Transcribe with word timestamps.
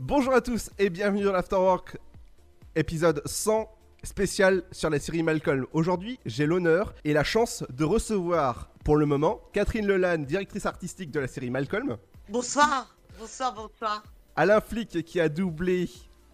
Bonjour 0.00 0.34
à 0.34 0.40
tous 0.40 0.70
et 0.76 0.90
bienvenue 0.90 1.22
dans 1.22 1.30
l'Afterwork, 1.30 1.98
épisode 2.74 3.22
100 3.26 3.70
spécial 4.02 4.64
sur 4.72 4.90
la 4.90 4.98
série 4.98 5.22
Malcolm. 5.22 5.66
Aujourd'hui, 5.72 6.18
j'ai 6.26 6.46
l'honneur 6.46 6.94
et 7.04 7.12
la 7.12 7.22
chance 7.22 7.64
de 7.70 7.84
recevoir, 7.84 8.70
pour 8.84 8.96
le 8.96 9.06
moment, 9.06 9.40
Catherine 9.52 9.86
Lelanne, 9.86 10.24
directrice 10.24 10.66
artistique 10.66 11.12
de 11.12 11.20
la 11.20 11.28
série 11.28 11.48
Malcolm. 11.50 11.96
Bonsoir, 12.28 12.96
bonsoir, 13.20 13.54
bonsoir. 13.54 14.02
Alain 14.34 14.60
Flick 14.60 15.04
qui 15.04 15.20
a 15.20 15.28
doublé 15.28 15.88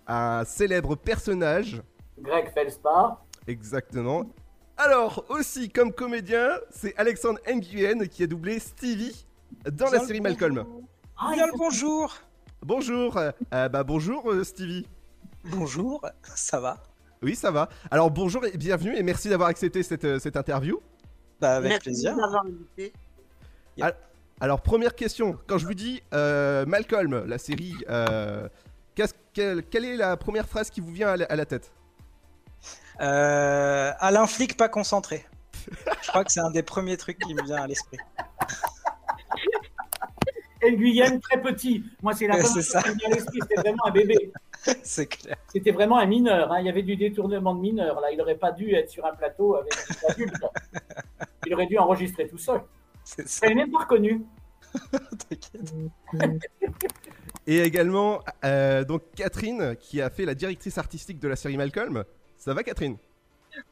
un 0.07 0.43
célèbre 0.47 0.97
personnage. 0.97 1.83
Greg 2.19 2.51
Felspar. 2.55 3.23
Exactement. 3.47 4.25
Alors, 4.79 5.27
aussi 5.29 5.69
comme 5.69 5.93
comédien, 5.93 6.49
c'est 6.71 6.97
Alexandre 6.97 7.41
Nguyen 7.47 8.09
qui 8.09 8.23
a 8.23 8.27
doublé 8.27 8.59
Stevie 8.59 9.27
dans 9.71 9.91
la 9.91 10.01
série 10.01 10.23
Malcolm. 10.23 10.65
Ah, 11.19 11.33
Bien 11.35 11.47
le 11.47 11.53
bonjour 11.59 12.15
Bonjour, 12.63 13.17
euh, 13.17 13.69
bah 13.69 13.85
bonjour 13.85 14.31
euh, 14.31 14.45
Stevie. 14.45 14.87
Bonjour, 15.45 16.05
ça 16.35 16.61
va? 16.61 16.83
Oui, 17.23 17.35
ça 17.35 17.51
va. 17.51 17.71
Alors 17.91 18.11
bonjour 18.11 18.45
et 18.45 18.57
bienvenue 18.57 18.95
et 18.97 19.03
merci 19.03 19.31
d'avoir 19.31 19.49
accepté 19.49 19.83
cette, 19.83 20.05
euh, 20.05 20.19
cette 20.19 20.37
interview. 20.37 20.81
Bah 21.41 21.57
avec 21.57 21.71
Merci 21.71 21.85
plaisir. 21.85 22.15
de 22.15 22.21
m'avoir 22.21 22.45
invité. 22.45 22.93
Alors 24.41 24.61
première 24.61 24.95
question, 24.95 25.39
quand 25.47 25.57
je 25.57 25.67
vous 25.67 25.75
dis 25.75 26.03
euh, 26.13 26.67
Malcolm, 26.67 27.25
la 27.27 27.39
série, 27.39 27.75
euh, 27.89 28.47
quelle, 29.33 29.63
quelle 29.65 29.85
est 29.87 29.97
la 29.97 30.19
première 30.19 30.47
phrase 30.47 30.69
qui 30.71 30.81
vous 30.81 30.93
vient 30.93 31.09
à 31.09 31.17
la, 31.17 31.25
à 31.27 31.37
la 31.37 31.47
tête? 31.47 31.73
Euh, 33.01 33.91
Alain 33.99 34.27
Flick 34.27 34.59
pas 34.59 34.69
concentré. 34.69 35.25
Je 36.03 36.09
crois 36.09 36.25
que 36.25 36.33
c'est 36.33 36.41
un 36.41 36.51
des 36.51 36.63
premiers 36.63 36.99
trucs 36.99 37.19
qui 37.19 37.35
me 37.35 37.43
vient 37.43 37.63
à 37.63 37.67
l'esprit. 37.67 37.99
Et 40.63 40.77
Guyane 40.77 41.21
très 41.21 41.41
petit. 41.41 41.85
Moi, 42.03 42.13
c'est 42.15 42.27
la 42.27 42.35
Ouais, 42.37 42.43
première 42.43 42.63
c'est 42.63 42.71
ça. 42.71 42.81
chose 42.81 42.91
qui 42.91 42.95
me 42.95 42.99
vient 42.99 43.09
à 43.11 43.15
l'esprit. 43.15 43.39
C'était 43.43 43.61
vraiment 43.61 43.87
un 43.87 43.91
bébé. 43.91 44.33
C'est 44.83 45.07
clair. 45.07 45.37
C'était 45.51 45.71
vraiment 45.71 45.97
un 45.99 46.05
mineur. 46.05 46.53
hein. 46.53 46.61
Il 46.61 46.67
y 46.67 46.69
avait 46.69 46.83
du 46.83 46.95
détournement 46.95 47.55
de 47.55 47.61
mineur. 47.61 47.99
Là, 48.01 48.11
il 48.13 48.19
n'aurait 48.19 48.37
pas 48.37 48.53
dû 48.53 48.75
être 48.75 48.91
sur 48.91 49.07
un 49.07 49.15
plateau 49.15 49.57
avec 49.57 49.73
des 49.73 50.07
adultes. 50.07 50.35
Il 51.47 51.55
aurait 51.55 51.67
dû 51.67 51.79
enregistrer 51.79 52.29
tout 52.29 52.37
seul. 52.37 52.61
C'est 53.03 53.27
ça, 53.27 53.47
l'avais 53.47 53.55
même 53.55 53.71
pas 53.71 53.79
reconnu. 53.79 54.23
t'inquiète. 55.31 55.75
Et 57.47 57.61
également 57.63 58.21
euh, 58.45 58.85
donc 58.85 59.03
Catherine 59.17 59.75
qui 59.81 60.01
a 60.03 60.11
fait 60.11 60.25
la 60.27 60.35
directrice 60.35 60.77
artistique 60.79 61.19
de 61.19 61.29
la 61.29 61.37
série 61.37 61.57
Malcolm. 61.57 62.05
Ça 62.37 62.53
va 62.55 62.63
Catherine? 62.63 62.97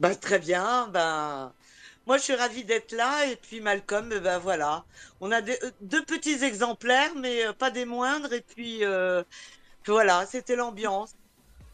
Bah, 0.00 0.14
très 0.14 0.38
bien, 0.38 0.88
ben. 0.88 1.52
Moi, 2.08 2.16
je 2.16 2.22
suis 2.22 2.34
ravie 2.34 2.64
d'être 2.64 2.92
là. 2.92 3.26
Et 3.26 3.36
puis, 3.36 3.60
Malcolm, 3.60 4.10
eh 4.16 4.20
ben 4.20 4.38
voilà. 4.38 4.84
On 5.20 5.30
a 5.30 5.42
des- 5.42 5.58
euh, 5.62 5.70
deux 5.82 6.02
petits 6.04 6.42
exemplaires, 6.42 7.12
mais 7.14 7.46
euh, 7.46 7.52
pas 7.52 7.70
des 7.70 7.84
moindres. 7.84 8.32
Et 8.32 8.40
puis, 8.40 8.82
euh, 8.82 9.22
voilà, 9.86 10.24
c'était 10.26 10.56
l'ambiance. 10.56 11.12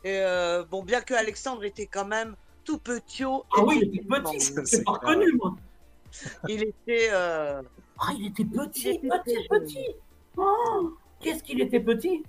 Et 0.02 0.18
euh, 0.20 0.64
bon, 0.64 0.82
bien 0.82 1.00
que 1.00 1.14
Alexandre 1.14 1.64
était 1.64 1.86
quand 1.86 2.04
même 2.04 2.34
tout 2.64 2.78
petit. 2.78 3.22
Ah 3.24 3.62
oui, 3.64 3.78
il 3.82 3.88
était 3.96 4.04
petit. 4.06 4.40
C'est- 4.40 4.82
pas 4.84 4.92
reconnu, 4.92 5.32
moi. 5.34 5.54
Il 6.48 6.62
était. 6.64 7.08
euh, 7.12 7.62
Ah, 8.00 8.08
il 8.18 8.26
était 8.26 8.44
petit, 8.44 8.88
Il 8.88 9.06
était 9.06 9.08
petit, 9.08 9.48
petit. 9.48 9.86
Oh, 10.36 10.90
Qu'est-ce 11.20 11.44
qu'il 11.44 11.60
était 11.60 11.78
petit 11.80 12.24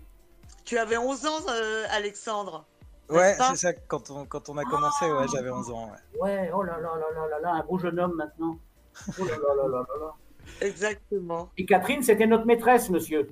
Tu 0.64 0.78
avais 0.78 0.98
11 0.98 1.26
ans, 1.26 1.40
euh, 1.50 1.86
Alexandre. 1.90 2.66
Ouais, 3.10 3.36
c'est 3.38 3.56
ça, 3.56 3.74
quand 3.74 4.10
on, 4.10 4.26
quand 4.26 4.50
on 4.50 4.58
a 4.58 4.64
commencé, 4.64 5.06
ouais, 5.12 5.26
j'avais 5.32 5.52
11 5.52 5.70
ans. 5.72 5.92
ouais. 5.92 6.20
Ouais, 6.22 6.52
oh 6.54 6.64
là 6.64 6.74
là 6.80 6.90
là 6.96 7.06
là 7.14 7.28
là 7.30 7.40
là, 7.40 7.50
un 7.52 7.64
beau 7.64 7.78
jeune 7.78 8.00
homme 8.00 8.16
maintenant. 8.16 8.58
Oh 9.20 9.26
là 9.26 9.32
là 9.38 9.56
là 9.56 9.68
là 9.68 9.86
là 9.88 10.06
là. 10.06 10.14
Exactement. 10.62 11.50
Et 11.58 11.66
Catherine, 11.66 12.02
c'était 12.04 12.26
notre 12.28 12.46
maîtresse, 12.46 12.90
monsieur. 12.90 13.28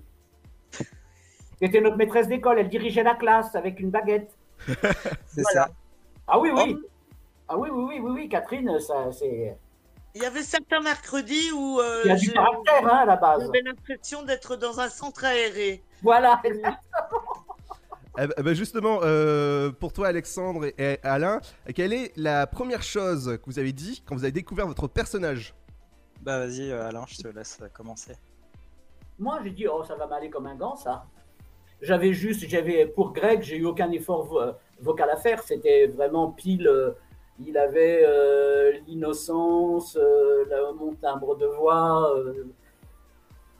C'était 1.62 1.82
notre 1.82 1.96
maîtresse 1.98 2.28
d'école. 2.28 2.60
Elle 2.60 2.70
dirigeait 2.70 3.04
la 3.04 3.16
classe 3.16 3.56
avec 3.56 3.80
une 3.80 3.90
baguette. 3.90 4.32
C'est 4.68 5.42
Voilà. 5.42 5.68
ça. 5.68 5.70
Ah 6.28 6.40
oui, 6.40 6.52
oui. 6.54 6.78
Oh. 6.82 6.88
Ah 7.48 7.58
oui, 7.58 7.70
oui, 7.72 7.84
oui, 7.88 8.00
oui, 8.00 8.12
oui. 8.14 8.30
Catherine, 8.30 8.80
ça, 8.80 9.12
c'est. 9.12 9.58
Il 10.16 10.22
y 10.22 10.26
avait 10.26 10.42
certains 10.44 10.80
mercredis 10.81 11.52
où 11.52 11.80
euh, 11.80 12.02
Il 12.06 12.09
y 12.09 12.12
a 12.12 12.16
du 12.16 12.31
caractère, 12.31 12.86
hein, 12.88 12.97
à 13.00 13.06
la 13.06 13.16
base. 13.16 13.42
j'avais 13.46 13.62
l'impression 13.62 14.24
d'être 14.24 14.56
dans 14.56 14.80
un 14.80 14.88
centre 14.90 15.26
aéré. 15.26 15.84
Voilà. 16.02 16.40
Ben- 16.44 16.78
eh 18.18 18.44
ben 18.44 18.53
justement, 18.53 19.00
euh, 19.03 19.72
pour 19.72 19.91
toi 19.94 20.07
Alexandre 20.07 20.66
et, 20.78 21.00
Alain, 21.03 21.41
quelle 21.74 21.94
est 21.94 22.12
la 22.16 22.46
première 22.47 22.84
chose 22.84 23.38
que 23.38 23.46
vous 23.46 23.59
avez 23.59 23.74
dit 23.74 24.03
quand 24.06 24.16
vous 24.16 24.24
avez 24.24 24.31
découvert 24.31 24.68
votre 24.68 24.88
personnage? 24.88 25.53
Bah 26.22 26.40
vas-y, 26.40 26.72
euh, 26.72 26.88
Alain, 26.88 27.06
je 27.07 27.18
te 27.18 27.28
laisse 27.28 27.59
commencer. 27.73 28.13
Moi, 29.19 29.40
j'ai 29.44 29.52
dit, 29.52 29.68
oh, 29.68 29.84
ça 29.84 29.96
va 29.96 30.07
m'aller 30.07 30.29
comme 30.29 30.47
un 30.47 30.56
gant, 30.56 30.75
ça. 30.75 31.06
J'avais 31.81 32.13
juste, 32.13 32.47
j'avais, 32.47 32.85
pour 32.88 33.13
Greg, 33.13 33.41
j'ai 33.41 33.57
eu 33.57 33.66
aucun 33.66 33.91
effort 33.91 34.23
vo- 34.25 34.53
vocal 34.79 35.09
à 35.09 35.18
faire. 35.18 35.44
C'était 35.44 35.88
vraiment 35.88 36.31
pile. 36.31 36.68
euh, 36.68 36.91
il 37.40 37.57
avait 37.57 38.03
euh, 38.06 38.73
l'innocence, 38.88 39.97
euh, 40.00 40.46
le- 40.50 40.73
mon 40.75 40.94
timbre 40.94 41.35
de 41.35 41.46
voix, 41.47 42.16
euh, 42.18 42.46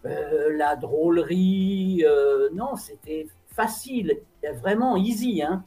euh, 0.06 0.56
la 0.56 0.76
drôlerie. 0.76 2.04
euh, 2.06 2.50
non, 2.54 2.76
c'était 2.76 3.28
facile, 3.54 4.20
vraiment 4.62 4.98
easy. 4.98 5.42
Hein. 5.42 5.64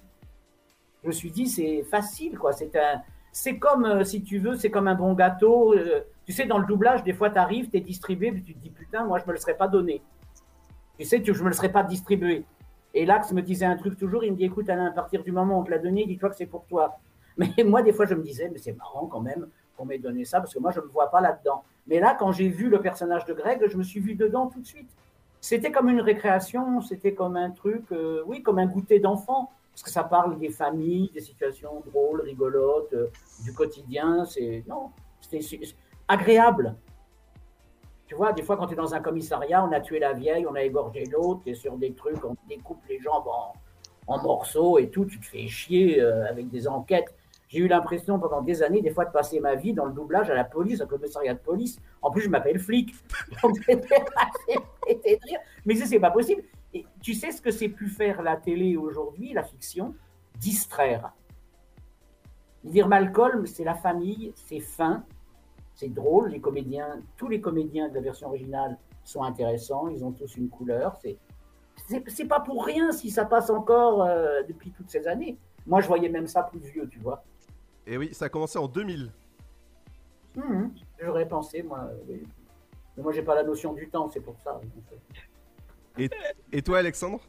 Je 1.02 1.08
me 1.08 1.12
suis 1.12 1.30
dit, 1.30 1.48
c'est 1.48 1.82
facile, 1.84 2.38
quoi. 2.38 2.52
C'est 2.52 2.74
un, 2.76 3.00
c'est 3.32 3.58
comme, 3.58 3.84
euh, 3.84 4.04
si 4.04 4.22
tu 4.22 4.38
veux, 4.38 4.56
c'est 4.56 4.70
comme 4.70 4.88
un 4.88 4.94
bon 4.94 5.14
gâteau. 5.14 5.74
euh, 5.74 6.00
tu 6.24 6.32
sais, 6.32 6.46
dans 6.46 6.58
le 6.58 6.66
doublage, 6.66 7.04
des 7.04 7.12
fois, 7.12 7.30
tu 7.30 7.38
arrives, 7.38 7.70
tu 7.70 7.76
es 7.76 7.80
distribué, 7.80 8.32
puis 8.32 8.42
tu 8.42 8.54
te 8.54 8.58
dis, 8.58 8.70
putain, 8.70 9.04
moi, 9.04 9.18
je 9.18 9.26
me 9.26 9.32
le 9.32 9.38
serais 9.38 9.56
pas 9.56 9.68
donné. 9.68 10.02
Tu 10.98 11.04
sais, 11.04 11.22
que 11.22 11.32
je 11.32 11.42
me 11.42 11.48
le 11.48 11.54
serais 11.54 11.70
pas 11.70 11.82
distribué. 11.82 12.44
Et 12.94 13.04
Lax 13.04 13.32
me 13.32 13.42
disait 13.42 13.66
un 13.66 13.76
truc 13.76 13.98
toujours, 13.98 14.24
il 14.24 14.32
me 14.32 14.36
dit, 14.36 14.44
écoute, 14.44 14.68
Alain, 14.70 14.86
à 14.86 14.90
partir 14.90 15.22
du 15.22 15.30
moment 15.32 15.58
où 15.58 15.60
on 15.60 15.64
te 15.64 15.70
l'a 15.70 15.78
donné, 15.78 16.06
dis-toi 16.06 16.30
que 16.30 16.36
c'est 16.36 16.46
pour 16.46 16.64
toi. 16.64 16.98
Mais 17.36 17.52
moi, 17.62 17.82
des 17.82 17.92
fois, 17.92 18.06
je 18.06 18.14
me 18.14 18.22
disais, 18.22 18.48
mais 18.48 18.56
c'est 18.56 18.72
marrant 18.72 19.06
quand 19.06 19.20
même 19.20 19.48
qu'on 19.76 19.84
m'ait 19.84 19.98
donné 19.98 20.24
ça, 20.24 20.40
parce 20.40 20.54
que 20.54 20.58
moi, 20.58 20.70
je 20.70 20.80
ne 20.80 20.86
me 20.86 20.90
vois 20.90 21.10
pas 21.10 21.20
là-dedans. 21.20 21.62
Mais 21.86 22.00
là, 22.00 22.16
quand 22.18 22.32
j'ai 22.32 22.48
vu 22.48 22.70
le 22.70 22.80
personnage 22.80 23.26
de 23.26 23.34
Greg, 23.34 23.62
je 23.68 23.76
me 23.76 23.82
suis 23.82 24.00
vu 24.00 24.14
dedans 24.14 24.46
tout 24.46 24.60
de 24.60 24.66
suite. 24.66 24.88
C'était 25.48 25.70
comme 25.70 25.88
une 25.88 26.00
récréation, 26.00 26.80
c'était 26.80 27.14
comme 27.14 27.36
un 27.36 27.52
truc, 27.52 27.84
euh, 27.92 28.20
oui, 28.26 28.42
comme 28.42 28.58
un 28.58 28.66
goûter 28.66 28.98
d'enfant, 28.98 29.52
parce 29.70 29.84
que 29.84 29.90
ça 29.90 30.02
parle 30.02 30.40
des 30.40 30.48
familles, 30.48 31.08
des 31.14 31.20
situations 31.20 31.84
drôles, 31.86 32.20
rigolotes, 32.22 32.92
euh, 32.94 33.12
du 33.44 33.54
quotidien. 33.54 34.24
C'est 34.24 34.64
non, 34.66 34.90
c'était 35.20 35.60
agréable. 36.08 36.74
Tu 38.08 38.16
vois, 38.16 38.32
des 38.32 38.42
fois, 38.42 38.56
quand 38.56 38.66
tu 38.66 38.72
es 38.72 38.76
dans 38.76 38.92
un 38.92 38.98
commissariat, 38.98 39.64
on 39.64 39.70
a 39.70 39.80
tué 39.80 40.00
la 40.00 40.14
vieille, 40.14 40.48
on 40.48 40.54
a 40.56 40.62
égorgé 40.64 41.04
l'autre, 41.04 41.42
tu 41.44 41.50
es 41.50 41.54
sur 41.54 41.76
des 41.76 41.92
trucs, 41.92 42.24
on 42.24 42.34
découpe 42.48 42.84
les 42.88 42.98
jambes 42.98 43.28
en, 43.28 43.52
en 44.08 44.20
morceaux 44.20 44.78
et 44.80 44.90
tout, 44.90 45.04
tu 45.04 45.20
te 45.20 45.26
fais 45.26 45.46
chier 45.46 46.00
euh, 46.00 46.28
avec 46.28 46.50
des 46.50 46.66
enquêtes. 46.66 47.14
J'ai 47.56 47.62
eu 47.62 47.68
l'impression 47.68 48.18
pendant 48.18 48.42
des 48.42 48.62
années, 48.62 48.82
des 48.82 48.90
fois, 48.90 49.06
de 49.06 49.10
passer 49.10 49.40
ma 49.40 49.54
vie 49.54 49.72
dans 49.72 49.86
le 49.86 49.92
doublage 49.94 50.28
à 50.28 50.34
la 50.34 50.44
police, 50.44 50.82
au 50.82 50.86
commissariat 50.86 51.32
de 51.32 51.38
police. 51.38 51.78
En 52.02 52.10
plus, 52.10 52.20
je 52.20 52.28
m'appelle 52.28 52.58
flic. 52.58 52.94
Donc, 53.42 53.56
c'était 53.64 55.18
rire. 55.24 55.38
Mais 55.64 55.74
c'est 55.74 55.98
pas 55.98 56.10
possible. 56.10 56.42
Et 56.74 56.84
tu 57.00 57.14
sais 57.14 57.32
ce 57.32 57.40
que 57.40 57.50
c'est 57.50 57.70
pu 57.70 57.88
faire 57.88 58.20
la 58.20 58.36
télé 58.36 58.76
aujourd'hui, 58.76 59.32
la 59.32 59.42
fiction? 59.42 59.94
Distraire. 60.38 61.14
Dire 62.62 62.88
Malcolm, 62.88 63.46
c'est 63.46 63.64
la 63.64 63.74
famille, 63.74 64.34
c'est 64.36 64.60
fin, 64.60 65.02
c'est 65.74 65.88
drôle. 65.88 66.32
Les 66.32 66.40
comédiens, 66.40 67.00
tous 67.16 67.28
les 67.28 67.40
comédiens 67.40 67.88
de 67.88 67.94
la 67.94 68.02
version 68.02 68.28
originale 68.28 68.76
sont 69.02 69.22
intéressants, 69.22 69.88
ils 69.88 70.04
ont 70.04 70.12
tous 70.12 70.36
une 70.36 70.50
couleur. 70.50 70.98
C'est 71.00 71.16
c'est 71.88 72.04
c'est 72.10 72.26
pas 72.26 72.40
pour 72.40 72.66
rien 72.66 72.92
si 72.92 73.08
ça 73.08 73.24
passe 73.24 73.48
encore 73.48 74.02
euh, 74.02 74.42
depuis 74.46 74.72
toutes 74.72 74.90
ces 74.90 75.08
années. 75.08 75.38
Moi, 75.66 75.80
je 75.80 75.88
voyais 75.88 76.10
même 76.10 76.26
ça 76.26 76.42
plus 76.42 76.60
vieux, 76.60 76.86
tu 76.88 76.98
vois. 76.98 77.24
Et 77.86 77.96
oui, 77.96 78.12
ça 78.14 78.26
a 78.26 78.28
commencé 78.28 78.58
en 78.58 78.68
2000. 78.68 79.12
Mhm. 80.36 80.74
J'aurais 81.00 81.28
pensé, 81.28 81.62
moi. 81.62 81.80
euh, 81.90 81.96
oui. 82.08 82.22
Mais 82.96 83.02
moi, 83.02 83.12
j'ai 83.12 83.22
pas 83.22 83.34
la 83.34 83.42
notion 83.42 83.72
du 83.72 83.88
temps, 83.88 84.10
c'est 84.12 84.20
pour 84.20 84.36
ça. 84.40 84.60
Et 86.52 86.62
toi 86.62 86.78
Alexandre? 86.78 87.20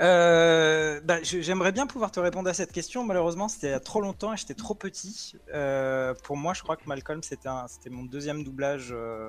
Euh, 0.00 1.00
bah, 1.02 1.22
J'aimerais 1.22 1.72
bien 1.72 1.86
pouvoir 1.86 2.10
te 2.10 2.20
répondre 2.20 2.48
à 2.48 2.54
cette 2.54 2.72
question. 2.72 3.04
Malheureusement, 3.04 3.48
c'était 3.48 3.68
il 3.68 3.70
y 3.70 3.74
a 3.74 3.80
trop 3.80 4.00
longtemps 4.00 4.32
et 4.32 4.36
j'étais 4.36 4.54
trop 4.54 4.74
petit. 4.74 5.34
Euh, 5.52 6.14
pour 6.24 6.36
moi, 6.36 6.54
je 6.54 6.62
crois 6.62 6.76
que 6.76 6.86
Malcolm, 6.86 7.22
c'était 7.22 7.48
mon 7.90 8.04
deuxième 8.04 8.44
doublage 8.44 8.90
euh, 8.92 9.28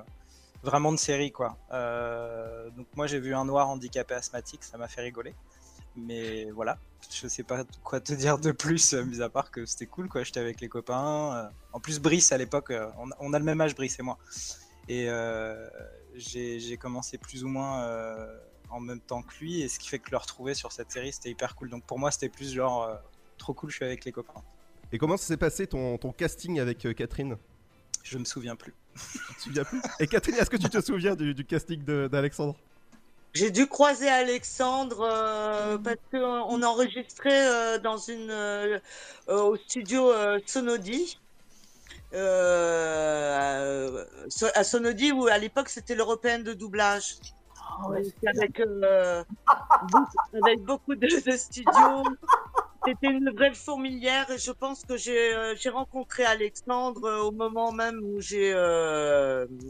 vraiment 0.64 0.92
de 0.92 0.98
série. 0.98 1.32
quoi. 1.32 1.58
Euh, 1.72 2.70
donc 2.72 2.88
moi, 2.96 3.08
j'ai 3.08 3.20
vu 3.20 3.34
un 3.34 3.46
noir 3.46 3.70
handicapé 3.70 4.14
asthmatique, 4.16 4.64
ça 4.64 4.78
m'a 4.78 4.88
fait 4.88 5.02
rigoler. 5.02 5.34
Mais 5.98 6.50
voilà, 6.52 6.78
je 7.12 7.28
sais 7.28 7.44
pas 7.44 7.64
quoi 7.84 8.00
te 8.00 8.14
dire 8.14 8.38
de 8.38 8.52
plus, 8.52 8.94
euh, 8.94 9.04
mis 9.04 9.22
à 9.22 9.30
part 9.30 9.52
que 9.52 9.66
c'était 9.66 9.88
cool. 9.88 10.08
quoi. 10.08 10.24
J'étais 10.24 10.40
avec 10.40 10.62
les 10.62 10.70
copains. 10.70 11.36
euh. 11.36 11.50
En 11.74 11.80
plus, 11.80 12.00
Brice, 12.00 12.32
à 12.32 12.38
l'époque, 12.38 12.72
euh, 12.72 12.88
on, 12.98 13.10
on 13.20 13.34
a 13.34 13.40
le 13.40 13.46
même 13.46 13.60
âge, 13.62 13.76
Brice 13.76 14.00
et 14.00 14.04
moi. 14.04 14.18
Et 14.88 15.10
euh, 15.10 15.68
j'ai 16.16 16.78
commencé 16.78 17.18
plus 17.18 17.44
ou 17.44 17.48
moins... 17.48 17.84
euh, 17.84 18.38
en 18.70 18.82
même 18.82 19.00
temps 19.00 19.22
que 19.22 19.34
lui, 19.40 19.62
et 19.62 19.70
ce 19.70 19.80
qui 19.80 19.88
fait 19.88 19.98
que 19.98 20.12
le 20.12 20.18
retrouver 20.18 20.54
sur 20.54 20.74
cette 20.74 20.92
série, 20.92 21.14
c'était 21.14 21.30
hyper 21.30 21.56
cool. 21.56 21.70
Donc 21.70 21.86
pour 21.86 21.98
moi, 21.98 22.12
c'était 22.12 22.28
plus 22.28 22.52
genre 22.52 22.84
euh, 22.84 22.96
trop 23.38 23.54
cool, 23.54 23.70
je 23.70 23.78
suis 23.78 23.86
avec 23.86 24.04
les 24.04 24.12
copains. 24.12 24.44
Et 24.92 24.98
comment 24.98 25.16
ça 25.16 25.26
s'est 25.26 25.38
passé 25.38 25.68
ton, 25.68 25.98
ton 25.98 26.12
casting 26.12 26.60
avec 26.60 26.80
Catherine? 26.94 27.38
Je 28.04 28.18
me 28.18 28.26
souviens 28.26 28.58
plus. 28.58 28.74
Tu 28.94 29.36
te 29.36 29.42
souviens 29.42 29.64
plus? 29.64 29.82
Et 30.02 30.08
Catherine, 30.08 30.36
est-ce 30.36 30.50
que 30.50 30.58
tu 30.58 30.68
te 30.70 30.82
souviens 30.82 31.16
du, 31.16 31.34
du 31.34 31.46
casting 31.46 31.82
d'Alexandre? 32.10 32.58
J'ai 33.38 33.52
dû 33.52 33.68
croiser 33.68 34.10
Alexandre 34.10 35.02
euh, 35.02 35.78
parce 35.78 35.98
qu'on 36.12 36.64
enregistrait 36.64 37.48
euh, 37.48 37.78
dans 37.78 37.98
une 37.98 38.32
euh, 38.32 38.80
euh, 39.30 39.42
au 39.44 39.56
studio 39.56 40.12
Sonodi. 40.48 41.20
À, 42.14 43.62
So- 44.30 44.48
à 44.56 44.64
Sonodi 44.64 45.12
où 45.12 45.28
à 45.28 45.38
l'époque 45.38 45.70
c'était 45.70 45.94
l'européenne 45.94 46.42
de 46.42 46.54
doublage. 46.54 47.18
Ah 47.60 47.90
ouais, 47.90 48.02
avec, 48.26 48.60
beaucoup, 49.92 50.18
avec 50.44 50.60
beaucoup 50.62 50.96
de, 50.96 51.32
de 51.32 51.38
studios. 51.38 52.04
C'était 52.88 53.08
une 53.08 53.32
vraie 53.36 53.54
fourmilière 53.54 54.32
et 54.32 54.40
je 54.40 54.52
pense 54.52 54.82
que 54.84 54.98
j'ai 54.98 55.70
rencontré 55.70 56.26
Alexandre 56.26 57.22
au 57.28 57.32
moment 57.32 57.72
même 57.72 58.00
où 58.02 58.20
j'ai 58.20 58.52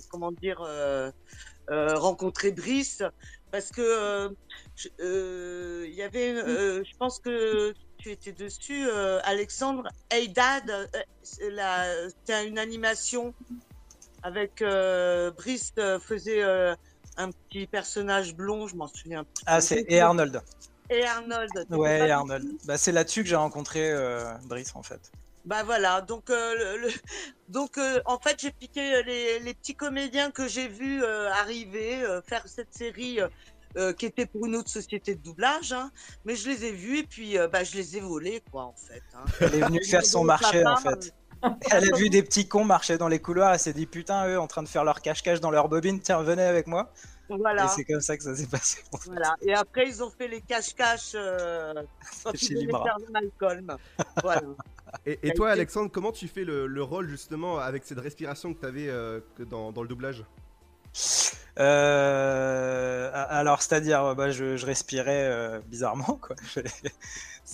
comment 0.10 0.32
dire 0.32 0.62
euh, 1.70 1.94
rencontré 1.96 2.52
Brice 2.52 3.04
parce 3.58 3.72
que 3.72 3.82
euh, 3.82 4.30
je- 4.76 4.90
euh, 5.00 5.86
il 5.88 5.96
y 5.96 6.04
avait 6.04 6.32
euh, 6.32 6.84
je 6.84 6.98
pense 7.00 7.18
que 7.20 7.74
tu 7.98 8.12
étais 8.12 8.32
dessus 8.32 8.88
euh, 8.88 9.20
Alexandre 9.24 9.90
Hey 10.12 10.30
Dad 10.30 10.70
euh, 10.70 12.10
c'était 12.10 12.48
une 12.48 12.60
animation 12.60 13.34
avec 14.22 14.62
euh, 14.62 15.32
Brice 15.32 15.72
euh, 15.80 16.00
faisait 16.00 16.44
euh, 16.44 16.76
un 17.18 17.32
petit 17.32 17.66
personnage 17.66 18.36
blond 18.36 18.68
je 18.68 18.76
m'en 18.76 18.88
souviens. 18.88 19.26
Ah, 19.48 19.60
c'est 19.60 19.86
et 19.88 20.00
Arnold. 20.02 20.40
et 20.92 21.04
Arnold 21.04 21.66
Ouais, 21.72 22.08
et 22.08 22.12
Arnold. 22.12 22.46
Bah, 22.66 22.78
c'est 22.78 22.92
là-dessus 22.92 23.24
que 23.24 23.30
j'ai 23.30 23.36
rencontré 23.36 23.90
euh, 23.90 24.32
Brice 24.44 24.76
en 24.76 24.84
fait. 24.84 25.02
Bah 25.48 25.64
voilà, 25.64 26.02
donc 26.02 26.30
euh, 26.30 26.76
le- 26.76 26.82
le- 26.82 26.94
donc 27.48 27.78
euh, 27.78 28.02
en 28.06 28.20
fait 28.20 28.38
j'ai 28.40 28.52
piqué 28.52 28.96
euh, 28.96 29.02
les, 29.04 29.40
les 29.40 29.54
petits 29.54 29.76
comédiens 29.76 30.30
que 30.30 30.46
j'ai 30.48 30.68
vus 30.68 31.02
euh, 31.02 31.32
arriver 31.32 32.04
faire 32.28 32.46
cette 32.48 32.74
série 32.74 33.20
qui 33.98 34.08
était 34.08 34.26
pour 34.26 34.48
une 34.48 34.56
autre 34.56 34.70
société 34.70 35.14
de 35.14 35.22
doublage, 35.22 35.72
hein, 35.72 35.92
mais 36.26 36.36
je 36.36 36.50
les 36.50 36.66
ai 36.66 36.72
vus 36.72 37.00
et 37.00 37.04
puis 37.04 37.38
bah 37.52 37.64
je 37.64 37.76
les 37.78 37.96
ai 37.96 38.00
volés 38.00 38.42
quoi 38.52 38.64
en 38.64 38.74
fait. 38.74 39.04
hein. 39.14 39.24
Elle 39.40 39.56
est 39.56 39.66
venue 39.68 39.84
faire 39.86 40.04
son 40.04 40.24
marché 40.24 40.66
en 40.66 40.76
fait. 40.78 41.14
Elle 41.72 41.94
a 41.94 41.98
vu 41.98 42.10
des 42.10 42.24
petits 42.24 42.48
cons 42.48 42.66
marcher 42.66 42.98
dans 42.98 43.08
les 43.08 43.20
couloirs, 43.20 43.54
elle 43.54 43.60
s'est 43.60 43.74
dit 43.74 43.86
putain 43.86 44.28
eux 44.28 44.40
en 44.40 44.48
train 44.48 44.64
de 44.64 44.68
faire 44.68 44.84
leur 44.84 45.02
cache-cache 45.02 45.40
dans 45.42 45.52
leur 45.52 45.70
bobine, 45.70 46.00
tiens 46.02 46.24
venez 46.24 46.42
avec 46.44 46.66
moi. 46.68 46.92
Voilà, 47.30 47.66
Et 47.66 47.68
c'est 47.70 47.84
comme 47.84 48.02
ça 48.02 48.16
que 48.18 48.24
ça 48.24 48.36
s'est 48.36 48.48
passé. 48.48 48.82
voilà. 49.06 49.36
Et 49.42 49.54
après 49.54 49.88
ils 49.88 50.02
ont 50.04 50.10
fait 50.10 50.28
les 50.28 50.42
cache-cache 50.42 51.12
euh, 51.16 51.74
quand 52.24 52.36
Chez 52.38 52.54
Libra. 52.54 52.84
faire 52.84 52.98
de 53.06 53.12
Malcolm. 53.12 53.78
Voilà. 54.24 54.42
Et, 55.06 55.20
et 55.24 55.34
toi, 55.34 55.50
Alexandre, 55.52 55.92
comment 55.92 56.14
tu 56.14 56.28
fais 56.30 56.46
le, 56.46 56.66
le 56.68 56.84
rôle 56.84 57.10
justement 57.10 57.60
avec 57.60 57.84
cette 57.84 58.00
respiration 58.00 58.54
que 58.54 58.60
tu 58.62 58.66
avais 58.66 58.90
dans, 59.46 59.72
dans 59.74 59.82
le 59.82 59.88
doublage? 59.90 60.24
Euh, 61.60 63.10
alors, 63.14 63.62
c'est-à-dire, 63.62 64.16
bah, 64.16 64.30
je, 64.32 64.58
je 64.58 64.66
respirais 64.66 65.26
euh, 65.26 65.60
bizarrement, 65.68 66.20
quoi. 66.22 66.36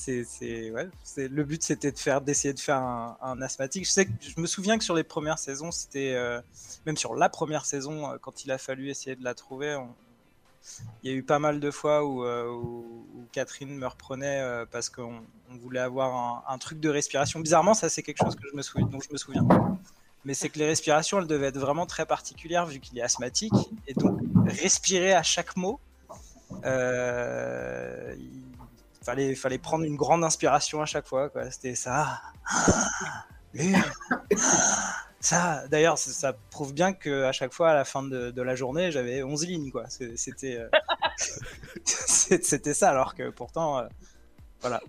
Le 0.07 1.43
but, 1.43 1.63
c'était 1.63 1.91
d'essayer 2.21 2.53
de 2.53 2.59
faire 2.59 2.77
un, 2.77 3.41
asthmatique. 3.41 3.87
Je 3.87 4.41
me 4.41 4.47
souviens 4.47 4.77
que 4.77 4.83
sur 4.83 4.95
les 4.95 5.03
premières 5.03 5.39
saisons, 5.39 5.71
c'était, 5.71 6.13
euh, 6.15 6.41
même 6.85 6.97
sur 6.97 7.15
la 7.15 7.29
première 7.29 7.65
saison, 7.65 8.11
euh, 8.11 8.17
quand 8.21 8.45
il 8.45 8.51
a 8.51 8.57
fallu 8.57 8.89
essayer 8.89 9.15
de 9.15 9.23
la 9.23 9.33
trouver, 9.33 9.77
il 11.03 11.11
y 11.11 11.13
a 11.13 11.15
eu 11.15 11.23
pas 11.23 11.39
mal 11.39 11.59
de 11.59 11.71
fois 11.71 12.05
où, 12.05 12.23
euh, 12.23 12.51
Catherine 13.31 13.75
me 13.75 13.87
reprenait 13.87 14.63
parce 14.71 14.89
qu'on 14.89 15.21
on 15.51 15.57
voulait 15.57 15.79
avoir 15.79 16.43
un, 16.47 16.57
truc 16.57 16.79
de 16.79 16.89
respiration. 16.89 17.39
Bizarrement, 17.39 17.73
ça, 17.73 17.89
c'est 17.89 18.03
quelque 18.03 18.23
chose 18.23 18.35
que 18.35 18.47
je 18.49 18.55
me 18.55 18.61
souviens, 18.61 18.87
dont 18.87 18.99
je 18.99 19.11
me 19.11 19.17
souviens 19.17 19.45
mais 20.25 20.33
c'est 20.33 20.47
que 20.47 20.57
les 20.57 20.67
respirations, 20.67 21.19
elles 21.19 21.27
devaient 21.27 21.47
être 21.47 21.59
vraiment 21.59 21.85
très 21.85 22.05
particulières 22.05 22.65
vu 22.65 22.79
qu'il 22.79 22.97
est 22.97 23.01
asthmatique. 23.01 23.51
Et 23.87 23.93
donc, 23.93 24.21
respirer 24.45 25.13
à 25.13 25.21
chaque 25.21 25.57
mot, 25.57 25.81
fallait, 29.03 29.35
fallait 29.35 29.57
prendre 29.57 29.83
une 29.83 29.95
grande 29.95 30.23
inspiration 30.23 30.81
à 30.81 30.85
chaque 30.85 31.07
fois. 31.07 31.31
C'était 31.51 31.75
ça. 31.75 32.21
Ça, 35.23 35.65
d'ailleurs, 35.69 35.97
ça, 35.97 36.33
prouve 36.51 36.73
bien 36.73 36.91
qu'à 36.91 37.31
chaque 37.31 37.53
fois, 37.53 37.69
à 37.69 37.73
la 37.73 37.85
fin 37.85 38.03
de, 38.03 38.29
de 38.29 38.41
la 38.41 38.55
journée, 38.55 38.91
j'avais 38.91 39.23
11 39.23 39.47
lignes. 39.47 39.71
euh, 40.59 40.67
c'était 41.85 42.73
ça, 42.73 42.89
alors 42.89 43.15
que 43.15 43.29
pourtant, 43.29 43.79
euh, 43.79 43.87
voilà, 44.59 44.81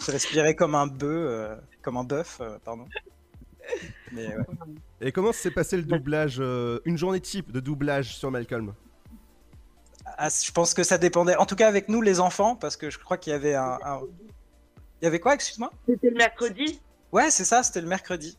je 0.00 0.12
respirais 0.12 0.54
comme 0.54 0.76
un 0.76 0.86
bœuf, 0.86 1.26
euh, 1.28 1.56
comme 1.82 1.96
un 1.96 2.04
bœuf, 2.04 2.40
pardon. 2.64 2.86
Et 5.00 5.10
comment 5.10 5.32
s'est 5.32 5.50
passé 5.50 5.76
le 5.76 5.82
doublage 5.82 6.40
Une 6.84 6.96
journée 6.96 7.20
type 7.20 7.50
de 7.50 7.58
doublage 7.58 8.16
sur 8.16 8.30
Malcolm? 8.30 8.74
Ah, 10.22 10.28
je 10.28 10.52
pense 10.52 10.74
que 10.74 10.82
ça 10.82 10.98
dépendait. 10.98 11.34
En 11.36 11.46
tout 11.46 11.56
cas, 11.56 11.66
avec 11.66 11.88
nous, 11.88 12.02
les 12.02 12.20
enfants, 12.20 12.54
parce 12.54 12.76
que 12.76 12.90
je 12.90 12.98
crois 12.98 13.16
qu'il 13.16 13.32
y 13.32 13.34
avait 13.36 13.54
un. 13.54 13.78
un- 13.82 14.02
Il 15.00 15.04
y 15.04 15.06
avait 15.06 15.18
quoi, 15.18 15.32
excuse-moi? 15.32 15.70
C'était 15.88 16.10
le 16.10 16.16
mercredi. 16.16 16.78
Ouais, 17.10 17.30
c'est 17.30 17.46
ça, 17.46 17.62
c'était 17.62 17.80
le 17.80 17.86
mercredi. 17.88 18.36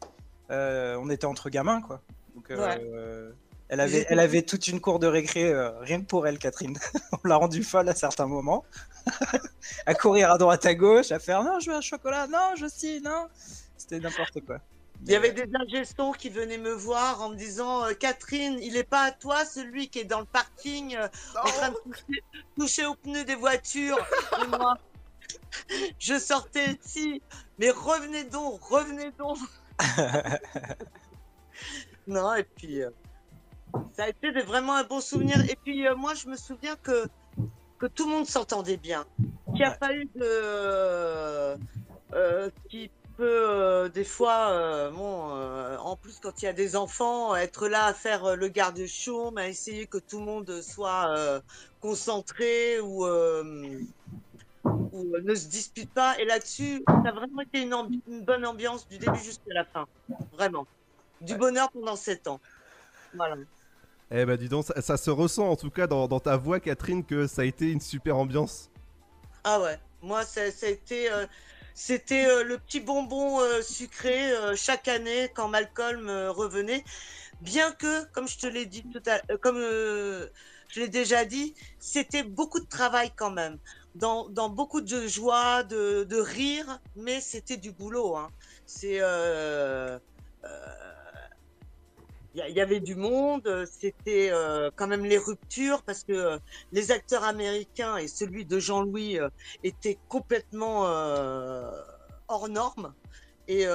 Euh, 0.52 0.96
on 1.02 1.10
était 1.10 1.26
entre 1.26 1.50
gamins, 1.50 1.82
quoi. 1.82 2.02
Donc, 2.36 2.52
euh, 2.52 3.32
elle, 3.68 3.80
avait, 3.80 4.06
elle 4.10 4.20
avait 4.20 4.44
toute 4.44 4.68
une 4.68 4.80
cour 4.80 5.00
de 5.00 5.08
récré, 5.08 5.52
euh, 5.52 5.72
rien 5.80 6.00
que 6.02 6.06
pour 6.06 6.28
elle, 6.28 6.38
Catherine. 6.38 6.78
on 7.24 7.28
l'a 7.28 7.38
rendue 7.38 7.64
folle 7.64 7.90
à 7.90 7.96
certains 7.96 8.28
moments. 8.28 8.64
à 9.88 9.96
courir 9.96 10.30
à 10.32 10.38
droite, 10.38 10.64
à 10.68 10.76
gauche, 10.76 11.12
à 11.12 11.18
faire 11.18 11.44
non, 11.44 11.60
je 11.60 11.72
veux 11.72 11.76
un 11.78 11.82
chocolat, 11.82 12.28
non, 12.28 12.54
je 12.58 12.68
si, 12.68 13.02
non. 13.02 13.26
C'était 13.76 14.00
n'importe 14.00 14.40
quoi. 14.46 14.60
Il 15.06 15.12
y 15.12 15.16
avait 15.16 15.32
des 15.32 15.50
ingestons 15.56 16.12
qui 16.12 16.30
venaient 16.30 16.58
me 16.60 16.72
voir 16.74 17.22
en 17.22 17.30
me 17.30 17.36
disant 17.36 17.86
euh, 17.86 17.94
Catherine, 17.94 18.60
il 18.62 18.78
est 18.78 18.84
pas 18.84 19.04
à 19.06 19.12
toi 19.12 19.46
celui 19.46 19.90
qui 19.90 20.00
est 20.00 20.04
dans 20.06 20.20
le 20.20 20.26
parking 20.26 20.96
euh, 20.96 21.08
en 21.44 21.48
train 21.48 21.70
de 21.70 21.76
toucher, 21.84 22.24
toucher 22.58 22.86
aux 22.86 22.96
pneus 22.96 23.24
des 23.26 23.36
voitures. 23.36 23.98
Et 24.44 24.48
moi, 24.48 24.76
je 26.00 26.20
sortais 26.20 26.78
ici, 26.84 27.22
mais 27.58 27.72
revenez 27.72 28.26
donc, 28.26 28.64
revenez 28.64 29.12
donc. 29.18 29.38
non, 32.08 32.34
et 32.36 32.44
puis 32.44 32.84
euh, 32.84 32.90
ça 33.94 34.04
a 34.04 34.10
été 34.10 34.32
vraiment 34.42 34.76
un 34.76 34.84
bon 34.84 35.02
souvenir. 35.02 35.40
Et 35.50 35.56
puis 35.64 35.88
euh, 35.88 35.96
moi, 35.96 36.14
je 36.14 36.28
me 36.28 36.36
souviens 36.36 36.76
que, 36.76 37.08
que 37.80 37.88
tout 37.88 38.06
le 38.08 38.12
monde 38.16 38.28
s'entendait 38.28 38.78
bien. 38.78 39.06
Qu'il 39.48 39.56
n'y 39.56 39.64
a 39.66 39.72
Ouais. 39.72 39.78
pas 39.80 39.94
eu 39.94 40.06
de. 40.16 41.58
euh, 42.14 42.50
qui 42.70 42.92
euh, 43.22 43.90
des 43.90 44.04
fois, 44.04 44.50
euh, 44.50 44.92
bon, 44.92 45.36
euh, 45.36 45.78
en 45.78 45.96
plus 45.96 46.20
quand 46.20 46.42
il 46.42 46.46
y 46.46 46.48
a 46.48 46.54
des 46.54 46.76
enfants, 46.76 47.36
être 47.36 47.68
là 47.68 47.86
à 47.86 47.94
faire 47.94 48.36
le 48.36 48.48
garde-chaume, 48.48 49.38
à 49.38 49.48
essayer 49.48 49.86
que 49.88 49.98
tout 49.98 50.20
le 50.20 50.26
monde 50.26 50.62
soit 50.62 51.42
concentré 51.80 52.80
ou, 52.80 53.06
ou 54.64 55.18
ne 55.24 55.36
se 55.36 55.48
dispute 55.48 55.92
pas. 55.92 56.20
Et 56.20 56.26
là-dessus, 56.26 56.84
ça 56.88 57.10
a 57.10 57.12
vraiment 57.12 57.42
été 57.42 57.62
une, 57.62 57.74
ambi- 57.74 58.02
une 58.08 58.24
bonne 58.24 58.46
ambiance 58.46 58.88
du 58.88 58.98
début 58.98 59.20
jusqu'à 59.20 59.54
la 59.54 59.66
fin. 59.66 59.88
Vraiment. 60.34 60.68
Du 61.22 61.36
bonheur 61.36 61.70
pendant 61.72 61.96
sept 61.96 62.28
ans. 62.28 62.40
Voilà. 63.14 63.36
Eh 64.12 64.26
bah 64.26 64.36
dis 64.36 64.50
donc, 64.50 64.66
ça, 64.66 64.82
ça 64.82 64.98
se 64.98 65.10
ressent 65.10 65.48
en 65.48 65.56
tout 65.56 65.70
cas 65.70 65.88
dans, 65.88 66.08
dans 66.08 66.20
ta 66.20 66.36
voix, 66.36 66.60
Catherine, 66.60 67.06
que 67.06 67.28
ça 67.28 67.44
a 67.44 67.46
été 67.46 67.72
une 67.72 67.80
super 67.80 68.18
ambiance. 68.18 68.70
Ah 69.44 69.62
ouais, 69.62 69.80
moi 70.02 70.24
ça, 70.24 70.52
ça 70.52 70.66
a 70.66 70.70
été, 70.70 71.10
c'était 71.74 72.26
euh, 72.26 72.44
le 72.44 72.58
petit 72.58 72.80
bonbon 72.80 73.40
euh, 73.40 73.62
sucré 73.62 74.32
euh, 74.32 74.56
chaque 74.56 74.88
année 74.88 75.30
quand 75.34 75.48
Malcolm 75.48 76.10
revenait. 76.30 76.84
Bien 77.42 77.72
que, 77.72 78.06
comme 78.12 78.28
je 78.28 78.38
te 78.38 78.48
l'ai 78.48 78.66
dit 78.66 78.84
tout 78.84 79.02
à, 79.08 79.20
comme 79.38 79.58
je 79.58 80.80
l'ai 80.80 80.88
déjà 80.88 81.26
dit, 81.26 81.56
c'était 81.80 82.24
beaucoup 82.24 82.60
de 82.60 82.68
travail 82.68 83.12
quand 83.16 83.32
même, 83.32 83.58
dans, 83.96 84.30
dans 84.30 84.50
beaucoup 84.50 84.82
de 84.82 85.08
joie, 85.08 85.64
de, 85.64 86.04
de 86.04 86.18
rire, 86.18 86.80
mais 86.96 87.20
c'était 87.20 87.58
du 87.58 87.72
boulot. 87.72 88.16
Hein. 88.16 88.30
C'est 88.68 89.02
il 92.34 92.56
y, 92.56 92.62
avait 92.62 92.80
du 92.80 92.96
monde, 92.96 93.46
euh, 93.46 93.66
c'était 93.70 94.30
euh, 94.32 94.70
quand 94.76 94.88
même 94.88 95.04
les 95.04 95.18
ruptures 95.18 95.84
parce 95.84 96.04
que 96.04 96.14
euh, 96.14 96.38
les 96.72 96.92
acteurs 96.92 97.26
américains 97.26 97.98
et 97.98 98.08
celui 98.08 98.46
de 98.46 98.58
Jean-Louis 98.58 99.20
étaient 99.64 100.00
complètement 100.08 100.84
hors 102.28 102.50
normes. 102.50 102.94
Et 103.48 103.66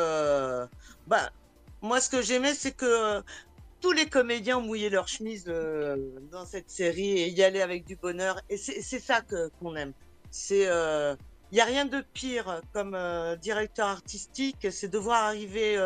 bah, 1.07 1.31
moi, 1.83 2.01
ce 2.01 2.09
que 2.09 2.23
j'aimais, 2.23 2.55
c'est 2.55 2.73
que 2.73 3.23
tous 3.81 3.93
les 3.93 4.07
comédiens 4.07 4.61
mouillaient 4.61 4.89
leur 4.91 5.09
chemise 5.09 5.45
dans 5.45 6.47
cette 6.47 6.71
série 6.71 7.19
et 7.19 7.29
y 7.29 7.43
allaient 7.43 7.63
avec 7.63 7.85
du 7.85 7.97
bonheur. 7.97 8.41
Et 8.49 8.57
c'est 8.57 9.01
ça 9.01 9.21
qu'on 9.61 9.77
aime. 9.77 9.93
C'est 10.31 10.67
il 11.53 11.59
y 11.59 11.61
a 11.61 11.65
rien 11.65 11.85
de 11.85 12.01
pire 12.13 12.61
comme 12.73 12.95
euh, 12.95 13.37
directeur 13.37 13.87
artistique, 13.87 14.67
c'est 14.71 14.89
de 14.89 14.99
voir 14.99 15.25
arriver 15.25 15.77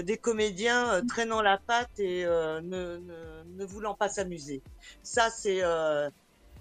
des 0.00 0.16
comédiens 0.16 0.94
euh, 0.94 1.02
traînant 1.06 1.42
la 1.42 1.58
patte 1.58 1.98
et 1.98 2.24
euh, 2.24 2.60
ne, 2.60 2.96
ne, 2.98 3.42
ne 3.58 3.64
voulant 3.64 3.94
pas 3.94 4.08
s'amuser. 4.08 4.62
Ça, 5.02 5.28
c'est 5.30 5.58
euh, 5.62 6.08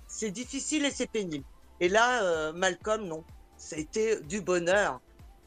c'est 0.07 0.31
difficile 0.31 0.85
et 0.85 0.91
c'est 0.91 1.09
pénible. 1.09 1.45
Et 1.79 1.87
là, 1.89 2.23
euh, 2.23 2.51
Malcolm, 2.53 3.05
non. 3.05 3.23
Ça 3.57 3.75
a 3.75 3.79
été 3.79 4.19
du 4.21 4.41
bonheur. 4.41 4.99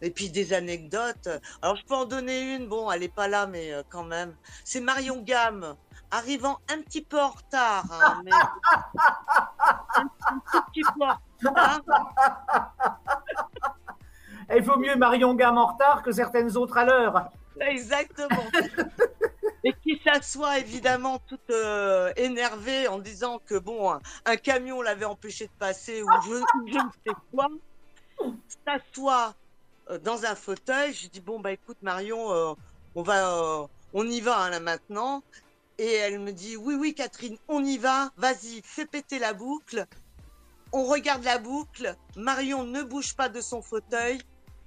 Et 0.02 0.10
puis 0.10 0.30
des 0.30 0.52
anecdotes. 0.52 1.28
Alors, 1.62 1.76
je 1.76 1.84
peux 1.84 1.94
en 1.94 2.04
donner 2.04 2.54
une. 2.56 2.68
Bon, 2.68 2.90
elle 2.90 3.00
n'est 3.00 3.08
pas 3.08 3.28
là, 3.28 3.46
mais 3.46 3.72
euh, 3.72 3.82
quand 3.88 4.04
même. 4.04 4.34
C'est 4.64 4.80
Marion 4.80 5.22
Gamme 5.22 5.76
arrivant 6.10 6.58
un 6.70 6.80
petit 6.82 7.02
peu 7.02 7.20
en 7.20 7.28
retard. 7.28 7.84
hein, 7.90 8.22
mais- 8.24 8.30
un, 9.96 10.06
petit 10.72 10.82
peu 10.82 11.04
en 11.04 11.18
retard. 11.50 11.80
Il 14.54 14.62
vaut 14.62 14.78
mieux 14.78 14.96
Marion 14.96 15.34
Gamme 15.34 15.58
en 15.58 15.66
retard 15.66 16.02
que 16.02 16.12
certaines 16.12 16.56
autres 16.56 16.76
à 16.78 16.84
l'heure. 16.84 17.28
Exactement. 17.60 18.44
Et 19.64 19.72
qui 19.82 20.00
s'assoit 20.04 20.58
évidemment 20.58 21.18
toute 21.26 21.50
euh, 21.50 22.12
énervée 22.16 22.86
en 22.88 22.98
disant 22.98 23.40
que 23.46 23.58
bon, 23.58 23.98
un, 24.24 24.36
camion 24.36 24.82
l'avait 24.82 25.06
empêché 25.06 25.46
de 25.46 25.52
passer 25.58 26.02
ou 26.02 26.08
je, 26.26 26.34
ne 26.34 26.80
sais 27.06 27.14
quoi. 27.30 27.48
S'assoit 28.66 29.34
euh, 29.90 29.98
dans 29.98 30.26
un 30.26 30.34
fauteuil. 30.34 30.92
Je 30.92 31.08
dis 31.08 31.20
bon 31.20 31.40
bah 31.40 31.52
écoute 31.52 31.78
Marion, 31.80 32.30
euh, 32.32 32.52
on 32.94 33.02
va, 33.02 33.66
on 33.94 34.06
y 34.06 34.20
va 34.20 34.38
hein, 34.38 34.50
là 34.50 34.60
maintenant. 34.60 35.22
Et 35.78 35.92
elle 35.92 36.20
me 36.20 36.32
dit 36.32 36.56
oui 36.56 36.74
oui 36.74 36.94
Catherine, 36.94 37.38
on 37.48 37.64
y 37.64 37.78
va. 37.78 38.10
Vas-y, 38.16 38.60
fais 38.64 38.86
péter 38.86 39.18
la 39.18 39.32
boucle. 39.32 39.86
On 40.72 40.84
regarde 40.84 41.24
la 41.24 41.38
boucle. 41.38 41.96
Marion 42.16 42.64
ne 42.64 42.82
bouge 42.82 43.14
pas 43.14 43.28
de 43.30 43.40
son 43.40 43.62
fauteuil. 43.62 44.18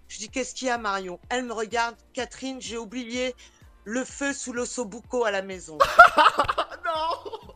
Je 0.08 0.18
dis 0.20 0.30
qu'est-ce 0.30 0.54
qu'il 0.56 0.68
y 0.68 0.72
a 0.72 0.78
Marion? 0.78 1.20
Elle 1.30 1.44
me 1.46 1.54
regarde. 1.54 1.96
Catherine, 2.14 2.62
j'ai 2.62 2.78
oublié 2.78 3.36
le 3.86 4.04
feu 4.06 4.34
sous 4.34 4.54
l'ossobuco 4.54 5.24
à 5.26 5.32
la 5.32 5.42
maison. 5.42 5.78
Non 6.86 7.54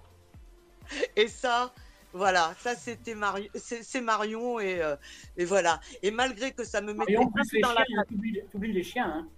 Et 1.16 1.28
ça, 1.30 1.74
voilà, 2.14 2.54
ça 2.60 2.76
c'était 2.76 3.16
Marion, 3.16 3.50
c'est 3.56 4.02
Marion 4.02 4.60
et, 4.60 4.82
euh, 4.82 4.96
et 5.38 5.46
voilà. 5.46 5.80
Et 6.04 6.12
malgré 6.12 6.52
que 6.52 6.64
ça 6.66 6.82
me 6.82 6.94
mettait 6.94 7.14
Et 7.14 7.18
en 7.18 7.24
un 7.28 7.32
plus, 7.32 7.48
peu 7.50 7.56
les 7.58 7.62
dans 7.62 7.72
la 7.74 7.86
chiens, 7.86 8.04
t'oublies 8.10 8.42
t'oublies 8.52 8.74
les 8.74 8.84
chiens. 8.84 9.08
hein. 9.08 9.30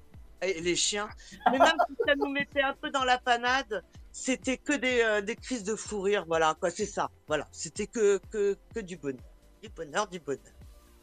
et 0.42 0.62
les 0.62 0.76
chiens, 0.76 1.08
mais 1.52 1.60
même 1.60 1.78
si 1.88 1.96
ça 2.08 2.16
nous 2.16 2.30
mettait 2.32 2.64
un 2.64 2.74
peu 2.74 2.90
dans 2.90 3.04
la 3.04 3.20
panade, 3.20 3.84
c'était 4.12 4.58
que 4.58 4.74
des, 4.74 5.02
euh, 5.02 5.22
des 5.22 5.36
crises 5.36 5.64
de 5.64 5.76
fou 5.76 6.02
rire, 6.02 6.26
voilà 6.28 6.56
quoi, 6.60 6.72
c'est 6.72 6.88
ça, 6.88 7.10
voilà, 7.28 7.48
c'était 7.52 7.86
que, 7.88 8.20
que 8.32 8.58
que 8.74 8.80
du 8.80 8.98
bonheur, 8.98 9.22
du 9.62 9.70
bonheur, 9.70 10.08
du 10.08 10.20
bonheur. 10.20 10.54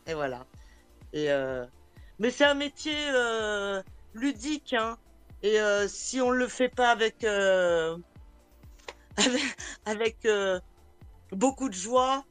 Et 0.07 0.15
voilà. 0.15 0.45
Et 1.13 1.31
euh, 1.31 1.65
mais 2.21 2.31
c'est 2.31 2.45
un 2.45 2.55
métier 2.55 2.95
euh, 3.13 3.83
ludique, 4.15 4.75
hein. 4.75 4.97
Et 5.43 5.59
euh, 5.59 5.89
si 5.89 6.21
on 6.21 6.31
le 6.31 6.47
fait 6.49 6.69
pas 6.69 6.91
avec 6.91 7.25
euh, 7.25 7.97
avec, 9.87 10.25
avec, 10.27 10.63
beaucoup 11.33 11.71
de 11.71 11.75
joie, 11.75 12.25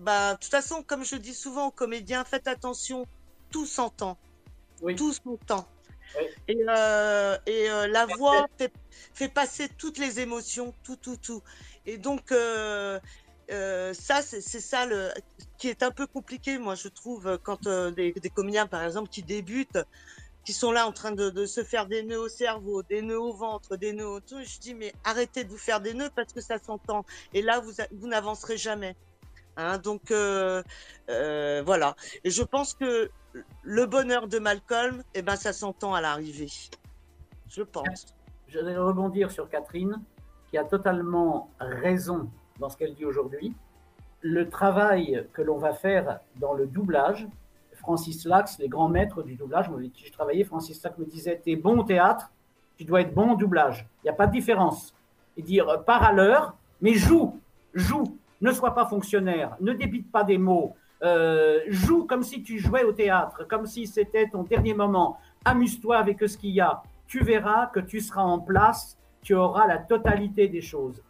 bah 0.00 0.34
de 0.34 0.38
toute 0.40 0.50
façon, 0.50 0.82
comme 0.82 1.04
je 1.04 1.14
dis 1.16 1.32
souvent 1.32 1.68
aux 1.68 1.70
comédiens, 1.70 2.24
faites 2.24 2.48
attention, 2.48 3.06
tout 3.50 3.66
s'entend, 3.66 4.18
Oui. 4.82 4.96
tout 4.96 5.12
s'entend. 5.12 5.66
Oui. 6.18 6.24
Et, 6.48 6.60
et 7.46 7.68
la 7.68 8.06
voix 8.06 8.46
fait, 8.58 8.72
fait 9.14 9.28
passer 9.28 9.68
toutes 9.68 9.98
les 9.98 10.18
émotions, 10.20 10.74
tout, 10.82 10.96
tout, 10.96 11.16
tout. 11.16 11.42
Et 11.84 11.98
donc, 11.98 12.32
euh, 13.50 13.92
ça, 13.94 14.22
c'est 14.22 14.40
ça 14.40 14.86
qui 15.58 15.68
est 15.68 15.82
un 15.82 15.90
peu 15.90 16.06
compliqué, 16.06 16.58
moi, 16.58 16.74
je 16.74 16.88
trouve, 16.88 17.38
quand 17.42 17.66
euh, 17.66 17.90
des, 17.90 18.12
comédiens, 18.34 18.66
par 18.66 18.82
exemple, 18.82 19.08
qui 19.08 19.22
débutent, 19.22 19.78
qui 20.44 20.52
sont 20.52 20.72
là 20.72 20.86
en 20.86 20.92
train 20.92 21.12
de, 21.12 21.46
se 21.46 21.64
faire 21.64 21.86
des 21.86 22.02
nœuds 22.02 22.20
au 22.20 22.28
cerveau, 22.28 22.82
des 22.82 23.02
nœuds 23.02 23.20
au 23.20 23.32
ventre, 23.32 23.76
des 23.76 23.92
nœuds 23.92 24.08
au 24.08 24.20
tout. 24.20 24.42
Je 24.42 24.58
dis, 24.58 24.74
mais 24.74 24.92
arrêtez 25.04 25.44
de 25.44 25.50
vous 25.50 25.58
faire 25.58 25.80
des 25.80 25.94
nœuds 25.94 26.10
parce 26.14 26.32
que 26.32 26.40
ça 26.40 26.58
s'entend. 26.58 27.04
Et 27.34 27.42
là, 27.42 27.60
vous, 27.60 27.72
vous 27.92 28.06
n'avancerez 28.06 28.56
jamais. 28.56 28.96
Hein, 29.56 29.78
donc, 29.78 30.10
euh, 30.10 30.62
voilà. 31.64 31.96
Et 32.24 32.30
je 32.30 32.42
pense 32.42 32.74
que 32.74 33.10
le 33.62 33.86
bonheur 33.86 34.28
de 34.28 34.38
Malcolm, 34.38 35.02
eh 35.14 35.22
ben, 35.22 35.36
ça 35.36 35.52
s'entend 35.52 35.94
à 35.94 36.00
l'arrivée. 36.00 36.50
Je 37.48 37.62
pense. 37.62 38.14
Je 38.48 38.58
vais 38.58 38.76
rebondir 38.76 39.30
sur 39.30 39.48
Catherine, 39.48 40.00
qui 40.50 40.58
a 40.58 40.64
totalement 40.64 41.50
raison 41.58 42.30
dans 42.58 42.68
ce 42.68 42.76
qu'elle 42.76 42.94
dit 42.94 43.04
aujourd'hui. 43.04 43.52
Le 44.20 44.48
travail 44.48 45.26
que 45.32 45.42
l'on 45.42 45.58
va 45.58 45.72
faire 45.72 46.20
dans 46.36 46.54
le 46.54 46.66
doublage, 46.66 47.28
Francis 47.74 48.24
Lax, 48.24 48.58
les 48.58 48.68
grands 48.68 48.88
maîtres 48.88 49.22
du 49.22 49.34
doublage, 49.34 49.68
avec 49.68 49.92
qui 49.92 50.06
je 50.06 50.12
travaillais, 50.12 50.44
Francis 50.44 50.82
Lax 50.82 50.98
me 50.98 51.04
disait 51.04 51.40
T'es 51.44 51.56
bon 51.56 51.78
au 51.78 51.82
théâtre, 51.84 52.32
tu 52.76 52.84
dois 52.84 53.02
être 53.02 53.14
bon 53.14 53.32
au 53.32 53.36
doublage. 53.36 53.86
Il 54.02 54.06
n'y 54.06 54.10
a 54.10 54.14
pas 54.14 54.26
de 54.26 54.32
différence. 54.32 54.94
Et 55.36 55.42
dire 55.42 55.68
euh, 55.68 55.78
Pars 55.78 56.02
à 56.02 56.12
l'heure, 56.12 56.56
mais 56.80 56.94
joue, 56.94 57.38
joue, 57.74 58.18
ne 58.40 58.52
sois 58.52 58.74
pas 58.74 58.86
fonctionnaire, 58.86 59.56
ne 59.60 59.72
débite 59.72 60.10
pas 60.10 60.24
des 60.24 60.38
mots, 60.38 60.74
euh, 61.02 61.60
joue 61.68 62.04
comme 62.04 62.22
si 62.22 62.42
tu 62.42 62.58
jouais 62.58 62.84
au 62.84 62.92
théâtre, 62.92 63.46
comme 63.46 63.66
si 63.66 63.86
c'était 63.86 64.28
ton 64.28 64.42
dernier 64.42 64.74
moment. 64.74 65.18
Amuse-toi 65.44 65.96
avec 65.96 66.26
ce 66.26 66.36
qu'il 66.36 66.50
y 66.50 66.60
a 66.60 66.82
tu 67.06 67.22
verras 67.22 67.66
que 67.66 67.80
tu 67.80 68.00
seras 68.00 68.22
en 68.22 68.38
place, 68.38 68.98
tu 69.22 69.34
auras 69.34 69.66
la 69.66 69.78
totalité 69.78 70.48
des 70.48 70.60
choses. 70.60 71.02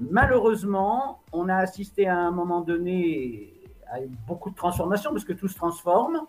Malheureusement, 0.00 1.20
on 1.32 1.48
a 1.48 1.56
assisté 1.56 2.08
à 2.08 2.16
un 2.16 2.30
moment 2.30 2.62
donné 2.62 3.52
à 3.86 3.98
beaucoup 4.26 4.50
de 4.50 4.54
transformations 4.54 5.10
parce 5.10 5.24
que 5.24 5.34
tout 5.34 5.48
se 5.48 5.56
transforme. 5.56 6.22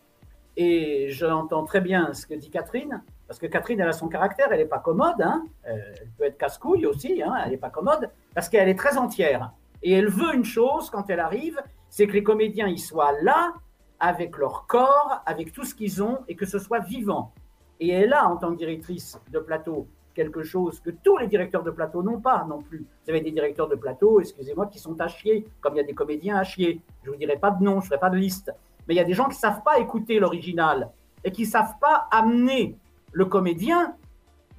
Et 0.58 1.08
j'entends 1.12 1.64
très 1.64 1.80
bien 1.80 2.14
ce 2.14 2.28
que 2.28 2.34
dit 2.34 2.50
Catherine, 2.50 3.02
parce 3.26 3.40
que 3.40 3.48
Catherine, 3.48 3.80
elle 3.80 3.88
a 3.88 3.94
son 3.94 4.10
caractère, 4.10 4.52
elle 4.52 4.60
n'est 4.60 4.66
pas 4.66 4.80
commode, 4.80 5.22
hein. 5.22 5.46
Elle 5.64 6.10
peut 6.18 6.26
être 6.26 6.38
casse-couille 6.38 6.86
aussi, 6.86 7.24
hein, 7.24 7.34
elle 7.46 7.52
n'est 7.52 7.58
pas 7.58 7.70
commode, 7.70 8.10
parce 8.36 8.50
qu'elle 8.50 8.68
est 8.68 8.78
très 8.78 8.98
entière. 8.98 9.54
Et 9.82 9.94
elle 9.94 10.10
veut 10.10 10.36
une 10.36 10.44
chose 10.44 10.90
quand 10.90 11.10
elle 11.10 11.22
arrive, 11.22 11.62
c'est 11.90 12.06
que 12.06 12.12
les 12.12 12.24
comédiens 12.24 12.68
ils 12.68 12.80
soient 12.80 13.14
là, 13.22 13.54
avec 14.02 14.38
leur 14.38 14.68
corps, 14.68 15.22
avec 15.26 15.54
tout 15.54 15.64
ce 15.64 15.74
qu'ils 15.74 16.04
ont, 16.04 16.20
et 16.28 16.36
que 16.36 16.46
ce 16.46 16.60
soit 16.60 16.80
vivant. 16.80 17.32
Et 17.80 17.90
elle 17.90 18.12
a, 18.12 18.28
en 18.28 18.36
tant 18.36 18.52
que 18.52 18.58
directrice 18.58 19.22
de 19.32 19.40
plateau, 19.40 19.88
quelque 20.14 20.44
chose 20.44 20.80
que 20.80 20.90
tous 20.90 21.18
les 21.18 21.28
directeurs 21.28 21.64
de 21.64 21.72
plateau 21.72 22.04
n'ont 22.04 22.20
pas 22.20 22.46
non 22.48 22.62
plus. 22.62 22.80
Vous 22.80 23.10
avez 23.10 23.22
des 23.22 23.32
directeurs 23.32 23.68
de 23.68 23.76
plateau, 23.76 24.20
excusez-moi, 24.20 24.68
qui 24.68 24.80
sont 24.80 25.00
à 25.00 25.08
chier, 25.08 25.46
comme 25.62 25.76
il 25.76 25.78
y 25.78 25.82
a 25.82 25.86
des 25.86 25.94
comédiens 25.94 26.38
à 26.38 26.44
chier. 26.44 26.82
Je 27.04 27.10
ne 27.10 27.14
vous 27.14 27.20
dirai 27.20 27.38
pas 27.38 27.52
de 27.52 27.64
nom, 27.64 27.80
je 27.80 27.86
ne 27.86 27.90
ferai 27.90 28.00
pas 28.00 28.10
de 28.10 28.18
liste. 28.18 28.52
Mais 28.88 28.96
il 28.96 28.98
y 28.98 29.02
a 29.02 29.06
des 29.06 29.14
gens 29.14 29.26
qui 29.26 29.36
ne 29.36 29.42
savent 29.42 29.64
pas 29.64 29.80
écouter 29.80 30.20
l'original 30.20 30.92
et 31.24 31.32
qui 31.32 31.44
ne 31.44 31.48
savent 31.48 31.78
pas 31.80 32.08
amener 32.12 32.78
le 33.12 33.26
comédien 33.26 33.96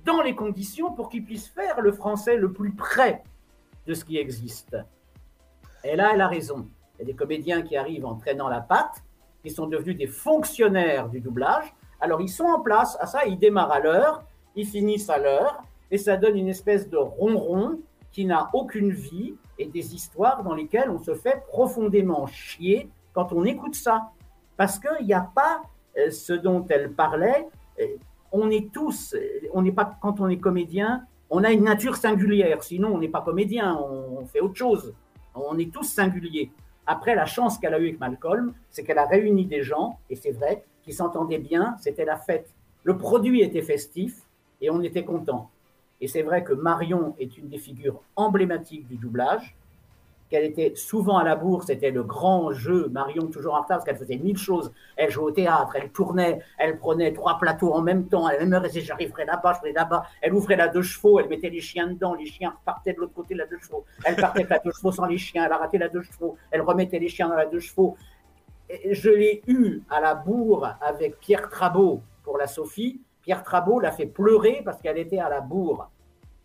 dans 0.04 0.22
les 0.22 0.34
conditions 0.34 0.92
pour 0.92 1.08
qu'il 1.08 1.24
puisse 1.24 1.48
faire 1.48 1.80
le 1.80 1.92
français 1.92 2.36
le 2.36 2.52
plus 2.52 2.72
près 2.72 3.22
de 3.86 3.94
ce 3.94 4.04
qui 4.04 4.18
existe. 4.18 4.76
Et 5.84 5.96
là, 5.96 6.10
elle 6.14 6.20
a 6.20 6.28
raison. 6.28 6.68
Il 6.94 7.00
y 7.00 7.02
a 7.02 7.06
des 7.06 7.14
comédiens 7.14 7.62
qui 7.62 7.76
arrivent 7.76 8.06
en 8.06 8.14
traînant 8.14 8.48
la 8.48 8.60
patte, 8.60 9.02
qui 9.42 9.50
sont 9.50 9.66
devenus 9.66 9.96
des 9.96 10.06
fonctionnaires 10.06 11.08
du 11.08 11.20
doublage. 11.20 11.74
Alors, 12.00 12.20
ils 12.20 12.28
sont 12.28 12.44
en 12.44 12.60
place, 12.60 12.96
à 13.00 13.06
ça, 13.06 13.24
ils 13.26 13.38
démarrent 13.38 13.72
à 13.72 13.80
l'heure, 13.80 14.24
ils 14.54 14.66
finissent 14.66 15.10
à 15.10 15.18
l'heure, 15.18 15.62
et 15.90 15.98
ça 15.98 16.16
donne 16.16 16.36
une 16.36 16.48
espèce 16.48 16.88
de 16.88 16.96
ronron 16.96 17.80
qui 18.12 18.24
n'a 18.24 18.50
aucune 18.52 18.90
vie 18.90 19.34
et 19.58 19.66
des 19.66 19.94
histoires 19.94 20.42
dans 20.42 20.54
lesquelles 20.54 20.90
on 20.90 20.98
se 20.98 21.14
fait 21.14 21.42
profondément 21.48 22.26
chier 22.26 22.88
quand 23.12 23.32
on 23.32 23.44
écoute 23.44 23.74
ça. 23.74 24.10
Parce 24.56 24.78
qu'il 24.78 25.06
n'y 25.06 25.14
a 25.14 25.30
pas 25.34 25.62
euh, 25.98 26.10
ce 26.10 26.32
dont 26.32 26.64
elle 26.68 26.92
parlait. 26.92 27.48
Euh, 27.80 27.86
on 28.30 28.50
est 28.50 28.72
tous, 28.72 29.14
euh, 29.14 29.48
on 29.52 29.62
n'est 29.62 29.72
pas, 29.72 29.96
quand 30.00 30.20
on 30.20 30.28
est 30.28 30.38
comédien, 30.38 31.06
on 31.30 31.44
a 31.44 31.52
une 31.52 31.64
nature 31.64 31.96
singulière. 31.96 32.62
Sinon, 32.62 32.94
on 32.94 32.98
n'est 32.98 33.08
pas 33.08 33.22
comédien, 33.22 33.76
on, 33.76 34.20
on 34.20 34.26
fait 34.26 34.40
autre 34.40 34.56
chose. 34.56 34.94
On 35.34 35.58
est 35.58 35.72
tous 35.72 35.84
singuliers. 35.84 36.50
Après, 36.86 37.14
la 37.14 37.26
chance 37.26 37.58
qu'elle 37.58 37.74
a 37.74 37.78
eue 37.78 37.88
avec 37.88 38.00
Malcolm, 38.00 38.52
c'est 38.70 38.82
qu'elle 38.82 38.98
a 38.98 39.06
réuni 39.06 39.46
des 39.46 39.62
gens, 39.62 39.98
et 40.10 40.16
c'est 40.16 40.32
vrai, 40.32 40.64
qui 40.82 40.92
s'entendaient 40.92 41.38
bien, 41.38 41.76
c'était 41.78 42.04
la 42.04 42.16
fête. 42.16 42.52
Le 42.82 42.98
produit 42.98 43.40
était 43.40 43.62
festif 43.62 44.20
et 44.62 44.70
on 44.70 44.80
était 44.80 45.04
content. 45.04 45.50
Et 46.00 46.08
c'est 46.08 46.22
vrai 46.22 46.42
que 46.42 46.54
Marion 46.54 47.14
est 47.18 47.36
une 47.36 47.48
des 47.48 47.58
figures 47.58 48.00
emblématiques 48.16 48.88
du 48.88 48.96
doublage, 48.96 49.54
qu'elle 50.32 50.44
était 50.44 50.72
souvent 50.74 51.18
à 51.18 51.24
la 51.24 51.36
bourse, 51.36 51.66
c'était 51.66 51.90
le 51.90 52.02
grand 52.02 52.52
jeu. 52.52 52.88
Marion, 52.88 53.26
toujours 53.26 53.52
en 53.52 53.60
retard, 53.60 53.76
parce 53.76 53.84
qu'elle 53.84 53.98
faisait 53.98 54.16
mille 54.16 54.38
choses. 54.38 54.72
Elle 54.96 55.10
jouait 55.10 55.24
au 55.24 55.30
théâtre, 55.30 55.76
elle 55.76 55.90
tournait, 55.90 56.40
elle 56.56 56.78
prenait 56.78 57.12
trois 57.12 57.38
plateaux 57.38 57.74
en 57.74 57.82
même 57.82 58.06
temps. 58.08 58.26
Elle 58.30 58.48
me 58.48 58.58
disait 58.60 58.80
J'arriverai 58.80 59.26
là-bas, 59.26 59.52
je 59.52 59.58
ferai 59.58 59.72
là-bas. 59.72 60.04
Elle 60.22 60.32
ouvrait 60.32 60.56
la 60.56 60.68
deux 60.68 60.80
chevaux, 60.80 61.20
elle 61.20 61.28
mettait 61.28 61.50
les 61.50 61.60
chiens 61.60 61.86
dedans, 61.88 62.14
les 62.14 62.24
chiens 62.24 62.54
partaient 62.64 62.94
de 62.94 63.00
l'autre 63.00 63.12
côté 63.12 63.34
de 63.34 63.40
la 63.40 63.46
deux 63.46 63.58
chevaux. 63.58 63.84
Elle 64.06 64.16
partait 64.16 64.40
avec 64.40 64.50
la 64.50 64.58
deux 64.58 64.72
chevaux 64.72 64.90
sans 64.90 65.04
les 65.04 65.18
chiens, 65.18 65.44
elle 65.44 65.52
a 65.52 65.58
raté 65.58 65.76
la 65.76 65.90
deux 65.90 66.02
chevaux, 66.02 66.38
elle 66.50 66.62
remettait 66.62 66.98
les 66.98 67.08
chiens 67.08 67.28
dans 67.28 67.36
la 67.36 67.46
deux 67.46 67.60
chevaux. 67.60 67.96
Et 68.70 68.94
je 68.94 69.10
l'ai 69.10 69.42
eu 69.46 69.82
à 69.90 70.00
la 70.00 70.14
bourre 70.14 70.76
avec 70.80 71.20
Pierre 71.20 71.50
Trabot 71.50 72.00
pour 72.24 72.38
la 72.38 72.46
Sophie. 72.46 73.02
Pierre 73.22 73.42
Trabot 73.42 73.80
l'a 73.80 73.92
fait 73.92 74.06
pleurer 74.06 74.62
parce 74.64 74.80
qu'elle 74.80 74.98
était 74.98 75.18
à 75.18 75.28
la 75.28 75.40
bourre. 75.40 75.90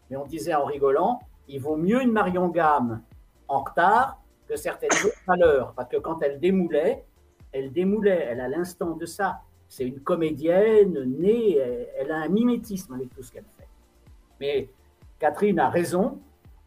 Mais 0.10 0.18
on 0.18 0.26
disait 0.26 0.54
en 0.54 0.66
rigolant, 0.66 1.20
il 1.48 1.60
vaut 1.60 1.76
mieux 1.76 2.02
une 2.02 2.12
Marion 2.12 2.48
Gamme 2.50 3.02
en 3.48 3.60
retard 3.60 4.22
que 4.48 4.56
certaines 4.56 4.92
autres 5.06 5.22
à. 5.28 5.74
Parce 5.76 5.90
que 5.90 5.98
quand 5.98 6.22
elle 6.22 6.40
démoulait, 6.40 7.04
elle 7.52 7.72
démoulait, 7.72 8.28
elle 8.30 8.40
a 8.40 8.48
l'instant 8.48 8.92
de 8.92 9.06
ça. 9.06 9.42
C'est 9.68 9.86
une 9.86 10.00
comédienne 10.00 11.04
née, 11.20 11.58
elle, 11.58 11.90
elle 11.98 12.12
a 12.12 12.18
un 12.18 12.30
mimétisme 12.30 12.94
avec 12.94 13.14
tout 13.14 13.24
ce 13.24 13.32
qu'elle 13.32 13.46
fait. 13.58 13.68
Mais 14.40 14.70
Catherine 15.20 15.60
a 15.60 15.70
raison, 15.70 16.20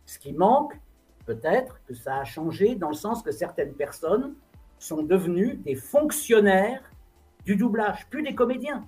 ce 0.04 0.18
qui 0.18 0.32
manque, 0.32 0.78
peut-être 1.24 1.80
que 1.86 1.94
ça 1.94 2.16
a 2.16 2.24
changé 2.24 2.74
dans 2.74 2.88
le 2.88 2.94
sens 2.94 3.22
que 3.22 3.30
certaines 3.30 3.74
personnes 3.74 4.34
sont 4.78 5.02
devenues 5.02 5.54
des 5.54 5.76
fonctionnaires 5.76 6.82
du 7.44 7.56
doublage, 7.56 8.08
plus 8.10 8.22
des 8.22 8.34
comédiens. 8.34 8.84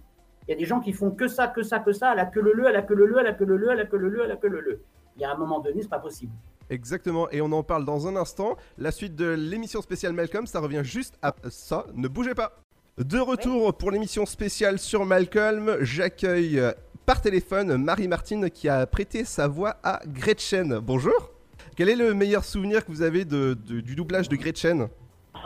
Il 0.48 0.50
y 0.50 0.54
a 0.54 0.56
des 0.56 0.64
gens 0.64 0.80
qui 0.80 0.92
font 0.92 1.10
que 1.10 1.28
ça, 1.28 1.46
que 1.48 1.62
ça, 1.62 1.78
que 1.78 1.92
ça, 1.92 2.10
à 2.10 2.14
la 2.14 2.24
queue 2.26 2.40
le 2.42 2.52
le, 2.52 2.66
à 2.66 2.72
la 2.72 2.82
queue 2.82 2.94
le 2.94 3.06
le, 3.06 3.18
à 3.18 3.22
la 3.22 3.32
queue 3.32 3.44
le 3.44 3.56
le, 3.56 3.70
à 3.70 3.74
la 3.74 3.84
queue 3.86 3.96
le 3.98 4.08
le, 4.10 4.22
à 4.24 4.26
la 4.26 4.36
queue 4.36 4.48
le 4.48 4.60
le. 4.60 4.82
Il 5.16 5.22
y 5.22 5.24
a 5.24 5.32
un 5.32 5.36
moment 5.36 5.60
donné, 5.60 5.82
c'est 5.82 5.88
pas 5.88 5.98
possible. 5.98 6.32
Exactement, 6.70 7.28
et 7.30 7.40
on 7.40 7.52
en 7.52 7.62
parle 7.62 7.84
dans 7.84 8.06
un 8.08 8.16
instant. 8.16 8.56
La 8.78 8.90
suite 8.90 9.14
de 9.14 9.26
l'émission 9.28 9.82
spéciale 9.82 10.12
Malcolm, 10.14 10.46
ça 10.46 10.58
revient 10.60 10.80
juste 10.82 11.18
à 11.22 11.34
ça. 11.50 11.86
Ne 11.94 12.08
bougez 12.08 12.34
pas. 12.34 12.58
De 12.98 13.18
retour 13.18 13.74
pour 13.76 13.90
l'émission 13.90 14.26
spéciale 14.26 14.78
sur 14.78 15.04
Malcolm, 15.04 15.76
j'accueille 15.80 16.58
euh, 16.58 16.72
par 17.06 17.20
téléphone 17.20 17.76
Marie-Martine 17.76 18.50
qui 18.50 18.68
a 18.68 18.86
prêté 18.86 19.24
sa 19.24 19.48
voix 19.48 19.76
à 19.82 20.00
Gretchen. 20.06 20.78
Bonjour. 20.78 21.30
Quel 21.76 21.88
est 21.88 21.96
le 21.96 22.14
meilleur 22.14 22.44
souvenir 22.44 22.84
que 22.84 22.90
vous 22.90 23.02
avez 23.02 23.24
de, 23.24 23.54
de- 23.66 23.80
du 23.80 23.94
doublage 23.94 24.28
de 24.28 24.36
Gretchen? 24.36 24.88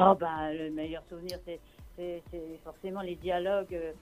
Oh 0.01 0.15
ben, 0.19 0.53
le 0.53 0.71
meilleur 0.71 1.03
souvenir, 1.09 1.39
c'est- 1.45 1.61
forcément 2.65 3.01
les 3.01 3.15
dialogues 3.15 3.73
euh, 3.75 3.93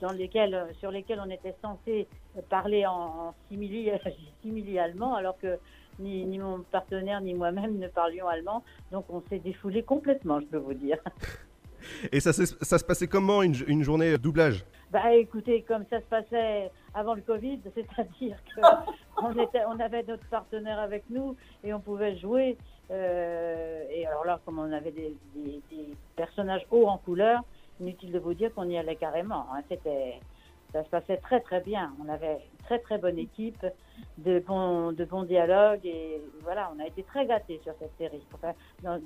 dans 0.00 0.12
lesquels, 0.12 0.66
sur 0.78 0.90
lesquels 0.90 1.20
on 1.24 1.30
était 1.30 1.54
censé 1.62 2.06
parler 2.48 2.86
en, 2.86 2.92
en 3.28 3.34
simili, 3.48 3.90
simili 4.42 4.78
allemand, 4.78 5.14
alors 5.14 5.38
que 5.38 5.58
ni, 5.98 6.24
ni 6.24 6.38
mon 6.38 6.60
partenaire 6.62 7.20
ni 7.20 7.34
moi-même 7.34 7.78
ne 7.78 7.88
parlions 7.88 8.28
allemand. 8.28 8.62
Donc 8.92 9.06
on 9.08 9.22
s'est 9.28 9.38
défoulé 9.40 9.82
complètement, 9.82 10.40
je 10.40 10.46
peux 10.46 10.58
vous 10.58 10.74
dire. 10.74 10.98
Et 12.12 12.20
ça, 12.20 12.32
ça 12.32 12.78
se 12.78 12.84
passait 12.84 13.06
comment 13.06 13.40
une, 13.42 13.54
une 13.68 13.82
journée 13.82 14.18
doublage? 14.18 14.64
Bah 14.90 15.14
écoutez, 15.14 15.62
comme 15.62 15.84
ça 15.90 16.00
se 16.00 16.06
passait 16.06 16.70
avant 16.94 17.14
le 17.14 17.20
Covid, 17.22 17.60
c'est-à-dire 17.74 18.36
qu'on 18.54 19.32
on 19.68 19.80
avait 19.80 20.02
notre 20.02 20.26
partenaire 20.28 20.78
avec 20.80 21.04
nous 21.10 21.36
et 21.62 21.72
on 21.72 21.80
pouvait 21.80 22.16
jouer. 22.18 22.56
euh, 22.90 23.84
et 23.90 24.06
alors 24.06 24.24
là, 24.24 24.40
comme 24.44 24.58
on 24.58 24.72
avait 24.72 24.90
des, 24.90 25.16
des- 25.34 25.60
des 25.70 25.94
personnages 26.16 26.66
hauts 26.70 26.86
en 26.88 26.98
couleur, 26.98 27.42
inutile 27.80 28.12
de 28.12 28.18
vous 28.18 28.34
dire 28.34 28.52
qu'on 28.54 28.68
y 28.68 28.76
allait 28.78 28.96
carrément. 28.96 29.46
hein. 29.52 29.62
C'était, 29.68 30.20
ça 30.72 30.84
se 30.84 30.88
passait 30.90 31.16
très 31.18 31.40
très 31.40 31.60
bien. 31.60 31.92
On 32.04 32.08
avait 32.08 32.34
une 32.34 32.64
très 32.66 32.78
très 32.78 32.98
bonne 32.98 33.18
équipe, 33.18 33.64
de 34.18 34.38
bons, 34.40 34.92
de 34.92 35.04
bons 35.04 35.22
dialogues 35.24 35.84
et 35.86 36.20
voilà, 36.42 36.70
on 36.76 36.80
a 36.82 36.86
été 36.86 37.02
très 37.02 37.26
gâtés 37.26 37.60
sur 37.62 37.72
cette 37.78 37.96
série. 37.98 38.22
Enfin, 38.34 38.52
dans- 38.82 39.00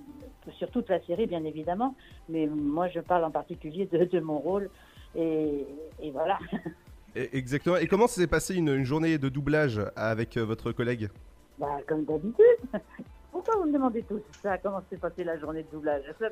sur 0.59 0.71
toute 0.71 0.89
la 0.89 1.01
série, 1.03 1.27
bien 1.27 1.45
évidemment, 1.45 1.95
mais 2.29 2.47
moi 2.47 2.89
je 2.89 3.01
parle 3.01 3.25
en 3.25 3.31
particulier 3.31 3.87
de, 3.87 4.05
de 4.05 4.21
mon 4.21 4.39
rôle. 4.39 4.71
Et, 5.15 5.67
et 6.01 6.11
voilà. 6.11 6.39
Exactement. 7.15 7.77
Et 7.77 7.87
comment 7.87 8.07
s'est 8.07 8.27
passée 8.27 8.55
une, 8.57 8.71
une 8.71 8.85
journée 8.85 9.19
de 9.19 9.29
doublage 9.29 9.79
avec 9.97 10.37
euh, 10.39 10.45
votre 10.45 10.73
collègue? 10.73 11.11
Bah, 11.59 11.79
comme 11.87 12.05
d'habitude. 12.07 12.45
Pourquoi 13.33 13.57
vous 13.57 13.65
me 13.65 13.73
demandez 13.73 14.03
tout 14.03 14.21
ça? 14.43 14.59
Comment 14.59 14.83
s'est 14.91 14.99
passée 14.99 15.25
la 15.25 15.39
journée 15.39 15.63
de 15.63 15.69
doublage? 15.71 16.05
Ça 16.21 16.29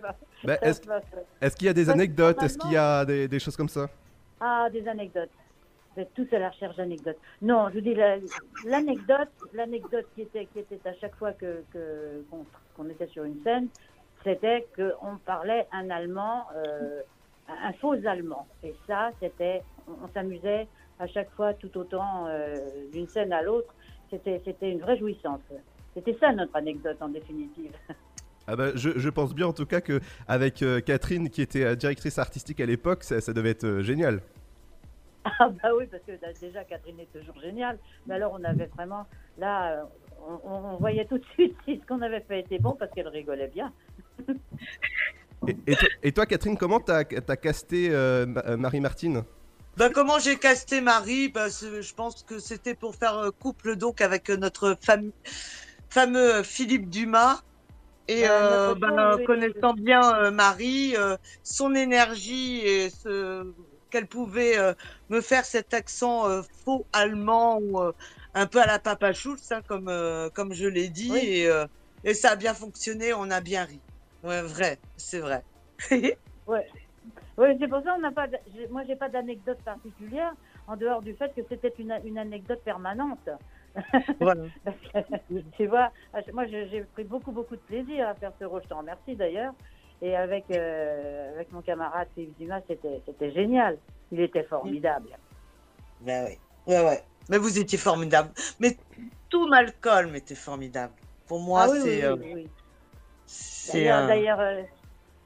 Est-ce 1.41 1.57
qu'il 1.57 1.67
y 1.67 1.71
a 1.71 1.73
des 1.73 1.89
anecdotes? 1.91 2.43
Est-ce 2.43 2.59
qu'il 2.59 2.73
y 2.73 2.77
a 2.77 3.05
des, 3.05 3.27
des 3.27 3.39
choses 3.41 3.57
comme 3.57 3.69
ça? 3.71 3.89
Ah, 4.39 4.69
des 4.71 4.87
anecdotes. 4.87 5.31
Vous 5.97 6.03
êtes 6.03 6.15
tous 6.15 6.29
à 6.33 6.39
la 6.39 6.51
recherche 6.51 6.77
d'anecdotes. 6.77 7.17
Non, 7.43 7.69
je 7.71 7.75
vous 7.75 7.81
dis 7.81 7.95
la- 7.95 8.19
l'anecdote, 8.65 10.07
qui 10.15 10.23
était, 10.23 10.47
qui 10.47 10.61
était 10.61 10.89
à 10.89 10.95
chaque 10.95 11.17
fois 11.17 11.33
que 11.33 11.65
que- 11.73 12.23
qu'on 12.31 12.45
qu'on 12.77 12.89
était 12.91 13.09
sur 13.09 13.25
une 13.25 13.43
scène, 13.43 13.69
c'était 14.23 14.69
qu'on 14.77 15.17
parlait 15.25 15.67
un 15.73 15.91
allemand, 15.91 16.47
euh, 16.55 17.01
un 17.49 17.73
faux 17.75 17.95
allemand. 18.07 18.47
Et 18.63 18.75
ça, 18.87 19.11
c'était, 19.21 19.63
on, 19.89 20.05
on 20.05 20.09
s'amusait 20.15 20.69
à 21.01 21.07
chaque 21.09 21.31
fois 21.33 21.55
tout 21.55 21.77
autant 21.77 22.27
euh, 22.29 22.55
d'une 22.93 23.09
scène 23.09 23.33
à 23.33 23.43
l'autre. 23.43 23.75
C'était 24.11 24.71
une 24.71 24.81
vraie 24.81 24.99
jouissance. 24.99 25.41
C'était 25.95 26.17
ça 26.21 26.33
notre 26.33 26.55
anecdote 26.57 26.97
en 27.01 27.09
définitive. 27.09 27.73
ah 28.47 28.57
bah, 28.57 28.71
je, 28.75 28.91
je 28.99 29.09
pense 29.09 29.35
bien 29.35 29.47
en 29.47 29.53
tout 29.53 29.67
cas 29.67 29.81
que 29.81 30.01
avec 30.29 30.63
euh, 30.63 30.81
Catherine 30.81 31.31
qui 31.31 31.43
était 31.43 31.65
euh, 31.65 31.75
directrice 31.75 32.19
artistique 32.19 32.61
à 32.61 32.67
l'époque, 32.67 33.05
ça, 33.05 33.21
ça 33.21 33.33
devait 33.33 33.51
être 33.51 33.65
euh, 33.65 33.83
génial. 33.83 34.21
Ah 35.39 35.51
bah 35.51 35.69
oui, 35.77 35.85
parce 35.91 36.03
que 36.05 36.13
bah, 36.13 36.29
déjà 36.41 36.65
Catherine 36.65 36.99
est 36.99 37.13
toujours 37.13 37.39
géniale. 37.43 37.79
Mais 38.07 38.15
alors 38.15 38.33
on 38.33 38.43
avait 38.43 38.71
vraiment, 38.75 39.07
là, 39.37 39.73
euh, 39.73 39.85
on, 40.45 40.77
voyait 40.79 41.05
tout 41.05 41.19
de 41.19 41.25
suite 41.35 41.55
si 41.67 41.79
ce 41.79 41.87
qu'on 41.87 42.01
avait 42.01 42.23
fait 42.23 42.41
était 42.41 42.59
bon 42.59 42.75
parce 42.75 42.91
qu'elle 42.93 43.09
rigolait 43.09 43.49
bien. 43.49 43.73
Et, 45.49 45.57
et 45.67 45.75
toi, 45.75 45.89
et 46.03 46.13
toi, 46.13 46.27
Catherine, 46.27 46.59
comment 46.59 46.81
t'as 46.81 46.99
as 46.99 47.37
casté 47.37 47.89
Ma- 47.89 48.59
Marie-Martine 48.59 49.25
Bah, 49.79 49.89
comment 49.89 50.19
j'ai 50.19 50.37
casté 50.37 50.83
Marie? 50.83 51.31
Bah, 51.31 51.49
Je 51.49 51.95
pense 51.95 52.23
que 52.23 52.39
c'était 52.39 52.75
pour 52.75 52.95
faire 52.95 53.31
couple 53.39 53.77
donc 53.77 54.03
avec 54.03 54.29
notre 54.29 54.75
fam- 54.75 55.13
fameux 55.91 56.37
euh, 56.37 56.43
Philippe 56.43 56.89
Dumas. 56.89 57.41
Et 58.09 58.27
euh, 58.27 58.73
notre 58.73 58.81
bah, 58.81 59.19
connaissant 59.25 59.73
bien 59.73 60.17
euh, 60.17 60.31
Marie, 60.33 60.97
euh, 60.97 61.17
son 61.45 61.77
énergie 61.77 62.59
et 62.59 62.91
ce 62.91 63.45
qu'elle 63.91 64.09
pouvait 64.09 64.59
euh, 64.59 64.73
me 65.11 65.21
faire 65.21 65.45
cet 65.45 65.75
accent 65.75 66.29
euh, 66.29 66.43
faux 66.65 66.87
allemand 66.93 67.61
ou 67.61 67.81
euh, 67.81 67.93
un 68.35 68.47
peu 68.47 68.61
à 68.61 68.67
la 68.67 68.81
Papa 68.81 69.13
Schultz, 69.13 69.53
hein, 69.53 69.61
comme, 69.69 69.89
euh, 69.89 70.29
comme 70.31 70.53
je 70.53 70.67
l'ai 70.67 70.89
dit. 70.89 71.11
Oui. 71.13 71.21
Et, 71.23 71.47
euh, 71.47 71.67
et 72.03 72.15
ça 72.15 72.31
a 72.31 72.37
bien 72.37 72.55
fonctionné, 72.55 73.13
on 73.13 73.31
a 73.31 73.41
bien 73.41 73.65
ri. 73.65 73.81
Ouais, 74.25 74.43
vrai, 74.43 74.79
c'est 74.97 75.21
vrai. 75.21 75.45
Oui, 77.39 77.47
c'est 77.59 77.69
pour 77.69 77.83
ça 77.83 77.95
on 77.97 78.01
n'a 78.01 78.13
pas. 78.13 78.27
Moi, 78.71 78.83
j'ai 78.87 78.97
pas 78.97 79.09
d'anecdote 79.09 79.63
particulière 79.65 80.33
en 80.67 80.77
dehors 80.77 81.01
du 81.01 81.15
fait 81.15 81.33
que 81.35 81.41
c'était 81.49 81.73
une, 81.79 81.99
une 82.05 82.19
anecdote 82.19 82.61
permanente. 82.65 83.31
voilà. 84.21 84.43
Parce 84.65 84.77
que, 85.29 85.41
tu 85.57 85.67
vois, 85.67 85.91
moi, 86.33 86.47
j'ai 86.47 86.83
pris 86.93 87.05
beaucoup, 87.05 87.33
beaucoup 87.33 87.57
de 87.57 87.61
plaisir 87.61 88.09
à 88.09 88.15
faire 88.15 88.33
ce 88.39 88.45
rôle. 88.45 88.63
Je 88.63 88.69
t'en 88.69 88.79
remercie 88.79 89.17
d'ailleurs. 89.17 89.55
Et 90.03 90.17
avec, 90.17 90.45
euh, 90.51 91.35
avec 91.35 91.53
mon 91.53 91.61
camarade 91.61 92.09
Philippe 92.15 92.39
Dumas, 92.39 92.63
c'était 92.67 93.03
c'était 93.05 93.33
génial. 93.33 93.77
Il 94.11 94.21
était 94.21 94.45
formidable. 94.45 95.11
Ben 96.01 96.27
oui. 96.27 96.39
Ouais, 96.67 96.83
ouais. 96.85 97.03
Mais 97.29 97.37
vous 97.39 97.59
étiez 97.59 97.77
formidable. 97.77 98.31
Mais 98.59 98.77
tout 99.29 99.47
Malcolm 99.47 100.15
était 100.17 100.35
formidable. 100.35 100.95
Pour 101.27 101.41
moi, 101.41 101.65
ah 101.65 101.71
oui, 101.71 101.79
c'est. 101.83 101.89
oui, 101.99 102.03
euh, 102.05 102.17
oui, 102.17 102.33
oui. 102.35 102.49
c'est 103.27 103.85
D'ailleurs, 103.85 104.41
euh, 104.41 104.63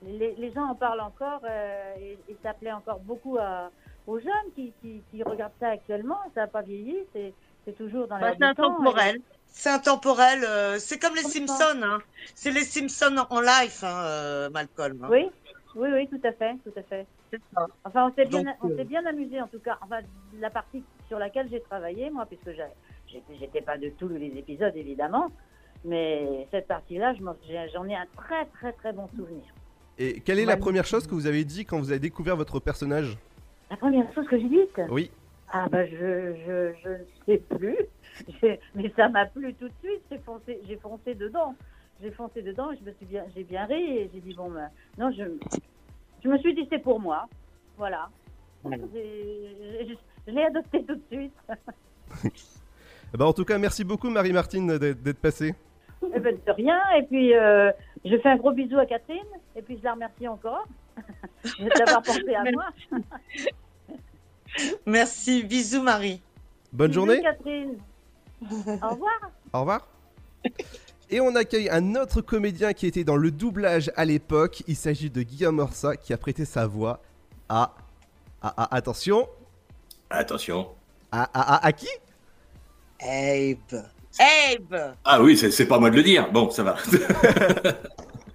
les, 0.03 0.35
les 0.35 0.53
gens 0.53 0.69
en 0.69 0.75
parlent 0.75 1.01
encore 1.01 1.41
euh, 1.45 1.95
et, 1.99 2.19
et 2.29 2.37
ça 2.43 2.53
plaît 2.53 2.73
encore 2.73 2.99
beaucoup 3.01 3.39
à- 3.39 3.71
aux 4.07 4.19
jeunes 4.19 4.53
qui, 4.55 4.73
qui, 4.83 5.03
qui 5.11 5.23
regardent 5.23 5.55
ça 5.61 5.69
actuellement. 5.69 6.19
Ça 6.35 6.43
n'a 6.43 6.47
pas 6.49 6.63
vieilli, 6.63 6.99
c'est 7.13 7.33
c'est 7.65 7.77
toujours 7.77 8.07
dans 8.09 8.19
Bah, 8.19 8.29
l'air 8.31 8.37
c'est 8.39 8.45
intemporel. 8.45 9.21
C'est 9.47 9.71
intemporel. 9.71 10.45
euh, 10.45 10.79
c'est 10.79 10.99
comme 10.99 11.15
les. 11.15 11.23
Simpsons. 11.23 11.81
Hein. 11.83 11.99
C'est 12.35 12.51
les 12.51 12.63
Simpsons 12.65 13.25
en 13.31 13.41
live, 13.41 13.79
hein, 13.83 14.03
euh, 14.05 14.51
Malcolm. 14.51 14.99
hein. 15.05 15.09
Oui, 15.11 15.31
oui, 15.77 15.89
oui, 15.93 16.09
tout 16.09 16.21
à 16.27 16.33
fait, 16.33 16.55
tout 16.65 16.73
à 16.77 16.83
fait. 16.83 17.07
C'est 17.31 17.41
ça. 17.55 17.67
Enfin, 17.85 18.09
on 18.11 18.15
s'est 18.15 18.27
bien, 18.27 18.43
Donc, 18.43 18.55
on 18.63 18.71
euh, 18.71 18.77
s'est 18.77 18.85
bien 18.85 19.05
amusé 19.07 19.41
en 19.41 19.47
tout 19.49 19.59
cas. 19.61 19.79
Enfin, 19.83 20.01
la 20.41 20.51
partie 20.51 20.83
sur 21.09 21.19
laquelle 21.19 21.49
j'ai 21.51 21.61
travaillé, 21.61 22.11
moi, 22.11 22.27
puisque 22.27 22.51
j'ai- 22.57 23.23
j'étais 23.39 23.61
pas 23.61 23.79
de 23.79 23.91
tous 23.91 24.09
les 24.09 24.33
épisodes 24.39 24.75
évidemment, 24.77 25.31
mais 25.85 26.47
cette 26.51 26.67
partie-là, 26.67 27.15
j'en 27.73 27.89
ai 27.89 27.95
un 27.95 28.07
très 28.17 28.47
très 28.47 28.73
très 28.73 28.93
bon 28.93 29.09
souvenir. 29.17 29.45
Et 29.99 30.21
quelle 30.21 30.41
est 30.41 30.45
la 30.45 30.57
première 30.57 30.85
chose 30.87 31.07
que 31.07 31.15
vous 31.15 31.27
avez 31.29 31.45
dit 31.45 31.65
quand 31.65 31.79
vous 31.79 31.91
avez 31.91 32.01
découvert 32.01 32.37
votre 32.37 32.59
personnage? 32.59 33.17
La 33.71 33.77
première 33.77 34.13
chose 34.15 34.27
que 34.27 34.37
j'ai 34.39 34.49
dite, 34.49 34.81
Oui. 34.91 35.11
Ah 35.57 35.69
bah 35.71 35.87
je, 35.87 36.35
je, 36.45 36.73
je 36.83 36.89
ne 36.89 37.05
sais 37.27 37.39
plus, 37.39 37.79
mais 38.75 38.93
ça 38.97 39.09
m'a 39.09 39.27
plu 39.27 39.55
tout 39.55 39.69
de 39.69 39.75
suite. 39.85 40.03
J'ai 40.11 40.19
foncé, 40.19 40.61
j'ai 40.67 40.77
foncé 40.77 41.15
dedans. 41.15 41.55
J'ai 42.03 42.11
foncé 42.11 42.43
dedans. 42.43 42.73
et 42.73 42.77
Je 42.77 42.85
me 42.85 42.93
suis 42.95 43.07
bien, 43.07 43.25
j'ai 43.37 43.45
bien 43.45 43.65
ri 43.67 43.99
et 43.99 44.11
j'ai 44.13 44.21
dit 44.21 44.35
bon 44.35 44.51
ben 44.51 44.69
non 44.99 45.13
je, 45.13 45.23
je 46.25 46.29
me 46.29 46.39
suis 46.39 46.55
dit 46.55 46.67
c'est 46.71 46.81
pour 46.81 46.99
moi, 46.99 47.29
voilà. 47.79 48.11
Je, 48.65 49.95
je 50.27 50.33
l'ai 50.33 50.43
adopté 50.43 50.85
tout 50.85 50.97
de 50.97 51.03
suite. 51.11 51.35
Eh 53.15 53.17
ben, 53.17 53.27
en 53.27 53.33
tout 53.33 53.45
cas, 53.45 53.59
merci 53.59 53.85
beaucoup 53.85 54.11
Marie-Martine 54.11 54.77
d'être 54.77 55.01
d'être 55.01 55.21
passée. 55.21 55.55
Eh 56.03 56.19
ben, 56.19 56.37
de 56.45 56.51
rien. 56.51 56.81
Et 56.99 57.05
puis, 57.05 57.33
euh, 57.33 57.71
je 58.05 58.17
fais 58.19 58.29
un 58.29 58.37
gros 58.37 58.51
bisou 58.51 58.77
à 58.77 58.87
Catherine. 58.87 59.23
Et 59.55 59.63
puis, 59.63 59.79
je 59.79 59.85
la 59.85 59.93
remercie 59.93 60.27
encore 60.27 60.67
d'avoir 61.79 62.03
pensé 62.03 62.35
à 62.35 62.43
moi. 62.51 62.67
Merci. 64.87 65.43
Bisous, 65.43 65.83
Marie. 65.83 66.21
Bonne 66.73 66.89
Bisous, 66.89 67.01
journée. 67.07 67.23
Catherine. 67.23 67.77
Au 68.43 68.89
revoir. 68.91 69.21
Au 69.53 69.61
revoir. 69.61 69.87
Et 71.11 71.21
on 71.21 71.35
accueille 71.37 71.69
un 71.71 71.95
autre 71.97 72.21
comédien 72.21 72.73
qui 72.73 72.87
était 72.87 73.05
dans 73.05 73.17
le 73.17 73.31
doublage 73.31 73.91
à 73.97 74.05
l'époque. 74.05 74.63
Il 74.67 74.77
s'agit 74.77 75.11
de 75.11 75.23
Guillaume 75.23 75.59
Orsa 75.59 75.97
qui 75.97 76.13
a 76.13 76.17
prêté 76.19 76.45
sa 76.45 76.67
voix 76.67 77.01
à. 77.49 77.75
à, 78.43 78.63
à- 78.65 78.75
attention. 78.77 79.29
Attention. 80.11 80.69
À, 81.13 81.23
à, 81.35 81.55
à- 81.57 81.67
à 81.67 81.73
qui? 81.73 81.89
Abe. 83.01 83.85
Abe. 84.19 84.95
Ah 85.05 85.23
oui, 85.23 85.37
c'est 85.37 85.51
c'est 85.51 85.67
pas 85.67 85.79
moi 85.79 85.91
de 85.91 85.97
le 85.97 86.03
dire. 86.03 86.31
Bon, 86.33 86.51
ça 86.51 86.63
va. 86.63 86.77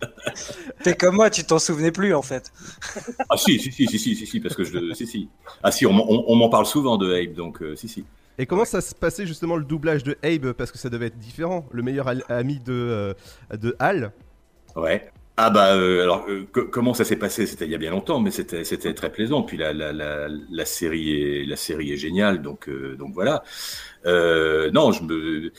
T'es 0.84 0.96
comme 0.96 1.16
moi, 1.16 1.30
tu 1.30 1.44
t'en 1.44 1.60
souvenais 1.60 1.92
plus 1.92 2.14
en 2.14 2.22
fait. 2.22 2.52
ah 3.30 3.38
si, 3.38 3.60
si, 3.60 3.72
si, 3.72 3.86
si, 3.88 4.00
si, 4.00 4.16
si, 4.16 4.26
si, 4.26 4.40
parce 4.40 4.56
que 4.56 4.64
je. 4.64 4.94
Si, 4.94 5.06
si. 5.08 5.30
Ah 5.64 5.72
si, 5.72 5.86
on, 5.86 5.94
m'en- 5.94 6.10
on- 6.10 6.24
on 6.28 6.36
m'en 6.36 6.50
parle 6.50 6.66
souvent 6.66 6.98
de 6.98 7.14
Abe, 7.14 7.34
donc 7.34 7.62
euh, 7.62 7.76
si, 7.76 7.88
si. 7.88 8.06
Et 8.38 8.46
comment 8.46 8.64
ça 8.66 8.80
se 8.80 8.96
passait 8.96 9.26
justement 9.28 9.58
le 9.58 9.66
doublage 9.66 10.04
de 10.04 10.18
Abe 10.24 10.54
Parce 10.54 10.72
que 10.72 10.78
ça 10.78 10.90
devait 10.90 11.08
être 11.08 11.20
différent. 11.20 11.66
Le 11.72 11.84
meilleur 11.84 12.08
ami 12.30 12.60
de, 12.60 12.72
euh, 12.72 13.14
de 13.58 13.76
Hal. 13.80 14.14
Ouais. 14.78 15.12
Ah 15.42 15.50
bah 15.52 15.74
euh, 15.76 16.04
alors 16.04 16.26
euh, 16.28 16.46
co- 16.52 16.66
comment 16.66 16.94
ça 16.94 17.06
s'est 17.06 17.16
passé? 17.16 17.46
C'était 17.48 17.64
il 17.64 17.72
y 17.72 17.76
a 17.76 17.78
bien 17.78 17.92
longtemps, 17.92 18.20
mais 18.20 18.30
c'était 18.30 18.66
c'était 18.66 18.94
très 18.94 19.10
plaisant. 19.10 19.42
Puis 19.44 19.56
la 19.56 19.72
la, 19.72 19.94
la, 19.94 20.28
la 20.28 20.66
série 20.66 21.14
est 21.14 21.46
la 21.46 21.56
série 21.56 21.94
est 21.94 21.98
géniale, 21.98 22.42
donc 22.42 22.68
euh, 22.68 22.96
donc 22.98 23.14
voilà. 23.14 23.44
Non, 24.74 24.92
je 24.92 25.04
me 25.04 25.52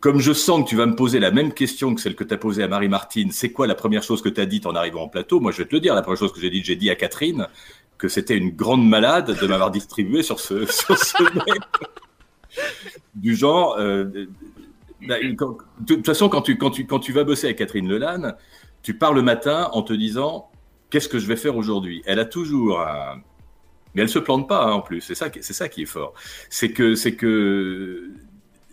comme 0.00 0.20
je 0.20 0.32
sens 0.32 0.64
que 0.64 0.68
tu 0.68 0.76
vas 0.76 0.86
me 0.86 0.94
poser 0.96 1.18
la 1.20 1.30
même 1.30 1.52
question 1.52 1.94
que 1.94 2.00
celle 2.00 2.14
que 2.14 2.24
tu 2.24 2.34
as 2.34 2.38
posée 2.38 2.62
à 2.62 2.68
Marie 2.68 2.88
Martine. 2.88 3.30
C'est 3.32 3.52
quoi 3.52 3.66
la 3.66 3.74
première 3.74 4.02
chose 4.02 4.22
que 4.22 4.28
tu 4.28 4.40
as 4.40 4.46
dite 4.46 4.66
en 4.66 4.74
arrivant 4.74 5.02
en 5.04 5.08
plateau? 5.08 5.40
Moi, 5.40 5.52
je 5.52 5.58
vais 5.58 5.64
te 5.68 5.74
le 5.74 5.80
dire. 5.80 5.94
La 5.94 6.02
première 6.02 6.18
chose 6.18 6.32
que 6.32 6.40
j'ai 6.40 6.50
dit, 6.50 6.62
j'ai 6.64 6.76
dit 6.76 6.90
à 6.90 6.94
Catherine 6.94 7.48
que 7.98 8.08
c'était 8.08 8.36
une 8.36 8.50
grande 8.50 8.86
malade 8.88 9.36
de 9.40 9.46
m'avoir 9.46 9.70
distribué 9.70 10.22
sur 10.22 10.40
ce 10.40 10.66
sur 10.70 10.96
ce 10.98 11.14
du 13.14 13.34
genre. 13.34 13.76
bah, 15.06 15.16
de 15.20 15.94
toute 15.94 16.06
façon, 16.06 16.28
quand 16.28 16.42
tu 16.42 16.56
quand 16.56 16.70
tu 16.70 16.86
quand 16.86 16.98
tu 16.98 17.12
vas 17.12 17.24
bosser 17.24 17.46
avec 17.48 17.58
Catherine 17.58 17.88
Lelanne 17.88 18.34
tu 18.84 18.94
pars 18.94 19.14
le 19.14 19.22
matin 19.22 19.70
en 19.72 19.82
te 19.82 19.92
disant 19.92 20.50
qu'est-ce 20.90 21.08
que 21.08 21.18
je 21.18 21.26
vais 21.26 21.34
faire 21.34 21.56
aujourd'hui? 21.56 22.02
Elle 22.06 22.20
a 22.20 22.24
toujours 22.24 22.80
un... 22.80 23.20
mais 23.94 24.02
elle 24.02 24.08
se 24.08 24.20
plante 24.20 24.46
pas 24.46 24.66
hein, 24.66 24.72
en 24.72 24.80
plus. 24.80 25.00
C'est 25.00 25.16
ça, 25.16 25.30
qui- 25.30 25.82
est 25.82 25.86
fort. 25.86 26.14
C'est 26.50 26.70
que 26.70 26.94
c'est 26.94 27.16
que 27.16 28.10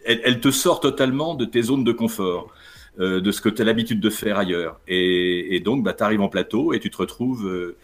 elle, 0.06 0.40
te 0.40 0.52
sort 0.52 0.80
totalement 0.82 1.34
de 1.34 1.46
tes 1.46 1.62
zones 1.62 1.84
de 1.84 1.92
confort, 1.92 2.52
euh, 3.00 3.22
de 3.22 3.32
ce 3.32 3.40
que 3.40 3.50
tu 3.50 3.62
as 3.62 3.66
l'habitude 3.66 4.00
de 4.00 4.10
faire 4.10 4.38
ailleurs. 4.38 4.80
Et, 4.88 5.60
donc, 5.64 5.84
bah, 5.84 5.94
tu 5.94 6.04
arrives 6.04 6.22
en 6.22 6.30
plateau 6.30 6.74
et 6.74 6.80
tu 6.80 6.90
te 6.90 6.98
retrouves 6.98 7.48
euh, 7.48 7.78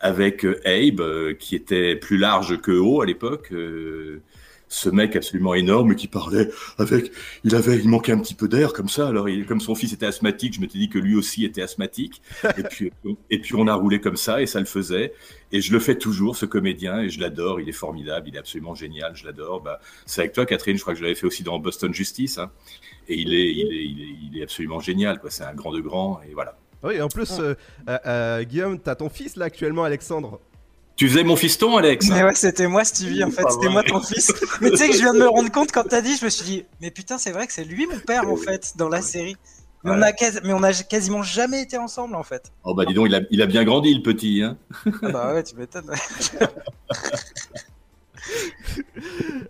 avec 0.00 0.44
euh, 0.44 0.60
Abe, 0.64 1.00
euh, 1.00 1.34
qui 1.34 1.54
était 1.54 1.96
plus 1.96 2.18
large 2.18 2.60
que 2.60 2.72
haut 2.72 3.00
à 3.02 3.06
l'époque. 3.06 3.52
euh, 3.52 4.22
ce 4.70 4.88
mec 4.88 5.16
absolument 5.16 5.52
énorme 5.52 5.96
qui 5.96 6.06
parlait 6.06 6.48
avec, 6.78 7.10
il 7.42 7.56
avait, 7.56 7.76
il 7.76 7.88
manquait 7.88 8.12
un 8.12 8.20
petit 8.20 8.34
peu 8.34 8.46
d'air 8.48 8.72
comme 8.72 8.88
ça. 8.88 9.08
Alors, 9.08 9.28
il, 9.28 9.44
comme 9.44 9.60
son 9.60 9.74
fils 9.74 9.92
était 9.92 10.06
asthmatique, 10.06 10.54
je 10.54 10.60
m'étais 10.60 10.78
dit 10.78 10.88
que 10.88 10.98
lui 10.98 11.16
aussi 11.16 11.44
était 11.44 11.60
asthmatique. 11.60 12.22
Et 12.56 12.62
puis, 12.62 12.92
et 13.30 13.40
puis 13.40 13.54
on 13.56 13.66
a 13.66 13.74
roulé 13.74 14.00
comme 14.00 14.16
ça 14.16 14.40
et 14.40 14.46
ça 14.46 14.60
le 14.60 14.66
faisait. 14.66 15.12
Et 15.52 15.60
je 15.60 15.72
le 15.72 15.80
fais 15.80 15.96
toujours, 15.96 16.36
ce 16.36 16.46
comédien, 16.46 17.00
et 17.00 17.08
je 17.10 17.20
l'adore. 17.20 17.60
Il 17.60 17.68
est 17.68 17.72
formidable, 17.72 18.28
il 18.28 18.36
est 18.36 18.38
absolument 18.38 18.76
génial. 18.76 19.16
Je 19.16 19.24
l'adore. 19.26 19.60
Bah, 19.60 19.80
c'est 20.06 20.20
avec 20.20 20.32
toi, 20.32 20.46
Catherine. 20.46 20.76
Je 20.76 20.82
crois 20.82 20.94
que 20.94 20.98
je 21.00 21.04
l'avais 21.04 21.16
fait 21.16 21.26
aussi 21.26 21.42
dans 21.42 21.58
Boston 21.58 21.92
Justice. 21.92 22.38
hein. 22.38 22.50
Et 23.08 23.16
il 23.18 23.34
est, 23.34 23.52
il 23.52 23.72
est, 23.72 23.84
il 23.84 24.00
est, 24.00 24.16
il 24.32 24.38
est 24.38 24.42
absolument 24.44 24.78
génial. 24.78 25.18
Quoi. 25.18 25.30
C'est 25.30 25.42
un 25.42 25.54
grand 25.54 25.72
de 25.72 25.80
grand. 25.80 26.20
Et 26.28 26.32
voilà. 26.32 26.56
Oui, 26.84 27.00
en 27.02 27.08
plus, 27.08 27.38
euh, 27.40 27.54
euh, 27.88 27.98
euh, 28.06 28.42
Guillaume, 28.44 28.78
t'as 28.78 28.94
ton 28.94 29.08
fils 29.08 29.36
là 29.36 29.46
actuellement, 29.46 29.84
Alexandre? 29.84 30.40
Tu 31.00 31.08
faisais 31.08 31.24
mon 31.24 31.34
fiston, 31.34 31.78
Alex 31.78 32.10
Mais 32.10 32.22
ouais, 32.22 32.34
c'était 32.34 32.66
moi, 32.66 32.84
Stevie, 32.84 33.24
en 33.24 33.30
fait, 33.30 33.42
c'était 33.50 33.70
moi 33.70 33.82
ton 33.82 34.02
fils. 34.02 34.34
Mais 34.60 34.70
tu 34.70 34.76
sais 34.76 34.86
que 34.86 34.92
je 34.92 34.98
viens 34.98 35.14
de 35.14 35.18
me 35.18 35.28
rendre 35.30 35.50
compte 35.50 35.72
quand 35.72 35.84
t'as 35.84 36.02
dit, 36.02 36.14
je 36.14 36.26
me 36.26 36.28
suis 36.28 36.44
dit, 36.44 36.64
mais 36.82 36.90
putain, 36.90 37.16
c'est 37.16 37.30
vrai 37.30 37.46
que 37.46 37.54
c'est 37.54 37.64
lui 37.64 37.86
mon 37.86 37.98
père, 38.00 38.28
en 38.28 38.36
fait, 38.36 38.74
dans 38.76 38.90
la 38.90 39.00
série. 39.00 39.34
Mais, 39.82 39.92
on 39.92 40.02
a 40.02 40.12
quasi- 40.12 40.40
mais 40.44 40.52
on 40.52 40.62
a 40.62 40.74
quasiment 40.74 41.22
jamais 41.22 41.62
été 41.62 41.78
ensemble, 41.78 42.16
en 42.16 42.22
fait. 42.22 42.52
Oh 42.64 42.74
bah 42.74 42.84
dis 42.84 42.92
donc, 42.92 43.06
il 43.08 43.14
a, 43.14 43.22
il 43.30 43.40
a 43.40 43.46
bien 43.46 43.64
grandi, 43.64 43.94
le 43.94 44.02
petit. 44.02 44.42
Hein 44.42 44.58
Ah 45.02 45.08
bah 45.10 45.32
ouais, 45.32 45.42
tu 45.42 45.56
m'étonnes. 45.56 45.90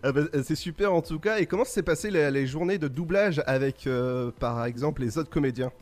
Ah 0.04 0.12
bah, 0.12 0.20
euh, 0.32 0.42
c'est 0.46 0.54
super 0.54 0.94
en 0.94 1.02
tout 1.02 1.18
cas. 1.18 1.40
Et 1.40 1.46
comment 1.46 1.64
s'est 1.64 1.82
passé 1.82 2.10
les, 2.12 2.30
les 2.30 2.46
journées 2.46 2.78
de 2.78 2.86
doublage 2.86 3.42
avec, 3.46 3.88
euh, 3.88 4.30
par 4.38 4.64
exemple, 4.64 5.02
les 5.02 5.18
autres 5.18 5.28
comédiens? 5.28 5.72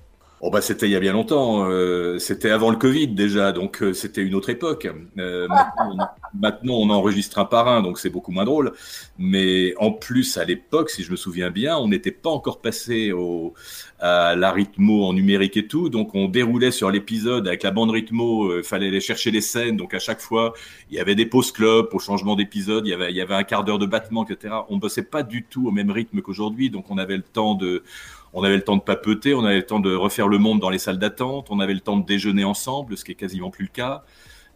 Oh 0.40 0.50
bah 0.50 0.60
c'était 0.60 0.86
il 0.86 0.92
y 0.92 0.96
a 0.96 1.00
bien 1.00 1.14
longtemps, 1.14 1.68
euh, 1.68 2.20
c'était 2.20 2.50
avant 2.50 2.70
le 2.70 2.76
Covid 2.76 3.08
déjà, 3.08 3.50
donc 3.50 3.82
euh, 3.82 3.92
c'était 3.92 4.22
une 4.22 4.36
autre 4.36 4.50
époque. 4.50 4.88
Euh, 5.18 5.48
maintenant, 5.48 5.90
on, 5.90 6.38
maintenant, 6.38 6.74
on 6.74 6.90
enregistre 6.90 7.40
un 7.40 7.44
par 7.44 7.66
un, 7.66 7.82
donc 7.82 7.98
c'est 7.98 8.08
beaucoup 8.08 8.30
moins 8.30 8.44
drôle. 8.44 8.72
Mais 9.18 9.74
en 9.78 9.90
plus 9.90 10.38
à 10.38 10.44
l'époque, 10.44 10.90
si 10.90 11.02
je 11.02 11.10
me 11.10 11.16
souviens 11.16 11.50
bien, 11.50 11.76
on 11.76 11.88
n'était 11.88 12.12
pas 12.12 12.30
encore 12.30 12.60
passé 12.60 13.10
au, 13.10 13.54
à 13.98 14.36
la 14.36 14.52
rythmo 14.52 15.06
en 15.06 15.12
numérique 15.12 15.56
et 15.56 15.66
tout, 15.66 15.88
donc 15.88 16.14
on 16.14 16.28
déroulait 16.28 16.70
sur 16.70 16.92
l'épisode 16.92 17.48
avec 17.48 17.64
la 17.64 17.72
bande 17.72 17.90
rythmo, 17.90 18.44
euh, 18.44 18.62
fallait 18.62 18.86
aller 18.88 19.00
chercher 19.00 19.32
les 19.32 19.40
scènes, 19.40 19.76
donc 19.76 19.92
à 19.92 19.98
chaque 19.98 20.20
fois 20.20 20.52
il 20.88 20.96
y 20.96 21.00
avait 21.00 21.16
des 21.16 21.26
pauses 21.26 21.50
club 21.50 21.88
au 21.92 21.98
changement 21.98 22.36
d'épisode, 22.36 22.86
il 22.86 22.90
y 22.90 22.94
avait 22.94 23.10
il 23.10 23.16
y 23.16 23.20
avait 23.20 23.34
un 23.34 23.42
quart 23.42 23.64
d'heure 23.64 23.80
de 23.80 23.86
battement, 23.86 24.24
etc. 24.24 24.54
On 24.68 24.76
bossait 24.76 25.02
pas 25.02 25.24
du 25.24 25.42
tout 25.42 25.66
au 25.66 25.72
même 25.72 25.90
rythme 25.90 26.22
qu'aujourd'hui, 26.22 26.70
donc 26.70 26.92
on 26.92 26.98
avait 26.98 27.16
le 27.16 27.24
temps 27.24 27.56
de 27.56 27.82
on 28.32 28.42
avait 28.42 28.56
le 28.56 28.62
temps 28.62 28.76
de 28.76 28.82
papeter, 28.82 29.34
on 29.34 29.44
avait 29.44 29.56
le 29.56 29.66
temps 29.66 29.80
de 29.80 29.94
refaire 29.94 30.28
le 30.28 30.38
monde 30.38 30.60
dans 30.60 30.70
les 30.70 30.78
salles 30.78 30.98
d'attente, 30.98 31.48
on 31.50 31.60
avait 31.60 31.74
le 31.74 31.80
temps 31.80 31.96
de 31.96 32.04
déjeuner 32.04 32.44
ensemble, 32.44 32.96
ce 32.96 33.04
qui 33.04 33.12
est 33.12 33.16
quasiment 33.16 33.50
plus 33.50 33.64
le 33.64 33.70
cas. 33.70 34.04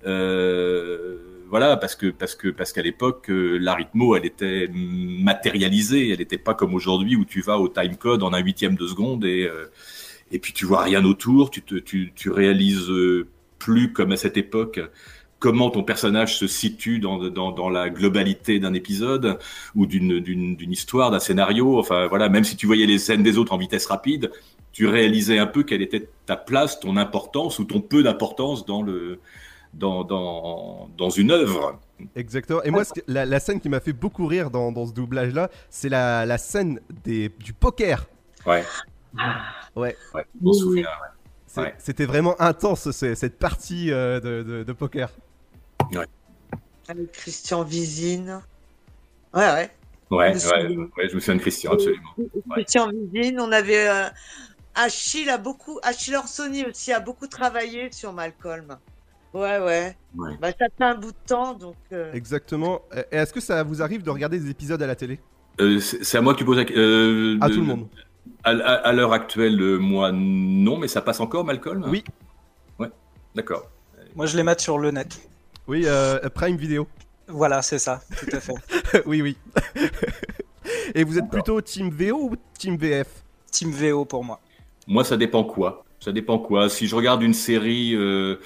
Euh, 0.06 1.18
voilà, 1.48 1.76
parce 1.76 1.94
que 1.94 2.06
parce 2.08 2.34
que 2.34 2.48
parce 2.48 2.72
qu'à 2.72 2.82
l'époque, 2.82 3.30
euh, 3.30 3.58
la 3.58 3.74
rythmo, 3.74 4.16
elle 4.16 4.26
était 4.26 4.68
matérialisée, 4.72 6.10
elle 6.10 6.18
n'était 6.18 6.38
pas 6.38 6.54
comme 6.54 6.74
aujourd'hui 6.74 7.16
où 7.16 7.24
tu 7.24 7.40
vas 7.40 7.58
au 7.58 7.68
time 7.68 7.96
code 7.96 8.22
en 8.22 8.32
un 8.32 8.40
huitième 8.40 8.74
de 8.74 8.86
seconde 8.86 9.24
et 9.24 9.44
euh, 9.44 9.66
et 10.30 10.38
puis 10.38 10.52
tu 10.52 10.64
vois 10.64 10.82
rien 10.82 11.04
autour, 11.04 11.50
tu 11.50 11.62
te 11.62 11.74
tu 11.76 12.12
tu 12.14 12.30
réalises 12.30 12.90
plus 13.58 13.92
comme 13.92 14.12
à 14.12 14.16
cette 14.16 14.36
époque 14.36 14.80
comment 15.42 15.70
ton 15.70 15.82
personnage 15.82 16.38
se 16.38 16.46
situe 16.46 17.00
dans, 17.00 17.18
dans, 17.28 17.50
dans 17.50 17.68
la 17.68 17.90
globalité 17.90 18.60
d'un 18.60 18.74
épisode 18.74 19.38
ou 19.74 19.86
d'une, 19.86 20.56
histoire, 20.70 21.10
d'un 21.10 21.18
scénario. 21.18 21.78
Enfin 21.80 22.06
voilà, 22.06 22.28
même 22.28 22.44
si 22.44 22.54
tu 22.56 22.66
voyais 22.66 22.86
les 22.86 22.98
scènes 23.00 23.24
des 23.24 23.38
autres 23.38 23.52
en 23.52 23.58
vitesse 23.58 23.86
rapide, 23.86 24.30
tu 24.70 24.86
réalisais 24.86 25.38
un 25.38 25.46
peu 25.48 25.64
quelle 25.64 25.82
était 25.82 26.08
ta 26.26 26.36
place, 26.36 26.78
ton 26.78 26.96
importance 26.96 27.58
ou 27.58 27.64
ton 27.64 27.80
peu 27.80 28.04
d'importance 28.04 28.64
dans 28.64 28.82
le 28.82 29.18
dans, 29.74 30.04
dans, 30.04 30.88
dans 30.96 31.10
une 31.10 31.30
œuvre. 31.32 31.80
Exactement. 32.14 32.62
Et 32.62 32.70
moi, 32.70 32.84
ce 32.84 32.92
que- 32.92 33.00
la, 33.08 33.24
la 33.26 33.40
scène 33.40 33.58
qui 33.60 33.68
m'a 33.68 33.80
fait 33.80 33.94
beaucoup 33.94 34.26
rire 34.26 34.50
dans, 34.50 34.70
dans 34.70 34.86
ce 34.86 34.92
doublage-là, 34.92 35.50
c'est 35.70 35.88
la, 35.88 36.24
la 36.24 36.38
scène 36.38 36.78
des, 37.04 37.30
du 37.40 37.52
poker. 37.52 38.06
Ouais. 38.46 38.62
Ouais. 39.74 39.96
Ouais, 40.14 40.24
je 40.40 40.44
m'en 40.44 40.52
souviens. 40.52 40.86
C'est- 41.46 41.60
Ouais. 41.60 41.74
C'était 41.78 42.06
vraiment 42.06 42.34
intense 42.40 42.90
ce- 42.92 43.14
cette 43.14 43.38
partie 43.38 43.90
euh, 43.92 44.20
de, 44.20 44.42
de- 44.42 44.62
de 44.62 44.72
poker. 44.72 45.10
Avec 46.88 47.12
Christian 47.12 47.62
Vizine. 47.62 48.40
Ouais, 49.34 49.40
ouais. 49.52 49.70
Ouais, 50.10 50.34
Je 50.38 50.46
me 50.46 50.52
ouais, 50.52 50.62
souviens. 50.68 50.88
ouais, 50.98 51.08
je 51.08 51.14
me 51.14 51.20
souviens 51.20 51.36
de 51.36 51.40
Christian, 51.40 51.72
absolument. 51.72 52.10
Ouais. 52.18 52.26
Christian 52.50 52.90
Vizine, 53.12 53.40
on 53.40 53.50
avait. 53.52 53.88
euh, 53.88 54.08
Achille 54.74 55.28
a 55.30 55.38
beaucoup. 55.38 55.78
Achille 55.82 56.16
Orsoni 56.16 56.64
aussi 56.64 56.92
a 56.92 57.00
beaucoup 57.00 57.26
travaillé 57.26 57.90
sur 57.92 58.12
Malcolm. 58.12 58.76
Ouais, 59.32 59.58
ouais. 59.60 59.96
Ouais. 60.16 60.36
Bah, 60.40 60.48
ça 60.58 60.66
fait 60.76 60.84
un 60.84 60.94
bout 60.94 61.12
de 61.12 61.16
temps, 61.26 61.54
donc. 61.54 61.76
euh, 61.92 62.12
Exactement. 62.12 62.82
Et 63.12 63.16
est-ce 63.16 63.32
que 63.32 63.40
ça 63.40 63.62
vous 63.62 63.80
arrive 63.80 64.02
de 64.02 64.10
regarder 64.10 64.38
des 64.38 64.50
épisodes 64.50 64.82
à 64.82 64.86
la 64.86 64.94
télé? 64.96 65.20
Euh, 65.60 65.78
c'est 65.80 66.18
à 66.18 66.20
moi 66.20 66.34
que 66.34 66.38
tu 66.38 66.44
poses 66.44 66.58
la 66.58 66.64
euh, 66.76 67.38
À 67.40 67.48
tout 67.48 67.56
le 67.56 67.62
monde. 67.62 67.88
À, 68.44 68.50
à- 68.50 68.74
à 68.74 68.92
l'heure 68.92 69.12
actuelle, 69.12 69.60
euh, 69.60 69.78
moi, 69.78 70.10
non, 70.12 70.76
mais 70.78 70.88
ça 70.88 71.00
passe 71.00 71.20
encore, 71.20 71.44
Malcolm? 71.44 71.84
Oui. 71.88 72.02
Ouais, 72.78 72.90
d'accord. 73.34 73.70
Moi, 74.16 74.26
je 74.26 74.36
les 74.36 74.42
mate 74.42 74.60
sur 74.60 74.78
le 74.78 74.90
net. 74.90 75.20
Oui, 75.68 75.84
euh, 75.86 76.18
Prime 76.34 76.56
Video. 76.56 76.86
Voilà, 77.28 77.62
c'est 77.62 77.78
ça, 77.78 78.00
tout 78.18 78.36
à 78.36 78.40
fait. 78.40 78.54
oui, 79.06 79.22
oui. 79.22 79.36
Et 80.94 81.04
vous 81.04 81.18
êtes 81.18 81.30
plutôt 81.30 81.60
Team 81.60 81.90
VO 81.90 82.30
ou 82.30 82.36
Team 82.58 82.76
VF 82.76 83.08
Team 83.50 83.70
VO 83.70 84.04
pour 84.04 84.24
moi. 84.24 84.40
Moi, 84.86 85.04
ça 85.04 85.16
dépend 85.16 85.44
quoi. 85.44 85.84
Ça 86.00 86.10
dépend 86.10 86.38
quoi. 86.38 86.68
Si 86.68 86.86
je 86.86 86.96
regarde 86.96 87.22
une 87.22 87.34
série 87.34 87.94
euh, 87.94 88.36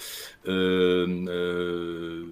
euh, 0.47 1.25
euh, 1.29 2.25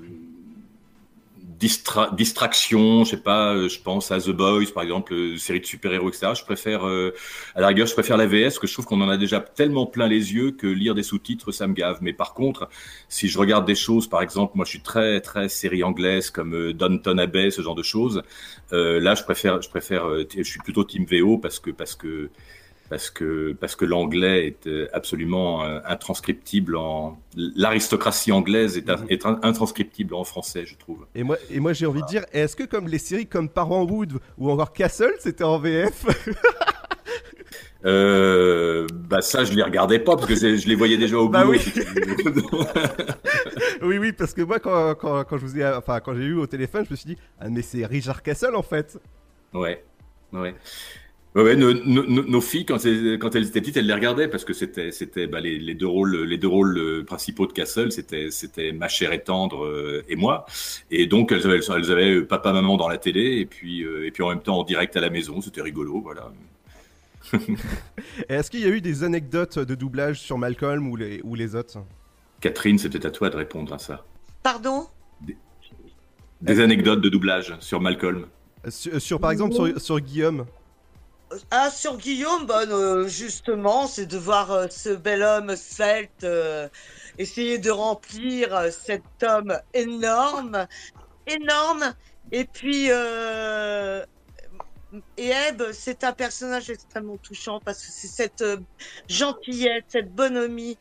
distra- 1.65 2.15
distraction, 2.15 3.05
je 3.05 3.11
sais 3.11 3.17
pas, 3.17 3.55
euh, 3.55 3.69
je 3.69 3.81
pense 3.81 4.11
à 4.11 4.21
The 4.21 4.31
Boys 4.31 4.67
par 4.75 4.83
exemple, 4.83 5.15
euh, 5.15 5.37
série 5.39 5.61
de 5.61 5.67
super-héros, 5.67 6.09
etc. 6.09 6.33
Je 6.35 6.45
préfère, 6.45 6.87
euh, 6.87 7.15
à 7.55 7.61
la 7.61 7.69
rigueur, 7.69 7.87
je 7.87 7.95
préfère 7.95 8.17
la 8.17 8.27
VS, 8.27 8.59
que 8.59 8.67
je 8.67 8.73
trouve 8.73 8.85
qu'on 8.85 9.01
en 9.01 9.09
a 9.09 9.17
déjà 9.17 9.41
tellement 9.41 9.87
plein 9.87 10.07
les 10.07 10.35
yeux 10.35 10.51
que 10.51 10.67
lire 10.67 10.95
des 10.95 11.03
sous-titres, 11.03 11.53
ça 11.53 11.67
me 11.67 11.75
gave. 11.75 11.99
Mais 12.03 12.13
par 12.13 12.35
contre, 12.35 12.69
si 13.09 13.29
je 13.29 13.39
regarde 13.39 13.67
des 13.67 13.75
choses, 13.75 14.09
par 14.09 14.21
exemple, 14.23 14.53
moi 14.57 14.65
je 14.65 14.71
suis 14.71 14.83
très 14.83 15.21
très 15.21 15.49
série 15.49 15.83
anglaise 15.83 16.31
comme 16.31 16.55
euh, 16.55 16.75
Downton 16.75 17.19
Abbey, 17.19 17.51
ce 17.51 17.63
genre 17.63 17.75
de 17.75 17.83
choses. 17.83 18.23
Là, 18.73 19.15
je 19.15 19.23
préfère, 19.23 19.63
je 19.63 19.69
préfère, 19.69 20.05
je 20.37 20.43
suis 20.43 20.59
plutôt 20.59 20.83
team 20.83 21.07
VO 21.09 21.39
parce 21.39 21.61
que 21.61 21.71
parce 21.71 21.95
que 21.95 22.31
parce 22.91 23.11
que 23.11 23.53
parce 23.59 23.77
que 23.77 23.85
l'anglais 23.85 24.47
est 24.47 24.67
euh, 24.67 24.89
absolument 24.93 25.65
euh, 25.65 25.81
intranscriptible 25.87 26.77
en 26.77 27.19
l'aristocratie 27.37 28.31
anglaise 28.33 28.77
est, 28.77 28.89
un- 28.91 29.07
est 29.09 29.25
intranscriptible 29.27 30.15
en 30.15 30.25
français, 30.25 30.65
je 30.67 30.77
trouve. 30.77 31.07
Et 31.15 31.23
moi, 31.23 31.37
et 31.51 31.61
moi 31.61 31.73
j'ai 31.73 31.87
envie 31.87 32.03
de 32.03 32.07
dire, 32.07 32.25
est-ce 32.33 32.55
que 32.57 32.65
comme 32.65 32.87
les 32.89 32.99
séries 32.99 33.27
comme 33.27 33.49
Parenthood 33.49 34.19
ou 34.39 34.51
encore 34.51 34.73
Castle, 34.73 35.13
c'était 35.19 35.45
en 35.45 35.59
VF 35.59 36.05
Euh, 37.87 38.87
bah 38.95 39.21
ça, 39.21 39.45
je 39.45 39.53
les 39.53 39.63
regardais 39.63 39.99
pas 39.99 40.17
parce 40.17 40.27
que 40.27 40.35
je 40.35 40.67
les 40.67 40.75
voyais 40.75 40.97
déjà 40.97 41.19
au 41.19 41.29
Bah 41.29 41.45
boulot. 41.45 41.59
oui. 41.59 41.83
Oui, 43.83 43.99
oui, 43.99 44.13
parce 44.13 44.33
que 44.33 44.41
moi, 44.41 44.59
quand, 44.59 44.95
quand, 44.95 45.25
quand 45.25 45.37
je 45.37 45.43
vous 45.45 45.59
ai, 45.59 45.67
enfin, 45.67 46.01
quand 46.01 46.15
j'ai 46.15 46.23
eu 46.23 46.35
au 46.39 46.47
téléphone, 46.47 46.87
je 46.87 46.91
me 46.93 46.97
suis 46.97 47.09
dit, 47.09 47.19
ah, 47.39 47.51
mais 47.51 47.61
c'est 47.61 47.85
Richard 47.85 48.23
Castle 48.23 48.55
en 48.57 48.63
fait. 48.63 48.99
ouais, 49.53 49.85
ouais. 50.33 50.55
Ouais, 51.35 51.43
ouais, 51.43 51.57
nos, 51.57 51.73
nos- 51.75 52.07
nos- 52.07 52.23
nos 52.23 52.41
filles, 52.41 52.65
quand 52.65 52.85
elles, 52.87 53.19
quand 53.19 53.35
elles 53.35 53.49
étaient 53.49 53.61
petites, 53.61 53.77
elles 53.77 53.87
les 53.89 53.95
regardaient 53.95 54.29
parce 54.29 54.45
que 54.45 54.53
c'était, 54.53 54.93
c'était 54.93 55.27
bah, 55.27 55.41
les, 55.41 55.59
les 55.59 55.75
deux 55.75 55.89
rôles, 55.89 56.23
les 56.23 56.39
deux 56.39 56.47
rôles 56.47 56.79
euh, 56.79 57.05
principaux 57.05 57.47
de 57.49 57.53
Castle, 57.53 57.91
c'était, 57.91 58.31
c'était 58.31 58.71
ma 58.71 58.87
chère 58.87 59.13
et 59.13 59.21
tendre 59.25 59.65
euh, 59.65 60.05
et 60.09 60.15
moi. 60.15 60.47
Et 60.93 61.07
donc 61.07 61.33
elles 61.33 61.45
avaient, 61.45 61.59
elles 61.59 61.91
avaient 61.91 62.15
euh, 62.15 62.25
papa, 62.25 62.53
maman 62.53 62.77
dans 62.77 62.87
la 62.87 62.99
télé 62.99 63.39
et 63.41 63.47
puis, 63.47 63.83
euh, 63.83 64.07
et 64.07 64.13
puis 64.13 64.23
en 64.23 64.29
même 64.29 64.43
temps 64.43 64.59
en 64.61 64.63
direct 64.63 64.97
à 64.97 65.01
la 65.01 65.11
maison. 65.11 65.41
C'était 65.41 65.63
rigolo, 65.63 66.01
voilà. 66.01 66.33
Est-ce 68.29 68.49
qu'il 68.49 68.61
y 68.61 68.65
a 68.67 68.69
eu 68.69 68.81
des 68.81 69.03
anecdotes 69.03 69.59
de 69.59 69.75
doublage 69.75 70.21
sur 70.21 70.39
Malcolm 70.39 70.87
ou 70.89 70.95
les, 70.95 71.21
ou 71.25 71.35
les 71.35 71.57
autres? 71.57 71.79
Catherine, 72.41 72.79
c'est 72.79 72.91
peut-être 72.91 73.07
à 73.07 73.11
toi 73.11 73.31
de 73.31 73.37
répondre 73.37 73.73
à 73.73 73.79
ça. 73.79 74.05
Pardon? 74.45 74.87
Des 76.43 76.61
anecdotes 76.61 77.01
de 77.01 77.09
doublage 77.09 77.57
sur 77.59 77.81
Malcolm. 77.81 78.27
sur, 78.69 79.01
sur, 79.01 79.19
par 79.19 79.33
exemple 79.33 79.55
sur, 79.55 79.81
sur 79.81 79.99
Guillaume 79.99 80.45
Ah, 81.51 81.71
sur 81.71 81.97
Guillaume, 81.99 82.47
bah, 82.47 82.63
euh, 82.69 83.09
justement, 83.09 83.87
c'est 83.87 84.07
de 84.07 84.19
voir 84.19 84.51
euh, 84.53 84.69
ce 84.69 84.91
bel 84.91 85.23
homme 85.23 85.57
svelte 85.57 86.25
euh, 86.25 86.69
essayer 87.19 87.59
de 87.59 87.71
remplir 87.71 88.55
euh, 88.55 88.71
cet 88.71 89.05
homme 89.23 89.59
énorme, 89.73 90.67
énorme. 91.27 91.95
Et 92.33 92.47
puis, 92.47 92.89
et 95.17 95.31
Eb, 95.31 95.63
c'est 95.73 96.05
un 96.05 96.13
personnage 96.13 96.71
extrêmement 96.71 97.19
touchant 97.19 97.61
parce 97.61 97.79
que 97.85 97.93
c'est 97.93 98.09
cette 98.09 98.45
gentillesse, 99.09 99.83
cette 99.89 100.13
bonhomie, 100.15 100.79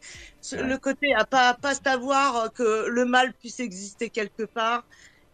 le 0.51 0.77
côté 0.77 1.13
à 1.15 1.25
pas, 1.25 1.49
à 1.49 1.53
pas 1.55 1.75
savoir 1.75 2.51
que 2.53 2.87
le 2.87 3.05
mal 3.05 3.33
puisse 3.35 3.59
exister 3.59 4.09
quelque 4.09 4.43
part. 4.43 4.83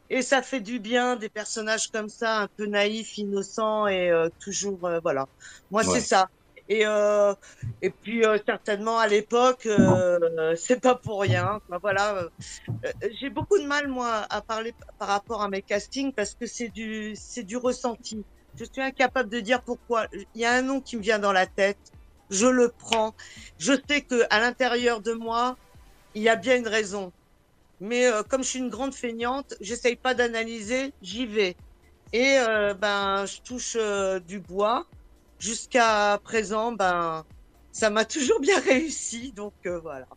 Et 0.09 0.21
ça 0.21 0.41
fait 0.41 0.59
du 0.61 0.79
bien 0.79 1.15
des 1.15 1.29
personnages 1.29 1.87
comme 1.89 2.09
ça, 2.09 2.39
un 2.39 2.47
peu 2.57 2.65
naïfs, 2.65 3.17
innocents 3.17 3.87
et 3.87 4.09
euh, 4.09 4.29
toujours, 4.39 4.85
euh, 4.85 4.99
voilà. 5.03 5.25
Moi, 5.69 5.83
Ouais. 5.83 5.99
c'est 5.99 6.05
ça. 6.05 6.27
Et, 6.67 6.85
euh, 6.85 7.33
et 7.81 7.89
puis, 7.89 8.23
certainement, 8.45 8.99
à 8.99 9.07
l'époque, 9.07 9.67
c'est 10.55 10.81
pas 10.81 10.95
pour 10.95 11.21
rien. 11.21 11.59
Voilà. 11.81 12.27
J'ai 13.19 13.29
beaucoup 13.29 13.57
de 13.59 13.65
mal, 13.65 13.87
moi, 13.87 14.25
à 14.29 14.41
parler 14.41 14.73
par 14.97 15.07
rapport 15.09 15.41
à 15.41 15.49
mes 15.49 15.61
castings 15.61 16.13
parce 16.13 16.33
que 16.35 16.45
c'est 16.45 16.69
du, 16.69 17.13
c'est 17.15 17.43
du 17.43 17.57
ressenti. 17.57 18.23
Je 18.55 18.65
suis 18.65 18.81
incapable 18.81 19.29
de 19.29 19.39
dire 19.39 19.61
pourquoi. 19.63 20.07
Il 20.13 20.41
y 20.41 20.45
a 20.45 20.53
un 20.53 20.61
nom 20.61 20.81
qui 20.81 20.97
me 20.97 21.01
vient 21.01 21.19
dans 21.19 21.31
la 21.31 21.47
tête. 21.47 21.79
Je 22.29 22.47
le 22.47 22.71
prends. 22.77 23.13
Je 23.57 23.73
sais 23.89 24.01
que 24.03 24.23
à 24.29 24.39
l'intérieur 24.39 25.01
de 25.01 25.13
moi, 25.13 25.55
il 26.13 26.21
y 26.21 26.29
a 26.29 26.35
bien 26.35 26.57
une 26.57 26.67
raison. 26.67 27.11
Mais 27.81 28.07
euh, 28.07 28.23
comme 28.23 28.43
je 28.43 28.49
suis 28.49 28.59
une 28.59 28.69
grande 28.69 28.93
feignante, 28.93 29.55
j'essaye 29.61 29.95
pas 29.95 30.13
d'analyser, 30.13 30.93
j'y 31.01 31.25
vais. 31.25 31.55
Et 32.11 32.37
euh, 32.39 32.73
ben, 32.73 33.25
je 33.25 33.41
touche 33.41 33.77
euh, 33.79 34.19
du 34.19 34.39
bois. 34.39 34.85
Jusqu'à 35.37 36.19
présent, 36.23 36.71
ben, 36.71 37.23
ça 37.71 37.89
m'a 37.89 38.05
toujours 38.05 38.39
bien 38.39 38.59
réussi. 38.59 39.31
Donc 39.31 39.53
euh, 39.65 39.79
voilà. 39.79 40.07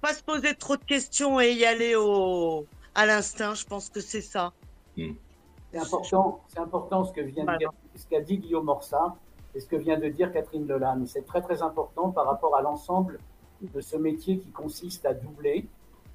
Pas 0.00 0.12
se 0.12 0.22
poser 0.22 0.54
trop 0.54 0.76
de 0.76 0.84
questions 0.84 1.40
et 1.40 1.52
y 1.52 1.64
aller 1.64 1.94
au 1.96 2.66
à 2.94 3.06
l'instinct. 3.06 3.54
Je 3.54 3.64
pense 3.64 3.88
que 3.88 4.00
c'est 4.00 4.20
ça. 4.20 4.52
C'est 4.96 5.80
important, 5.80 6.44
c'est 6.46 6.60
important 6.60 7.04
ce 7.04 7.12
que 7.12 7.20
vient 7.20 7.44
de 7.44 7.58
dire, 7.58 7.72
ce 7.96 8.06
qu'a 8.06 8.20
dit 8.20 8.38
Guillaume 8.38 8.66
Morsa 8.66 9.16
et 9.56 9.60
ce 9.60 9.66
que 9.66 9.74
vient 9.74 9.98
de 9.98 10.08
dire 10.08 10.32
Catherine 10.32 10.66
Delanne. 10.66 11.06
C'est 11.06 11.26
très 11.26 11.42
très 11.42 11.62
important 11.62 12.10
par 12.10 12.26
rapport 12.26 12.54
à 12.54 12.62
l'ensemble 12.62 13.18
de 13.60 13.80
ce 13.80 13.96
métier 13.96 14.38
qui 14.38 14.50
consiste 14.50 15.04
à 15.06 15.14
doubler 15.14 15.66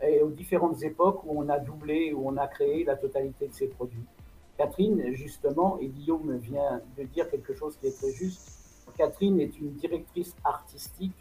et 0.01 0.21
aux 0.21 0.29
différentes 0.29 0.81
époques 0.83 1.23
où 1.25 1.39
on 1.41 1.49
a 1.49 1.59
doublé, 1.59 2.13
où 2.13 2.27
on 2.27 2.37
a 2.37 2.47
créé 2.47 2.83
la 2.83 2.95
totalité 2.95 3.47
de 3.47 3.53
ces 3.53 3.67
produits. 3.67 4.05
Catherine, 4.57 5.13
justement, 5.13 5.77
et 5.79 5.87
Guillaume 5.87 6.35
vient 6.37 6.81
de 6.97 7.03
dire 7.03 7.29
quelque 7.29 7.53
chose 7.53 7.77
qui 7.77 7.87
est 7.87 7.97
très 7.97 8.11
juste, 8.11 8.59
Catherine 8.97 9.39
est 9.39 9.57
une 9.59 9.71
directrice 9.71 10.35
artistique 10.43 11.15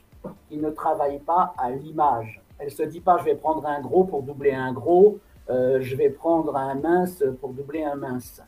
qui 0.48 0.56
ne 0.56 0.70
travaille 0.70 1.20
pas 1.20 1.54
à 1.56 1.70
l'image. 1.70 2.42
Elle 2.58 2.72
se 2.72 2.82
dit 2.82 3.00
pas 3.00 3.18
je 3.18 3.24
vais 3.24 3.36
prendre 3.36 3.64
un 3.66 3.80
gros 3.80 4.04
pour 4.04 4.22
doubler 4.22 4.52
un 4.52 4.72
gros, 4.72 5.18
euh, 5.50 5.78
je 5.80 5.94
vais 5.94 6.10
prendre 6.10 6.56
un 6.56 6.74
mince 6.74 7.22
pour 7.40 7.52
doubler 7.52 7.84
un 7.84 7.94
mince. 7.94 8.42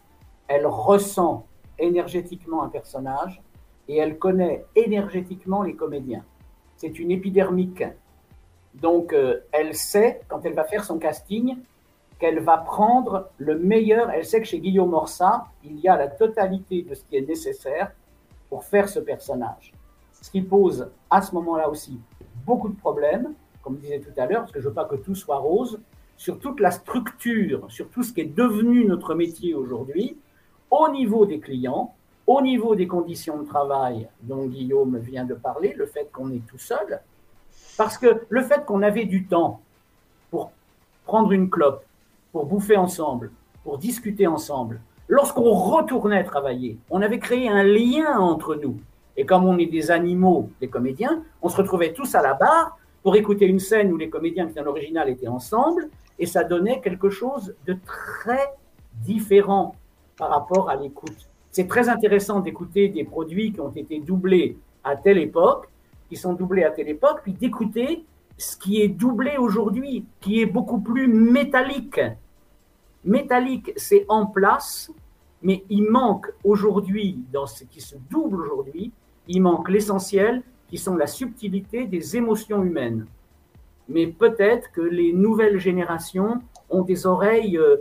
Elle 0.49 0.67
ressent 0.67 1.47
énergétiquement 1.79 2.65
un 2.65 2.69
personnage 2.69 3.41
et 3.89 3.97
elle 3.97 4.19
connaît 4.19 4.65
énergétiquement 4.75 5.63
les 5.63 5.75
comédiens. 5.75 6.25
C'est 6.77 6.99
une 6.99 7.11
épidermique. 7.11 7.85
Donc, 8.75 9.13
euh, 9.13 9.41
elle 9.53 9.75
sait, 9.75 10.21
quand 10.29 10.45
elle 10.45 10.55
va 10.55 10.65
faire 10.65 10.85
son 10.85 10.99
casting, 10.99 11.57
qu'elle 12.19 12.41
va 12.41 12.59
prendre 12.59 13.31
le 13.39 13.59
meilleur. 13.59 14.11
Elle 14.11 14.25
sait 14.25 14.41
que 14.41 14.47
chez 14.47 14.61
Guillaume 14.61 14.91
Morsa, 14.91 15.47
il 15.65 15.81
y 15.81 15.89
a 15.89 15.97
la 15.97 16.09
totalité 16.09 16.83
de 16.83 16.95
ce 16.95 17.03
qui 17.05 17.17
est 17.17 17.27
nécessaire 17.27 17.93
pour 18.49 18.65
faire 18.65 18.89
ce 18.89 19.01
personnage. 19.01 19.73
Ce 20.21 20.31
qui 20.31 20.43
pose 20.43 20.91
à 21.09 21.23
ce 21.23 21.35
moment-là 21.35 21.69
aussi 21.69 21.99
beaucoup 22.45 22.69
de 22.69 22.77
problèmes, 22.77 23.33
comme 23.63 23.77
je 23.77 23.83
disais 23.83 24.01
tout 24.01 24.21
à 24.21 24.27
l'heure, 24.27 24.41
parce 24.41 24.53
que 24.53 24.61
je 24.61 24.69
veux 24.69 24.75
pas 24.75 24.85
que 24.85 24.97
tout 24.97 25.15
soit 25.15 25.39
rose, 25.39 25.81
sur 26.17 26.39
toute 26.39 26.61
la 26.61 26.71
structure, 26.71 27.65
sur 27.71 27.89
tout 27.89 28.03
ce 28.03 28.13
qui 28.13 28.21
est 28.21 28.37
devenu 28.37 28.85
notre 28.85 29.15
métier 29.15 29.55
aujourd'hui, 29.55 30.19
au 30.71 30.89
niveau 30.91 31.25
des 31.25 31.41
clients, 31.41 31.95
au 32.27 32.43
niveau 32.43 32.75
des 32.75 32.87
conditions 32.87 33.39
de 33.39 33.47
travail 33.47 34.09
dont 34.23 34.47
Guillaume 34.47 34.99
vient 34.99 35.25
de 35.25 35.35
parler, 35.35 35.73
le 35.73 35.87
fait 35.87 36.11
qu'on 36.13 36.31
est 36.31 36.47
tout 36.47 36.59
seul, 36.59 37.01
parce 37.81 37.97
que 37.97 38.27
le 38.29 38.43
fait 38.43 38.67
qu'on 38.67 38.83
avait 38.83 39.07
du 39.07 39.25
temps 39.25 39.63
pour 40.31 40.53
prendre 41.07 41.33
une 41.33 41.49
clope, 41.49 41.83
pour 42.31 42.45
bouffer 42.45 42.77
ensemble, 42.77 43.31
pour 43.65 43.79
discuter 43.79 44.27
ensemble, 44.27 44.83
lorsqu'on 45.09 45.51
retournait 45.51 46.23
travailler, 46.25 46.77
on 46.91 47.01
avait 47.01 47.19
créé 47.19 47.49
un 47.49 47.63
lien 47.63 48.19
entre 48.19 48.55
nous. 48.55 48.77
Et 49.17 49.25
comme 49.25 49.47
on 49.47 49.57
est 49.57 49.65
des 49.65 49.91
animaux, 49.91 50.51
des 50.61 50.69
comédiens, 50.69 51.23
on 51.41 51.49
se 51.49 51.57
retrouvait 51.57 51.95
tous 51.95 52.15
à 52.15 52.21
la 52.21 52.35
barre 52.35 52.77
pour 53.03 53.17
écouter 53.17 53.47
une 53.47 53.61
scène 53.61 53.91
où 53.95 53.97
les 53.97 54.11
comédiens 54.11 54.45
qui 54.45 54.51
étaient 54.51 54.61
en 54.61 54.67
original 54.67 55.09
étaient 55.09 55.29
ensemble, 55.29 55.89
et 56.19 56.27
ça 56.27 56.45
donnait 56.45 56.83
quelque 56.83 57.09
chose 57.09 57.55
de 57.67 57.79
très 57.87 58.53
différent 59.07 59.75
par 60.19 60.29
rapport 60.29 60.69
à 60.69 60.77
l'écoute. 60.77 61.31
C'est 61.51 61.67
très 61.67 61.89
intéressant 61.89 62.41
d'écouter 62.41 62.91
des 62.91 63.05
produits 63.05 63.55
qui 63.55 63.61
ont 63.63 63.73
été 63.75 64.01
doublés 64.01 64.59
à 64.85 64.97
telle 64.97 65.17
époque, 65.17 65.71
qui 66.11 66.17
sont 66.17 66.35
doublés 66.35 66.65
à 66.65 66.71
telle 66.73 66.89
époque, 66.89 67.21
puis 67.23 67.33
d'écouter 67.33 68.05
ce 68.37 68.57
qui 68.57 68.83
est 68.83 68.89
doublé 68.89 69.37
aujourd'hui, 69.39 70.05
qui 70.21 70.41
est 70.41 70.47
beaucoup 70.47 70.81
plus 70.81 71.07
métallique. 71.07 72.01
Métallique, 73.05 73.73
c'est 73.77 74.05
en 74.09 74.27
place, 74.27 74.91
mais 75.43 75.65
il 75.71 75.85
manque 75.85 76.27
aujourd'hui, 76.43 77.19
dans 77.33 77.47
ce 77.47 77.65
qui 77.65 77.81
se 77.81 77.97
double 78.11 78.43
aujourd'hui, 78.43 78.93
il 79.29 79.41
manque 79.41 79.69
l'essentiel, 79.71 80.43
qui 80.69 80.79
sont 80.79 80.97
la 80.97 81.07
subtilité 81.07 81.87
des 81.87 82.17
émotions 82.17 82.63
humaines. 82.63 83.07
Mais 83.89 84.07
peut-être 84.09 84.71
que 84.73 84.81
les 84.81 85.13
nouvelles 85.13 85.59
générations 85.59 86.41
ont 86.71 86.83
des 86.83 87.07
oreilles 87.07 87.57
euh, 87.57 87.77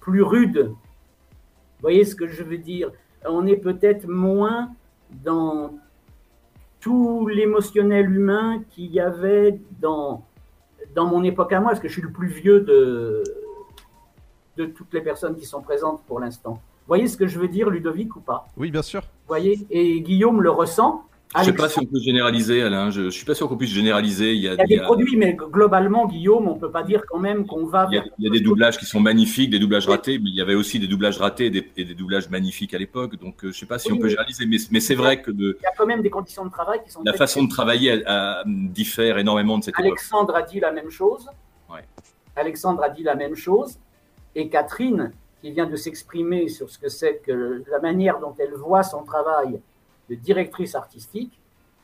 plus 0.00 0.22
rudes. 0.22 0.68
Vous 0.68 1.82
voyez 1.82 2.04
ce 2.04 2.14
que 2.14 2.26
je 2.26 2.42
veux 2.42 2.58
dire? 2.58 2.92
On 3.24 3.46
est 3.46 3.56
peut-être 3.56 4.06
moins 4.06 4.70
dans 5.10 5.78
tout 6.80 7.26
l'émotionnel 7.26 8.10
humain 8.14 8.62
qu'il 8.70 8.92
y 8.92 9.00
avait 9.00 9.60
dans, 9.80 10.24
dans 10.94 11.06
mon 11.06 11.24
époque 11.24 11.52
à 11.52 11.60
moi, 11.60 11.70
parce 11.70 11.80
que 11.80 11.88
je 11.88 11.92
suis 11.94 12.02
le 12.02 12.10
plus 12.10 12.28
vieux 12.28 12.60
de, 12.60 13.22
de 14.56 14.66
toutes 14.66 14.92
les 14.92 15.00
personnes 15.00 15.36
qui 15.36 15.44
sont 15.44 15.60
présentes 15.60 16.02
pour 16.06 16.20
l'instant. 16.20 16.52
Vous 16.52 16.94
voyez 16.94 17.08
ce 17.08 17.16
que 17.16 17.26
je 17.26 17.38
veux 17.38 17.48
dire, 17.48 17.68
Ludovic, 17.68 18.16
ou 18.16 18.20
pas? 18.20 18.46
Oui, 18.56 18.70
bien 18.70 18.82
sûr. 18.82 19.02
Vous 19.02 19.28
voyez? 19.28 19.66
Et 19.70 20.00
Guillaume 20.00 20.40
le 20.40 20.50
ressent. 20.50 21.04
Je 21.36 21.42
sais 21.42 21.48
Alex- 21.50 21.62
pas 21.62 21.68
si 21.68 21.78
on 21.78 21.84
peut 21.84 22.00
généraliser, 22.00 22.62
Alain. 22.62 22.90
Je, 22.90 23.02
je 23.04 23.10
suis 23.10 23.26
pas 23.26 23.34
sûr 23.34 23.48
qu'on 23.50 23.58
puisse 23.58 23.70
généraliser. 23.70 24.32
Il 24.32 24.40
y 24.40 24.48
a, 24.48 24.54
Il 24.54 24.56
y 24.56 24.60
a 24.60 24.64
il 24.64 24.68
des 24.68 24.74
y 24.76 24.78
a- 24.78 24.84
produits, 24.84 25.14
mais 25.16 25.34
globalement, 25.34 26.06
Guillaume, 26.06 26.48
on 26.48 26.54
peut 26.54 26.70
pas 26.70 26.82
dire 26.82 27.02
quand 27.06 27.18
même 27.18 27.46
qu'on 27.46 27.66
va 27.66 27.86
il 27.90 27.96
y 27.96 27.98
a- 27.98 28.00
vers. 28.02 28.10
il 28.18 28.24
y 28.24 28.28
a 28.28 28.30
des 28.32 28.40
doublages 28.40 28.78
qui 28.78 28.86
sont 28.86 28.98
magnifiques, 29.00 29.50
des 29.50 29.58
doublages 29.58 29.86
ratés, 29.86 30.18
mais 30.18 30.30
il 30.30 30.34
y 30.36 30.40
avait 30.40 30.54
aussi 30.54 30.78
des 30.80 30.86
doublages 30.86 31.18
ratés 31.18 31.46
et 31.46 31.50
des, 31.50 31.70
et 31.76 31.84
des 31.84 31.94
doublages 31.94 32.30
magnifiques 32.30 32.72
à 32.72 32.78
l'époque. 32.78 33.16
Donc, 33.20 33.44
euh, 33.44 33.52
je 33.52 33.58
sais 33.58 33.66
pas 33.66 33.78
si 33.78 33.92
Oui, 33.92 33.98
on 33.98 34.00
peut 34.00 34.08
généraliser, 34.08 34.46
mais, 34.46 34.56
mais 34.70 34.80
c'est 34.80 34.94
vrai 34.94 35.20
que 35.20 35.30
de, 35.30 35.58
Il 35.60 35.62
y 35.62 35.66
a 35.66 35.72
quand 35.76 35.84
même 35.86 36.00
des 36.00 36.08
conditions 36.10 36.46
de 36.46 36.50
travail 36.50 36.80
qui 36.82 36.90
sont. 36.90 37.02
la 37.04 37.12
façon 37.12 37.44
de 37.44 37.50
travailler 37.50 38.02
a- 38.06 38.42
diffère 38.46 39.18
énormément 39.18 39.58
de 39.58 39.64
cette 39.64 39.74
époque. 39.74 39.84
Alexandre 39.84 40.34
a 40.34 40.40
dit 40.42 40.60
la 40.60 40.72
même 40.72 40.88
chose. 40.90 41.26
Ouais. 41.70 41.84
Alexandre 42.36 42.82
a 42.82 42.88
dit 42.88 43.02
la 43.02 43.14
même 43.16 43.34
chose. 43.34 43.76
Et 44.34 44.48
Catherine, 44.48 45.12
qui 45.42 45.50
vient 45.50 45.66
de 45.66 45.76
s'exprimer 45.76 46.48
sur 46.48 46.70
ce 46.70 46.78
que 46.78 46.88
c'est 46.88 47.20
que 47.24 47.62
la 47.70 47.80
manière 47.80 48.18
dont 48.18 48.34
elle 48.38 48.54
voit 48.54 48.82
son 48.82 49.02
travail 49.04 49.60
de 50.08 50.14
directrice 50.14 50.74
artistique, 50.74 51.38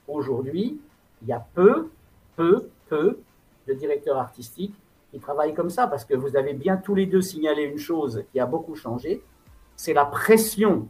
aujourd'hui, 0.09 0.81
il 1.23 1.29
y 1.29 1.33
a 1.33 1.45
peu, 1.55 1.91
peu, 2.37 2.69
peu 2.89 3.19
de 3.67 3.75
directeurs 3.75 4.19
artistiques 4.19 4.75
qui 5.11 5.19
travaillent 5.19 5.55
comme 5.55 5.71
ça, 5.71 5.87
parce 5.87 6.05
que 6.05 6.15
vous 6.15 6.37
avez 6.37 6.55
bien 6.55 6.77
tous 6.77 6.95
les 6.95 7.07
deux 7.07 7.23
signalé 7.23 7.63
une 7.63 7.79
chose 7.79 8.25
qui 8.33 8.41
a 8.41 8.47
beaucoup 8.47 8.75
changé, 8.75 9.23
c'est 9.77 9.93
la 9.93 10.05
pression 10.05 10.87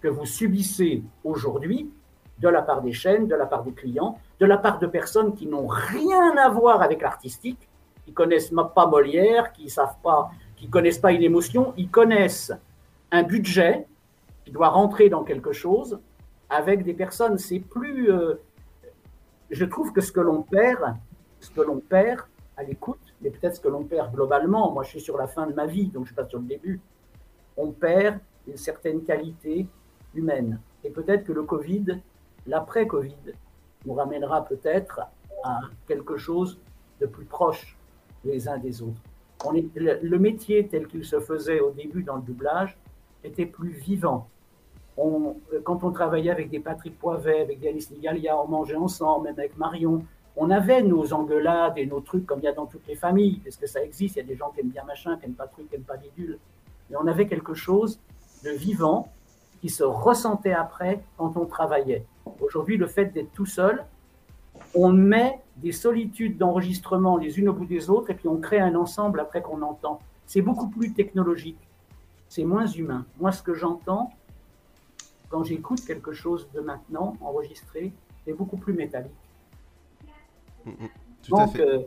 que 0.00 0.08
vous 0.08 0.26
subissez 0.26 1.02
aujourd'hui 1.24 1.90
de 2.38 2.48
la 2.48 2.62
part 2.62 2.82
des 2.82 2.92
chaînes, 2.92 3.26
de 3.26 3.34
la 3.34 3.46
part 3.46 3.62
des 3.62 3.72
clients, 3.72 4.18
de 4.40 4.46
la 4.46 4.58
part 4.58 4.78
de 4.78 4.86
personnes 4.86 5.34
qui 5.34 5.46
n'ont 5.46 5.66
rien 5.66 6.36
à 6.36 6.48
voir 6.48 6.82
avec 6.82 7.00
l'artistique, 7.00 7.68
qui 8.04 8.12
connaissent 8.12 8.52
pas 8.74 8.86
Molière, 8.86 9.52
qui 9.52 9.70
savent 9.70 9.96
pas, 10.02 10.30
qui 10.56 10.68
connaissent 10.68 10.98
pas 10.98 11.12
une 11.12 11.22
émotion, 11.22 11.72
ils 11.76 11.88
connaissent 11.88 12.52
un 13.10 13.22
budget 13.22 13.86
qui 14.44 14.50
doit 14.50 14.68
rentrer 14.68 15.08
dans 15.08 15.24
quelque 15.24 15.52
chose 15.52 15.98
avec 16.54 16.84
des 16.84 16.94
personnes. 16.94 17.38
C'est 17.38 17.60
plus, 17.60 18.10
euh, 18.10 18.34
je 19.50 19.64
trouve 19.64 19.92
que 19.92 20.00
ce 20.00 20.12
que 20.12 20.20
l'on 20.20 20.42
perd, 20.42 20.96
ce 21.40 21.50
que 21.50 21.60
l'on 21.60 21.80
perd 21.80 22.22
à 22.56 22.62
l'écoute, 22.62 23.14
mais 23.20 23.30
peut-être 23.30 23.56
ce 23.56 23.60
que 23.60 23.68
l'on 23.68 23.84
perd 23.84 24.12
globalement. 24.14 24.72
Moi, 24.72 24.84
je 24.84 24.90
suis 24.90 25.00
sur 25.00 25.18
la 25.18 25.26
fin 25.26 25.46
de 25.46 25.52
ma 25.52 25.66
vie, 25.66 25.88
donc 25.88 26.04
je 26.04 26.08
suis 26.08 26.14
pas 26.14 26.28
sur 26.28 26.38
le 26.38 26.46
début. 26.46 26.80
On 27.56 27.72
perd 27.72 28.18
une 28.46 28.56
certaine 28.56 29.02
qualité 29.02 29.66
humaine. 30.14 30.60
Et 30.84 30.90
peut-être 30.90 31.24
que 31.24 31.32
le 31.32 31.42
Covid 31.42 32.00
l'après-Covid 32.46 33.32
nous 33.86 33.94
ramènera 33.94 34.44
peut-être 34.44 35.00
à 35.42 35.60
quelque 35.86 36.16
chose 36.16 36.58
de 37.00 37.06
plus 37.06 37.24
proche 37.24 37.76
les 38.24 38.48
uns 38.48 38.58
des 38.58 38.82
autres. 38.82 39.02
Le, 39.74 40.18
métier 40.18 40.66
tel 40.68 40.86
qu'il 40.86 41.04
se 41.04 41.20
faisait 41.20 41.60
au 41.60 41.70
début 41.70 42.02
dans 42.02 42.16
le 42.16 42.22
doublage 42.22 42.78
était 43.22 43.44
plus 43.44 43.70
vivant. 43.70 44.28
On, 44.96 45.36
quand 45.64 45.82
on 45.82 45.90
travaillait 45.90 46.30
avec 46.30 46.50
des 46.50 46.60
Patrick 46.60 46.98
Poivet, 46.98 47.40
avec 47.40 47.60
des 47.60 47.68
Alice 47.68 47.90
Nigalia, 47.90 48.40
on 48.40 48.46
mangeait 48.48 48.76
ensemble, 48.76 49.24
même 49.24 49.38
avec 49.38 49.56
Marion. 49.56 50.04
On 50.36 50.50
avait 50.50 50.82
nos 50.82 51.12
engueulades 51.12 51.78
et 51.78 51.86
nos 51.86 52.00
trucs 52.00 52.26
comme 52.26 52.40
il 52.40 52.44
y 52.44 52.48
a 52.48 52.52
dans 52.52 52.66
toutes 52.66 52.86
les 52.86 52.96
familles, 52.96 53.40
parce 53.44 53.56
que 53.56 53.66
ça 53.66 53.82
existe. 53.82 54.16
Il 54.16 54.18
y 54.18 54.22
a 54.22 54.24
des 54.24 54.36
gens 54.36 54.50
qui 54.50 54.60
aiment 54.60 54.68
bien 54.68 54.84
machin, 54.84 55.16
qui 55.16 55.22
n'aiment 55.22 55.34
pas 55.34 55.46
truc, 55.46 55.68
qui 55.68 55.74
n'aiment 55.74 55.84
pas 55.84 55.96
bidule. 55.96 56.38
Mais 56.90 56.96
on 56.96 57.06
avait 57.06 57.26
quelque 57.26 57.54
chose 57.54 58.00
de 58.44 58.50
vivant 58.50 59.08
qui 59.60 59.68
se 59.68 59.82
ressentait 59.82 60.52
après 60.52 61.02
quand 61.16 61.36
on 61.36 61.46
travaillait. 61.46 62.04
Aujourd'hui, 62.40 62.76
le 62.76 62.86
fait 62.86 63.06
d'être 63.06 63.32
tout 63.32 63.46
seul, 63.46 63.84
on 64.74 64.92
met 64.92 65.40
des 65.56 65.72
solitudes 65.72 66.36
d'enregistrement 66.36 67.16
les 67.16 67.38
unes 67.38 67.48
au 67.48 67.52
bout 67.52 67.64
des 67.64 67.90
autres 67.90 68.10
et 68.10 68.14
puis 68.14 68.28
on 68.28 68.38
crée 68.38 68.60
un 68.60 68.74
ensemble 68.74 69.20
après 69.20 69.42
qu'on 69.42 69.62
entend. 69.62 70.00
C'est 70.26 70.42
beaucoup 70.42 70.68
plus 70.68 70.92
technologique, 70.92 71.58
c'est 72.28 72.44
moins 72.44 72.66
humain. 72.66 73.06
Moi, 73.20 73.32
ce 73.32 73.42
que 73.42 73.54
j'entends 73.54 74.10
quand 75.34 75.42
j'écoute 75.42 75.84
quelque 75.84 76.12
chose 76.12 76.48
de 76.54 76.60
maintenant 76.60 77.16
enregistré, 77.20 77.92
c'est 78.24 78.34
beaucoup 78.34 78.56
plus 78.56 78.72
métallique. 78.72 79.10
Mm, 80.64 80.70
mm. 80.70 80.88
Donc, 81.28 81.58
euh, 81.58 81.82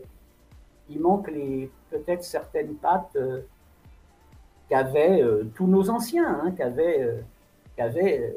il 0.90 1.00
manque 1.00 1.32
les 1.32 1.72
peut-être 1.90 2.26
certaines 2.26 2.76
pattes 2.76 3.16
euh, 3.16 3.44
qu'avaient 4.68 5.24
euh, 5.24 5.46
tous 5.56 5.66
nos 5.66 5.90
anciens, 5.90 6.42
hein, 6.44 6.52
qu'avaient 6.52 7.24
qu'avaient 7.78 8.36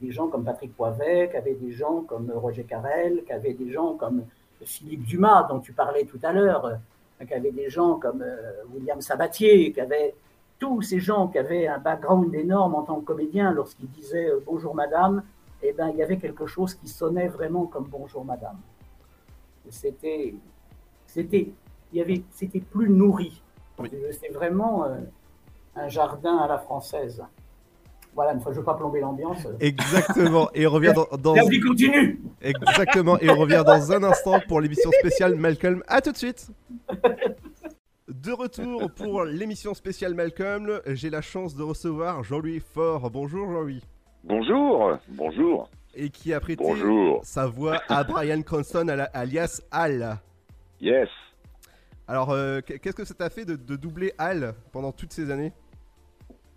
des 0.00 0.12
gens 0.12 0.28
comme 0.28 0.44
Patrick 0.44 0.76
Poivet, 0.76 1.28
qu'avaient 1.32 1.54
des 1.54 1.72
gens 1.72 2.02
comme 2.02 2.30
Roger 2.30 2.62
Carrel, 2.62 3.24
qu'avaient 3.26 3.54
des 3.54 3.72
gens 3.72 3.94
comme 3.94 4.26
Philippe 4.64 5.02
Dumas, 5.02 5.42
dont 5.48 5.58
tu 5.58 5.72
parlais 5.72 6.04
tout 6.04 6.20
à 6.22 6.32
l'heure, 6.32 6.78
qu'avaient 7.28 7.50
des 7.50 7.68
gens 7.68 7.96
comme 7.96 8.24
William 8.72 9.00
Sabatier, 9.00 9.72
qu'avaient 9.72 10.14
tous 10.62 10.80
ces 10.80 11.00
gens 11.00 11.26
qui 11.26 11.38
avaient 11.38 11.66
un 11.66 11.78
background 11.78 12.32
énorme 12.32 12.76
en 12.76 12.84
tant 12.84 13.00
que 13.00 13.04
comédien, 13.04 13.50
lorsqu'ils 13.50 13.90
disaient 13.90 14.30
bonjour 14.46 14.76
madame, 14.76 15.24
eh 15.60 15.72
ben, 15.72 15.88
il 15.88 15.96
y 15.96 16.04
avait 16.04 16.18
quelque 16.18 16.46
chose 16.46 16.72
qui 16.76 16.86
sonnait 16.86 17.26
vraiment 17.26 17.66
comme 17.66 17.88
bonjour 17.90 18.24
madame. 18.24 18.58
C'était, 19.70 20.36
c'était, 21.04 21.52
il 21.92 21.98
y 21.98 22.00
avait, 22.00 22.22
c'était 22.30 22.60
plus 22.60 22.88
nourri. 22.88 23.42
C'était 24.12 24.32
vraiment 24.32 24.86
un 25.74 25.88
jardin 25.88 26.36
à 26.36 26.46
la 26.46 26.58
française. 26.58 27.24
Voilà, 28.14 28.34
une 28.34 28.40
fois, 28.40 28.52
je 28.52 28.58
veux 28.58 28.64
pas 28.64 28.74
plomber 28.74 29.00
l'ambiance. 29.00 29.48
Exactement. 29.58 30.48
Et 30.54 30.64
on 30.64 30.70
revient 30.70 30.92
dans. 30.94 31.08
dans... 31.16 31.34
continue. 31.34 32.22
Exactement. 32.40 33.18
Et 33.18 33.28
on 33.30 33.36
revient 33.36 33.64
dans 33.66 33.90
un 33.90 34.04
instant 34.04 34.38
pour 34.46 34.60
l'émission 34.60 34.92
spéciale 35.00 35.34
Malcolm. 35.34 35.82
À 35.88 36.00
tout 36.00 36.12
de 36.12 36.18
suite. 36.18 36.46
De 38.08 38.32
retour 38.32 38.90
pour 38.90 39.24
l'émission 39.26 39.74
spéciale 39.74 40.14
Malcolm, 40.14 40.80
j'ai 40.86 41.08
la 41.08 41.20
chance 41.20 41.54
de 41.54 41.62
recevoir 41.62 42.24
Jean-Louis 42.24 42.60
Faure. 42.60 43.10
Bonjour 43.10 43.46
Jean-Louis. 43.46 43.82
Bonjour, 44.24 44.98
bonjour. 45.08 45.70
Et 45.94 46.10
qui 46.10 46.32
a 46.32 46.40
prêté 46.40 46.64
sa 47.22 47.46
voix 47.46 47.80
à 47.88 48.02
Brian 48.04 48.42
Cranston 48.42 48.88
alias 49.12 49.62
Al. 49.70 50.18
Yes. 50.80 51.08
Alors, 52.08 52.30
euh, 52.30 52.60
qu'est-ce 52.60 52.96
que 52.96 53.04
ça 53.04 53.14
t'a 53.14 53.30
fait 53.30 53.44
de, 53.44 53.54
de 53.56 53.76
doubler 53.76 54.12
Al 54.18 54.54
pendant 54.72 54.90
toutes 54.90 55.12
ces 55.12 55.30
années? 55.30 55.52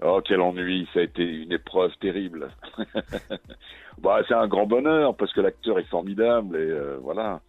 Oh, 0.04 0.22
quel 0.26 0.42
ennui, 0.42 0.88
ça 0.94 1.00
a 1.00 1.04
été 1.04 1.24
une 1.24 1.54
épreuve 1.54 1.92
terrible. 2.02 2.50
bah, 4.00 4.22
c'est 4.28 4.34
un 4.34 4.48
grand 4.48 4.66
bonheur 4.66 5.16
parce 5.16 5.32
que 5.32 5.42
l'acteur 5.42 5.80
est 5.80 5.90
formidable 5.90 6.58
et 6.58 6.70
euh, 6.70 6.98
voilà. 7.02 7.42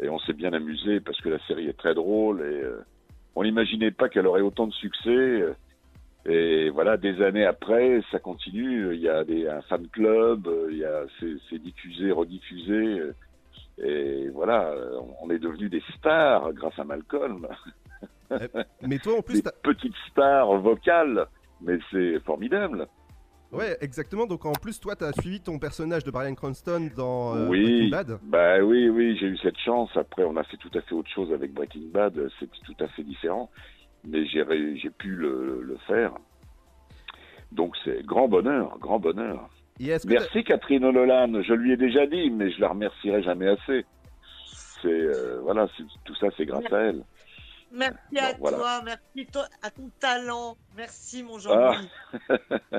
Et 0.00 0.08
on 0.08 0.18
s'est 0.20 0.32
bien 0.32 0.52
amusé 0.52 1.00
parce 1.00 1.20
que 1.20 1.30
la 1.30 1.38
série 1.46 1.66
est 1.66 1.76
très 1.76 1.94
drôle 1.94 2.40
et 2.42 2.62
euh, 2.62 2.84
on 3.38 3.44
n'imaginait 3.44 3.90
pas 3.90 4.08
qu'elle 4.08 4.26
aurait 4.26 4.42
autant 4.42 4.66
de 4.66 4.72
succès. 4.72 5.44
Et 6.26 6.70
voilà, 6.70 6.96
des 6.96 7.22
années 7.22 7.46
après, 7.46 8.02
ça 8.10 8.18
continue. 8.18 8.94
Il 8.94 9.00
y 9.00 9.08
a 9.08 9.24
des, 9.24 9.48
un 9.48 9.62
fan 9.62 9.86
club, 9.88 10.48
il 10.70 10.78
y 10.78 10.84
a 10.84 11.04
c'est 11.20 11.58
diffusé, 11.58 12.10
rediffusé. 12.10 13.02
Et 13.82 14.28
voilà, 14.30 14.74
on 15.22 15.30
est 15.30 15.38
devenus 15.38 15.70
des 15.70 15.82
stars 15.96 16.52
grâce 16.52 16.78
à 16.78 16.84
Malcolm. 16.84 17.46
Mais 18.82 18.98
toi, 18.98 19.18
en 19.18 19.22
plus, 19.22 19.42
des 19.42 19.50
petites 19.62 19.96
stars 20.10 20.58
vocales 20.58 21.28
mais 21.60 21.78
c'est 21.90 22.20
formidable. 22.20 22.86
Ouais, 23.52 23.76
exactement. 23.80 24.26
Donc 24.26 24.44
en 24.44 24.52
plus, 24.52 24.78
toi, 24.78 24.94
tu 24.94 25.04
as 25.04 25.12
suivi 25.12 25.40
ton 25.40 25.58
personnage 25.58 26.04
de 26.04 26.10
Brian 26.10 26.34
Cranston 26.34 26.90
dans 26.94 27.34
euh, 27.34 27.46
Breaking 27.46 27.88
Bad. 27.88 28.18
Bah 28.24 28.60
oui, 28.60 28.88
oui, 28.88 29.16
j'ai 29.18 29.26
eu 29.26 29.38
cette 29.38 29.58
chance. 29.58 29.90
Après, 29.96 30.24
on 30.24 30.36
a 30.36 30.44
fait 30.44 30.58
tout 30.58 30.70
à 30.74 30.82
fait 30.82 30.94
autre 30.94 31.10
chose 31.10 31.32
avec 31.32 31.52
Breaking 31.52 31.88
Bad. 31.92 32.14
C'est 32.38 32.50
tout 32.64 32.84
à 32.84 32.88
fait 32.88 33.02
différent, 33.02 33.50
mais 34.04 34.26
j'ai 34.26 34.90
pu 34.90 35.14
le, 35.14 35.76
faire. 35.86 36.12
Donc 37.52 37.74
c'est 37.84 38.04
grand 38.04 38.28
bonheur, 38.28 38.76
grand 38.78 38.98
bonheur. 38.98 39.48
Merci 39.80 40.44
Catherine 40.44 40.82
Nolan. 40.90 41.42
Je 41.42 41.54
lui 41.54 41.72
ai 41.72 41.76
déjà 41.78 42.06
dit, 42.06 42.30
mais 42.30 42.50
je 42.50 42.60
la 42.60 42.68
remercierai 42.68 43.22
jamais 43.22 43.48
assez. 43.48 43.86
C'est 44.82 44.88
euh, 44.88 45.40
voilà, 45.42 45.68
tout 46.04 46.14
ça, 46.16 46.26
c'est 46.36 46.44
grâce 46.44 46.70
à 46.72 46.78
elle. 46.80 47.02
Merci 47.72 48.18
à 48.18 48.34
toi, 48.34 48.82
merci 48.84 49.28
à 49.62 49.70
ton 49.70 49.90
talent. 50.00 50.56
Merci 50.76 51.22
mon 51.22 51.38
Jean-Louis. 51.38 51.88
Ah. 52.28 52.38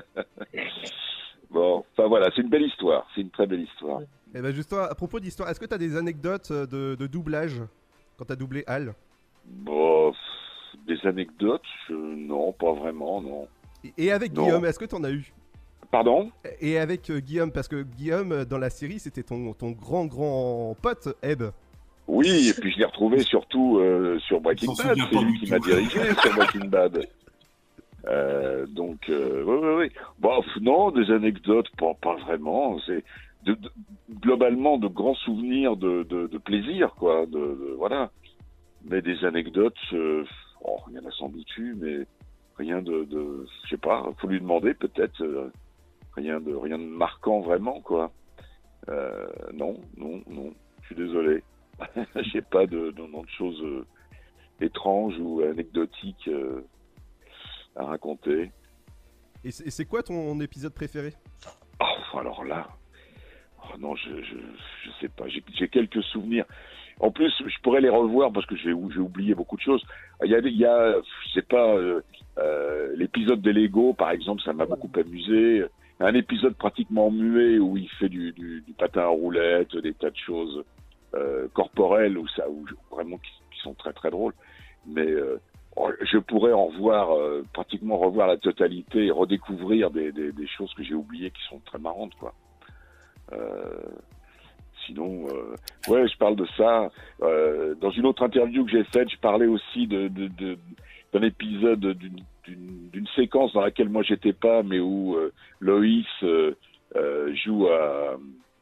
bon, 1.52 1.86
enfin 1.92 2.08
voilà, 2.08 2.30
c'est 2.36 2.42
une 2.42 2.50
belle 2.50 2.64
histoire. 2.66 3.08
C'est 3.14 3.22
une 3.22 3.30
très 3.30 3.46
belle 3.46 3.62
histoire. 3.62 4.02
Et 4.02 4.06
eh 4.36 4.42
ben 4.42 4.54
justement, 4.54 4.84
à 4.84 4.96
propos 4.96 5.20
d'histoire, 5.20 5.50
est-ce 5.50 5.60
que 5.60 5.66
tu 5.66 5.74
as 5.74 5.80
des 5.80 5.96
anecdotes 5.98 6.52
euh, 6.52 6.96
de, 6.96 7.08
doublage 7.08 7.62
quand 8.18 8.26
tu 8.26 8.32
as 8.32 8.36
doublé 8.36 8.64
Al 8.68 8.94
Bon, 9.46 10.14
des 10.88 11.00
anecdotes 11.04 11.62
Non, 11.90 12.52
pas 12.54 12.74
vraiment, 12.74 13.22
non. 13.22 13.48
Et, 13.98 14.12
avec 14.12 14.34
Guillaume, 14.34 14.66
est-ce 14.66 14.78
que 14.78 14.86
tu 14.86 14.96
en 14.96 15.04
as 15.04 15.12
eu? 15.12 15.34
Pardon? 15.90 16.32
Et 16.60 16.78
avec 16.78 17.10
euh, 17.10 17.20
Guillaume, 17.20 17.52
parce 17.52 17.68
que 17.68 17.82
Guillaume, 17.82 18.32
euh, 18.32 18.46
dans 18.46 18.60
la 18.60 18.70
série, 18.70 19.00
c'était 19.00 19.24
ton, 19.24 19.54
ton 19.54 19.72
grand, 19.72 20.06
grand 20.06 20.76
pote, 20.80 21.08
Eb. 21.24 21.44
Oui, 22.10 22.50
et 22.50 22.54
puis 22.60 22.72
je 22.72 22.80
l'ai 22.80 22.86
retrouvé 22.86 23.20
surtout 23.20 23.78
euh, 23.78 24.18
sur 24.22 24.42
Breaking 24.42 24.74
Bad. 24.74 24.98
C'est 24.98 25.22
lui 25.22 25.40
qui 25.40 25.52
m'a 25.52 25.60
dirigé 25.60 26.00
sur 26.16 26.34
Breaking 26.34 26.66
Bad. 26.66 27.08
Euh, 28.08 28.66
donc, 28.66 29.08
euh, 29.10 29.44
oui, 29.46 29.58
oui, 29.62 29.74
oui. 29.78 29.92
Bon, 30.18 30.42
non, 30.60 30.90
des 30.90 31.12
anecdotes, 31.12 31.70
pas, 31.78 31.94
pas 32.02 32.16
vraiment. 32.16 32.80
C'est 32.88 33.04
globalement 34.22 34.80
de 34.80 34.88
grands 34.88 35.14
souvenirs 35.14 35.78
de, 35.78 36.02
de, 36.02 36.38
plaisir, 36.40 36.96
quoi. 36.96 37.28
De, 37.28 37.76
voilà. 37.78 38.10
Mais 38.86 39.04
des 39.04 39.24
anecdotes, 39.24 39.78
oh, 39.94 40.80
il 40.90 40.96
y 40.96 41.00
en 41.00 41.08
a 41.08 41.12
sans 41.12 41.30
doute 41.30 41.58
eu, 41.58 41.76
mais 41.80 42.08
rien 42.58 42.82
de, 42.82 43.04
de 43.04 43.46
je 43.66 43.70
sais 43.70 43.78
pas. 43.78 44.04
Faut 44.18 44.28
lui 44.28 44.40
demander 44.40 44.74
peut-être. 44.74 45.24
rien 46.16 46.40
de 46.40 46.56
rien 46.56 46.80
de 46.80 46.86
marquant 46.86 47.42
vraiment, 47.42 47.82
quoi. 47.82 48.12
non, 49.54 49.78
non, 49.96 50.24
non. 50.28 50.52
Je 50.82 50.88
suis 50.88 50.96
désolé. 50.96 51.44
J'ai 52.32 52.42
pas 52.42 52.66
de, 52.66 52.92
de, 52.92 53.02
de, 53.02 53.30
choses 53.38 53.62
euh, 53.62 53.86
étranges 54.62 55.16
ou 55.20 55.42
anecdotiques 55.42 56.28
euh, 56.28 56.66
à 57.76 57.86
raconter. 57.86 58.52
Et 59.44 59.52
c'est 59.52 59.86
quoi 59.86 60.04
ton 60.04 60.40
épisode 60.42 60.74
préféré? 60.74 61.14
Oh, 61.80 62.18
Alors 62.18 62.44
là, 62.44 62.68
oh 63.64 63.78
non, 63.80 63.96
je, 63.96 64.22
je, 64.22 64.36
je, 64.84 64.90
sais 65.00 65.08
pas. 65.08 65.26
J'ai 65.30 65.70
quelques 65.70 66.04
souvenirs. 66.04 66.46
En 67.00 67.12
plus, 67.12 67.32
je 67.40 67.62
pourrais 67.64 67.80
les 67.80 67.90
revoir 67.90 68.34
parce 68.34 68.46
que 68.46 68.58
j'ai 68.58 68.74
oublié 68.74 69.34
beaucoup 69.34 69.56
de 69.56 69.62
choses. 69.62 69.82
Il 70.26 70.30
y 70.30 70.36
a, 70.36 70.40
il 70.40 70.58
y 70.58 70.66
a 70.66 70.94
je 71.26 71.32
sais 71.32 71.42
pas, 71.42 71.74
euh, 71.74 72.02
euh, 72.38 72.94
l'épisode 72.98 73.42
des 73.42 73.54
Lego, 73.54 73.94
par 73.94 74.12
exemple, 74.12 74.42
ça 74.44 74.52
m'a 74.52 74.66
beaucoup 74.66 74.92
amusé. 75.00 75.64
Un 76.02 76.14
épisode 76.14 76.56
pratiquement 76.56 77.10
muet 77.10 77.60
où 77.60 77.78
il 77.78 77.90
fait 77.92 78.10
du, 78.10 78.34
du, 78.34 78.62
du 78.62 78.74
patin 78.74 79.02
à 79.02 79.08
roulette, 79.08 79.76
des 79.78 79.94
tas 79.94 80.10
de 80.10 80.18
choses 80.18 80.66
euh, 81.16 81.48
corporelles 81.54 82.18
ou 82.18 82.28
ça, 82.30 82.50
ou 82.50 82.66
vraiment 82.92 83.18
qui, 83.18 83.32
sont 83.62 83.74
très 83.74 83.92
très 83.92 84.10
drôles. 84.10 84.34
Mais 84.86 85.06
euh, 85.06 85.38
oh, 85.76 85.90
je 86.02 86.18
pourrais 86.18 86.54
en 86.54 86.68
revoir, 86.68 87.12
euh, 87.12 87.44
pratiquement 87.52 87.98
revoir 87.98 88.28
la 88.28 88.38
totalité 88.38 89.08
et 89.08 89.12
redécouvrir 89.12 89.92
des, 89.92 90.14
des, 90.14 90.32
des 90.32 90.48
choses 90.48 90.74
que 90.76 90.84
j'ai 90.84 90.94
oubliées 90.94 91.32
qui 91.32 91.42
sont 91.50 91.60
très 91.66 91.78
marrantes, 91.78 92.16
quoi. 92.16 92.34
Euh, 93.34 93.82
sinon, 94.86 95.28
euh, 95.28 95.56
ouais, 95.92 96.08
je 96.08 96.18
parle 96.18 96.38
de 96.38 96.48
ça. 96.56 96.90
Dans 97.82 97.92
une 97.92 98.06
autre 98.06 98.24
interview 98.24 98.64
que 98.64 98.72
j'ai 98.72 98.86
faite, 98.86 99.10
je 99.10 99.18
parlais 99.18 99.46
aussi 99.46 99.88
de, 99.88 100.08
de, 100.08 100.28
de 100.28 100.58
d'un 101.12 101.24
épisode 101.24 101.98
d'une 102.46 103.08
séquence 103.16 103.52
dans 103.54 103.62
laquelle 103.62 103.90
moi 103.90 104.04
j'étais 104.04 104.32
pas, 104.32 104.64
mais 104.64 104.80
où 104.80 105.18
Loïs 105.60 106.06
joue 107.34 107.68
à 107.68 108.16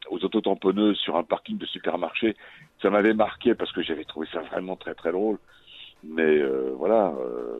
aux 0.10 0.24
autotamponneuses 0.24 0.98
sur 0.98 1.16
un 1.18 1.24
parking 1.24 1.58
de 1.58 1.66
supermarché. 1.66 2.36
Ça 2.82 2.90
m'avait 2.90 3.14
marqué 3.14 3.56
parce 3.56 3.72
que 3.72 3.82
j'avais 3.82 4.04
trouvé 4.06 4.28
ça 4.32 4.42
vraiment 4.42 4.76
très 4.76 4.96
très 4.96 5.12
drôle. 5.12 5.40
Mais 6.04 6.38
euh, 6.38 6.74
voilà, 6.78 7.14
euh, 7.20 7.60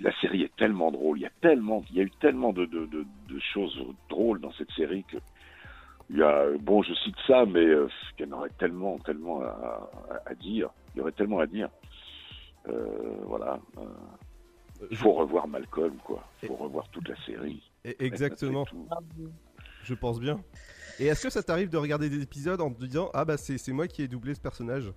la 0.00 0.12
série 0.20 0.42
est 0.42 0.54
tellement 0.56 0.90
drôle. 0.90 1.18
Il 1.18 1.22
y 1.22 1.26
a 1.26 1.30
tellement, 1.40 1.82
il 1.90 1.96
y 1.96 2.00
a 2.00 2.02
eu 2.04 2.10
tellement 2.20 2.52
de, 2.52 2.66
de, 2.66 2.86
de, 2.86 3.04
de, 3.28 3.38
choses 3.52 3.78
drôles 4.08 4.40
dans 4.40 4.52
cette 4.52 4.70
série 4.72 5.04
que 5.04 5.16
il 6.10 6.16
y 6.18 6.22
a, 6.22 6.46
bon, 6.60 6.82
je 6.82 6.94
cite 6.94 7.16
ça, 7.26 7.44
mais 7.44 7.64
euh, 7.64 7.86
il 8.18 8.26
y 8.26 8.28
en 8.32 8.38
aurait 8.38 8.50
tellement, 8.58 8.98
tellement 8.98 9.42
à, 9.42 9.90
à- 10.10 10.30
à 10.30 10.34
dire. 10.34 10.70
Il 10.94 10.98
y 10.98 11.00
aurait 11.02 11.12
tellement 11.12 11.38
à 11.40 11.46
dire. 11.46 11.68
Euh, 12.68 13.16
voilà. 13.24 13.58
il 14.90 14.96
faut 14.96 15.12
revoir 15.12 15.46
Malcolm, 15.48 15.96
quoi. 16.04 16.22
Il 16.42 16.48
faut 16.48 16.56
revoir 16.56 16.88
toute 16.88 17.08
la 17.08 17.16
série. 17.24 17.62
Exactement. 17.84 18.64
Je 19.82 19.94
pense 19.94 20.20
bien. 20.20 20.38
Et 21.00 21.06
est-ce 21.06 21.24
que 21.24 21.30
ça 21.30 21.42
t'arrive 21.42 21.70
de 21.70 21.76
regarder 21.76 22.08
des 22.08 22.22
épisodes 22.22 22.60
en 22.60 22.70
te 22.70 22.80
disant 22.80 23.10
Ah 23.14 23.24
bah 23.24 23.36
c'est 23.36 23.72
moi 23.72 23.86
qui 23.86 24.02
ai 24.02 24.08
doublé 24.08 24.34
ce 24.34 24.40
personnage? 24.40 24.92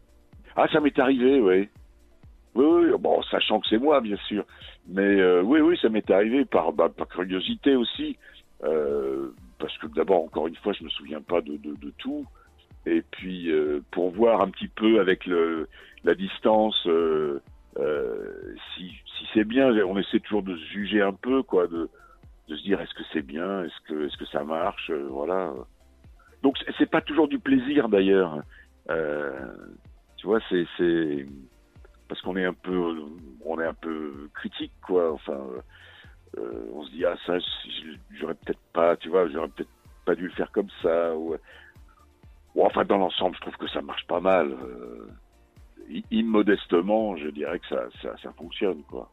Ah, 0.55 0.67
ça 0.71 0.79
m'est 0.79 0.97
arrivé, 0.99 1.39
oui. 1.39 1.69
Oui, 2.53 2.65
oui, 2.65 2.91
bon, 2.99 3.21
sachant 3.23 3.61
que 3.61 3.67
c'est 3.69 3.77
moi, 3.77 4.01
bien 4.01 4.17
sûr. 4.27 4.45
Mais 4.87 5.01
euh, 5.21 5.41
oui, 5.41 5.61
oui, 5.61 5.77
ça 5.81 5.89
m'est 5.89 6.09
arrivé 6.11 6.43
par, 6.43 6.73
bah, 6.73 6.89
par 6.89 7.07
curiosité 7.07 7.75
aussi. 7.75 8.17
Euh, 8.63 9.33
parce 9.57 9.77
que 9.77 9.87
d'abord, 9.87 10.23
encore 10.23 10.47
une 10.47 10.55
fois, 10.57 10.73
je 10.73 10.83
me 10.83 10.89
souviens 10.89 11.21
pas 11.21 11.41
de, 11.41 11.57
de, 11.57 11.93
tout. 11.97 12.25
Et 12.85 13.03
puis, 13.11 13.49
euh, 13.49 13.81
pour 13.91 14.11
voir 14.11 14.41
un 14.41 14.49
petit 14.49 14.67
peu 14.67 14.99
avec 14.99 15.25
le, 15.25 15.69
la 16.03 16.15
distance, 16.15 16.87
si, 18.75 18.89
si 18.89 19.27
c'est 19.33 19.45
bien, 19.45 19.71
on 19.85 19.97
essaie 19.97 20.19
toujours 20.19 20.43
de 20.43 20.57
se 20.57 20.65
juger 20.65 21.01
un 21.01 21.13
peu, 21.13 21.43
quoi, 21.43 21.67
de, 21.67 21.89
se 22.55 22.63
dire 22.63 22.79
est-ce 22.81 22.93
que 22.93 23.03
c'est 23.13 23.21
bien, 23.21 23.63
est-ce 23.63 23.79
que, 23.87 24.05
est-ce 24.07 24.17
que 24.17 24.25
ça 24.25 24.43
marche, 24.43 24.89
euh, 24.89 25.07
voilà. 25.09 25.53
Donc, 26.43 26.57
c'est- 26.77 26.85
pas 26.89 27.01
toujours 27.01 27.27
du 27.27 27.39
plaisir, 27.39 27.87
d'ailleurs. 27.89 28.41
Euh, 28.89 29.47
tu 30.17 30.25
vois, 30.27 30.39
c'est, 30.49 30.65
c'est 30.77 31.25
parce 32.07 32.21
qu'on 32.21 32.35
est 32.35 32.45
un 32.45 32.53
peu, 32.53 32.95
on 33.45 33.59
est 33.59 33.65
un 33.65 33.73
peu 33.75 34.29
critique, 34.33 34.73
quoi. 34.85 35.13
Enfin, 35.13 35.39
euh, 36.37 36.65
on 36.73 36.83
se 36.83 36.91
dit 36.91 37.05
ah 37.05 37.15
ça, 37.25 37.37
j'aurais 38.19 38.33
peut-être 38.35 38.59
pas, 38.73 38.97
tu 38.97 39.09
vois, 39.09 39.27
j'aurais 39.29 39.49
peut-être 39.49 39.69
pas 40.05 40.15
dû 40.15 40.23
le 40.25 40.33
faire 40.33 40.51
comme 40.51 40.69
ça. 40.81 41.15
Ou, 41.15 41.35
enfin, 42.59 42.83
dans 42.85 42.97
l'ensemble, 42.97 43.35
je 43.35 43.41
trouve 43.41 43.57
que 43.57 43.67
ça 43.69 43.81
marche 43.81 44.05
pas 44.07 44.19
mal. 44.19 44.55
Immodestement, 46.09 47.15
je 47.17 47.29
dirais 47.29 47.59
que 47.59 47.67
ça, 47.67 47.85
ça 48.21 48.31
fonctionne, 48.33 48.81
quoi. 48.83 49.09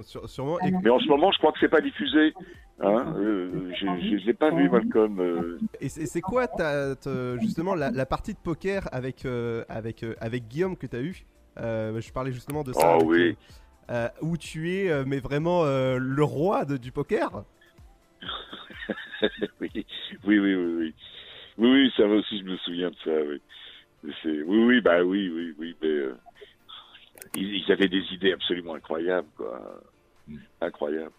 Sur- 0.00 0.28
Sûrement. 0.28 0.58
Et, 0.60 0.70
Mais 0.82 0.90
en 0.90 0.98
ce 0.98 1.08
moment, 1.08 1.30
je 1.32 1.38
crois 1.38 1.52
que 1.52 1.58
c'est 1.60 1.68
pas 1.68 1.80
diffusé. 1.80 2.32
Hein 2.80 3.14
euh, 3.16 3.70
je 3.74 3.86
je 3.86 4.26
l'ai 4.26 4.32
pas 4.34 4.50
vu, 4.50 4.68
Malcolm. 4.68 5.20
euh, 5.20 5.58
et 5.80 5.88
c'est 5.88 6.06
c'est 6.06 6.22
quoi 6.22 6.48
ta, 6.48 6.96
ta- 6.96 7.36
justement 7.38 7.74
la, 7.74 7.90
la 7.90 8.06
partie 8.06 8.32
de 8.32 8.38
poker 8.38 8.88
avec, 8.92 9.24
euh, 9.26 9.64
avec, 9.68 10.02
euh, 10.02 10.14
avec 10.20 10.48
Guillaume 10.48 10.76
que 10.76 10.86
tu 10.86 10.96
as 10.96 11.00
eu 11.02 11.24
Euh, 11.58 12.00
Je 12.00 12.12
parlais 12.12 12.32
justement 12.32 12.64
de 12.64 12.72
ça. 12.72 12.96
Oh 12.96 13.02
avec, 13.02 13.08
oui. 13.08 13.36
où 14.22 14.36
tu 14.38 14.72
es, 14.74 15.04
mais 15.04 15.20
vraiment 15.20 15.64
euh, 15.64 15.98
le 15.98 16.24
roi 16.24 16.64
de- 16.64 16.78
du 16.78 16.90
poker? 16.92 17.44
Oui, 19.60 19.70
oui, 19.74 19.84
oui, 20.24 20.54
oui, 20.54 20.74
oui. 20.78 20.94
Oui, 21.58 21.70
oui, 21.70 21.92
ça 21.96 22.06
va 22.06 22.14
aussi, 22.14 22.38
je 22.40 22.44
me 22.44 22.56
souviens 22.58 22.90
de 22.90 22.96
ça, 23.04 23.10
oui. 23.28 23.40
Oui, 24.24 24.42
oui, 24.64 24.80
bah 24.80 25.04
oui, 25.04 25.30
oui, 25.32 25.54
oui, 25.58 25.76
mais 25.80 25.88
euh, 25.88 26.16
ils, 27.36 27.56
ils 27.56 27.72
avaient 27.72 27.88
des 27.88 28.02
idées 28.12 28.32
absolument 28.32 28.74
incroyables, 28.74 29.28
quoi. 29.36 29.82
Incroyables. 30.60 31.12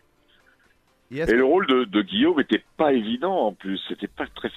Et 1.11 1.35
le 1.35 1.43
rôle 1.45 1.67
de, 1.67 1.83
de 1.83 2.01
Guillaume 2.01 2.39
était 2.39 2.63
pas 2.77 2.93
évident 2.93 3.47
en 3.47 3.53
plus. 3.53 3.79
C'était 3.87 4.07
pas 4.07 4.25
très, 4.33 4.49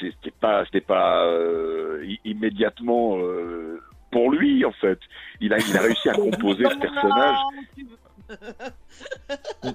c'était 0.00 0.30
pas, 0.40 0.64
c'était 0.64 0.80
pas 0.80 1.24
euh, 1.26 2.02
i- 2.06 2.20
immédiatement 2.24 3.18
euh, 3.18 3.80
pour 4.10 4.30
lui 4.30 4.64
en 4.64 4.72
fait. 4.72 4.98
Il 5.40 5.52
a, 5.52 5.58
il 5.58 5.76
a 5.76 5.80
réussi 5.82 6.08
à 6.08 6.14
composer 6.14 6.64
ce 6.64 6.78
personnage. 6.78 7.36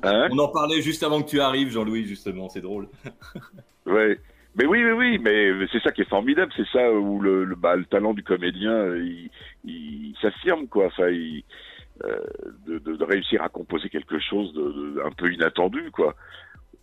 Hein? 0.03 0.27
On 0.31 0.39
en 0.39 0.47
parlait 0.47 0.81
juste 0.81 1.03
avant 1.03 1.21
que 1.21 1.29
tu 1.29 1.39
arrives, 1.41 1.69
Jean-Louis, 1.69 2.05
justement, 2.05 2.49
c'est 2.49 2.61
drôle. 2.61 2.87
Ouais. 3.85 4.19
Mais 4.57 4.65
oui, 4.65 4.83
oui, 4.85 4.91
oui, 4.91 5.17
mais 5.19 5.51
c'est 5.71 5.81
ça 5.81 5.91
qui 5.91 6.01
est 6.01 6.09
formidable, 6.09 6.51
c'est 6.55 6.67
ça 6.67 6.91
où 6.91 7.19
le, 7.21 7.45
bah, 7.55 7.75
le 7.75 7.85
talent 7.85 8.13
du 8.13 8.23
comédien, 8.23 8.95
il, 8.95 9.29
il 9.65 10.15
s'affirme, 10.21 10.67
quoi. 10.67 10.85
Enfin, 10.85 11.09
il, 11.09 11.43
euh, 12.05 12.19
de, 12.67 12.77
de, 12.79 12.95
de 12.95 13.03
réussir 13.03 13.41
à 13.41 13.49
composer 13.49 13.89
quelque 13.89 14.19
chose 14.19 14.53
de, 14.53 14.61
de- 14.61 15.01
un 15.05 15.11
peu 15.11 15.31
inattendu, 15.31 15.91
quoi. 15.91 16.15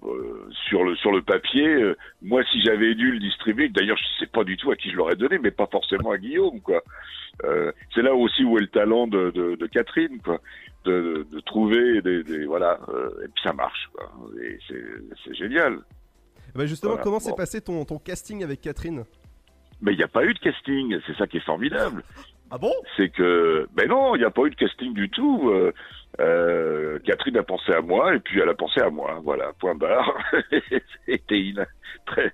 Euh, 0.05 0.49
sur 0.69 0.83
le 0.85 0.97
sur 0.97 1.13
le 1.13 1.23
papier, 1.23 1.67
euh, 1.67 1.97
moi, 2.23 2.43
si 2.51 2.61
j'avais 2.61 2.95
dû 2.95 3.13
le 3.13 3.19
distribuer, 3.21 3.69
d'ailleurs, 3.69 3.97
je 3.97 4.19
sais 4.25 4.27
pas 4.31 4.43
du 4.45 4.57
tout 4.57 4.71
à 4.73 4.77
qui 4.77 4.91
je 4.91 4.97
l'aurais 4.97 5.15
donné, 5.17 5.39
mais 5.39 5.53
pas 5.53 5.69
forcément 5.71 6.11
à 6.11 6.19
Guillaume, 6.19 6.61
quoi. 6.61 6.83
Euh, 7.45 7.73
c'est 7.95 8.03
là 8.03 8.15
aussi 8.15 8.45
où 8.45 8.59
est 8.59 8.63
le 8.63 8.67
talent 8.67 9.07
de, 9.07 9.31
de, 9.31 9.55
de 9.55 9.67
Catherine, 9.67 10.21
quoi. 10.23 10.41
De, 10.85 11.25
de 11.31 11.41
trouver 11.41 12.03
des, 12.03 12.25
des 12.25 12.45
voilà, 12.45 12.81
euh, 12.89 13.11
et 13.25 13.29
puis 13.29 13.43
ça 13.45 13.53
marche, 13.53 13.89
quoi. 13.95 14.11
Et 14.43 14.59
c'est 15.25 15.35
génial. 15.35 15.79
Bah, 16.55 16.67
justement, 16.67 16.93
Voilà, 16.93 17.05
comment 17.05 17.17
bon. 17.19 17.25
s'est 17.25 17.35
passé 17.37 17.61
ton, 17.61 17.85
ton 17.85 17.99
casting 17.99 18.43
avec 18.45 18.61
Catherine? 18.61 19.05
Mais 19.81 19.93
il 19.93 19.97
n'y 19.97 20.05
a 20.05 20.09
pas 20.09 20.25
eu 20.25 20.33
de 20.35 20.39
casting, 20.39 20.97
c'est 21.07 21.17
ça 21.17 21.27
qui 21.27 21.39
est 21.39 21.45
formidable. 21.45 22.03
Ah 22.55 22.59
bon? 22.59 22.75
C'est 22.99 23.09
que, 23.09 23.67
ben 23.73 23.89
non, 23.89 24.15
il 24.15 24.19
n'y 24.19 24.27
a 24.27 24.31
pas 24.31 24.43
eu 24.43 24.51
de 24.51 24.55
casting 24.57 24.93
du 24.93 25.09
tout. 25.09 25.49
Euh, 25.49 25.73
euh, 26.21 26.99
Catherine 26.99 27.39
a 27.39 27.43
pensé 27.43 27.73
à 27.73 27.81
moi 27.81 28.15
et 28.15 28.21
puis 28.21 28.41
elle 28.41 28.49
a 28.51 28.55
pensé 28.55 28.79
à 28.83 28.91
moi. 28.91 29.21
Voilà, 29.25 29.55
point 29.55 29.75
barre. 29.75 30.15
C'était 31.07 31.41
une 31.41 31.67
très, 32.05 32.31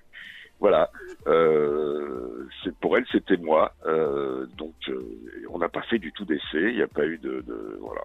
voilà. 0.59 0.91
Euh, 1.27 2.45
pour 2.81 2.97
elle, 2.97 3.05
c'était 3.13 3.37
moi. 3.37 3.73
Donc, 4.57 4.75
on 5.49 5.57
n'a 5.59 5.69
pas 5.69 5.83
fait 5.83 5.99
du 5.99 6.11
tout 6.11 6.25
d'essai. 6.25 6.41
Il 6.53 6.75
n'y 6.75 6.81
a 6.81 6.87
pas 6.87 7.05
eu 7.05 7.17
de, 7.17 7.39
de 7.47 7.77
voilà. 7.79 8.01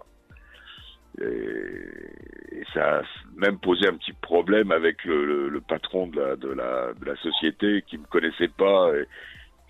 Et, 1.21 2.63
ça 2.73 2.99
a 2.99 3.03
même 3.35 3.59
posé 3.59 3.87
un 3.87 3.95
petit 3.95 4.13
problème 4.13 4.71
avec 4.71 5.03
le, 5.05 5.25
le- 5.25 5.49
le 5.49 5.61
patron 5.61 6.07
de 6.07 6.19
la, 6.19 6.35
de, 6.35 6.49
la, 6.49 6.93
de 6.93 7.05
la 7.05 7.15
société 7.17 7.83
qui 7.87 7.97
me 7.97 8.05
connaissait 8.05 8.47
pas 8.49 8.91
et 8.97 9.05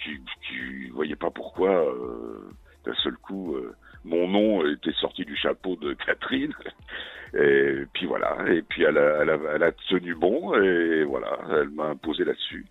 qui, 0.04 0.20
qui 0.48 0.90
voyait 0.90 1.16
pas 1.16 1.30
pourquoi 1.30 1.72
euh, 1.72 2.50
d'un 2.86 2.94
seul 2.96 3.16
coup 3.18 3.56
euh, 3.56 3.74
mon 4.06 4.28
nom 4.28 4.66
était 4.68 4.94
sorti 4.94 5.26
du 5.26 5.36
chapeau 5.36 5.76
de 5.76 5.94
Catherine. 5.94 6.54
Et 7.34 7.86
puis 7.94 8.06
voilà. 8.06 8.38
Et 8.48 8.62
puis 8.62 8.84
elle 8.84 8.98
a, 8.98 9.22
elle 9.22 9.30
a, 9.32 9.38
elle 9.56 9.64
a 9.64 9.72
tenu 9.90 10.16
bon 10.16 10.56
et 10.62 11.04
voilà, 11.04 11.38
elle 11.52 11.70
m'a 11.70 11.88
imposé 11.88 12.24
là-dessus. 12.24 12.66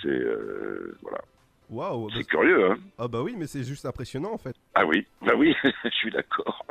C'est 0.00 0.08
euh, 0.08 0.96
voilà, 1.02 1.18
Waouh 1.70 2.08
bah, 2.08 2.14
c'est 2.16 2.24
curieux, 2.24 2.70
hein 2.70 2.76
Ah 2.98 3.08
bah 3.08 3.22
oui, 3.22 3.34
mais 3.38 3.46
c'est 3.46 3.64
juste 3.64 3.86
impressionnant 3.86 4.32
en 4.32 4.38
fait. 4.38 4.54
Ah 4.74 4.84
oui, 4.84 5.06
bah 5.22 5.32
oui, 5.36 5.54
je 5.84 5.88
suis 5.90 6.10
d'accord. 6.10 6.64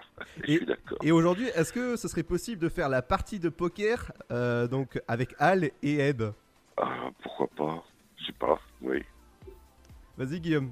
Je 0.46 0.52
Et- 0.54 0.58
suis 0.58 0.66
d'accord. 0.66 0.98
Et 1.04 1.12
aujourd'hui, 1.12 1.48
est-ce 1.56 1.74
que 1.74 1.96
ce 1.96 2.08
serait 2.08 2.24
possible 2.24 2.62
de 2.62 2.70
faire 2.70 2.90
la 2.90 3.02
partie 3.02 3.40
de 3.40 3.50
poker 3.50 4.12
euh, 4.32 4.68
donc 4.68 5.02
avec 5.08 5.36
Al 5.40 5.72
et 5.82 6.00
Eb? 6.00 6.24
Ah, 6.78 7.10
pourquoi 7.22 7.48
pas? 7.56 7.84
Je 8.20 8.26
sais 8.28 8.34
pas. 8.34 8.60
Oui. 8.82 9.02
Vas-y 10.18 10.40
Guillaume. 10.40 10.72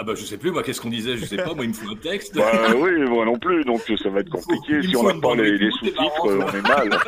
Ah 0.00 0.04
bah 0.04 0.14
je 0.14 0.24
sais 0.24 0.38
plus, 0.38 0.52
moi, 0.52 0.62
qu'est-ce 0.62 0.80
qu'on 0.80 0.90
disait? 0.90 1.16
Je 1.16 1.24
sais 1.24 1.36
pas, 1.36 1.54
moi, 1.54 1.64
il 1.64 1.70
me 1.70 1.74
faut 1.74 1.90
un 1.90 1.96
texte. 1.96 2.36
Bah 2.36 2.52
oui, 2.76 2.92
moi 3.08 3.24
non 3.24 3.36
plus, 3.36 3.64
donc 3.64 3.80
ça 4.00 4.08
va 4.08 4.20
être 4.20 4.30
compliqué. 4.30 4.80
Si 4.82 4.94
on 4.96 5.02
n'a 5.12 5.20
pas 5.20 5.34
les, 5.34 5.58
les 5.58 5.70
sous-titres, 5.72 6.24
on 6.24 6.48
est 6.52 6.62
mal. 6.62 6.90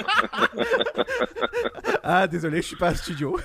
Ah 2.02 2.26
désolé, 2.26 2.56
je 2.62 2.66
suis 2.66 2.76
pas 2.76 2.88
à 2.88 2.94
studio. 2.94 3.36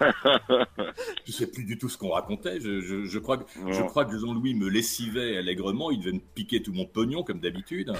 Je 1.26 1.32
sais 1.32 1.50
plus 1.50 1.64
du 1.64 1.78
tout 1.78 1.88
ce 1.88 1.98
qu'on 1.98 2.10
racontait. 2.10 2.60
Je, 2.60 2.80
je, 2.80 3.04
je 3.04 3.18
crois 3.18 3.38
que, 3.38 3.58
Non. 3.58 3.72
je 3.72 3.82
crois 3.82 4.04
que 4.04 4.16
Jean-Louis 4.18 4.54
me 4.54 4.68
lessivait 4.68 5.36
allègrement. 5.36 5.90
Il 5.90 6.00
devait 6.00 6.12
me 6.12 6.20
piquer 6.34 6.62
tout 6.62 6.72
mon 6.72 6.86
pognon, 6.86 7.22
comme 7.22 7.40
d'habitude. 7.40 7.92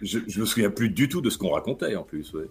Je, 0.00 0.18
je 0.26 0.40
me 0.40 0.46
souviens 0.46 0.70
plus 0.70 0.88
du 0.90 1.08
tout 1.08 1.20
de 1.20 1.30
ce 1.30 1.38
qu'on 1.38 1.50
racontait, 1.50 1.94
en 1.96 2.02
plus. 2.04 2.32
Ouais. 2.34 2.46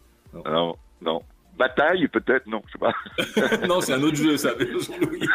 non, 0.46 0.76
non. 1.02 1.22
Bataille, 1.58 2.08
peut-être, 2.08 2.48
non, 2.48 2.62
je 2.68 2.72
sais 2.72 2.80
pas. 2.80 3.58
non, 3.68 3.82
c'est 3.82 3.94
un 3.94 4.02
autre 4.02 4.16
jeu, 4.16 4.38
ça, 4.38 4.52
Jean-Louis. 4.58 5.22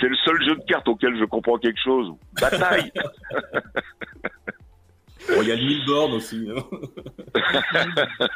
C'est 0.00 0.08
le 0.08 0.16
seul 0.24 0.42
jeu 0.42 0.56
de 0.56 0.62
cartes 0.66 0.88
auquel 0.88 1.18
je 1.18 1.24
comprends 1.24 1.58
quelque 1.58 1.80
chose. 1.82 2.12
Bataille 2.40 2.90
Bon, 5.34 5.42
Il 5.42 5.48
y 5.48 5.52
a 5.52 5.56
le 5.56 5.62
Milborn 5.64 6.12
aussi. 6.12 6.48
hein. 6.54 6.64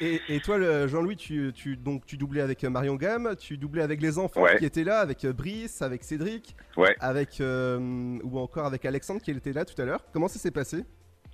Et, 0.00 0.40
toi, 0.40 0.86
Jean-Louis, 0.88 1.16
tu, 1.16 1.52
tu, 1.54 1.76
donc, 1.76 2.06
tu 2.06 2.16
doublais 2.16 2.40
avec 2.40 2.64
euh, 2.64 2.70
Marion 2.70 2.96
Gamme, 2.96 3.36
tu 3.38 3.56
doublais 3.56 3.82
avec 3.82 4.00
les 4.00 4.18
enfants 4.18 4.42
Ouais. 4.42 4.56
qui 4.58 4.64
étaient 4.64 4.82
là, 4.82 4.98
avec 4.98 5.24
euh, 5.24 5.32
Brice, 5.32 5.80
avec 5.82 6.02
Cédric, 6.02 6.56
Ouais. 6.76 6.96
avec 6.98 7.40
euh, 7.40 8.18
ou 8.24 8.38
encore 8.40 8.66
avec 8.66 8.84
Alexandre 8.84 9.20
qui 9.20 9.30
était 9.30 9.52
là 9.52 9.64
tout 9.64 9.80
à 9.80 9.84
l'heure. 9.84 10.00
Comment 10.12 10.26
ça 10.28 10.38
s'est 10.40 10.50
passé? 10.50 10.78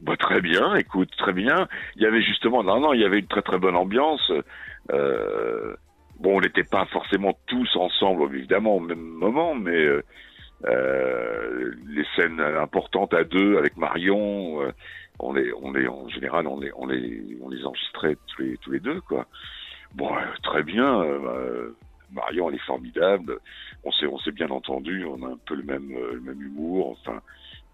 Bah, 0.03 0.17
très 0.19 0.41
bien, 0.43 0.75
écoute, 0.75 1.11
très 1.17 1.33
bien. 1.33 1.67
Il 1.97 2.03
y 2.03 2.07
avait 2.07 2.23
justement, 2.23 2.63
non, 2.63 2.81
non, 2.81 2.93
il 2.93 3.01
y 3.01 3.05
avait 3.05 3.21
une 3.21 3.27
très 3.29 3.43
très 3.43 3.59
bonne 3.59 3.77
ambiance. 3.77 4.31
Euh, 4.93 5.75
bon, 6.19 6.37
on 6.37 6.41
n'était 6.41 6.65
pas 6.65 6.85
forcément 6.87 7.39
tous 7.47 7.75
ensemble, 7.77 8.35
évidemment, 8.37 8.77
au 8.77 8.81
même 8.81 8.99
moment, 9.01 9.55
mais 9.55 9.71
euh, 9.83 10.03
euh, 10.65 11.73
les 11.87 12.05
scènes 12.17 12.41
importantes 12.41 13.15
à 13.15 13.25
deux 13.25 13.57
avec 13.57 13.77
Marion, 13.77 14.63
euh, 14.63 14.73
on 15.19 15.33
les, 15.33 15.53
on 15.55 15.73
les, 15.73 15.87
en 15.89 16.09
général, 16.09 16.47
on 16.47 16.61
les, 16.61 16.73
on 16.75 16.87
les, 16.87 17.37
on 17.43 17.49
les 17.49 17.65
enregistrait 17.65 18.17
tous 18.29 18.43
les, 18.43 18.57
tous 18.59 18.71
les 18.71 18.81
deux, 18.81 19.01
quoi. 19.03 19.27
Bon, 19.95 20.15
euh, 20.17 20.21
très 20.43 20.63
bien. 20.63 21.03
euh, 21.03 21.77
Marion, 22.13 22.49
elle 22.51 22.57
est 22.57 22.67
formidable. 22.67 23.39
On 23.85 23.93
s'est, 23.93 24.07
on 24.07 24.19
s'est 24.19 24.33
bien 24.33 24.51
entendu. 24.51 25.05
On 25.05 25.23
a 25.23 25.31
un 25.33 25.39
peu 25.47 25.55
le 25.55 25.63
même, 25.63 25.91
euh, 25.93 26.15
le 26.15 26.21
même 26.21 26.43
humour. 26.43 26.91
Enfin, 27.01 27.21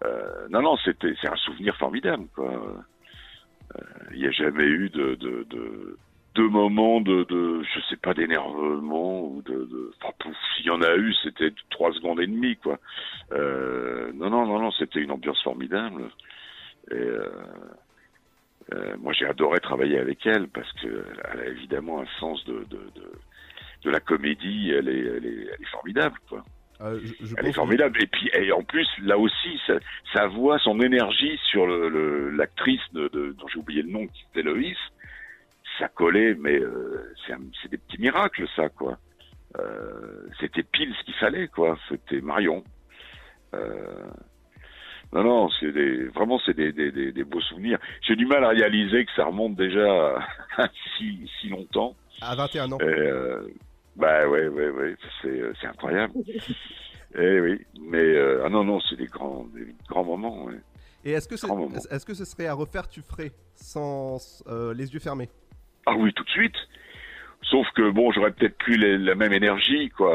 euh, 0.05 0.47
non, 0.49 0.61
non, 0.61 0.77
c'était, 0.77 1.13
c'est 1.21 1.29
un 1.29 1.35
souvenir 1.35 1.75
formidable, 1.77 2.25
quoi. 2.33 2.51
Euh, 2.51 3.81
Il 4.13 4.19
n'y 4.19 4.27
a 4.27 4.31
jamais 4.31 4.63
eu 4.65 4.89
de, 4.89 5.15
de, 5.15 5.45
de, 5.49 5.97
de 6.35 6.43
moments 6.43 7.01
de, 7.01 7.23
de, 7.23 7.63
je 7.63 7.79
sais 7.89 7.97
pas, 7.97 8.13
d'énervement 8.13 9.23
ou 9.23 9.41
de, 9.41 9.65
de, 9.65 9.91
enfin, 10.01 10.13
pouf, 10.19 10.35
s'il 10.55 10.67
y 10.67 10.69
en 10.69 10.81
a 10.81 10.95
eu, 10.95 11.13
c'était 11.23 11.51
trois 11.69 11.91
secondes 11.93 12.21
et 12.21 12.27
demie, 12.27 12.55
quoi. 12.57 12.79
Euh, 13.31 14.11
non, 14.13 14.29
non, 14.29 14.45
non, 14.45 14.59
non, 14.59 14.71
c'était 14.71 14.99
une 14.99 15.11
ambiance 15.11 15.41
formidable. 15.43 16.03
Et 16.91 16.95
euh, 16.95 17.23
euh, 18.73 18.95
moi, 18.99 19.13
j'ai 19.13 19.25
adoré 19.25 19.59
travailler 19.59 19.97
avec 19.97 20.25
elle 20.25 20.47
parce 20.47 20.71
que 20.73 21.05
elle 21.31 21.39
a 21.39 21.45
évidemment 21.47 22.01
un 22.01 22.07
sens 22.19 22.43
de, 22.45 22.59
de, 22.69 22.77
de, 22.95 23.11
de 23.83 23.89
la 23.89 23.99
comédie. 23.99 24.71
Elle 24.71 24.89
est, 24.89 24.99
elle 24.99 25.25
est, 25.25 25.47
elle 25.47 25.61
est 25.61 25.71
formidable, 25.71 26.17
quoi. 26.27 26.43
Euh, 26.81 26.99
je, 27.03 27.25
je 27.25 27.35
Elle 27.37 27.47
est 27.47 27.53
formidable. 27.53 28.01
Et 28.01 28.07
puis, 28.07 28.29
et 28.33 28.51
en 28.51 28.63
plus, 28.63 28.87
là 29.01 29.17
aussi, 29.17 29.59
sa, 29.67 29.79
sa 30.13 30.27
voix, 30.27 30.59
son 30.59 30.79
énergie 30.79 31.37
sur 31.49 31.67
le- 31.67 31.89
le- 31.89 32.29
l'actrice 32.29 32.81
de, 32.93 33.09
de- 33.09 33.35
dont 33.37 33.47
j'ai 33.47 33.59
oublié 33.59 33.81
le 33.81 33.89
nom, 33.89 34.07
qui 34.07 34.23
était 34.31 34.43
Loïs, 34.43 34.77
ça 35.79 35.87
collait, 35.87 36.35
mais 36.35 36.59
euh, 36.59 37.13
c'est 37.61 37.69
des 37.71 37.77
petits 37.77 37.99
miracles, 38.01 38.45
ça, 38.55 38.69
quoi. 38.69 38.97
Euh, 39.57 40.27
C'était 40.39 40.63
pile 40.63 40.93
ce 40.99 41.03
qu'il 41.05 41.13
fallait, 41.15 41.47
quoi. 41.47 41.77
C'était 41.89 42.21
Marion. 42.21 42.63
Euh, 43.53 44.07
non, 45.11 45.23
non, 45.23 45.49
c'est 45.59 45.71
des, 45.71 46.05
vraiment, 46.07 46.39
c'est 46.45 46.53
des, 46.55 46.71
des, 46.71 46.91
des, 46.91 47.11
des 47.11 47.23
beaux 47.23 47.41
souvenirs. 47.41 47.79
J'ai 48.01 48.15
du 48.15 48.25
mal 48.27 48.43
à 48.43 48.49
réaliser 48.49 49.05
que 49.05 49.11
ça 49.15 49.25
remonte 49.25 49.55
déjà 49.55 50.17
à 50.57 50.67
si, 50.97 51.27
si 51.39 51.49
longtemps. 51.49 51.95
à 52.21 52.35
21 52.35 52.71
ans. 52.73 52.77
Bah 53.95 54.27
ouais, 54.29 54.47
ouais, 54.47 54.69
ouais, 54.69 54.95
c'est, 55.21 55.67
incroyable. 55.67 56.13
Eh 57.17 57.39
oui, 57.41 57.59
mais 57.81 58.15
ah 58.45 58.49
non, 58.49 58.63
non, 58.63 58.79
c'est 58.81 58.95
des 58.95 59.07
grands, 59.07 59.47
des 59.55 59.73
grands 59.87 60.03
moments. 60.03 60.43
ouais. 60.45 60.59
Et 61.03 61.11
est-ce 61.11 61.27
que, 61.27 61.33
est-ce 61.35 62.05
que 62.05 62.13
ce 62.13 62.23
serait 62.25 62.47
à 62.47 62.53
refaire, 62.53 62.87
tu 62.87 63.01
ferais 63.01 63.31
sans 63.55 64.43
euh, 64.47 64.73
les 64.73 64.93
yeux 64.93 64.99
fermés? 64.99 65.29
Ah 65.91 65.95
oui, 65.97 66.13
tout 66.13 66.23
de 66.23 66.29
suite. 66.29 66.55
Sauf 67.43 67.65
que 67.75 67.89
bon, 67.89 68.11
j'aurais 68.11 68.31
peut-être 68.31 68.57
plus 68.57 68.77
les- 68.77 68.97
la 68.97 69.15
même 69.15 69.33
énergie, 69.33 69.89
quoi. 69.89 70.11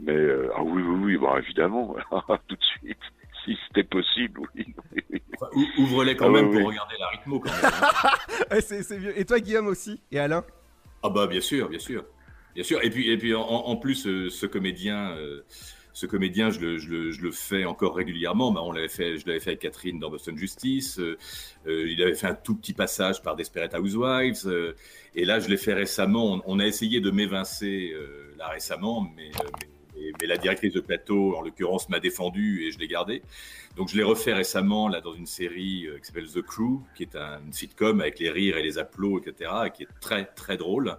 Mais 0.00 0.12
euh, 0.12 0.48
ah 0.56 0.62
oui, 0.62 0.82
oui, 0.82 0.98
oui, 1.04 1.16
bah 1.18 1.34
évidemment, 1.38 1.94
tout 2.48 2.56
de 2.56 2.64
suite. 2.80 2.98
Si 3.44 3.56
c'était 3.68 3.84
possible, 3.84 4.40
oui. 4.56 4.74
Enfin, 5.40 5.46
Ouvre-les 5.78 6.16
quand 6.16 6.26
Ah 6.26 6.30
même 6.30 6.50
pour 6.50 6.66
regarder 6.68 6.94
la 6.98 7.08
rythmo 7.08 7.38
quand 7.40 7.50
même. 7.50 7.64
hein. 7.64 8.10
Ouais, 8.50 8.60
c'est, 8.60 8.82
c'est 8.82 8.98
vieux. 8.98 9.18
Et 9.18 9.24
toi, 9.24 9.38
Guillaume 9.40 9.66
aussi? 9.68 10.00
Et 10.10 10.18
Alain? 10.18 10.44
Ah 11.02 11.10
bah 11.10 11.26
bien 11.26 11.40
sûr, 11.40 11.68
bien 11.68 11.78
sûr, 11.78 12.04
bien 12.54 12.64
sûr. 12.64 12.82
Et 12.84 12.90
puis 12.90 13.10
et 13.10 13.16
puis 13.18 13.34
en, 13.34 13.42
en 13.42 13.76
plus 13.76 14.06
euh, 14.06 14.30
ce 14.30 14.46
comédien, 14.46 15.10
euh, 15.12 15.44
ce 15.96 16.04
comédien, 16.04 16.50
je 16.50 16.60
le, 16.60 17.30
fais 17.30 17.64
encore 17.64 17.96
régulièrement. 17.96 18.52
On 18.54 18.70
l'avait 18.70 18.86
fait, 18.86 19.16
je 19.16 19.26
l'avais 19.26 19.40
fait 19.40 19.52
avec 19.52 19.60
Catherine 19.60 19.98
dans 19.98 20.10
Boston 20.10 20.36
Justice. 20.36 20.98
euh, 20.98 21.16
euh, 21.66 21.90
il 21.90 22.02
avait 22.02 22.12
fait 22.12 22.26
un 22.26 22.34
tout 22.34 22.54
petit 22.54 22.74
passage 22.74 23.22
par 23.22 23.34
Desperate 23.34 23.74
Housewives. 23.74 24.42
euh, 24.44 24.74
et 25.14 25.24
là, 25.24 25.40
je 25.40 25.48
l'ai 25.48 25.56
fait 25.56 25.72
récemment. 25.72 26.42
On, 26.44 26.58
a 26.58 26.66
essayé 26.66 27.00
de 27.00 27.10
m'évincer 27.10 27.94
là 28.36 28.48
récemment, 28.48 29.10
mais, 29.16 29.30
la 30.20 30.36
directrice 30.36 30.74
de 30.74 30.80
plateau, 30.80 31.34
en 31.34 31.40
l'occurrence, 31.40 31.88
m'a 31.88 31.98
défendu 31.98 32.66
et 32.66 32.72
je 32.72 32.78
l'ai 32.78 32.88
gardé. 32.88 33.22
Donc 33.76 33.88
je 33.88 33.96
l'ai 33.96 34.02
refait 34.02 34.34
récemment 34.34 34.88
là 34.88 35.00
dans 35.00 35.14
une 35.14 35.24
série 35.24 35.86
qui 35.98 36.06
s'appelle 36.06 36.28
The 36.28 36.42
Crew, 36.42 36.82
qui 36.94 37.04
est 37.04 37.16
un, 37.16 37.40
une 37.46 37.54
sitcom 37.54 38.02
avec 38.02 38.18
les 38.18 38.28
rires 38.28 38.58
et 38.58 38.62
les 38.62 38.76
applaudissements, 38.76 39.32
etc., 39.32 39.50
et 39.66 39.70
qui 39.70 39.84
est 39.84 40.00
très 40.00 40.26
très 40.26 40.58
drôle. 40.58 40.98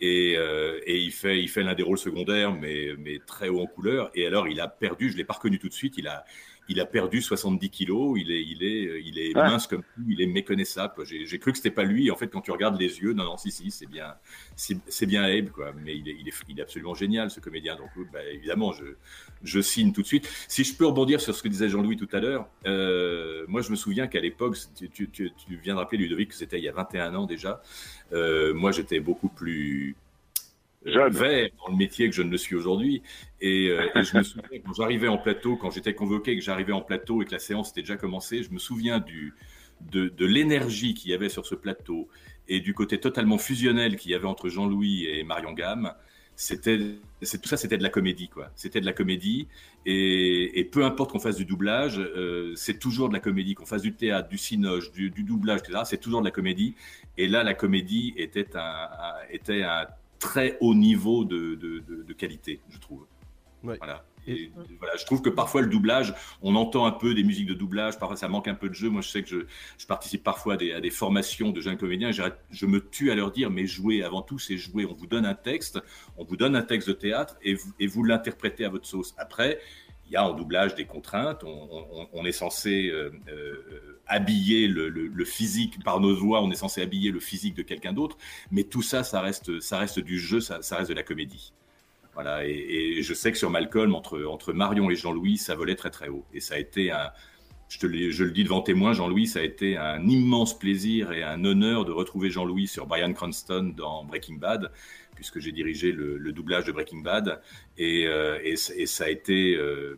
Et, 0.00 0.34
euh, 0.36 0.80
et 0.86 0.98
il 0.98 1.12
fait, 1.12 1.40
il 1.40 1.48
fait 1.48 1.62
l'un 1.62 1.74
des 1.74 1.82
rôles 1.82 1.98
secondaires, 1.98 2.52
mais, 2.52 2.90
mais 2.98 3.18
très 3.26 3.48
haut 3.48 3.60
en 3.60 3.66
couleur. 3.66 4.10
Et 4.14 4.26
alors, 4.26 4.48
il 4.48 4.60
a 4.60 4.68
perdu, 4.68 5.10
je 5.10 5.16
l'ai 5.16 5.24
pas 5.24 5.34
reconnu 5.34 5.58
tout 5.58 5.68
de 5.68 5.74
suite, 5.74 5.98
il 5.98 6.08
a, 6.08 6.24
il 6.68 6.80
a 6.80 6.86
perdu 6.86 7.20
70 7.20 7.70
kilos, 7.70 8.18
il 8.20 8.30
est, 8.30 8.42
il 8.42 8.62
est, 8.62 9.02
il 9.04 9.18
est 9.18 9.34
mince 9.34 9.66
comme 9.66 9.82
tout, 9.82 10.02
il 10.08 10.20
est 10.20 10.26
méconnaissable. 10.26 11.04
J'ai 11.04 11.38
cru 11.38 11.50
que 11.50 11.58
c'était 11.58 11.70
pas 11.70 11.84
lui. 11.84 12.10
En 12.10 12.16
fait, 12.16 12.28
quand 12.28 12.40
tu 12.40 12.52
regardes 12.52 12.80
les 12.80 13.00
yeux, 13.00 13.12
non, 13.12 13.24
non, 13.24 13.36
si, 13.36 13.50
si, 13.50 13.70
c'est 13.70 13.86
bien, 13.86 14.14
c'est 14.56 15.06
bien 15.06 15.24
Abe, 15.24 15.50
quoi. 15.50 15.72
Mais 15.84 15.96
il 15.96 16.08
est, 16.08 16.16
il 16.20 16.28
est, 16.28 16.34
il 16.48 16.58
est 16.58 16.62
absolument 16.62 16.94
génial, 16.94 17.30
ce 17.30 17.40
comédien. 17.40 17.76
Donc, 17.76 17.90
bah, 18.12 18.20
évidemment, 18.32 18.72
je, 18.72 18.84
je 19.42 19.60
signe 19.60 19.92
tout 19.92 20.02
de 20.02 20.06
suite. 20.06 20.28
Si 20.48 20.62
je 20.62 20.74
peux 20.76 20.86
rebondir 20.86 21.20
sur 21.20 21.34
ce 21.34 21.42
que 21.42 21.48
disait 21.48 21.68
Jean-Louis 21.68 21.96
tout 21.96 22.08
à 22.12 22.20
l'heure, 22.20 22.48
euh, 22.66 23.44
moi, 23.48 23.62
je 23.62 23.70
me 23.70 23.76
souviens 23.76 24.06
qu'à 24.06 24.20
l'époque, 24.20 24.56
tu, 24.92 25.10
tu 25.10 25.32
viens 25.62 25.74
de 25.74 25.80
rappeler, 25.80 25.98
Ludovic, 25.98 26.28
que 26.30 26.36
c'était 26.36 26.58
il 26.58 26.64
y 26.64 26.68
a 26.68 26.72
21 26.72 27.14
ans 27.14 27.26
déjà. 27.26 27.62
Euh, 28.12 28.54
moi, 28.54 28.70
j'étais 28.72 29.00
beaucoup 29.00 29.28
plus 29.28 29.96
Vert 30.82 31.10
dans 31.58 31.70
le 31.72 31.76
métier 31.76 32.08
que 32.08 32.14
je 32.14 32.22
ne 32.22 32.30
le 32.30 32.38
suis 32.38 32.56
aujourd'hui. 32.56 33.02
Et, 33.40 33.68
euh, 33.68 33.86
et 33.94 34.02
je 34.02 34.16
me 34.16 34.22
souviens 34.22 34.60
quand 34.64 34.72
j'arrivais 34.74 35.08
en 35.08 35.18
plateau, 35.18 35.56
quand 35.56 35.70
j'étais 35.70 35.94
convoqué, 35.94 36.36
que 36.36 36.42
j'arrivais 36.42 36.72
en 36.72 36.80
plateau 36.80 37.20
et 37.22 37.26
que 37.26 37.32
la 37.32 37.38
séance 37.38 37.70
était 37.70 37.82
déjà 37.82 37.96
commencée, 37.96 38.42
je 38.42 38.50
me 38.50 38.58
souviens 38.58 39.04
de, 39.80 40.08
de 40.08 40.26
l'énergie 40.26 40.94
qu'il 40.94 41.10
y 41.10 41.14
avait 41.14 41.28
sur 41.28 41.46
ce 41.46 41.54
plateau 41.54 42.08
et 42.48 42.60
du 42.60 42.74
côté 42.74 42.98
totalement 42.98 43.38
fusionnel 43.38 43.96
qu'il 43.96 44.10
y 44.10 44.14
avait 44.14 44.26
entre 44.26 44.48
Jean-Louis 44.48 45.04
et 45.06 45.22
Marion 45.22 45.52
Gamme. 45.52 45.92
C'était, 46.36 46.78
tout 46.78 47.48
ça, 47.48 47.58
c'était 47.58 47.76
de 47.76 47.82
la 47.82 47.90
comédie, 47.90 48.28
quoi. 48.30 48.50
C'était 48.56 48.80
de 48.80 48.86
la 48.86 48.94
comédie. 48.94 49.46
Et, 49.84 50.58
et 50.58 50.64
peu 50.64 50.84
importe 50.86 51.12
qu'on 51.12 51.18
fasse 51.18 51.36
du 51.36 51.44
doublage, 51.44 51.98
euh, 51.98 52.54
c'est 52.56 52.78
toujours 52.78 53.10
de 53.10 53.14
la 53.14 53.20
comédie. 53.20 53.54
Qu'on 53.54 53.66
fasse 53.66 53.82
du 53.82 53.94
théâtre, 53.94 54.28
du 54.30 54.38
cinoche, 54.38 54.90
du, 54.90 55.10
du 55.10 55.22
doublage, 55.22 55.60
etc. 55.60 55.84
C'est 55.84 55.98
toujours 56.00 56.20
de 56.20 56.24
la 56.26 56.30
comédie. 56.30 56.74
Et 57.18 57.28
là, 57.28 57.42
la 57.42 57.52
comédie 57.52 58.14
était 58.16 58.56
un- 58.56 58.88
était 59.30 59.62
un 59.64 59.86
très 60.20 60.56
haut 60.60 60.74
niveau 60.76 61.24
de, 61.24 61.56
de, 61.56 61.80
de, 61.80 62.02
de 62.04 62.12
qualité, 62.12 62.60
je 62.70 62.78
trouve. 62.78 63.06
Ouais. 63.64 63.76
Voilà. 63.78 64.04
Et- 64.26 64.32
Et 64.44 64.52
voilà, 64.78 64.96
je 64.96 65.04
trouve 65.06 65.22
que 65.22 65.30
parfois 65.30 65.62
le 65.62 65.66
doublage, 65.68 66.14
on 66.42 66.54
entend 66.54 66.84
un 66.86 66.92
peu 66.92 67.14
des 67.14 67.24
musiques 67.24 67.46
de 67.48 67.54
doublage, 67.54 67.98
parfois 67.98 68.16
ça 68.16 68.28
manque 68.28 68.48
un 68.48 68.54
peu 68.54 68.68
de 68.68 68.74
jeu. 68.74 68.90
Moi, 68.90 69.00
je 69.00 69.08
sais 69.08 69.22
que 69.22 69.28
je, 69.28 69.38
je 69.78 69.86
participe 69.86 70.22
parfois 70.22 70.54
à 70.54 70.56
des, 70.58 70.72
à 70.74 70.80
des 70.80 70.90
formations 70.90 71.50
de 71.50 71.60
jeunes 71.62 71.78
comédiens. 71.78 72.10
et 72.10 72.32
Je 72.50 72.66
me 72.66 72.86
tue 72.86 73.10
à 73.10 73.14
leur 73.14 73.30
dire, 73.32 73.50
mais 73.50 73.66
jouer, 73.66 74.02
avant 74.02 74.20
tout, 74.22 74.38
c'est 74.38 74.58
jouer. 74.58 74.84
On 74.86 74.92
vous 74.92 75.06
donne 75.06 75.24
un 75.24 75.34
texte, 75.34 75.80
on 76.18 76.24
vous 76.24 76.36
donne 76.36 76.54
un 76.54 76.62
texte 76.62 76.86
de 76.88 76.92
théâtre 76.92 77.36
et 77.42 77.54
vous, 77.54 77.72
et 77.80 77.86
vous 77.86 78.04
l'interprétez 78.04 78.66
à 78.66 78.68
votre 78.68 78.86
sauce. 78.86 79.14
Après, 79.16 79.58
il 80.10 80.14
y 80.14 80.16
a 80.16 80.24
en 80.24 80.34
doublage 80.34 80.74
des 80.74 80.86
contraintes. 80.86 81.44
On, 81.44 82.24
est 82.24 82.32
censé 82.32 82.88
euh, 82.88 83.12
euh, 83.28 84.00
habiller 84.08 84.66
le, 84.66 85.24
physique 85.24 85.84
par 85.84 86.00
nos 86.00 86.14
voix. 86.16 86.42
On 86.42 86.50
est 86.50 86.56
censé 86.56 86.82
habiller 86.82 87.12
le 87.12 87.20
physique 87.20 87.54
de 87.54 87.62
quelqu'un 87.62 87.92
d'autre. 87.92 88.18
Mais 88.50 88.64
tout 88.64 88.82
ça, 88.82 89.04
ça 89.04 89.20
reste, 89.20 89.60
ça 89.60 89.78
reste 89.78 90.00
du 90.00 90.18
jeu, 90.18 90.40
ça, 90.40 90.58
reste 90.72 90.88
de 90.88 90.94
la 90.94 91.04
comédie. 91.04 91.52
Voilà. 92.14 92.44
Et, 92.44 92.98
et 92.98 93.02
je 93.02 93.14
sais 93.14 93.30
que 93.30 93.38
sur 93.38 93.50
Malcolm, 93.50 93.94
entre, 93.94 94.24
entre 94.24 94.52
Marion 94.52 94.90
et 94.90 94.96
Jean-Louis, 94.96 95.38
ça 95.38 95.54
volait 95.54 95.76
très 95.76 95.90
très 95.90 96.08
haut. 96.08 96.24
Et 96.34 96.40
ça 96.40 96.54
a 96.56 96.58
été 96.58 96.90
un, 96.90 97.12
je, 97.70 97.78
te 97.78 98.10
je 98.10 98.24
le 98.24 98.30
dis 98.32 98.44
devant 98.44 98.60
témoin, 98.60 98.92
Jean-Louis, 98.92 99.26
ça 99.26 99.38
a 99.38 99.42
été 99.42 99.78
un 99.78 100.06
immense 100.06 100.58
plaisir 100.58 101.12
et 101.12 101.22
un 101.22 101.42
honneur 101.44 101.86
de 101.86 101.92
retrouver 101.92 102.28
Jean-Louis 102.30 102.66
sur 102.66 102.86
Brian 102.86 103.12
Cranston 103.14 103.72
dans 103.74 104.04
Breaking 104.04 104.34
Bad, 104.36 104.70
puisque 105.14 105.38
j'ai 105.40 105.52
dirigé 105.52 105.92
le, 105.92 106.18
le 106.18 106.32
doublage 106.32 106.64
de 106.64 106.72
Breaking 106.72 106.98
Bad. 107.00 107.40
Et, 107.78 108.06
euh, 108.06 108.38
et, 108.42 108.54
et 108.76 108.86
ça 108.86 109.04
a 109.04 109.08
été, 109.08 109.54
euh, 109.56 109.96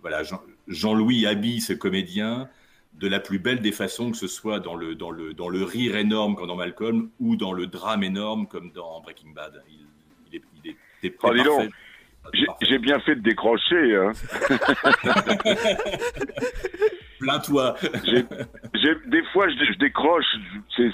voilà, 0.00 0.22
Jean- 0.24 0.42
Jean-Louis 0.66 1.26
habille 1.26 1.60
ce 1.60 1.72
comédien 1.74 2.48
de 2.94 3.06
la 3.06 3.20
plus 3.20 3.38
belle 3.38 3.60
des 3.60 3.72
façons, 3.72 4.10
que 4.10 4.16
ce 4.16 4.26
soit 4.26 4.58
dans 4.60 4.74
le, 4.74 4.94
dans 4.94 5.10
le, 5.10 5.32
dans 5.34 5.48
le 5.48 5.62
rire 5.62 5.96
énorme 5.96 6.34
comme 6.34 6.48
dans 6.48 6.56
Malcolm 6.56 7.10
ou 7.20 7.36
dans 7.36 7.52
le 7.52 7.66
drame 7.66 8.02
énorme 8.02 8.46
comme 8.48 8.72
dans 8.72 9.00
Breaking 9.00 9.30
Bad. 9.30 9.62
Il, 9.70 9.86
il 10.32 10.36
est, 10.38 10.42
il 10.64 10.70
est, 10.70 10.76
il 11.02 11.06
est 11.10 11.16
Oh, 11.22 11.28
Parfait. 12.22 12.46
j'ai 12.60 12.78
bien 12.78 13.00
fait 13.00 13.14
de 13.16 13.22
décrocher. 13.22 13.96
Hein. 13.96 14.12
Plains-toi. 17.20 17.74
Des 19.06 19.22
fois, 19.32 19.48
je, 19.48 19.72
je 19.72 19.78
décroche. 19.78 20.24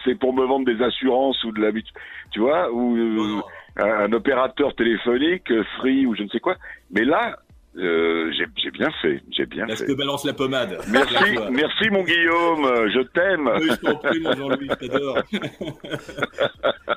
C'est 0.05 0.15
pour 0.19 0.35
me 0.35 0.45
vendre 0.45 0.67
des 0.67 0.83
assurances 0.83 1.43
ou 1.45 1.53
de 1.53 1.61
la, 1.61 1.71
tu 2.33 2.41
vois, 2.41 2.71
ou 2.73 2.97
euh, 2.97 3.15
Non, 3.15 3.25
non. 3.39 3.43
un, 3.77 4.05
un 4.05 4.13
opérateur 4.13 4.75
téléphonique, 4.75 5.51
euh, 5.51 5.63
Free 5.79 6.05
ou 6.07 6.15
je 6.17 6.23
ne 6.25 6.29
sais 6.29 6.41
quoi. 6.41 6.57
Mais 6.91 7.05
là, 7.05 7.39
euh, 7.79 8.33
j'ai 8.57 8.71
bien 8.71 8.91
fait. 9.03 9.23
J'ai 9.31 9.47
bien 9.47 9.67
Là, 9.67 9.75
je 9.75 9.85
fait. 9.85 9.87
te 9.87 9.93
balance 9.93 10.25
la 10.25 10.33
pommade. 10.33 10.79
Merci, 10.91 11.37
merci 11.51 11.91
mon 11.91 12.03
Guillaume. 12.03 12.65
euh, 12.65 12.89
Je 12.91 13.01
t'aime. 13.03 13.51
Oui, 13.61 13.69
je 13.71 13.77
t'en 13.87 13.97
prie, 13.97 14.21
mon 14.21 14.33
Jean-Louis, 14.33 14.69
je 14.71 14.87
t'adore. 14.87 15.19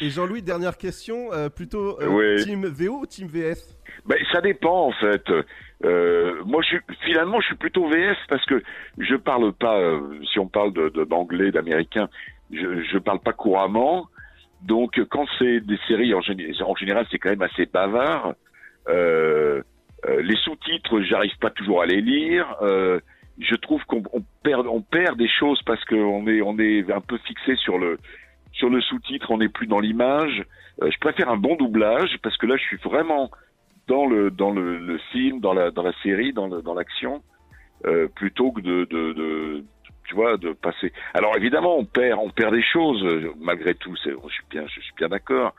Et 0.00 0.10
Jean-Louis, 0.10 0.42
dernière 0.42 0.76
question, 0.76 1.32
euh, 1.32 1.48
plutôt 1.48 2.00
euh, 2.00 2.06
Oui. 2.06 2.44
Team 2.44 2.66
VO 2.66 3.00
ou 3.00 3.06
Team 3.06 3.26
VF 3.28 3.58
Ben, 4.06 4.18
ça 4.32 4.40
dépend 4.40 4.86
en 4.88 4.92
fait. 4.92 5.24
Euh, 5.84 6.42
moi, 6.44 6.60
je 6.62 6.68
suis, 6.68 6.78
finalement, 7.04 7.40
je 7.40 7.46
suis 7.46 7.56
plutôt 7.56 7.88
VF 7.88 8.18
parce 8.28 8.44
que 8.46 8.62
je 8.98 9.14
parle 9.14 9.52
pas. 9.52 9.78
euh, 9.78 10.00
si 10.32 10.38
on 10.38 10.48
parle 10.48 10.72
de 10.72 11.04
d'anglais, 11.04 11.50
d'américain, 11.52 12.08
je, 12.52 12.82
je 12.82 12.98
parle 12.98 13.20
pas 13.20 13.32
couramment. 13.32 14.08
Donc, 14.62 15.00
quand 15.10 15.26
c'est 15.38 15.60
des 15.60 15.78
séries 15.86 16.14
en 16.14 16.20
général, 16.20 17.06
c'est 17.10 17.18
quand 17.18 17.30
même 17.30 17.42
assez 17.42 17.66
bavard. 17.66 18.34
Euh, 18.88 19.62
euh, 20.06 20.22
les 20.22 20.36
sous-titres, 20.36 21.00
j'arrive 21.02 21.36
pas 21.38 21.50
toujours 21.50 21.82
à 21.82 21.86
les 21.86 22.00
lire. 22.00 22.56
Euh, 22.62 23.00
je 23.38 23.54
trouve 23.54 23.84
qu'on 23.84 24.02
on 24.12 24.22
perd, 24.42 24.66
on 24.66 24.80
perd 24.80 25.16
des 25.16 25.28
choses 25.28 25.60
parce 25.64 25.84
qu'on 25.84 26.26
est, 26.26 26.42
on 26.42 26.58
est 26.58 26.90
un 26.90 27.00
peu 27.00 27.18
fixé 27.18 27.54
sur 27.56 27.78
le, 27.78 27.98
sur 28.52 28.68
le 28.68 28.80
sous-titre. 28.80 29.30
On 29.30 29.38
n'est 29.38 29.48
plus 29.48 29.66
dans 29.66 29.80
l'image. 29.80 30.42
Euh, 30.82 30.90
je 30.90 30.98
préfère 30.98 31.28
un 31.28 31.36
bon 31.36 31.56
doublage 31.56 32.16
parce 32.22 32.36
que 32.36 32.46
là, 32.46 32.56
je 32.56 32.62
suis 32.62 32.76
vraiment 32.78 33.30
dans 33.88 34.06
le 34.06 34.30
dans 34.30 34.52
le, 34.52 34.78
le 34.78 34.98
film, 35.12 35.40
dans 35.40 35.54
la 35.54 35.70
dans 35.70 35.82
la 35.82 35.92
série, 36.02 36.32
dans 36.32 36.46
le, 36.48 36.62
dans 36.62 36.74
l'action. 36.74 37.22
euh, 37.86 38.08
plutôt 38.20 38.50
que 38.52 38.60
de, 38.60 38.84
de, 38.86 39.12
de, 39.12 39.64
tu 40.06 40.14
vois, 40.14 40.36
de 40.36 40.52
passer. 40.52 40.92
Alors 41.14 41.36
évidemment, 41.36 41.76
on 41.78 41.84
perd, 41.84 42.18
on 42.20 42.30
perd 42.30 42.52
des 42.54 42.62
choses 42.74 43.02
malgré 43.38 43.74
tout. 43.74 43.94
C'est, 44.02 44.10
je 44.10 44.32
suis 44.34 44.44
bien, 44.50 44.66
je 44.66 44.80
suis 44.80 44.94
bien 44.96 45.08
d'accord. 45.08 45.54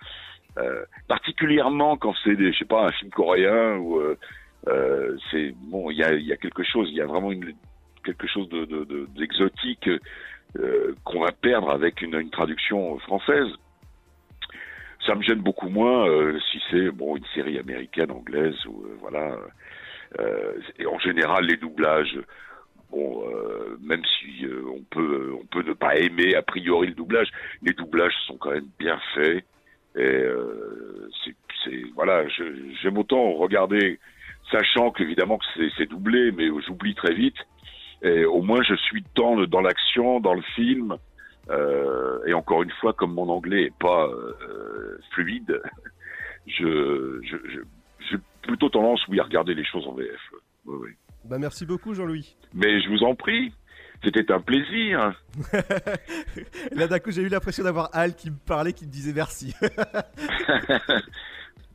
Euh, 0.58 0.84
particulièrement 1.08 1.96
quand 1.98 2.14
c'est 2.24 2.36
des, 2.36 2.52
je 2.52 2.60
sais 2.60 2.66
pas, 2.66 2.84
un 2.88 2.92
film 2.92 3.12
coréen 3.12 3.78
ou 3.78 4.00
euh, 4.00 4.18
euh, 4.68 5.16
c'est 5.32 5.54
bon, 5.72 5.90
il 5.92 5.98
y 5.98 6.04
a, 6.04 6.14
il 6.14 6.26
y 6.26 6.34
a 6.34 6.38
quelque 6.38 6.64
chose, 6.64 6.90
il 6.92 6.98
y 6.98 7.02
a 7.02 7.06
vraiment 7.06 7.32
une, 7.32 7.54
quelque 8.04 8.28
chose 8.28 8.50
de, 8.50 8.66
de, 8.66 8.84
de- 8.84 9.08
d'exotique 9.18 9.88
euh, 10.58 10.96
qu'on 11.06 11.22
va 11.22 11.32
perdre 11.32 11.70
avec 11.70 12.02
une, 12.02 12.16
une 12.20 12.32
traduction 12.32 12.98
française. 13.00 13.48
Ça 15.06 15.16
me 15.16 15.22
gêne 15.22 15.40
beaucoup 15.40 15.70
moins 15.70 16.08
euh, 16.08 16.40
si 16.52 16.62
c'est 16.70 16.92
bon 16.92 17.16
une 17.16 17.26
série 17.34 17.58
américaine, 17.58 18.12
anglaise 18.12 18.56
ou 18.66 18.84
euh, 18.86 18.98
voilà. 19.00 19.38
Euh, 20.20 20.54
et 20.78 20.86
en 20.86 21.00
général, 21.00 21.46
les 21.46 21.58
doublages, 21.58 22.20
bon, 22.92 23.24
euh, 23.30 23.78
même 23.82 24.04
si 24.06 24.46
euh, 24.46 24.64
on 24.74 24.82
peut 24.84 25.34
on 25.40 25.46
peut 25.46 25.64
ne 25.64 25.74
pas 25.74 25.96
aimer 25.98 26.36
a 26.36 26.42
priori 26.42 26.88
le 26.88 26.96
doublage, 26.96 27.30
les 27.62 27.74
doublages 27.74 28.16
sont 28.28 28.38
quand 28.38 28.52
même 28.52 28.70
bien 28.78 29.00
faits. 29.14 29.46
Et 29.96 30.02
euh, 30.02 31.10
c'est 31.24 31.36
voilà, 31.96 32.26
j'aime 32.82 32.98
autant 32.98 33.34
regarder, 33.34 34.00
sachant 34.52 34.92
qu'évidemment 34.92 35.38
que 35.38 35.46
c'est 35.78 35.90
doublé, 35.90 36.32
mais 36.32 36.48
j'oublie 36.66 36.96
très 36.96 37.14
vite. 37.14 37.38
Et 38.02 38.24
au 38.26 38.42
moins, 38.42 38.62
je 38.64 38.76
suis 38.76 39.04
dans 39.16 39.36
dans 39.46 39.62
l'action, 39.62 40.20
dans 40.20 40.34
le 40.34 40.42
film. 40.56 40.98
Euh, 41.50 42.20
et 42.26 42.34
encore 42.34 42.64
une 42.64 42.72
fois, 42.80 42.94
comme 42.94 43.14
mon 43.14 43.30
anglais 43.30 43.64
est 43.64 43.78
pas 43.80 44.08
euh, 44.08 45.00
fluide, 45.12 45.62
je, 46.48 47.20
je, 47.24 47.38
je, 47.50 47.60
j'ai 48.10 48.18
plutôt 48.44 48.70
tendance, 48.70 49.06
oui, 49.08 49.20
à 49.20 49.24
regarder 49.24 49.54
les 49.54 49.66
choses 49.66 49.88
en 49.88 49.94
VF. 49.94 50.20
Oui, 50.66 50.78
oui. 50.82 50.90
Bah 51.26 51.38
merci 51.38 51.66
beaucoup 51.66 51.94
Jean-Louis. 51.94 52.36
Mais 52.54 52.82
je 52.82 52.90
vous 52.90 53.04
en 53.04 53.14
prie, 53.14 53.54
c'était 54.04 54.32
un 54.32 54.40
plaisir. 54.40 55.22
Là 56.72 56.88
d'un 56.88 57.00
coup 57.00 57.12
j'ai 57.12 57.22
eu 57.22 57.28
l'impression 57.28 57.64
d'avoir 57.64 57.90
Al 57.94 58.16
qui 58.16 58.32
me 58.32 58.38
parlait, 58.38 58.74
qui 58.74 58.86
me 58.86 58.92
disait 58.92 59.14
merci. 59.14 59.54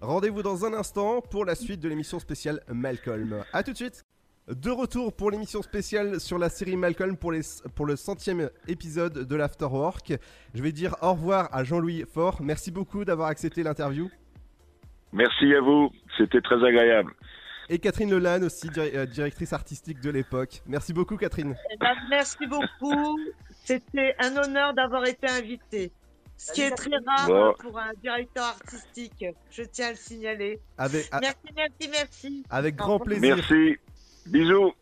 Rendez-vous 0.00 0.42
dans 0.42 0.64
un 0.64 0.74
instant 0.74 1.20
pour 1.20 1.44
la 1.44 1.54
suite 1.54 1.80
de 1.80 1.88
l'émission 1.88 2.18
spéciale 2.18 2.60
Malcolm. 2.68 3.44
A 3.52 3.62
tout 3.62 3.72
de 3.72 3.76
suite 3.76 4.04
De 4.48 4.70
retour 4.70 5.14
pour 5.14 5.30
l'émission 5.30 5.62
spéciale 5.62 6.20
sur 6.20 6.38
la 6.38 6.50
série 6.50 6.76
Malcolm 6.76 7.16
pour, 7.16 7.32
les, 7.32 7.40
pour 7.74 7.86
le 7.86 7.96
centième 7.96 8.50
épisode 8.68 9.26
de 9.26 9.36
l'Afterwork. 9.36 10.12
Je 10.54 10.62
vais 10.62 10.70
dire 10.72 10.96
au 11.00 11.12
revoir 11.14 11.48
à 11.50 11.64
Jean-Louis 11.64 12.04
Faure. 12.12 12.42
Merci 12.42 12.70
beaucoup 12.70 13.06
d'avoir 13.06 13.28
accepté 13.28 13.62
l'interview. 13.62 14.10
Merci 15.14 15.54
à 15.54 15.60
vous, 15.62 15.90
c'était 16.18 16.42
très 16.42 16.62
agréable. 16.62 17.14
Et 17.70 17.78
Catherine 17.78 18.10
Lelanne 18.10 18.44
aussi, 18.44 18.68
dir- 18.68 18.90
euh, 18.94 19.06
directrice 19.06 19.54
artistique 19.54 20.00
de 20.00 20.10
l'époque. 20.10 20.60
Merci 20.66 20.92
beaucoup 20.92 21.16
Catherine. 21.16 21.54
Eh 21.72 21.76
ben, 21.78 21.94
merci 22.10 22.46
beaucoup. 22.46 23.18
C'était 23.64 24.14
un 24.18 24.36
honneur 24.36 24.74
d'avoir 24.74 25.06
été 25.06 25.26
invité. 25.26 25.90
Ce 26.36 26.52
qui 26.52 26.60
est 26.62 26.70
très 26.72 26.90
rare 27.06 27.28
Bon. 27.28 27.54
pour 27.60 27.78
un 27.78 27.92
directeur 28.02 28.44
artistique. 28.44 29.24
Je 29.50 29.62
tiens 29.62 29.86
à 29.86 29.90
le 29.92 29.96
signaler. 29.96 30.60
Avec, 30.76 31.08
Merci, 31.18 31.38
merci, 31.56 31.88
merci. 31.90 32.44
avec 32.50 32.76
grand 32.76 32.98
plaisir. 32.98 33.36
Merci, 33.36 33.76
bisous. 34.26 34.72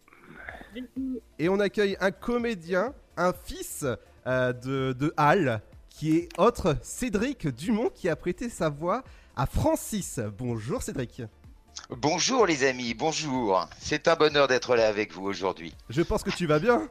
Et 1.39 1.49
on 1.49 1.61
accueille 1.61 1.97
un 2.01 2.11
comédien, 2.11 2.95
un 3.17 3.33
fils 3.33 3.85
euh, 4.27 4.53
de, 4.53 4.93
de 4.93 5.13
Hal, 5.17 5.63
qui 5.91 6.17
est 6.17 6.29
autre 6.39 6.77
Cédric 6.83 7.49
Dumont, 7.49 7.91
qui 7.91 8.09
a 8.09 8.17
prêté 8.17 8.49
sa 8.49 8.69
voix 8.69 9.03
à 9.37 9.47
Francis. 9.47 10.21
Bonjour 10.39 10.83
Cédric. 10.83 11.23
Bonjour 11.91 12.47
les 12.47 12.65
amis, 12.65 12.95
bonjour. 12.95 13.69
C'est 13.79 14.09
un 14.09 14.15
bonheur 14.15 14.49
d'être 14.49 14.77
là 14.77 14.89
avec 14.89 15.13
vous 15.13 15.25
aujourd'hui. 15.25 15.75
Je 15.89 16.03
pense 16.03 16.23
que 16.23 16.31
tu 16.31 16.47
vas 16.47 16.59
bien. 16.59 16.89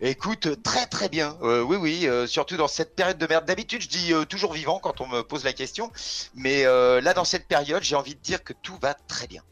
Écoute, 0.00 0.62
très 0.62 0.86
très 0.86 1.08
bien. 1.10 1.36
Euh, 1.42 1.62
oui, 1.62 1.76
oui, 1.76 2.06
euh, 2.06 2.26
surtout 2.26 2.56
dans 2.56 2.68
cette 2.68 2.96
période 2.96 3.18
de 3.18 3.26
merde. 3.26 3.44
D'habitude, 3.44 3.82
je 3.82 3.88
dis 3.88 4.12
euh, 4.12 4.24
toujours 4.24 4.54
vivant 4.54 4.78
quand 4.78 5.00
on 5.02 5.06
me 5.06 5.22
pose 5.22 5.44
la 5.44 5.52
question. 5.52 5.92
Mais 6.34 6.64
euh, 6.64 7.00
là, 7.00 7.12
dans 7.12 7.26
cette 7.26 7.46
période, 7.46 7.82
j'ai 7.82 7.96
envie 7.96 8.14
de 8.14 8.20
dire 8.20 8.42
que 8.42 8.54
tout 8.54 8.78
va 8.80 8.94
très 8.94 9.26
bien. 9.26 9.42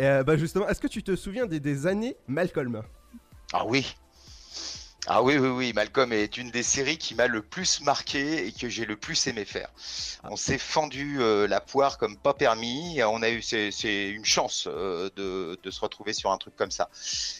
Euh, 0.00 0.22
bah 0.22 0.36
justement, 0.36 0.66
est-ce 0.68 0.80
que 0.80 0.88
tu 0.88 1.02
te 1.02 1.14
souviens 1.14 1.46
des, 1.46 1.60
des 1.60 1.86
années 1.86 2.16
Malcolm? 2.26 2.82
Ah 3.52 3.64
oui. 3.66 3.94
Ah 5.06 5.22
oui, 5.22 5.36
oui, 5.38 5.48
oui. 5.48 5.72
Malcolm 5.74 6.12
est 6.12 6.36
une 6.36 6.50
des 6.50 6.62
séries 6.62 6.98
qui 6.98 7.14
m'a 7.14 7.26
le 7.26 7.42
plus 7.42 7.80
marqué 7.82 8.46
et 8.46 8.52
que 8.52 8.68
j'ai 8.68 8.84
le 8.84 8.96
plus 8.96 9.26
aimé 9.26 9.44
faire. 9.44 9.68
On 10.24 10.36
s'est 10.36 10.58
fendu 10.58 11.20
euh, 11.20 11.46
la 11.48 11.60
poire 11.60 11.98
comme 11.98 12.16
pas 12.16 12.34
permis. 12.34 13.00
On 13.02 13.22
a 13.22 13.30
eu, 13.30 13.42
c'est, 13.42 14.08
une 14.08 14.24
chance 14.24 14.68
euh, 14.70 15.10
de, 15.16 15.58
de 15.62 15.70
se 15.70 15.80
retrouver 15.80 16.12
sur 16.12 16.30
un 16.30 16.38
truc 16.38 16.54
comme 16.56 16.70
ça. 16.70 16.90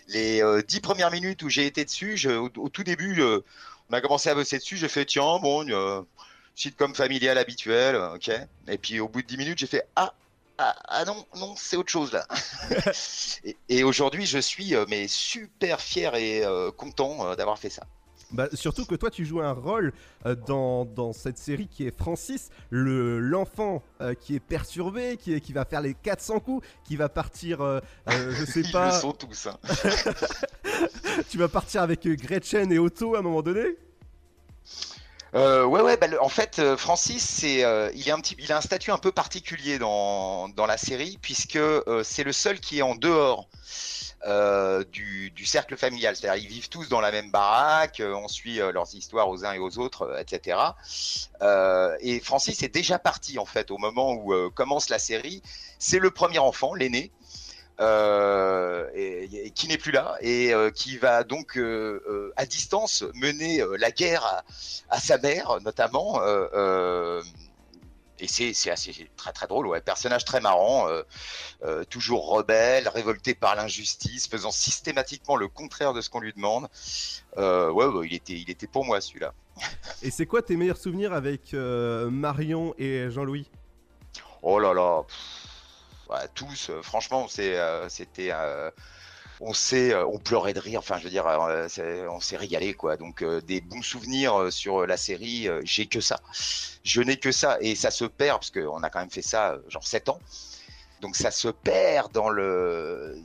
Les 0.09 0.43
euh, 0.43 0.63
dix 0.67 0.81
premières 0.81 1.11
minutes 1.11 1.43
où 1.43 1.49
j'ai 1.49 1.67
été 1.67 1.85
dessus, 1.85 2.17
je- 2.17 2.31
au, 2.31 2.51
au 2.57 2.69
tout 2.69 2.83
début, 2.85 3.23
on 3.91 3.93
a 3.93 4.01
commencé 4.01 4.29
à 4.31 4.35
bosser 4.35 4.59
dessus. 4.59 4.77
J'ai 4.77 4.89
fait 4.89 5.05
tiens, 5.05 5.39
bon, 5.41 5.67
sitcom 6.55 6.95
familial 6.95 7.39
habituel, 7.39 7.97
ok. 7.97 8.31
Et 8.69 8.79
puis 8.79 9.01
au 9.01 9.09
bout 9.09 9.23
de 9.23 9.27
dix 9.27 9.37
minutes, 9.37 9.59
j'ai 9.59 9.67
fait 9.67 9.87
ah. 9.97 10.13
Ah, 10.63 10.77
ah 10.89 11.05
non, 11.07 11.25
non, 11.37 11.55
c'est 11.57 11.77
autre 11.79 11.89
chose 11.91 12.13
là. 12.13 12.27
et 13.45 13.57
et 13.71 13.83
aujourd'hui, 13.83 14.27
je 14.27 14.39
suis 14.39 14.75
euh, 14.75 14.85
mais 14.91 15.09
super 15.09 15.81
fier 15.81 16.15
et 16.17 16.45
euh, 16.45 16.71
content 16.71 17.27
euh, 17.27 17.35
d'avoir 17.35 17.59
fait 17.59 17.71
ça. 17.71 17.85
bah, 18.31 18.47
Surtout 18.53 18.85
que 18.85 18.95
toi, 18.95 19.11
tu 19.11 19.25
joues 19.25 19.41
un 19.41 19.53
rôle 19.55 19.95
dans, 20.47 20.85
dans 20.85 21.15
cette 21.15 21.39
série 21.39 21.67
qui 21.67 21.87
est 21.87 21.97
Francis, 21.97 22.51
le 22.69 23.21
l'enfant 23.21 23.83
qui 24.21 24.35
est 24.37 24.41
perturbé, 24.41 25.17
qui, 25.17 25.33
est- 25.33 25.41
qui 25.41 25.55
va 25.55 25.65
faire 25.65 25.81
les 25.81 25.95
400 25.95 26.41
coups, 26.41 26.67
qui 26.85 26.97
va 26.97 27.09
partir, 27.09 27.61
je 28.07 28.45
sais 28.45 28.61
Ils 28.65 28.67
le 28.67 28.73
pas, 28.73 29.01
sont 29.01 29.13
tous. 29.13 29.47
hein. 29.47 29.59
tu 31.31 31.39
vas 31.39 31.49
partir 31.49 31.81
avec 31.81 32.07
Gretchen 32.07 32.71
et 32.71 32.79
Otto 32.79 33.15
à 33.15 33.21
un 33.21 33.23
moment 33.23 33.41
donné? 33.43 33.65
Euh, 35.35 35.65
ouais, 35.65 35.81
ouais. 35.81 35.97
Bah, 35.97 36.07
en 36.21 36.29
fait, 36.29 36.59
euh, 36.59 36.77
Francis, 36.77 37.23
c'est, 37.25 37.65
euh, 37.65 37.91
il 37.95 38.09
est 38.09 38.11
un 38.13 38.21
petit, 38.21 38.35
il 38.39 38.51
a 38.53 38.59
un 38.59 38.61
statut 38.61 38.91
un 38.91 38.99
peu 38.99 39.13
particulier 39.13 39.79
dans 39.79 40.49
dans 40.49 40.67
la 40.67 40.77
série 40.77 41.19
puisque 41.23 41.57
euh, 41.57 42.03
c'est 42.05 42.25
le 42.25 42.33
seul 42.33 42.59
qui 42.61 42.79
est 42.79 42.83
en 42.83 42.95
dehors. 42.95 43.49
euh, 44.27 44.85
du, 44.93 45.31
du 45.33 45.47
cercle 45.47 45.77
familial, 45.79 46.17
c'est-à-dire 46.17 46.43
ils 46.45 46.49
vivent 46.49 46.69
tous 46.69 46.89
dans 46.91 47.01
la 47.01 47.11
même 47.13 47.31
baraque, 47.31 48.01
euh, 48.01 48.15
on 48.15 48.29
suit 48.29 48.57
leurs 48.59 48.95
histoires 48.95 49.29
aux 49.31 49.45
uns 49.47 49.53
et 49.55 49.59
aux 49.59 49.79
autres, 49.79 50.17
etc. 50.21 50.77
Et 52.01 52.21
Francis 52.21 52.63
est 52.63 52.69
déjà 52.75 52.99
parti 52.99 53.39
en 53.39 53.45
fait 53.47 53.71
au 53.71 53.79
moment 53.79 54.13
où 54.15 54.51
commence 54.51 54.89
la 54.89 54.99
série. 54.99 55.43
C'est 55.79 55.99
le 55.99 56.11
premier 56.11 56.39
enfant, 56.39 56.75
l'aîné, 56.75 57.13
et, 57.81 59.47
et 59.47 59.51
qui 59.51 59.69
n'est 59.69 59.79
plus 59.79 59.93
là 59.93 60.17
et 60.21 60.53
euh, 60.53 60.71
qui 60.71 60.99
va 60.99 61.25
donc 61.25 61.57
euh, 61.57 62.03
euh, 62.09 62.33
à 62.37 62.45
distance 62.47 63.05
mener 63.15 63.63
euh, 63.63 63.77
la 63.79 63.91
guerre 63.91 64.25
à, 64.25 64.45
à 64.91 65.01
sa 65.01 65.19
mère 65.19 65.59
notamment. 65.63 66.21
euh, 66.23 66.47
euh, 66.55 67.23
et 68.23 68.29
c'est 68.29 68.53
c'est 68.53 68.71
assez 68.71 69.09
très 69.17 69.33
très 69.33 69.47
drôle, 69.47 69.67
ouais. 69.67 69.81
Personnage 69.81 70.27
très 70.27 70.41
marrant, 70.41 70.89
euh, 70.89 71.03
euh, 71.65 71.85
toujours 71.85 72.29
rebelle, 72.29 72.87
révolté 72.89 73.35
par 73.35 73.57
l'injustice, 73.57 74.29
faisant 74.29 74.51
systématiquement 74.51 75.37
le 75.37 75.49
contraire 75.49 75.95
de 75.95 76.03
ce 76.03 76.11
qu'on 76.11 76.21
lui 76.21 76.35
demande. 76.35 76.69
Euh, 77.39 77.71
ouais, 77.71 77.87
ouais, 77.87 78.07
il 78.07 78.15
était 78.15 78.35
il 78.35 78.51
était 78.51 78.67
pour 78.67 78.85
moi 78.85 79.01
celui-là. 79.01 79.33
Et 80.03 80.11
c'est 80.11 80.27
quoi 80.27 80.43
tes 80.43 80.57
meilleurs 80.57 80.77
souvenirs 80.77 81.15
avec 81.15 81.55
euh, 81.55 82.11
Marion 82.11 82.75
et 82.79 83.11
Jean-Louis? 83.11 83.49
Oh 84.43 84.59
là 84.59 84.75
là, 84.75 85.03
pff, 85.09 85.50
ouais, 86.11 86.29
tous. 86.35 86.71
euh, 86.71 86.83
franchement, 86.83 87.27
euh, 87.39 87.89
c'était 87.89 88.31
euh, 88.33 88.71
on 89.41 89.55
s'est, 89.55 89.93
euh, 89.95 90.07
on 90.07 90.19
pleurait 90.19 90.53
de 90.55 90.61
rire. 90.61 90.81
Enfin, 90.81 90.99
je 90.99 91.05
veux 91.05 91.11
dire, 91.11 91.27
euh, 91.27 91.69
on 92.11 92.21
s'est 92.21 92.37
régalé, 92.37 92.75
quoi. 92.75 92.97
Donc, 92.97 93.23
euh, 93.23 93.41
des 93.43 93.61
bons 93.61 93.83
souvenirs 93.83 94.39
euh, 94.39 94.51
sur 94.51 94.87
la 94.87 94.97
série, 94.97 95.49
euh, 95.49 95.61
j'ai 95.65 95.87
que 95.89 96.01
ça. 96.01 96.21
Je 96.85 97.03
n'ai 97.03 97.19
que 97.19 97.33
ça, 97.33 97.59
et 97.61 97.75
ça 97.75 97.91
se 97.91 98.05
perd 98.05 98.39
parce 98.41 98.51
qu'on 98.51 98.83
a 98.83 98.91
quand 98.91 99.01
même 99.01 99.11
fait 99.11 99.23
ça, 99.23 99.53
euh, 99.55 99.61
genre 99.69 99.87
7 99.87 100.09
ans. 100.11 100.21
Donc, 101.01 101.17
ça 101.17 101.31
se 101.31 101.49
perd 101.49 102.13
dans 102.13 102.31
le 102.31 103.17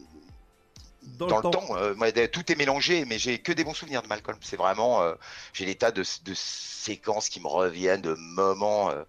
Dans, 1.18 1.28
dans 1.28 1.38
le 1.38 1.44
temps. 1.44 1.78
euh, 1.78 1.94
moi, 1.96 2.12
tout 2.28 2.52
est 2.52 2.56
mélangé, 2.56 3.06
mais 3.06 3.18
j'ai 3.18 3.40
que 3.40 3.52
des 3.52 3.64
bons 3.64 3.74
souvenirs 3.74 4.02
de 4.02 4.08
Malcolm. 4.08 4.38
C'est 4.42 4.58
vraiment, 4.58 5.02
euh, 5.02 5.16
j'ai 5.54 5.66
des 5.66 5.76
tas 5.76 5.92
de, 5.92 6.04
de 6.24 6.34
séquences 6.34 7.30
qui 7.30 7.40
me 7.40 7.48
reviennent, 7.48 8.02
de 8.02 8.16
moments. 8.16 8.90
euh, 8.90 9.04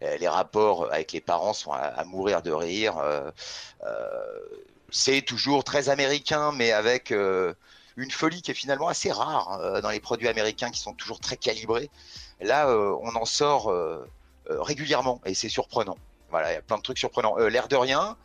les 0.00 0.28
rapports 0.28 0.90
avec 0.92 1.12
les 1.12 1.20
parents 1.20 1.52
sont 1.52 1.72
à, 1.72 1.78
à 1.78 2.04
mourir 2.04 2.42
de 2.42 2.52
rire. 2.52 2.94
c'est 4.90 5.22
toujours 5.22 5.64
très 5.64 5.88
américain, 5.88 6.52
mais 6.52 6.72
avec 6.72 7.10
une 7.10 8.10
folie 8.10 8.42
qui 8.42 8.50
est 8.50 8.54
finalement 8.54 8.88
assez 8.88 9.12
rare 9.12 9.58
euh, 9.60 9.80
dans 9.80 9.90
les 9.90 10.00
produits 10.00 10.28
américains 10.28 10.70
qui 10.70 10.80
sont 10.80 10.94
toujours 10.94 11.20
très 11.20 11.36
calibrés. 11.36 11.90
Là, 12.40 12.68
on 13.02 13.14
en 13.16 13.24
sort 13.26 13.72
régulièrement 14.48 15.20
et 15.26 15.34
c'est 15.34 15.48
surprenant. 15.50 15.96
Voilà, 16.30 16.52
il 16.52 16.54
y 16.54 16.58
a 16.58 16.62
plein 16.62 16.78
de 16.78 16.82
trucs 16.82 16.98
surprenants. 16.98 17.36
L'air 17.36 17.68
de 17.68 17.76
rien, 17.76 18.16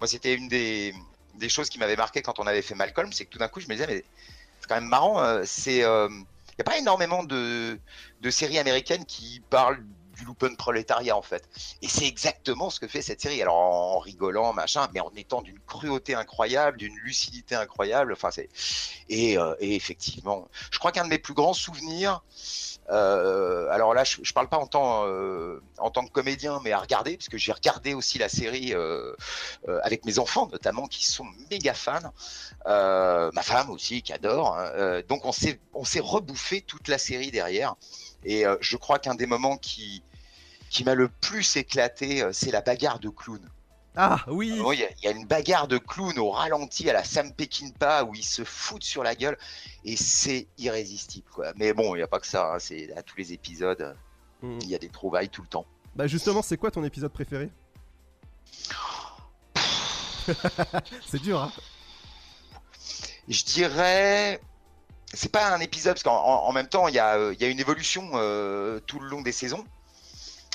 moi, 0.00 0.06
c'était 0.06 0.34
une 0.34 0.48
des, 0.48 0.94
des 1.38 1.48
choses 1.48 1.68
qui 1.68 1.78
m'avait 1.78 1.96
marqué 1.96 2.22
quand 2.22 2.38
on 2.38 2.46
avait 2.46 2.62
fait 2.62 2.74
Malcolm, 2.74 3.12
c'est 3.12 3.24
que 3.24 3.30
tout 3.30 3.38
d'un 3.38 3.48
coup, 3.48 3.60
je 3.60 3.68
me 3.68 3.72
disais, 3.72 3.86
mais 3.86 4.04
c'est 4.60 4.68
quand 4.68 4.74
même 4.74 4.88
marrant. 4.88 5.22
euh, 5.22 5.44
il 6.58 6.64
n'y 6.64 6.70
a 6.70 6.72
pas 6.72 6.78
énormément 6.78 7.22
de, 7.22 7.78
séries 8.30 8.58
américaines 8.58 9.04
qui 9.04 9.40
parlent 9.48 9.82
du 10.16 10.24
Lupin 10.24 10.52
prolétariat 10.56 11.16
en 11.16 11.22
fait. 11.22 11.48
Et 11.80 11.88
c'est 11.88 12.06
exactement 12.06 12.70
ce 12.70 12.80
que 12.80 12.88
fait 12.88 13.02
cette 13.02 13.20
série. 13.20 13.40
Alors 13.40 13.54
en 13.54 14.00
rigolant, 14.00 14.52
machin, 14.52 14.88
mais 14.92 14.98
en 14.98 15.12
étant 15.14 15.42
d'une 15.42 15.60
cruauté 15.60 16.16
incroyable, 16.16 16.78
d'une 16.78 16.96
lucidité 16.96 17.54
incroyable. 17.54 18.16
Euh, 18.24 19.54
et, 19.60 19.76
effectivement, 19.76 20.48
je 20.72 20.78
crois 20.80 20.90
qu'un 20.90 21.04
de 21.04 21.10
mes 21.10 21.18
plus 21.18 21.34
grands 21.34 21.54
souvenirs. 21.54 22.24
Euh, 22.90 23.68
alors 23.70 23.92
là, 23.92 24.04
je, 24.04 24.16
je, 24.22 24.32
parle 24.32 24.48
pas 24.48 24.56
en 24.56 24.66
tant 24.66 25.04
euh, 25.06 25.62
en 25.78 25.90
tant 25.90 26.06
que 26.06 26.10
comédien, 26.10 26.60
mais 26.64 26.72
à 26.72 26.78
regarder, 26.78 27.16
parce 27.16 27.28
que 27.28 27.36
j'ai 27.36 27.52
regardé 27.52 27.92
aussi 27.92 28.18
la 28.18 28.28
série 28.28 28.72
euh, 28.72 29.14
avec 29.82 30.04
mes 30.06 30.18
enfants 30.18 30.48
notamment, 30.50 30.86
qui 30.86 31.04
sont 31.04 31.26
méga 31.50 31.74
fans. 31.74 32.12
ma 32.64 33.42
femme 33.42 33.70
aussi, 33.70 34.02
qui 34.02 34.12
adore. 34.12 34.56
Hein. 34.56 35.02
donc 35.08 35.24
on 35.24 35.32
s'est 35.32 35.60
rebouffé 36.00 36.62
toute 36.62 36.88
la 36.88 36.98
série 36.98 37.30
derrière. 37.30 37.74
Et 38.24 38.44
je 38.60 38.76
crois 38.76 38.98
qu'un 38.98 39.14
des 39.14 39.26
moments 39.26 39.56
qui 39.56 40.02
qui 40.70 40.84
m'a 40.84 40.94
le 40.94 41.08
plus 41.08 41.56
éclaté, 41.56 42.26
c'est 42.32 42.50
la 42.50 42.60
bagarre 42.60 42.98
de 42.98 43.08
clown. 43.08 43.40
Ah 44.00 44.24
oui 44.28 44.52
Il 44.54 44.78
y, 44.78 45.04
y, 45.04 45.08
a 45.08 45.10
une 45.10 45.26
bagarre 45.26 45.66
de 45.66 45.76
clown 45.76 46.16
au 46.20 46.30
ralenti 46.30 46.88
à 46.88 46.92
la 46.92 47.02
Sam 47.02 47.32
Peckinpah 47.32 48.04
où 48.04 48.14
ils 48.14 48.24
se 48.24 48.44
foutent 48.44 48.84
sur 48.84 49.02
la 49.02 49.16
gueule 49.16 49.36
et 49.84 49.96
c'est 49.96 50.46
irrésistible. 50.56 51.28
Quoi. 51.34 51.52
Mais 51.56 51.72
bon, 51.72 51.96
il 51.96 51.98
n'y 51.98 52.04
a 52.04 52.06
pas 52.06 52.20
que 52.20 52.26
ça, 52.28 52.54
hein, 52.54 52.58
c'est 52.60 52.96
à 52.96 53.02
tous 53.02 53.16
les 53.16 53.32
épisodes, 53.32 53.96
mmh. 54.42 54.58
il 54.62 54.68
y 54.68 54.76
a 54.76 54.78
des 54.78 54.88
trouvailles 54.88 55.30
tout 55.30 55.42
le 55.42 55.48
temps. 55.48 55.66
Bah 55.96 56.06
justement, 56.06 56.42
c'est 56.42 56.56
quoi 56.56 56.70
ton 56.70 56.84
épisode 56.84 57.12
préféré? 57.12 57.50
C'est 61.08 61.20
dur, 61.20 61.42
hein 61.42 61.50
Je 63.26 63.42
dirais... 63.44 64.40
C'est 65.12 65.32
pas 65.32 65.54
un 65.54 65.60
épisode, 65.60 65.94
parce 65.94 66.02
qu'en 66.04 66.22
en 66.22 66.52
même 66.52 66.68
temps, 66.68 66.86
il 66.86 66.94
y 66.94 66.98
a, 66.98 67.32
y 67.32 67.44
a, 67.44 67.48
une 67.48 67.58
évolution 67.58 68.10
euh, 68.14 68.78
tout 68.80 69.00
le 69.00 69.08
long 69.08 69.22
des 69.22 69.32
saisons. 69.32 69.64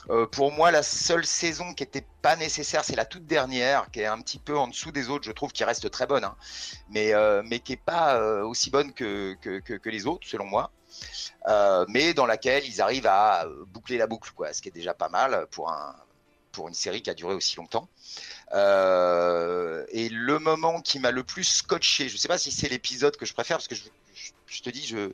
Euh, 0.10 0.26
pour 0.26 0.52
moi, 0.52 0.72
la 0.72 0.84
seule 0.84 1.26
saison 1.26 1.74
qui 1.74 1.84
n'était 1.84 2.06
pas 2.22 2.36
nécessaire, 2.36 2.84
c'est 2.84 2.96
la 2.96 3.06
toute 3.06 3.26
dernière, 3.26 3.90
qui 3.92 4.02
est 4.02 4.06
un 4.06 4.20
petit 4.22 4.40
peu 4.40 4.58
en 4.58 4.68
dessous 4.68 4.92
des 4.92 5.10
autres, 5.10 5.26
je 5.26 5.32
trouve, 5.32 5.52
qui 5.52 5.64
reste 5.64 5.90
très 5.90 6.08
bonne, 6.08 6.24
hein. 6.24 6.36
mais, 6.90 7.14
euh, 7.14 7.42
mais 7.46 7.60
qui 7.60 7.74
n'est 7.74 7.78
pas 7.78 8.18
euh, 8.18 8.44
aussi 8.44 8.70
bonne 8.70 8.94
que, 8.94 9.36
que, 9.42 9.90
les 9.90 10.06
autres, 10.06 10.28
selon 10.28 10.46
moi. 10.46 10.72
Mais 11.90 12.14
dans 12.14 12.26
laquelle 12.26 12.66
ils 12.66 12.82
arrivent 12.82 13.08
à 13.08 13.46
boucler 13.68 13.98
la 13.98 14.08
boucle, 14.08 14.32
quoi, 14.36 14.54
ce 14.54 14.62
qui 14.62 14.70
est 14.70 14.72
déjà 14.72 14.94
pas 14.94 15.10
mal 15.10 15.48
pour, 15.52 15.72
un, 15.72 15.96
pour 16.52 16.68
une 16.68 16.74
série 16.74 17.02
qui 17.02 17.10
a 17.10 17.14
duré 17.14 17.34
aussi 17.34 17.56
longtemps. 17.58 17.88
et 18.52 20.10
le 20.10 20.38
moment 20.40 20.82
qui 20.82 21.00
m'a 21.00 21.12
le 21.12 21.24
plus 21.24 21.44
scotché, 21.44 22.10
je 22.10 22.16
ne 22.16 22.20
sais 22.20 22.28
pas 22.28 22.38
si 22.38 22.52
c'est 22.52 22.70
l'épisode 22.70 23.16
que 23.18 23.26
je 23.26 23.34
préfère, 23.34 23.58
parce 23.58 23.68
que 23.68 23.76
je, 23.76 23.84
je 24.48 24.62
te 24.62 24.70
dis, 24.70 24.86
je 24.86 25.14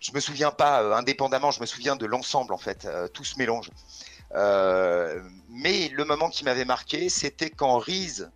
je 0.00 0.12
me 0.12 0.20
souviens 0.20 0.50
pas 0.50 0.82
euh, 0.82 0.92
indépendamment, 0.92 1.50
je 1.50 1.60
me 1.60 1.66
souviens 1.66 1.96
de 1.96 2.06
l'ensemble 2.06 2.52
en 2.52 2.58
fait, 2.58 2.84
euh, 2.84 3.08
tout 3.08 3.24
se 3.24 3.38
mélange. 3.38 3.70
Euh, 4.34 5.20
mais 5.48 5.88
le 5.88 6.04
moment 6.04 6.28
qui 6.28 6.44
m'avait 6.44 6.64
marqué, 6.64 7.08
c'était 7.08 7.50
quand 7.50 7.78
Reese 7.78 8.28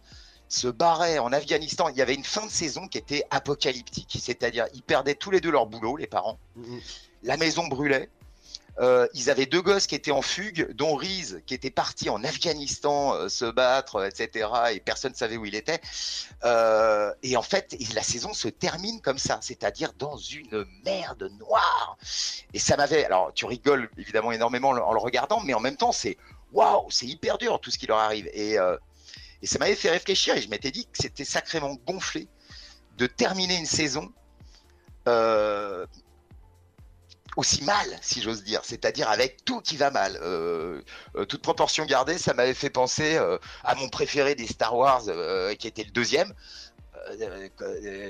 se 0.48 0.68
barrait 0.68 1.18
en 1.18 1.32
Afghanistan. 1.32 1.88
Il 1.88 1.96
y 1.96 2.02
avait 2.02 2.14
une 2.14 2.24
fin 2.24 2.46
de 2.46 2.50
saison 2.50 2.88
qui 2.88 2.98
était 2.98 3.24
apocalyptique, 3.30 4.18
c'est-à-dire 4.20 4.66
ils 4.74 4.82
perdaient 4.82 5.14
tous 5.14 5.30
les 5.30 5.40
deux 5.40 5.50
leur 5.50 5.66
boulot, 5.66 5.96
les 5.96 6.06
parents. 6.06 6.38
Mm-hmm. 6.58 6.80
La 7.24 7.36
maison 7.36 7.66
brûlait. 7.66 8.08
Euh, 8.80 9.06
ils 9.12 9.28
avaient 9.28 9.46
deux 9.46 9.60
gosses 9.60 9.86
qui 9.86 9.94
étaient 9.94 10.10
en 10.10 10.22
fugue, 10.22 10.72
dont 10.72 10.94
Reese 10.94 11.42
qui 11.46 11.52
était 11.52 11.70
parti 11.70 12.08
en 12.08 12.24
Afghanistan 12.24 13.14
euh, 13.14 13.28
se 13.28 13.44
battre, 13.44 14.06
etc. 14.06 14.48
Et 14.72 14.80
personne 14.80 15.12
ne 15.12 15.16
savait 15.16 15.36
où 15.36 15.44
il 15.44 15.54
était. 15.54 15.80
Euh, 16.44 17.12
et 17.22 17.36
en 17.36 17.42
fait, 17.42 17.76
la 17.94 18.02
saison 18.02 18.32
se 18.32 18.48
termine 18.48 19.00
comme 19.02 19.18
ça, 19.18 19.38
c'est-à-dire 19.42 19.92
dans 19.98 20.16
une 20.16 20.64
merde 20.84 21.30
noire. 21.38 21.98
Et 22.54 22.58
ça 22.58 22.76
m'avait. 22.76 23.04
Alors, 23.04 23.32
tu 23.34 23.44
rigoles 23.44 23.90
évidemment 23.98 24.32
énormément 24.32 24.70
en 24.70 24.92
le 24.92 25.00
regardant, 25.00 25.40
mais 25.40 25.52
en 25.52 25.60
même 25.60 25.76
temps, 25.76 25.92
c'est 25.92 26.16
waouh, 26.52 26.90
c'est 26.90 27.06
hyper 27.06 27.36
dur 27.36 27.60
tout 27.60 27.70
ce 27.70 27.78
qui 27.78 27.86
leur 27.86 27.98
arrive. 27.98 28.28
Et, 28.32 28.56
ça 29.42 29.58
m'avait 29.58 29.74
fait 29.74 29.90
réfléchir. 29.90 30.36
Et 30.36 30.42
je 30.42 30.48
m'étais 30.48 30.70
dit 30.70 30.84
que 30.84 30.98
c'était 31.00 31.24
sacrément 31.24 31.74
gonflé 31.86 32.28
de 32.96 33.06
terminer 33.06 33.56
une 33.56 33.66
saison. 33.66 34.10
Aussi 37.36 37.62
mal, 37.64 37.86
si 38.02 38.20
j'ose 38.22 38.42
dire, 38.42 38.60
c'est-à-dire 38.64 39.08
avec 39.08 39.44
tout 39.44 39.60
qui 39.60 39.76
va 39.76 39.90
mal. 39.90 40.18
Euh, 40.22 40.82
euh, 41.16 41.24
toute 41.24 41.42
proportion 41.42 41.84
gardée, 41.84 42.18
ça 42.18 42.34
m'avait 42.34 42.54
fait 42.54 42.70
penser 42.70 43.16
euh, 43.16 43.38
à 43.64 43.74
mon 43.74 43.88
préféré 43.88 44.34
des 44.34 44.46
Star 44.46 44.76
Wars, 44.76 45.02
qui 45.58 45.68
était 45.68 45.84
le 45.84 45.90
deuxième, 45.90 46.32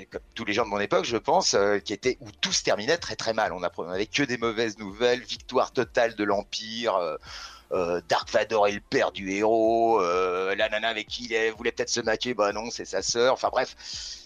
comme 0.09 0.21
tous 0.35 0.45
les 0.45 0.53
gens 0.53 0.65
de 0.65 0.69
mon 0.69 0.79
époque, 0.79 1.05
je 1.05 1.17
pense, 1.17 1.55
qui 1.85 1.99
où 2.19 2.31
tout 2.41 2.51
se 2.51 2.63
terminait 2.63 2.97
très 2.97 3.15
très 3.15 3.33
mal. 3.33 3.53
On 3.53 3.59
n'avait 3.59 4.05
que 4.05 4.23
des 4.23 4.37
mauvaises 4.37 4.77
nouvelles, 4.77 5.21
victoire 5.21 5.71
totale 5.71 6.15
de 6.15 6.23
l'Empire. 6.23 7.17
Dark 8.09 8.29
Vador 8.31 8.67
est 8.67 8.73
le 8.73 8.81
père 8.81 9.11
du 9.11 9.31
héros, 9.31 10.01
la 10.01 10.69
nana 10.69 10.89
avec 10.89 11.07
qui 11.07 11.25
il 11.25 11.53
voulait 11.53 11.71
peut-être 11.71 11.89
se 11.89 12.01
maquer, 12.01 12.33
bah 12.33 12.51
non, 12.51 12.69
c'est 12.69 12.85
sa 12.85 13.01
sœur. 13.01 13.33
Enfin 13.33 13.49
bref, 13.49 13.75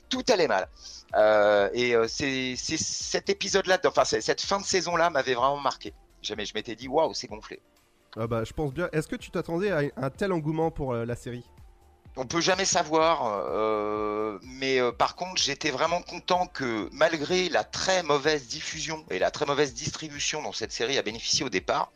tout 0.09 0.23
allait 0.29 0.47
mal. 0.47 0.67
Euh, 1.13 1.69
et 1.73 1.95
euh, 1.95 2.07
c'est 2.07 2.55
cet 2.57 3.29
épisode-là, 3.29 3.79
enfin 3.85 4.03
cette 4.05 4.41
fin 4.41 4.59
de 4.59 4.65
saison-là 4.65 5.09
m'avait 5.09 5.35
vraiment 5.35 5.59
marqué. 5.59 5.93
Jamais 6.21 6.45
je 6.45 6.53
m'étais 6.53 6.75
dit 6.75 6.87
waouh, 6.87 7.13
c'est 7.13 7.27
gonflé. 7.27 7.61
Ah 8.17 8.27
bah 8.27 8.43
je 8.43 8.53
pense 8.53 8.73
bien. 8.73 8.89
Est-ce 8.91 9.07
que 9.07 9.15
tu 9.15 9.29
t'attendais 9.29 9.71
à 9.71 9.81
un 9.97 10.09
tel 10.09 10.33
engouement 10.33 10.71
pour 10.71 10.93
euh, 10.93 11.05
la 11.05 11.15
série? 11.15 11.45
On 12.17 12.25
peut 12.25 12.39
jamais 12.39 12.63
savoir, 12.63 13.25
euh, 13.25 14.39
mais 14.43 14.79
euh, 14.79 14.93
par 14.93 15.17
contre, 15.17 15.41
j'étais 15.41 15.69
vraiment 15.69 16.01
content 16.01 16.47
que 16.47 16.87
malgré 16.93 17.49
la 17.49 17.65
très 17.65 18.03
mauvaise 18.03 18.47
diffusion 18.47 19.05
et 19.09 19.19
la 19.19 19.31
très 19.31 19.45
mauvaise 19.45 19.73
distribution 19.73 20.41
dont 20.41 20.53
cette 20.53 20.71
série 20.71 20.97
a 20.97 21.01
bénéficié 21.01 21.43
au 21.43 21.49
départ, 21.49 21.91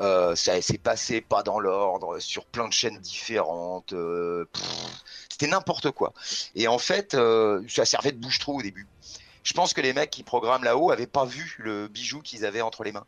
euh, 0.00 0.34
ça 0.34 0.60
s'est 0.60 0.78
passé 0.78 1.20
pas 1.20 1.44
dans 1.44 1.60
l'ordre, 1.60 2.18
sur 2.18 2.46
plein 2.46 2.66
de 2.66 2.72
chaînes 2.72 2.98
différentes. 2.98 3.94
C'était 5.38 5.52
n'importe 5.52 5.92
quoi. 5.92 6.12
Et 6.56 6.66
en 6.66 6.78
fait, 6.78 7.16
ça 7.68 7.84
servait 7.84 8.10
de 8.10 8.18
bouche-trou 8.18 8.58
au 8.58 8.62
début. 8.62 8.88
Je 9.44 9.52
pense 9.52 9.72
que 9.72 9.80
les 9.80 9.92
mecs 9.92 10.10
qui 10.10 10.24
programment 10.24 10.64
là-haut 10.64 10.90
avaient 10.90 11.06
pas 11.06 11.24
vu 11.24 11.56
le 11.58 11.86
bijou 11.86 12.22
qu'ils 12.22 12.44
avaient 12.44 12.60
entre 12.60 12.82
les 12.82 12.90
mains. 12.90 13.06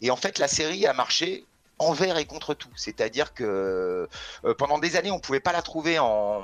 Et 0.00 0.10
en 0.10 0.16
fait, 0.16 0.38
la 0.38 0.48
série 0.48 0.86
a 0.86 0.92
marché 0.92 1.44
envers 1.78 2.18
et 2.18 2.24
contre 2.24 2.54
tout. 2.54 2.70
C'est-à-dire 2.76 3.34
que 3.34 4.08
euh, 4.44 4.54
pendant 4.54 4.78
des 4.78 4.96
années, 4.96 5.10
on 5.10 5.20
pouvait 5.20 5.40
pas 5.40 5.52
la 5.52 5.62
trouver 5.62 5.98
en, 5.98 6.42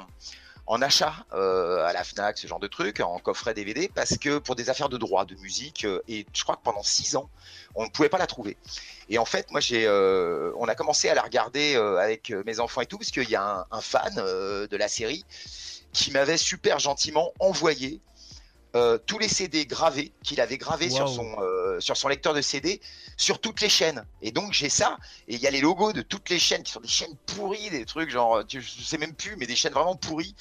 achat 0.80 1.14
euh, 1.32 1.84
à 1.84 1.92
la 1.92 2.04
Fnac, 2.04 2.38
ce 2.38 2.46
genre 2.46 2.60
de 2.60 2.66
truc, 2.66 3.00
en 3.00 3.18
coffret 3.18 3.54
DVD, 3.54 3.90
parce 3.92 4.16
que 4.18 4.38
pour 4.38 4.54
des 4.54 4.70
affaires 4.70 4.88
de 4.88 4.98
droit, 4.98 5.24
de 5.24 5.34
musique, 5.36 5.84
euh, 5.84 6.00
et 6.08 6.26
je 6.32 6.42
crois 6.42 6.56
que 6.56 6.62
pendant 6.62 6.82
six 6.82 7.16
ans, 7.16 7.28
on 7.74 7.84
ne 7.84 7.90
pouvait 7.90 8.08
pas 8.08 8.18
la 8.18 8.26
trouver. 8.26 8.56
Et 9.08 9.18
en 9.18 9.24
fait, 9.24 9.50
moi, 9.50 9.60
j'ai, 9.60 9.86
euh, 9.86 10.52
on 10.56 10.66
a 10.66 10.74
commencé 10.74 11.08
à 11.08 11.14
la 11.14 11.22
regarder 11.22 11.74
euh, 11.76 11.98
avec 11.98 12.30
mes 12.46 12.60
enfants 12.60 12.80
et 12.80 12.86
tout, 12.86 12.98
parce 12.98 13.10
qu'il 13.10 13.28
y 13.28 13.36
a 13.36 13.42
un, 13.42 13.66
un 13.70 13.80
fan 13.80 14.14
de 14.14 14.76
la 14.76 14.88
série 14.88 15.24
qui 15.92 16.10
m'avait 16.10 16.36
super 16.36 16.78
gentiment 16.78 17.32
envoyé 17.38 18.00
euh, 18.74 18.98
tous 19.06 19.18
les 19.18 19.28
CD 19.28 19.66
gravés 19.66 20.12
qu'il 20.22 20.40
avait 20.40 20.58
gravés 20.58 20.88
wow. 20.88 20.96
sur 20.96 21.08
son 21.08 21.36
euh, 21.40 21.80
sur 21.80 21.96
son 21.96 22.08
lecteur 22.08 22.34
de 22.34 22.40
CD 22.40 22.80
sur 23.16 23.38
toutes 23.38 23.60
les 23.60 23.68
chaînes. 23.68 24.04
Et 24.22 24.32
donc 24.32 24.52
j'ai 24.52 24.68
ça 24.68 24.96
et 25.28 25.34
il 25.34 25.40
y 25.40 25.46
a 25.46 25.50
les 25.50 25.60
logos 25.60 25.92
de 25.92 26.02
toutes 26.02 26.30
les 26.30 26.38
chaînes 26.38 26.62
qui 26.62 26.72
sont 26.72 26.80
des 26.80 26.88
chaînes 26.88 27.14
pourries, 27.26 27.70
des 27.70 27.84
trucs 27.84 28.10
genre 28.10 28.42
je 28.48 28.60
sais 28.60 28.98
même 28.98 29.14
plus, 29.14 29.36
mais 29.36 29.46
des 29.46 29.56
chaînes 29.56 29.72
vraiment 29.72 29.96
pourries. 29.96 30.34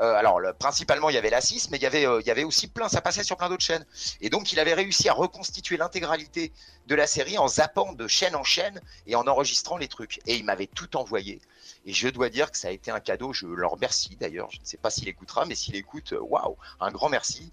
Euh, 0.00 0.14
alors 0.14 0.40
le, 0.40 0.52
principalement 0.52 1.10
il 1.10 1.14
y 1.14 1.18
avait 1.18 1.30
la 1.30 1.40
6, 1.40 1.70
mais 1.70 1.78
il 1.78 1.82
y 1.82 1.86
avait 1.86 2.06
euh, 2.06 2.20
il 2.20 2.26
y 2.26 2.30
avait 2.30 2.44
aussi 2.44 2.68
plein, 2.68 2.88
ça 2.88 3.00
passait 3.00 3.24
sur 3.24 3.36
plein 3.36 3.48
d'autres 3.48 3.64
chaînes. 3.64 3.84
Et 4.20 4.30
donc 4.30 4.52
il 4.52 4.60
avait 4.60 4.74
réussi 4.74 5.08
à 5.08 5.12
reconstituer 5.12 5.76
l'intégralité 5.76 6.52
de 6.86 6.94
la 6.94 7.06
série 7.06 7.38
en 7.38 7.48
zappant 7.48 7.92
de 7.92 8.06
chaîne 8.08 8.34
en 8.34 8.44
chaîne 8.44 8.80
et 9.06 9.14
en 9.14 9.26
enregistrant 9.26 9.76
les 9.76 9.88
trucs. 9.88 10.20
Et 10.26 10.36
il 10.36 10.44
m'avait 10.44 10.66
tout 10.66 10.96
envoyé. 10.96 11.40
Et 11.84 11.92
je 11.92 12.08
dois 12.08 12.28
dire 12.28 12.50
que 12.50 12.58
ça 12.58 12.68
a 12.68 12.70
été 12.70 12.90
un 12.90 13.00
cadeau. 13.00 13.32
Je 13.32 13.46
le 13.46 13.66
remercie 13.66 14.16
d'ailleurs. 14.16 14.50
Je 14.50 14.60
ne 14.60 14.64
sais 14.64 14.76
pas 14.76 14.90
s'il 14.90 15.08
écoutera, 15.08 15.46
mais 15.46 15.54
s'il 15.54 15.76
écoute, 15.76 16.14
waouh, 16.20 16.56
un 16.80 16.90
grand 16.90 17.08
merci. 17.08 17.50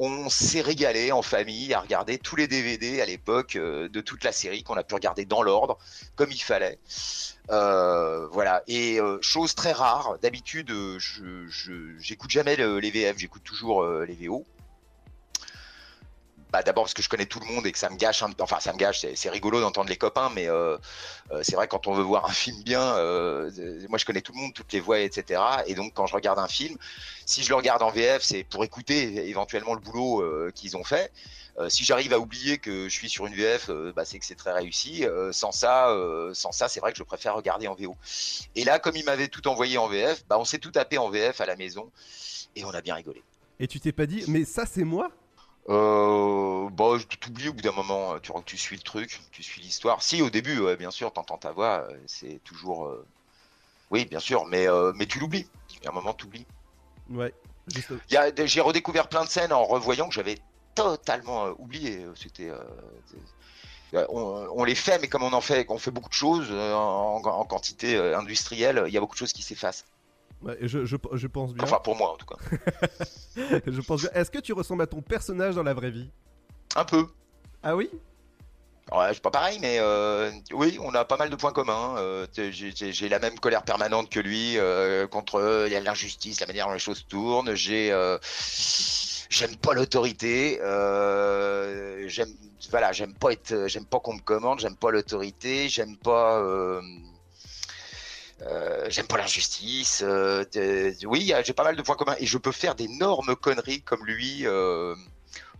On 0.00 0.28
s'est 0.28 0.60
régalé 0.60 1.10
en 1.10 1.22
famille 1.22 1.74
à 1.74 1.80
regarder 1.80 2.18
tous 2.18 2.36
les 2.36 2.46
DVD 2.46 3.00
à 3.00 3.06
l'époque 3.06 3.56
euh, 3.56 3.88
de 3.88 4.00
toute 4.00 4.22
la 4.22 4.30
série 4.30 4.62
qu'on 4.62 4.76
a 4.76 4.84
pu 4.84 4.94
regarder 4.94 5.24
dans 5.24 5.42
l'ordre, 5.42 5.76
comme 6.14 6.30
il 6.30 6.40
fallait. 6.40 6.78
Euh, 7.50 8.26
voilà. 8.28 8.62
Et 8.66 9.00
euh, 9.00 9.18
chose 9.22 9.54
très 9.54 9.72
rare, 9.72 10.18
d'habitude, 10.20 10.72
j'écoute 11.98 12.30
jamais 12.30 12.56
le, 12.56 12.78
les 12.78 12.90
VF, 12.90 13.18
j'écoute 13.18 13.42
toujours 13.44 13.82
euh, 13.82 14.04
les 14.04 14.14
VO 14.14 14.46
bah 16.50 16.62
d'abord 16.62 16.84
parce 16.84 16.94
que 16.94 17.02
je 17.02 17.08
connais 17.08 17.26
tout 17.26 17.40
le 17.40 17.46
monde 17.46 17.66
et 17.66 17.72
que 17.72 17.78
ça 17.78 17.90
me 17.90 17.96
gâche 17.96 18.22
enfin 18.40 18.60
ça 18.60 18.72
me 18.72 18.78
gâche 18.78 19.04
c'est 19.14 19.30
rigolo 19.30 19.60
d'entendre 19.60 19.88
les 19.90 19.96
copains 19.96 20.30
mais 20.34 20.48
euh, 20.48 20.78
euh, 21.30 21.40
c'est 21.42 21.56
vrai 21.56 21.68
quand 21.68 21.86
on 21.86 21.92
veut 21.92 22.02
voir 22.02 22.24
un 22.24 22.32
film 22.32 22.62
bien 22.62 22.96
euh, 22.96 23.50
moi 23.88 23.98
je 23.98 24.06
connais 24.06 24.22
tout 24.22 24.32
le 24.32 24.40
monde 24.40 24.54
toutes 24.54 24.72
les 24.72 24.80
voix 24.80 25.00
etc 25.00 25.40
et 25.66 25.74
donc 25.74 25.92
quand 25.94 26.06
je 26.06 26.14
regarde 26.14 26.38
un 26.38 26.48
film 26.48 26.76
si 27.26 27.42
je 27.42 27.50
le 27.50 27.54
regarde 27.56 27.82
en 27.82 27.90
VF 27.90 28.22
c'est 28.22 28.44
pour 28.44 28.64
écouter 28.64 29.28
éventuellement 29.28 29.74
le 29.74 29.80
boulot 29.80 30.24
qu'ils 30.54 30.76
ont 30.76 30.84
fait. 30.84 31.12
Si 31.68 31.84
j'arrive 31.84 32.12
à 32.12 32.20
oublier 32.20 32.58
que 32.58 32.88
je 32.88 32.94
suis 32.94 33.10
sur 33.10 33.26
une 33.26 33.34
VF 33.34 33.70
bah, 33.94 34.04
c'est 34.04 34.18
que 34.18 34.24
c'est 34.24 34.36
très 34.36 34.52
réussi. 34.52 35.04
Sans 35.32 35.52
ça 35.52 35.94
sans 36.32 36.52
ça 36.52 36.68
c'est 36.68 36.80
vrai 36.80 36.92
que 36.92 36.98
je 36.98 37.02
préfère 37.02 37.34
regarder 37.34 37.68
en 37.68 37.74
VO 37.74 37.96
et 38.54 38.64
là 38.64 38.78
comme 38.78 38.96
il 38.96 39.04
m'avait 39.04 39.28
tout 39.28 39.46
envoyé 39.48 39.76
en 39.76 39.88
VF 39.88 40.24
bah 40.26 40.38
on 40.38 40.46
s'est 40.46 40.58
tout 40.58 40.70
tapé 40.70 40.96
en 40.96 41.10
VF 41.10 41.42
à 41.42 41.46
la 41.46 41.56
maison 41.56 41.90
et 42.56 42.64
on 42.64 42.70
a 42.70 42.80
bien 42.80 42.94
rigolé. 42.94 43.22
Et 43.60 43.66
tu 43.66 43.78
t'es 43.80 43.92
pas 43.92 44.06
dit 44.06 44.24
mais 44.28 44.44
ça 44.46 44.64
c'est 44.64 44.84
moi 44.84 45.10
Euh, 45.68 46.70
bah, 46.70 46.96
je 46.98 47.04
t'oublie 47.18 47.48
au 47.48 47.52
bout 47.52 47.60
d'un 47.60 47.72
moment, 47.72 48.14
euh, 48.14 48.18
tu, 48.20 48.32
tu 48.46 48.56
suis 48.56 48.76
le 48.76 48.82
truc, 48.82 49.20
tu 49.32 49.42
suis 49.42 49.60
l'histoire. 49.60 50.02
Si, 50.02 50.22
au 50.22 50.30
début, 50.30 50.60
ouais, 50.60 50.76
bien 50.76 50.90
sûr, 50.90 51.12
t'entends 51.12 51.36
ta 51.36 51.52
voix, 51.52 51.86
euh, 51.90 51.98
c'est 52.06 52.40
toujours. 52.44 52.86
euh, 52.86 53.06
Oui, 53.90 54.06
bien 54.06 54.20
sûr, 54.20 54.46
mais, 54.46 54.68
euh, 54.68 54.92
mais 54.94 55.06
tu 55.06 55.18
l'oublies. 55.18 55.46
Il 55.76 55.84
y 55.84 55.86
a 55.86 55.90
un 55.90 55.94
moment, 55.94 56.14
t'oublies. 56.14 56.46
Ouais. 57.10 57.34
J'ai 58.08 58.60
redécouvert 58.62 59.08
plein 59.08 59.24
de 59.24 59.28
scènes 59.28 59.52
en 59.52 59.64
revoyant 59.64 60.08
que 60.08 60.14
j'avais 60.14 60.38
totalement 60.74 61.48
oublié. 61.58 62.06
C'était. 62.14 62.50
on, 63.92 64.48
on 64.54 64.64
les 64.64 64.74
fait, 64.74 64.98
mais 65.00 65.08
comme 65.08 65.22
on 65.22 65.32
en 65.32 65.40
fait, 65.40 65.66
on 65.68 65.78
fait 65.78 65.90
beaucoup 65.90 66.08
de 66.08 66.14
choses 66.14 66.50
en, 66.50 67.20
en 67.22 67.44
quantité 67.44 67.96
industrielle, 68.14 68.84
il 68.86 68.92
y 68.94 68.96
a 68.96 69.00
beaucoup 69.00 69.14
de 69.14 69.18
choses 69.18 69.34
qui 69.34 69.42
s'effacent. 69.42 69.84
Je, 70.62 70.84
je, 70.84 70.96
je 71.12 71.26
pense 71.26 71.52
bien. 71.54 71.64
Enfin, 71.64 71.80
pour 71.82 71.96
moi, 71.96 72.12
en 72.12 72.16
tout 72.16 72.26
cas. 72.26 72.36
je 73.66 73.80
pense 73.80 74.02
bien. 74.02 74.10
Est-ce 74.14 74.30
que 74.30 74.38
tu 74.38 74.52
ressembles 74.52 74.82
à 74.82 74.86
ton 74.86 75.02
personnage 75.02 75.54
dans 75.56 75.62
la 75.62 75.74
vraie 75.74 75.90
vie? 75.90 76.10
Un 76.76 76.84
peu. 76.84 77.06
Ah 77.62 77.74
oui? 77.74 77.90
Ouais, 78.92 79.12
c'est 79.12 79.20
pas 79.22 79.30
pareil, 79.30 79.58
mais 79.60 79.76
euh, 79.80 80.30
oui, 80.52 80.78
on 80.80 80.94
a 80.94 81.04
pas 81.04 81.18
mal 81.18 81.28
de 81.28 81.36
points 81.36 81.52
communs. 81.52 81.96
Euh, 81.98 82.24
t'es- 82.26 82.52
j'ai- 82.52 83.08
la 83.10 83.18
même 83.18 83.38
colère 83.38 83.62
permanente 83.62 84.08
que 84.08 84.18
lui 84.20 84.56
euh, 84.56 85.06
contre 85.06 85.34
euh, 85.34 85.66
il 85.66 85.72
y 85.72 85.76
a 85.76 85.80
l'injustice, 85.80 86.40
la 86.40 86.46
manière 86.46 86.68
dont 86.68 86.72
les 86.72 86.78
choses 86.78 87.04
tournent. 87.06 87.54
J'ai, 87.54 87.92
euh, 87.92 88.16
j'aime 89.28 89.56
pas 89.56 89.74
l'autorité. 89.74 90.58
Euh, 90.62 92.04
j'aime, 92.08 92.32
voilà, 92.70 92.92
j'aime 92.92 93.12
pas 93.12 93.32
être, 93.32 93.66
j'aime 93.66 93.84
pas 93.84 94.00
qu'on 94.00 94.14
me 94.14 94.20
commande. 94.22 94.60
J'aime 94.60 94.76
pas 94.76 94.90
l'autorité. 94.90 95.68
J'aime 95.68 95.96
pas. 95.98 96.40
Euh, 98.42 98.46
euh, 98.46 98.86
j'aime 98.90 99.06
pas 99.06 99.16
l'injustice. 99.18 100.02
Euh, 100.04 100.44
t'es- 100.44 100.94
oui, 101.06 101.32
j'ai 101.44 101.52
pas 101.52 101.64
mal 101.64 101.76
de 101.76 101.82
points 101.82 101.96
communs 101.96 102.16
et 102.18 102.26
je 102.26 102.38
peux 102.38 102.52
faire 102.52 102.74
d'énormes 102.74 103.36
conneries 103.36 103.82
comme 103.82 104.04
lui. 104.06 104.46
euh, 104.46 104.94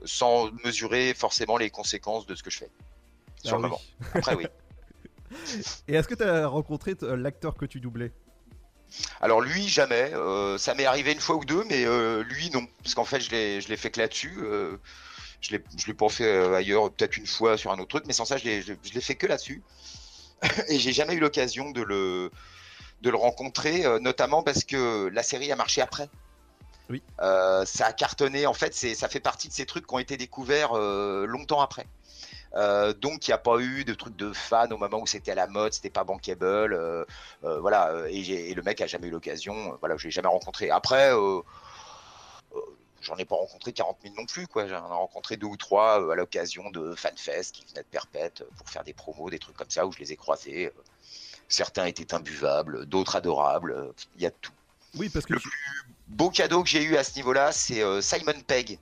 sans 0.04 0.50
mesurer 0.64 1.12
forcément 1.14 1.56
les 1.56 1.70
conséquences 1.70 2.26
de 2.26 2.34
ce 2.34 2.42
que 2.42 2.50
je 2.50 2.58
fais. 2.58 2.70
Sur 3.42 3.56
Ah 3.56 3.58
le 3.58 3.62
oui. 3.64 3.70
moment. 3.70 3.80
Après, 4.14 4.34
oui. 4.34 4.46
Et 5.88 5.94
est-ce 5.94 6.08
que 6.08 6.14
tu 6.14 6.22
as 6.22 6.46
rencontré 6.46 6.94
l'acteur 7.02 7.54
que 7.56 7.66
tu 7.66 7.80
doublais? 7.80 8.12
Alors 9.20 9.40
lui, 9.40 9.68
jamais. 9.68 10.12
Euh, 10.14 10.56
ça 10.56 10.74
m'est 10.74 10.86
arrivé 10.86 11.12
une 11.12 11.20
fois 11.20 11.36
ou 11.36 11.44
deux, 11.44 11.64
mais 11.64 11.84
euh, 11.84 12.22
lui, 12.22 12.50
non. 12.50 12.66
Parce 12.82 12.94
qu'en 12.94 13.04
fait, 13.04 13.20
je 13.20 13.30
l'ai, 13.30 13.76
fait 13.76 13.90
que 13.90 14.00
là-dessus. 14.00 14.38
Euh, 14.38 14.76
je 15.40 15.50
l'ai, 15.50 15.64
je 15.76 15.86
l'ai 15.86 15.94
pas 15.94 16.08
fait 16.08 16.24
euh, 16.24 16.54
ailleurs, 16.54 16.90
peut-être 16.92 17.16
une 17.16 17.26
fois 17.26 17.56
sur 17.58 17.70
un 17.70 17.78
autre 17.78 17.88
truc, 17.88 18.04
mais 18.06 18.12
sans 18.12 18.24
ça, 18.24 18.36
je 18.36 18.44
l'ai, 18.44 18.62
je, 18.62 18.72
je 18.82 18.92
l'ai 18.92 19.00
fait 19.00 19.14
que 19.16 19.26
là-dessus. 19.26 19.62
Et 20.68 20.78
j'ai 20.78 20.92
jamais 20.92 21.14
eu 21.14 21.20
l'occasion 21.20 21.70
de 21.70 21.82
le, 21.82 22.30
de 23.02 23.10
le 23.10 23.16
rencontrer, 23.16 23.84
euh, 23.84 23.98
notamment 23.98 24.42
parce 24.42 24.64
que 24.64 25.08
la 25.12 25.22
série 25.22 25.52
a 25.52 25.56
marché 25.56 25.80
après. 25.80 26.08
Oui. 26.90 27.02
Euh, 27.20 27.64
ça 27.64 27.86
a 27.86 27.92
cartonné. 27.92 28.46
En 28.46 28.54
fait, 28.54 28.74
c'est, 28.74 28.94
ça 28.94 29.08
fait 29.08 29.20
partie 29.20 29.48
de 29.48 29.52
ces 29.52 29.66
trucs 29.66 29.86
qui 29.86 29.94
ont 29.94 29.98
été 29.98 30.16
découverts 30.16 30.76
euh, 30.76 31.26
longtemps 31.26 31.60
après. 31.60 31.86
Euh, 32.54 32.94
donc 32.94 33.28
il 33.28 33.30
n'y 33.30 33.34
a 33.34 33.38
pas 33.38 33.58
eu 33.58 33.84
de 33.84 33.92
trucs 33.92 34.16
de 34.16 34.32
fan 34.32 34.72
au 34.72 34.78
moment 34.78 35.00
où 35.00 35.06
c'était 35.06 35.32
à 35.32 35.34
la 35.34 35.46
mode, 35.46 35.74
c'était 35.74 35.90
pas 35.90 36.04
bankable, 36.04 37.06
voilà. 37.42 37.92
Et, 38.08 38.54
le 38.54 38.62
mec 38.62 38.80
a 38.80 38.86
jamais 38.86 39.08
eu 39.08 39.10
l'occasion, 39.10 39.76
voilà, 39.80 39.96
je 39.98 40.04
l'ai 40.04 40.10
jamais 40.10 40.28
rencontré. 40.28 40.70
Après, 40.70 41.12
j'en 43.02 43.16
ai 43.16 43.26
pas 43.26 43.36
rencontré 43.36 43.74
40 43.74 43.98
000 44.02 44.14
non 44.16 44.24
plus, 44.24 44.46
quoi. 44.46 44.66
J'en 44.66 44.76
ai 44.76 44.94
rencontré 44.94 45.36
deux 45.36 45.46
ou 45.46 45.58
trois 45.58 45.96
à 46.10 46.14
l'occasion 46.14 46.70
de 46.70 46.94
FanFest 46.94 47.52
qui 47.52 47.66
venaient 47.66 47.82
de 47.82 47.88
Perpète 47.90 48.44
pour 48.56 48.68
faire 48.70 48.82
des 48.82 48.94
promos, 48.94 49.28
des 49.28 49.38
trucs 49.38 49.56
comme 49.56 49.70
ça 49.70 49.86
où 49.86 49.92
je 49.92 49.98
les 49.98 50.12
ai 50.12 50.16
croisés. 50.16 50.72
Certains 51.48 51.86
étaient 51.86 52.12
imbuvables, 52.14 52.86
d'autres 52.86 53.16
adorables. 53.16 53.92
Il 54.16 54.22
y 54.22 54.26
a 54.26 54.30
de 54.30 54.34
tout 54.40 54.52
Oui, 54.96 55.08
parce 55.08 55.24
que 55.26 55.32
Le 55.34 55.40
tu- 55.40 55.48
beau 56.08 56.30
cadeau 56.30 56.62
que 56.62 56.68
j'ai 56.68 56.82
eu 56.82 56.96
à 56.96 57.04
ce 57.04 57.14
niveau-là, 57.16 57.52
c'est 57.52 57.82
euh, 57.82 58.00
Simon 58.00 58.34
Pegg 58.46 58.78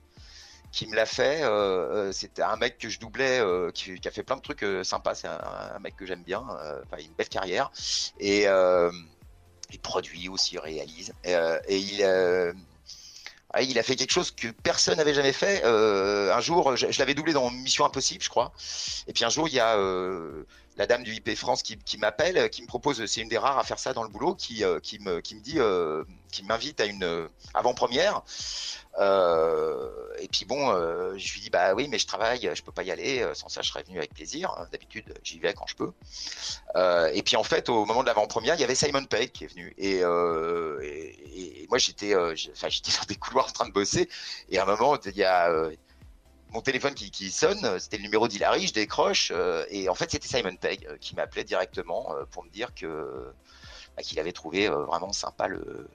qui 0.73 0.85
me 0.87 0.95
l'a 0.95 1.05
fait. 1.05 1.43
Euh, 1.43 1.47
euh, 1.49 2.11
C'était 2.11 2.41
un 2.41 2.57
mec 2.57 2.77
que 2.77 2.89
je 2.89 2.99
doublais, 2.99 3.39
euh, 3.39 3.71
qui, 3.71 3.99
qui 3.99 4.07
a 4.07 4.11
fait 4.11 4.21
plein 4.23 4.35
de 4.35 4.41
trucs 4.41 4.63
euh, 4.63 4.83
sympas. 4.83 5.15
C'est 5.15 5.27
un, 5.27 5.39
un 5.75 5.79
mec 5.79 5.95
que 5.95 6.05
j'aime 6.05 6.23
bien. 6.23 6.41
Enfin, 6.41 7.01
une 7.01 7.13
belle 7.17 7.29
carrière. 7.29 7.71
Et 8.19 8.43
il 9.71 9.79
produit 9.81 10.27
aussi, 10.29 10.55
il 10.55 10.59
réalise. 10.59 11.13
Et, 11.23 11.33
et 11.67 11.77
il, 11.77 12.01
ouais, 13.53 13.65
il 13.65 13.79
a 13.79 13.83
fait 13.83 13.95
quelque 13.95 14.11
chose 14.11 14.31
que 14.31 14.49
personne 14.49 14.97
n'avait 14.97 15.13
jamais 15.13 15.33
fait. 15.33 15.63
Un 15.63 16.41
jour, 16.41 16.75
je, 16.75 16.91
je 16.91 16.99
l'avais 16.99 17.13
doublé 17.15 17.31
dans 17.33 17.49
Mission 17.49 17.85
Impossible, 17.85 18.21
je 18.23 18.29
crois. 18.29 18.51
Et 19.07 19.13
puis 19.13 19.23
un 19.23 19.29
jour, 19.29 19.47
il 19.47 19.53
y 19.55 19.59
a 19.61 19.77
la 20.77 20.85
dame 20.85 21.03
du 21.03 21.13
IP 21.13 21.35
France 21.35 21.63
qui, 21.63 21.97
m'appelle, 21.97 22.49
qui 22.49 22.61
me 22.61 22.67
propose, 22.67 23.05
c'est 23.05 23.21
une 23.21 23.29
des 23.29 23.37
rares 23.37 23.57
à 23.57 23.63
faire 23.63 23.79
ça 23.79 23.93
dans 23.93 24.03
le 24.03 24.09
boulot, 24.09 24.35
qui, 24.35 24.63
euh, 24.63 24.79
me, 25.01 25.21
dit, 25.41 25.55
euh, 25.57 26.03
qui 26.31 26.43
m'invite 26.43 26.79
à 26.79 26.85
une 26.85 27.03
euh, 27.03 27.27
avant-première. 27.53 28.21
Euh, 28.99 29.89
et 30.19 30.27
puis 30.27 30.45
bon, 30.45 30.71
euh, 30.71 31.13
je 31.17 31.33
lui 31.33 31.41
dis 31.41 31.49
bah 31.49 31.73
oui, 31.75 31.87
mais 31.87 31.99
je 31.99 32.07
travaille, 32.07 32.49
je 32.53 32.63
peux 32.63 32.71
pas 32.71 32.83
y 32.83 32.91
aller. 32.91 33.21
euh, 33.21 33.33
Sans 33.33 33.49
ça, 33.49 33.61
je 33.61 33.69
serais 33.69 33.83
venu 33.83 33.97
avec 33.97 34.13
plaisir. 34.13 34.53
D'habitude, 34.71 35.13
j'y 35.23 35.39
vais 35.39 35.53
quand 35.53 35.67
je 35.67 35.75
peux. 35.75 35.91
Euh, 36.75 37.09
et 37.13 37.23
puis 37.23 37.35
en 37.35 37.43
fait, 37.43 37.69
au 37.69 37.85
moment 37.85 38.01
de 38.01 38.07
l'avant-première, 38.07 38.55
il 38.55 38.61
y 38.61 38.63
avait 38.63 38.75
Simon 38.75 39.05
Pegg 39.05 39.31
qui 39.31 39.45
est 39.45 39.47
venu. 39.47 39.73
Et, 39.77 39.99
euh, 40.03 40.79
moi, 41.69 41.77
j'étais, 41.77 42.15
euh, 42.15 42.35
j'étais 42.35 42.91
dans 42.99 43.05
des 43.07 43.15
couloirs 43.15 43.47
en 43.47 43.51
train 43.51 43.67
de 43.67 43.73
bosser. 43.73 44.09
Et 44.49 44.57
à 44.59 44.63
un 44.63 44.65
moment, 44.65 44.97
il 45.05 45.15
y 45.17 45.23
a 45.23 45.49
euh, 45.49 45.71
mon 46.53 46.61
téléphone 46.61 46.93
qui, 46.93 47.11
qui 47.11 47.29
sonne. 47.31 47.79
C'était 47.79 47.97
le 47.97 48.03
numéro 48.03 48.27
d'Hilary. 48.27 48.67
Je 48.67 48.73
décroche. 48.73 49.31
euh, 49.35 49.65
et 49.69 49.89
en 49.89 49.95
fait, 49.95 50.09
c'était 50.11 50.27
Simon 50.27 50.55
Pegg 50.55 50.85
euh, 50.87 50.97
qui 50.97 51.15
m'appelait 51.15 51.43
directement 51.43 52.15
euh, 52.15 52.25
pour 52.31 52.43
me 52.43 52.49
dire 52.49 52.73
que 52.73 53.31
bah, 53.95 54.03
qu'il 54.03 54.19
avait 54.19 54.31
trouvé 54.31 54.67
euh, 54.69 54.83
vraiment 54.85 55.11
sympa 55.13 55.47
le, 55.47 55.87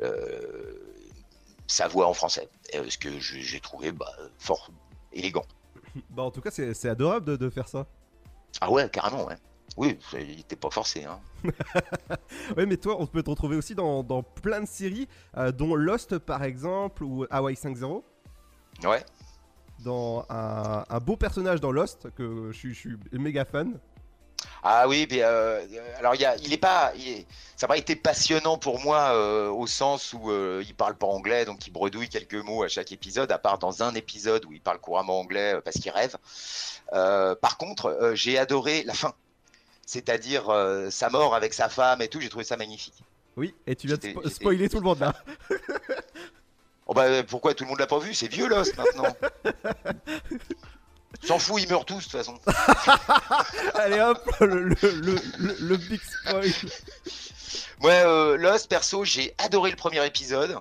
le- 0.00 0.94
sa 1.66 1.88
voix 1.88 2.06
en 2.06 2.14
français. 2.14 2.48
Euh, 2.74 2.84
ce 2.88 2.98
que 2.98 3.18
j'ai 3.18 3.60
trouvé 3.60 3.92
bah, 3.92 4.12
fort 4.38 4.70
élégant. 5.12 5.44
bah, 6.10 6.22
en 6.22 6.30
tout 6.30 6.40
cas, 6.40 6.50
c'est 6.50 6.88
adorable 6.88 7.26
de, 7.26 7.36
de 7.36 7.50
faire 7.50 7.68
ça. 7.68 7.86
Ah 8.60 8.70
ouais, 8.70 8.88
carrément, 8.88 9.26
ouais. 9.26 9.36
Oui, 9.76 9.98
il 10.14 10.40
était 10.40 10.56
pas 10.56 10.70
forcé. 10.70 11.04
Hein. 11.04 11.20
Ouais, 12.56 12.64
mais 12.66 12.76
toi, 12.76 12.96
on 12.98 13.06
peut 13.06 13.22
te 13.22 13.28
retrouver 13.30 13.56
aussi 13.56 13.74
dans, 13.74 14.02
dans 14.02 14.22
plein 14.22 14.60
de 14.60 14.66
séries, 14.66 15.08
euh, 15.36 15.52
dont 15.52 15.74
Lost 15.74 16.18
par 16.18 16.44
exemple, 16.44 17.02
ou 17.04 17.26
Hawaii 17.30 17.56
5-0. 17.56 18.02
Ouais. 18.84 19.04
Dans 19.80 20.24
un, 20.30 20.84
un 20.88 20.98
beau 20.98 21.16
personnage 21.16 21.60
dans 21.60 21.70
Lost, 21.70 22.08
que 22.16 22.50
je, 22.52 22.56
suis- 22.56 22.74
je 22.74 22.78
suis 22.80 22.96
méga 23.12 23.44
fan. 23.44 23.78
Ah 24.62 24.86
oui, 24.88 25.06
mais 25.10 25.20
euh, 25.22 25.64
alors 25.98 26.14
y 26.16 26.24
a, 26.24 26.36
il 26.36 26.52
est 26.52 26.56
pas, 26.58 26.92
il 26.96 27.08
est- 27.08 27.26
ça 27.56 27.66
n'a 27.66 27.68
pas 27.68 27.78
été 27.78 27.94
passionnant 27.94 28.58
pour 28.58 28.80
moi 28.80 29.10
euh, 29.14 29.48
au 29.48 29.66
sens 29.66 30.12
où 30.12 30.30
euh, 30.30 30.62
il 30.66 30.74
parle 30.74 30.96
pas 30.96 31.06
anglais, 31.06 31.44
donc 31.44 31.66
il 31.66 31.70
bredouille 31.72 32.08
quelques 32.08 32.34
mots 32.34 32.62
à 32.64 32.68
chaque 32.68 32.90
épisode, 32.92 33.30
à 33.32 33.38
part 33.38 33.58
dans 33.58 33.82
un 33.82 33.94
épisode 33.94 34.44
où 34.44 34.52
il 34.52 34.60
parle 34.60 34.78
couramment 34.78 35.20
anglais 35.20 35.54
euh, 35.54 35.60
parce 35.60 35.76
qu'il 35.78 35.90
rêve. 35.92 36.16
Par 36.90 37.56
contre, 37.58 38.12
j'ai 38.14 38.38
adoré 38.38 38.82
la 38.84 38.94
fin, 38.94 39.12
c'est-à-dire 39.86 40.46
sa 40.90 41.10
mort 41.10 41.34
avec 41.34 41.52
sa 41.54 41.68
femme 41.68 42.02
et 42.02 42.08
tout. 42.08 42.20
J'ai 42.20 42.28
trouvé 42.28 42.44
ça 42.44 42.56
magnifique. 42.56 43.02
Oui, 43.36 43.54
et 43.66 43.76
tu 43.76 43.86
viens 43.86 43.96
de 43.96 44.02
spo- 44.02 44.28
spoiler 44.30 44.68
tout 44.68 44.78
le 44.78 44.82
monde 44.84 45.00
là. 45.00 45.12
Oh 46.86 46.94
bah 46.94 47.22
pourquoi 47.24 47.52
tout 47.54 47.64
le 47.64 47.70
monde 47.70 47.80
l'a 47.80 47.86
pas 47.86 47.98
vu? 47.98 48.14
C'est 48.14 48.28
vieux 48.28 48.48
Lost 48.48 48.76
maintenant. 48.76 49.16
S'en 51.24 51.38
fout, 51.38 51.60
ils 51.62 51.68
meurent 51.68 51.84
tous 51.84 51.96
de 51.98 52.02
toute 52.02 52.12
façon. 52.12 52.38
Allez 53.74 54.00
hop, 54.00 54.22
le, 54.40 54.60
le, 54.68 54.76
le, 55.38 55.56
le- 55.60 55.76
big 55.76 56.00
spoil. 56.00 56.52
Ouais, 57.80 58.02
euh, 58.04 58.36
Lost, 58.36 58.68
perso, 58.68 59.04
j'ai 59.04 59.34
adoré 59.38 59.70
le 59.70 59.76
premier 59.76 60.04
épisode. 60.06 60.56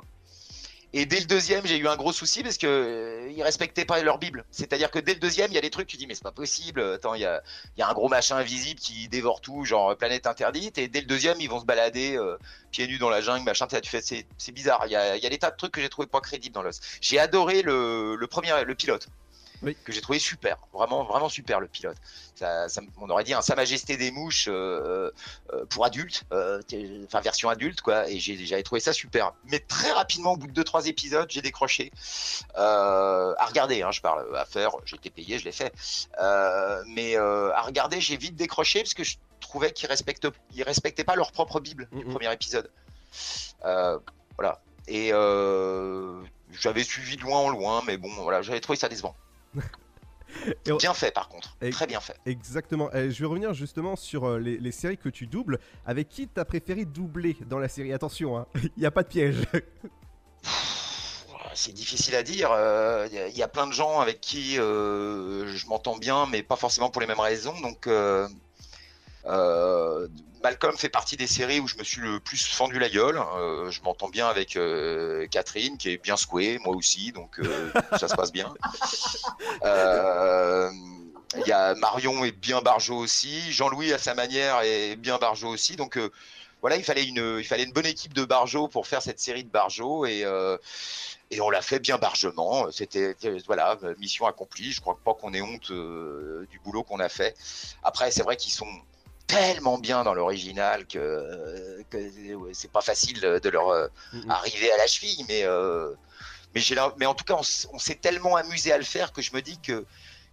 Et 0.98 1.06
dès 1.06 1.20
le 1.20 1.26
deuxième, 1.26 1.66
j'ai 1.66 1.78
eu 1.78 1.90
un 1.90 1.98
gros 1.98 2.14
souci 2.14 2.42
parce 2.42 2.58
que 2.58 2.68
euh, 2.68 3.30
ils 3.30 3.44
respectaient 3.44 3.84
pas 3.84 4.02
leur 4.02 4.18
Bible. 4.18 4.46
C'est-à-dire 4.50 4.90
que 4.90 4.98
dès 4.98 5.14
le 5.14 5.20
deuxième, 5.20 5.52
il 5.52 5.56
y 5.56 5.58
a 5.58 5.62
des 5.62 5.70
trucs, 5.70 5.88
tu 5.88 5.98
dis 5.98 6.08
mais 6.08 6.16
c'est 6.16 6.24
pas 6.24 6.32
possible. 6.32 6.82
Attends, 6.82 7.16
il 7.16 7.22
y 7.22 7.26
a, 7.26 7.42
un 7.80 7.94
gros 7.94 8.08
machin 8.08 8.38
invisible 8.38 8.80
qui 8.80 9.10
dévore 9.10 9.42
tout, 9.42 9.66
genre 9.66 9.90
euh, 9.90 9.96
planète 9.96 10.26
interdite. 10.26 10.78
Et 10.78 10.88
dès 10.88 11.02
le 11.02 11.06
deuxième, 11.06 11.42
ils 11.42 11.50
vont 11.50 11.60
se 11.60 11.66
balader 11.66 12.16
euh, 12.16 12.38
pieds 12.72 12.88
nus 12.88 12.98
dans 12.98 13.10
la 13.10 13.20
jungle, 13.20 13.44
machin. 13.44 13.68
C'est, 13.70 14.52
bizarre. 14.54 14.84
Il 14.86 14.92
y 14.92 14.96
a, 14.96 15.30
des 15.30 15.38
tas 15.38 15.52
de 15.52 15.58
trucs 15.58 15.74
que 15.74 15.82
j'ai 15.82 15.90
trouvé 15.90 16.08
pas 16.08 16.22
crédibles 16.22 16.56
dans 16.56 16.62
Lost. 16.62 16.82
J'ai 17.02 17.20
adoré 17.20 17.62
premier, 18.30 18.64
le 18.64 18.74
pilote. 18.76 19.10
Oui. 19.62 19.76
Que 19.84 19.92
j'ai 19.92 20.02
trouvé 20.02 20.20
super, 20.20 20.58
vraiment, 20.74 21.04
vraiment 21.04 21.30
super 21.30 21.60
le 21.60 21.68
pilote. 21.68 21.98
Ça, 22.36 22.68
ça- 22.70 22.82
on 22.98 23.10
aurait 23.10 23.24
dit 23.24 23.34
un 23.34 23.42
Sa 23.42 23.56
Majesté 23.56 23.98
des 23.98 24.12
mouches 24.12 24.48
euh, 24.48 25.12
euh, 25.54 25.66
pour 25.66 25.86
adultes, 25.86 26.24
euh, 26.32 26.62
enfin 27.06 27.22
version 27.22 27.50
adulte 27.50 27.82
quoi. 27.82 28.10
Et 28.10 28.20
j'avais 28.20 28.64
trouvé 28.64 28.82
ça 28.82 28.94
super. 28.94 29.34
Mais 29.46 29.60
très 29.60 29.92
rapidement, 29.92 30.34
au 30.34 30.38
bout 30.38 30.48
de 30.48 30.54
2-3 30.54 30.88
épisodes, 30.88 31.28
j'ai 31.30 31.42
décroché. 31.42 31.92
À 32.56 33.46
regarder, 33.48 33.82
hein, 33.82 33.92
je 33.92 34.02
parle, 34.02 34.36
à 34.38 34.46
faire, 34.46 34.72
été 34.94 35.10
payé, 35.10 35.40
je 35.40 35.46
l'ai 35.46 35.52
fait. 35.52 35.74
Mais 36.88 37.16
à 37.16 37.62
regarder, 37.62 38.02
j'ai 38.02 38.18
vite 38.18 38.36
décroché 38.36 38.82
parce 38.82 38.94
que 38.94 39.04
je 39.04 39.18
trouvais 39.40 39.72
qu'ils 39.72 39.88
respectent, 39.88 40.28
ils 40.54 40.64
respectaient 40.64 41.04
pas 41.04 41.16
leur 41.16 41.32
propre 41.32 41.60
Bible 41.60 41.88
du 41.92 42.04
premier 42.06 42.32
épisode. 42.34 42.70
Euh, 43.66 44.00
voilà. 44.38 44.62
Et 44.88 45.12
euh, 45.14 46.22
j'avais 46.52 46.84
suivi 46.84 47.18
de 47.18 47.22
loin 47.22 47.40
en 47.40 47.50
loin, 47.50 47.82
mais 47.88 47.98
bon, 47.98 48.10
voilà, 48.16 48.42
j'avais 48.42 48.60
trouvé 48.60 48.78
ça 48.78 48.88
décevant. 48.90 49.16
On- 50.70 50.76
Bien 50.76 50.94
fait 50.94 51.12
par 51.12 51.30
contre, 51.30 51.56
Et- 51.62 51.70
très 51.70 51.88
bien 51.88 52.00
fait. 52.02 52.16
Exactement. 52.26 52.90
Je 52.94 53.08
vais 53.20 53.26
revenir 53.26 53.54
justement 53.54 53.96
sur 53.96 54.26
euh, 54.26 54.38
les, 54.40 54.58
les 54.58 54.72
séries 54.72 54.98
que 54.98 55.08
tu 55.10 55.28
doubles. 55.28 55.60
Avec 55.86 56.10
qui 56.10 56.28
t'as 56.28 56.44
préféré 56.46 56.84
doubler 56.86 57.38
dans 57.50 57.58
la 57.60 57.70
série? 57.70 57.94
Attention, 57.94 58.38
hein, 58.38 58.46
il 58.56 58.72
n'y 58.80 58.86
a 58.86 58.92
pas 58.92 59.04
de 59.04 59.08
piège. 59.08 59.38
c'est 61.54 61.72
difficile 61.74 62.16
à 62.16 62.24
dire. 62.24 62.50
Euh, 62.52 63.08
Il 63.32 63.38
y 63.38 63.44
a 63.44 63.48
plein 63.48 63.66
de 63.68 63.72
gens 63.72 64.00
avec 64.02 64.20
qui 64.20 64.60
euh, 64.60 65.48
je 65.56 65.68
m'entends 65.68 65.96
bien, 65.98 66.26
mais 66.30 66.44
pas 66.44 66.58
forcément 66.58 66.90
pour 66.90 67.02
les 67.02 67.08
mêmes 67.08 67.20
raisons. 67.20 67.58
Donc, 67.62 67.88
euh, 69.28 70.08
Malcolm 70.44 70.78
fait 70.78 70.90
partie 70.90 71.18
des 71.18 71.28
séries 71.28 71.60
où 71.60 71.68
je 71.68 71.78
me 71.78 71.84
suis 71.84 72.02
le 72.02 72.20
plus 72.20 72.46
fendu 72.46 72.78
la 72.80 72.90
gueule. 72.90 73.20
Euh, 73.38 73.72
je 73.72 73.82
m'entends 73.82 74.10
bien 74.10 74.28
avec 74.28 74.56
euh, 74.56 75.28
Catherine, 75.28 75.78
qui 75.78 75.90
est 75.90 75.98
bien 75.98 76.18
secouée, 76.18 76.60
moi 76.64 76.76
aussi, 76.76 77.12
donc 77.12 77.40
ça 78.00 78.08
se 78.08 78.16
passe 78.16 78.32
bien. 78.32 78.54
Il 81.38 81.48
y 81.48 81.52
a 81.52 81.76
Marion 81.76 82.24
est 82.24 82.32
bien 82.32 82.62
barjot 82.62 82.98
aussi. 82.98 83.52
Jean-Louis, 83.52 83.92
à 83.92 83.98
sa 83.98 84.14
manière, 84.14 84.62
est 84.62 84.96
bien 84.96 85.18
barjot 85.18 85.50
aussi. 85.50 85.76
Donc 85.76 86.00
voilà, 86.62 86.78
il 86.78 86.84
fallait, 86.84 87.04
une, 87.04 87.38
il 87.40 87.46
fallait 87.46 87.64
une 87.64 87.74
bonne 87.74 87.86
équipe 87.86 88.14
de 88.14 88.24
barjots 88.24 88.68
pour 88.68 88.88
faire 88.88 89.02
cette 89.02 89.20
série 89.20 89.44
de 89.44 89.50
barjots. 89.50 90.06
Et, 90.06 90.24
et 91.32 91.42
on 91.42 91.50
l'a 91.50 91.62
fait 91.62 91.80
bien 91.80 91.98
bargement. 91.98 92.72
C'était 92.72 93.16
voilà, 93.48 93.78
mission 93.98 94.26
accomplie. 94.26 94.72
Je 94.72 94.82
crois 94.82 94.98
pas 95.04 95.14
qu'on 95.14 95.34
ait 95.34 95.42
honte 95.42 95.72
euh, 95.72 96.46
du 96.50 96.60
boulot 96.60 96.84
qu'on 96.84 97.00
a 97.00 97.10
fait. 97.10 97.36
Après, 97.84 98.12
c'est 98.12 98.24
vrai 98.24 98.38
qu'ils 98.38 98.54
sont 98.54 98.68
tellement 99.28 99.78
bien 99.78 100.04
dans 100.04 100.14
l'original 100.14 100.86
que, 100.88 101.82
que 101.90 102.34
ouais, 102.36 102.52
c'est 102.54 102.72
pas 102.72 102.82
facile 102.82 103.20
de 103.20 103.50
leur 103.50 103.70
euh, 103.70 103.88
arriver 104.30 104.72
à 104.72 104.78
la 104.78 104.88
cheville. 104.88 105.26
Mais, 105.28 105.44
euh, 105.44 105.94
mais, 106.54 106.62
mais 106.98 107.06
en 107.06 107.14
tout 107.14 107.26
cas, 107.26 107.36
on, 107.74 107.80
s'est 107.80 107.96
tellement 107.96 108.36
amusé 108.36 108.72
à 108.72 108.78
le 108.78 108.84
faire 108.84 109.12
que 109.14 109.22
je 109.22 109.34
me 109.34 109.42
dis 109.42 109.60
que, 109.60 109.86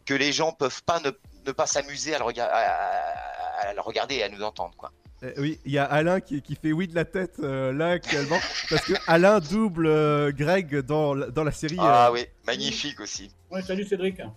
que 0.05 0.15
les 0.15 0.33
gens 0.33 0.53
peuvent 0.53 0.83
pas 0.85 1.01
ne, 1.01 1.11
ne 1.47 1.53
pas 1.53 1.67
s'amuser 1.67 2.15
à, 2.15 2.19
à, 2.21 2.43
à- 2.43 3.69
à 3.69 3.75
le 3.75 3.81
regarder 3.81 4.17
et 4.17 4.25
à 4.25 4.29
nous 4.29 4.43
entendre. 4.43 4.75
Quoi. 4.77 4.91
Eh 5.23 5.39
oui, 5.39 5.61
il 5.65 5.71
y 5.73 5.79
a 5.79 5.85
Alain 5.85 6.21
qui, 6.21 6.43
qui 6.43 6.57
fait 6.57 6.73
oui 6.73 6.89
de 6.89 6.97
la 6.97 7.05
tête 7.05 7.37
euh, 7.39 7.73
là 7.73 7.91
actuellement 7.91 8.41
parce 8.71 8.85
que 8.85 8.95
Alain 9.07 9.39
double 9.39 9.87
euh, 9.87 10.33
Greg 10.33 10.81
dans, 10.81 11.15
la- 11.15 11.27
dans 11.31 11.45
la 11.45 11.53
série. 11.53 11.77
Ah 11.79 12.09
euh, 12.09 12.13
oui, 12.13 12.27
magnifique 12.45 12.99
aussi. 13.01 13.31
Ouais, 13.51 13.63
salut 13.63 13.85
Cédric. 13.87 14.19
Non, 14.19 14.35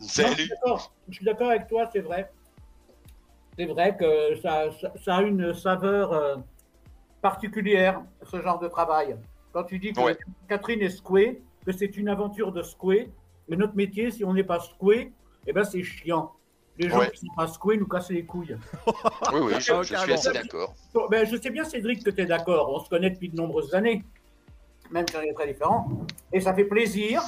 je 0.00 0.06
Salut. 0.08 0.50
Je 1.08 1.14
suis 1.14 1.24
d'accord 1.24 1.48
avec 1.50 1.68
toi, 1.68 1.88
c'est 1.90 2.00
vrai. 2.00 2.30
C'est 3.58 3.66
vrai 3.66 3.96
que 3.96 4.36
ça, 4.42 4.70
ça, 4.80 4.92
ça 5.02 5.16
a 5.16 5.22
une 5.22 5.54
saveur 5.54 6.12
euh, 6.12 6.36
particulière, 7.22 8.02
ce 8.22 8.40
genre 8.42 8.58
de 8.58 8.68
travail. 8.68 9.16
Quand 9.52 9.64
tu 9.64 9.78
dis 9.78 9.92
que 9.92 10.00
Ouais. 10.00 10.16
Catherine 10.48 10.80
est 10.82 10.90
secouée, 10.90 11.42
que 11.64 11.72
c'est 11.72 11.96
une 11.96 12.08
aventure 12.08 12.52
de 12.52 12.62
secouée, 12.62 13.10
mais 13.48 13.56
notre 13.56 13.74
métier, 13.74 14.10
si 14.10 14.24
on 14.24 14.34
n'est 14.34 14.44
pas 14.44 14.60
secoué, 14.60 15.12
eh 15.46 15.52
ben 15.52 15.64
c'est 15.64 15.82
chiant. 15.82 16.32
Les 16.78 16.90
gens 16.90 16.98
Ouais. 16.98 17.10
qui 17.10 17.20
sont 17.20 17.32
pas 17.34 17.46
secoués 17.46 17.78
nous 17.78 17.86
cassent 17.86 18.10
les 18.10 18.24
couilles. 18.26 18.56
Oui, 19.32 19.40
oui, 19.42 19.52
je, 19.58 19.72
je 19.82 19.94
suis 19.96 20.12
assez 20.12 20.32
d'accord. 20.32 20.74
Ben, 21.10 21.26
je 21.26 21.36
sais 21.36 21.50
bien, 21.50 21.64
Cédric, 21.64 22.04
que 22.04 22.10
tu 22.10 22.20
es 22.20 22.26
d'accord. 22.26 22.70
On 22.72 22.78
se 22.84 22.88
connaît 22.90 23.10
depuis 23.10 23.28
de 23.30 23.36
nombreuses 23.36 23.74
années, 23.74 24.04
même 24.90 25.06
si 25.08 25.16
on 25.16 25.22
est 25.22 25.32
très 25.32 25.46
différents. 25.46 25.88
Et 26.32 26.40
ça 26.40 26.52
fait 26.54 26.64
plaisir 26.64 27.22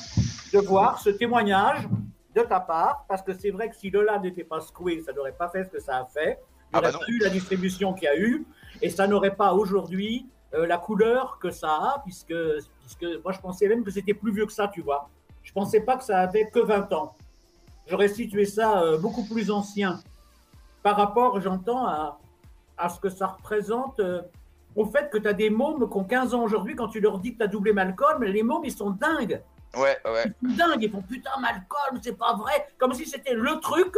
de 0.53 0.59
voir 0.59 1.01
ce 1.01 1.09
témoignage 1.11 1.89
de 2.35 2.43
ta 2.43 2.61
part, 2.61 3.05
parce 3.09 3.23
que 3.23 3.33
c'est 3.33 3.51
vrai 3.51 3.71
que 3.71 3.77
si 3.77 3.91
Lola 3.91 4.19
n'était 4.19 4.45
pas 4.45 4.61
secoué, 4.61 5.03
ça 5.03 5.13
n'aurait 5.13 5.33
pas 5.33 5.49
fait 5.49 5.65
ce 5.65 5.71
que 5.71 5.81
ça 5.81 5.99
a 5.99 6.05
fait. 6.05 6.39
Il 6.41 6.67
Ah 6.75 6.81
bah 6.81 6.93
n'aurait 6.93 7.07
pas 7.07 7.13
eu 7.13 7.19
la 7.19 7.31
distribution 7.31 7.95
qu'il 7.95 8.05
y 8.05 8.09
a 8.09 8.19
eu, 8.19 8.47
et 8.83 8.91
ça 8.91 9.07
n'aurait 9.07 9.35
pas 9.35 9.55
aujourd'hui 9.55 10.27
euh, 10.55 10.67
la 10.67 10.79
couleur 10.79 11.39
que 11.39 11.51
ça 11.51 11.69
a, 11.69 12.03
puisque, 12.05 12.35
puisque 12.81 13.23
moi 13.25 13.33
je 13.33 13.41
pensais 13.41 13.69
même 13.69 13.85
que 13.85 13.91
c'était 13.91 14.15
plus 14.15 14.33
vieux 14.33 14.47
que 14.47 14.53
ça, 14.53 14.69
tu 14.69 14.83
vois. 14.83 15.09
Je 15.43 15.53
pensais 15.53 15.81
pas 15.81 15.97
que 15.97 16.05
ça 16.05 16.19
avait 16.21 16.49
que 16.51 16.61
20 16.61 16.93
ans. 16.93 17.17
J'aurais 17.87 18.09
situé 18.09 18.45
ça 18.45 18.83
euh, 18.83 18.99
beaucoup 18.99 19.25
plus 19.25 19.51
ancien 19.51 20.01
par 20.83 20.97
rapport, 20.97 21.41
j'entends, 21.41 21.87
à, 21.87 22.19
à 22.77 22.89
ce 22.89 23.01
que 23.01 23.09
ça 23.09 23.27
représente 23.27 24.01
euh, 24.01 24.23
au 24.77 24.85
fait 24.85 25.11
que 25.11 25.19
tu 25.19 25.27
as 25.27 25.33
des 25.33 25.51
mômes 25.51 25.89
qui 25.89 25.97
ont 25.97 26.05
15 26.05 26.35
ans 26.35 26.43
aujourd'hui, 26.43 26.77
quand 26.77 26.89
tu 26.89 27.01
leur 27.01 27.19
dis 27.19 27.33
que 27.33 27.39
tu 27.39 27.45
as 27.45 27.49
doublé 27.49 27.73
Malcolm, 27.73 28.23
les 28.23 28.43
mômes, 28.43 28.65
ils 28.65 28.73
sont 28.73 28.91
dingues. 28.91 29.43
Ouais, 29.77 29.99
ouais. 30.05 30.25
Dingues, 30.43 30.83
ils 30.83 30.91
font 30.91 31.03
putain, 31.03 31.31
Malcolm, 31.41 32.01
c'est 32.03 32.17
pas 32.17 32.35
vrai. 32.35 32.69
Comme 32.79 32.95
si 32.95 33.07
c'était 33.07 33.35
le 33.35 33.61
truc 33.61 33.95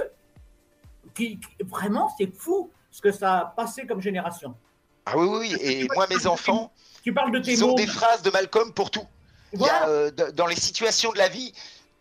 qui, 1.14 1.38
qui- 1.38 1.64
vraiment, 1.64 2.12
c'est 2.18 2.32
fou 2.36 2.70
ce 2.90 3.00
que 3.00 3.12
ça 3.12 3.38
a 3.38 3.44
passé 3.46 3.86
comme 3.86 4.00
génération. 4.00 4.54
Ah 5.06 5.16
oui, 5.16 5.26
oui. 5.30 5.56
Et 5.60 5.88
moi, 5.94 6.06
mes 6.08 6.26
enfants, 6.26 6.72
Tu 7.02 7.12
parles 7.14 7.32
de 7.32 7.38
tes 7.38 7.52
ils 7.52 7.64
ont 7.64 7.74
des 7.74 7.86
phrases 7.86 8.22
de 8.22 8.30
Malcolm 8.30 8.72
pour 8.72 8.90
tout. 8.90 9.06
Il 9.52 9.60
y 9.60 9.68
a, 9.68 9.88
euh, 9.88 10.10
dans 10.32 10.46
les 10.46 10.56
situations 10.56 11.12
de 11.12 11.18
la 11.18 11.28
vie, 11.28 11.52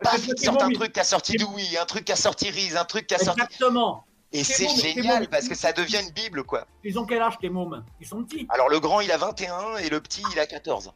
paf, 0.03 0.27
ils 0.27 0.37
sortent 0.39 0.61
un 0.61 0.69
truc 0.71 0.91
qui 0.93 0.99
a 0.99 1.03
sorti 1.03 1.35
Dewey, 1.37 1.77
un 1.81 1.85
truc 1.85 2.05
qui 2.05 2.11
a 2.11 2.15
sorti 2.15 2.49
Reese, 2.51 2.75
un 2.75 2.85
truc 2.85 3.07
qui 3.07 3.15
a 3.15 3.19
sorti. 3.19 3.41
Exactement. 3.41 4.03
Et 4.31 4.43
c'est 4.43 4.67
génial 4.69 5.27
parce 5.29 5.47
que 5.47 5.55
ça 5.55 5.71
devient 5.73 6.01
une 6.05 6.11
Bible, 6.11 6.43
quoi. 6.43 6.67
Ils 6.83 6.99
ont 6.99 7.05
quel 7.05 7.21
âge 7.21 7.39
tes 7.39 7.49
mômes? 7.49 7.83
Ils 7.99 8.05
sont 8.05 8.23
petits. 8.23 8.45
Alors, 8.49 8.69
le 8.69 8.79
grand, 8.79 8.99
il 8.99 9.11
a 9.11 9.17
21 9.17 9.77
et 9.77 9.89
le 9.89 9.99
petit, 10.01 10.21
il 10.31 10.39
a 10.39 10.45
14. 10.45 10.91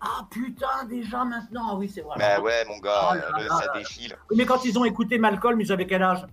Ah 0.00 0.26
putain, 0.30 0.84
déjà 0.88 1.24
maintenant. 1.24 1.68
Ah 1.72 1.74
oui, 1.76 1.90
c'est 1.92 2.00
vrai. 2.00 2.16
Bah 2.18 2.40
ouais, 2.40 2.64
mon 2.66 2.78
gars, 2.78 3.10
Oh 3.10 3.14
là 3.14 3.28
le- 3.38 3.48
là 3.48 3.58
ça 3.60 3.72
défile. 3.78 4.16
Mais 4.34 4.46
quand 4.46 4.64
ils 4.64 4.78
ont 4.78 4.84
écouté 4.84 5.18
Malcolm, 5.18 5.60
ils 5.60 5.70
avaient 5.72 5.86
quel 5.86 6.02
âge? 6.02 6.24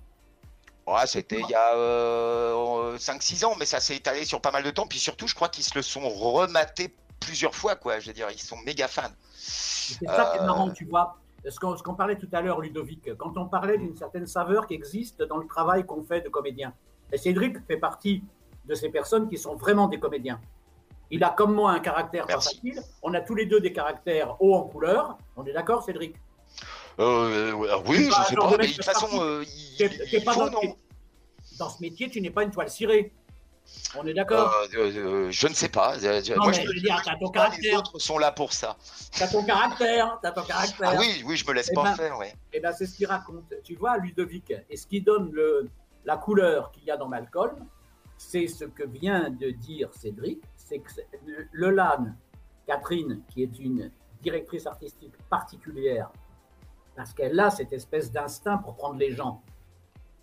Ouais, 0.86 1.06
c'était 1.06 1.42
il 1.42 1.50
y 1.50 1.54
a 1.54 1.76
euh, 1.76 2.98
5-6 2.98 3.44
ans, 3.46 3.56
mais 3.60 3.66
ça 3.66 3.80
s'est 3.82 3.98
étalé 3.98 4.24
sur 4.24 4.40
pas 4.40 4.52
mal 4.52 4.64
de 4.64 4.70
temps. 4.72 4.88
Puis 4.88 5.00
surtout, 5.00 5.28
je 5.28 5.36
crois 5.36 5.50
qu'ils 5.50 5.66
se 5.66 5.76
le 5.76 5.82
sont 5.82 6.08
rematés 6.08 6.96
plusieurs 7.20 7.54
fois, 7.56 7.76
quoi. 7.76 8.00
Je 8.00 8.08
veux 8.08 8.14
dire, 8.14 8.30
ils 8.32 8.40
sont 8.40 8.58
méga 8.66 8.88
fans. 8.88 9.02
C'est 9.36 10.06
ça 10.06 10.30
qui 10.32 10.38
est 10.38 10.42
Euh. 10.42 10.46
marrant, 10.46 10.70
tu 10.72 10.86
vois. 10.86 11.18
Ce 11.50 11.60
qu'on 11.60 11.76
ce 11.76 11.84
qu'on 11.84 11.94
parlait 11.94 12.18
tout 12.18 12.30
à 12.32 12.42
l'heure, 12.42 12.62
Ludovic, 12.62 13.16
quand 13.18 13.38
on 13.38 13.48
parlait 13.48 13.78
d'une 13.78 13.96
certaine 13.98 14.28
saveur 14.28 14.66
qui 14.68 14.74
existe 14.76 15.22
dans 15.24 15.38
le 15.38 15.48
travail 15.48 15.86
qu'on 15.86 16.04
fait 16.04 16.22
de 16.22 16.30
comédien. 16.30 16.74
Et 17.12 17.18
Cédric 17.18 17.58
fait 17.68 17.78
partie 17.78 18.24
de 18.66 18.74
ces 18.76 18.90
personnes 18.90 19.30
qui 19.30 19.38
sont 19.38 19.56
vraiment 19.56 19.88
des 19.88 20.00
comédiens. 20.00 20.40
Il 21.10 21.24
a 21.24 21.30
comme 21.30 21.54
moi 21.54 21.72
un 21.72 21.80
caractère 21.80 22.26
facile. 22.30 22.82
On 23.02 23.14
a 23.14 23.22
tous 23.22 23.36
les 23.36 23.46
deux 23.46 23.60
des 23.62 23.72
caractères 23.72 24.36
hauts 24.42 24.56
en 24.56 24.64
couleur. 24.64 25.18
On 25.36 25.46
est 25.46 25.54
d'accord, 25.54 25.84
Cédric? 25.84 26.16
Euh, 27.00 27.52
ouais, 27.54 27.70
oui, 27.86 28.10
je 28.10 28.24
sais 28.28 28.36
genre 28.36 28.50
pas, 28.50 28.58
de 28.58 28.62
mais 28.62 28.68
de 28.68 28.74
toute 28.74 28.84
façon, 28.84 29.08
euh, 29.22 29.46
il, 29.46 30.24
dans- 31.60 31.70
ce 31.70 31.82
métier, 31.82 32.10
tu 32.10 32.20
n'es 32.22 32.32
pas 32.32 32.44
une 32.44 32.52
toile 32.52 32.70
cirée. 32.70 33.14
On 33.96 34.08
est 34.08 34.14
d'accord? 34.14 34.54
Euh, 34.74 34.78
euh, 34.78 34.92
euh, 35.28 35.32
Je 35.32 35.48
ne 35.48 35.54
sais 35.54 35.70
pas. 35.70 35.96
Euh, 36.02 36.22
Non, 36.30 36.36
moi, 36.38 36.48
mais 36.48 36.54
je 36.64 36.68
veux 36.68 36.74
dire, 36.80 37.02
ton 37.20 37.32
les 37.62 37.76
autres 37.76 38.00
sont 38.00 38.18
là 38.18 38.32
pour 38.32 38.54
ça. 38.54 38.78
T'as 39.18 39.28
ton 39.28 39.44
caractère, 39.44 40.18
t'as 40.22 40.32
ton 40.32 40.44
caractère. 40.44 40.90
Ah 40.94 40.96
oui, 40.98 41.24
oui, 41.26 41.36
je 41.36 41.46
me 41.46 41.54
laisse 41.54 41.70
Eh 41.72 41.76
pas 41.76 41.84
ben, 41.84 41.96
faire, 41.96 42.18
ouais. 42.18 42.34
Et 42.54 42.60
ben 42.62 42.72
c'est 42.72 42.86
ce 42.86 42.96
qu'il 42.96 43.08
raconte. 43.08 43.54
Tu 43.64 43.76
vois, 43.76 43.98
Ludovic, 43.98 44.54
et 44.70 44.78
ce 44.78 44.88
qui 44.88 45.02
donne 45.02 45.32
le, 45.34 45.70
la 46.06 46.16
couleur 46.18 46.72
qu'il 46.72 46.86
y 46.86 46.92
a 46.92 46.98
dans 46.98 47.08
Malcolm, 47.10 47.66
c'est 48.18 48.48
ce 48.48 48.64
que 48.66 48.84
vient 48.84 49.30
de 49.30 49.52
dire 49.52 49.90
Cédric, 49.94 50.42
c'est 50.68 50.80
que 50.80 50.92
c'est- 50.92 51.08
le- 51.26 51.48
Lelanne, 51.54 52.16
Catherine, 52.66 53.22
qui 53.30 53.44
est 53.44 53.60
une 53.60 53.90
directrice 54.22 54.68
artistique 54.68 55.14
particulière, 55.30 56.10
parce 56.96 57.14
qu'elle 57.14 57.40
a 57.40 57.50
cette 57.50 57.72
espèce 57.72 58.12
d'instinct 58.12 58.58
pour 58.58 58.76
prendre 58.76 58.98
les 59.00 59.12
gens. 59.12 59.42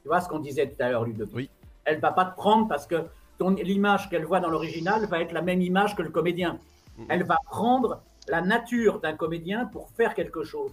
Tu 0.03 0.09
vois 0.09 0.21
ce 0.21 0.29
qu'on 0.29 0.41
disait 0.41 0.69
tout 0.69 0.83
à 0.83 0.91
l'heure, 0.91 1.05
Ludovic? 1.05 1.35
Oui. 1.35 1.51
Elle 1.85 2.01
va 2.01 2.13
pas 2.13 2.27
te 2.27 2.37
prendre 2.37 2.69
parce 2.69 2.87
que 2.87 3.07
l'image 3.41 4.11
qu'elle 4.11 4.25
voit 4.25 4.41
dans 4.41 4.51
l'original 4.51 5.07
va 5.07 5.21
être 5.21 5.33
la 5.33 5.43
même 5.43 5.63
image 5.63 5.97
que 5.97 6.03
le 6.03 6.11
comédien. 6.11 6.59
Mhm. 6.99 7.07
Elle 7.09 7.25
va 7.25 7.39
prendre 7.47 8.03
la 8.29 8.41
nature 8.43 9.01
d'un 9.01 9.15
comédien 9.15 9.67
pour 9.67 9.91
faire 9.91 10.15
quelque 10.15 10.45
chose. 10.45 10.73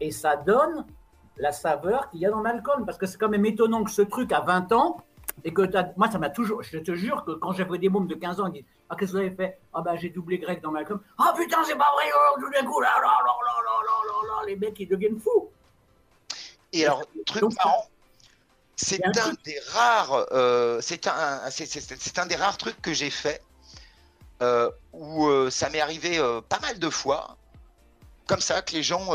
Et 0.00 0.10
ça 0.10 0.36
donne 0.36 0.84
la 1.36 1.52
saveur 1.52 2.10
qu'il 2.10 2.20
y 2.20 2.26
a 2.26 2.30
dans 2.30 2.40
Malcolm. 2.40 2.84
Parce 2.84 2.98
que 2.98 3.06
c'est 3.06 3.18
quand 3.18 3.28
même 3.28 3.46
étonnant 3.46 3.84
que 3.84 3.90
ce 3.90 4.02
truc 4.02 4.32
à 4.32 4.40
20 4.40 4.72
ans, 4.72 4.96
et 5.44 5.52
que 5.52 5.62
moi, 5.96 6.10
ça 6.10 6.18
m'a 6.18 6.30
toujours. 6.30 6.62
Je 6.62 6.78
te 6.78 6.94
jure 6.94 7.24
que 7.24 7.32
quand 7.32 7.52
j'avais 7.52 7.78
des 7.78 7.88
mômes 7.88 8.06
de 8.06 8.14
15 8.14 8.40
ans, 8.40 8.46
ils 8.48 8.52
disent 8.52 8.64
ah, 8.92 8.96
qu'est-ce 8.98 9.12
que 9.12 9.16
vous 9.16 9.22
avez 9.22 9.34
fait? 9.34 9.58
Ah, 9.72 9.80
bah, 9.80 9.96
j'ai 9.96 10.10
doublé 10.10 10.36
grec 10.38 10.60
dans 10.60 10.70
ma. 10.70 10.80
Ah, 11.16 11.32
putain, 11.34 11.64
c'est 11.64 11.76
pas 11.76 11.90
vrai, 11.94 12.04
oh, 12.14 12.38
tout 12.38 12.50
d'un 12.50 12.66
coup, 12.66 12.78
là, 12.78 12.92
là, 13.00 13.18
là, 13.24 13.32
là, 13.46 13.62
là, 13.64 14.02
là, 14.04 14.28
là, 14.28 14.46
les 14.46 14.54
mecs, 14.56 14.78
ils 14.80 14.86
deviennent 14.86 15.18
fous. 15.18 15.48
Et 16.74 16.84
alors, 16.84 17.02
truc 17.24 17.40
Donc, 17.40 17.54
marrant, 17.54 17.86
c'est 18.76 19.02
un, 19.02 19.32
des 19.46 19.58
rares, 19.70 20.26
euh, 20.32 20.78
c'est 20.82 21.06
un, 21.06 21.40
c'est 21.48 22.18
un 22.18 22.26
des 22.26 22.36
rares 22.36 22.58
trucs 22.58 22.82
que 22.82 22.92
j'ai 22.92 23.08
fait 23.08 23.42
euh, 24.42 24.70
où 24.92 25.26
euh, 25.26 25.48
ça 25.48 25.70
m'est 25.70 25.80
arrivé 25.80 26.18
pas 26.50 26.60
mal 26.60 26.78
de 26.78 26.90
fois, 26.90 27.38
comme 28.26 28.40
ça, 28.40 28.60
que 28.60 28.74
les 28.74 28.82
gens 28.82 29.08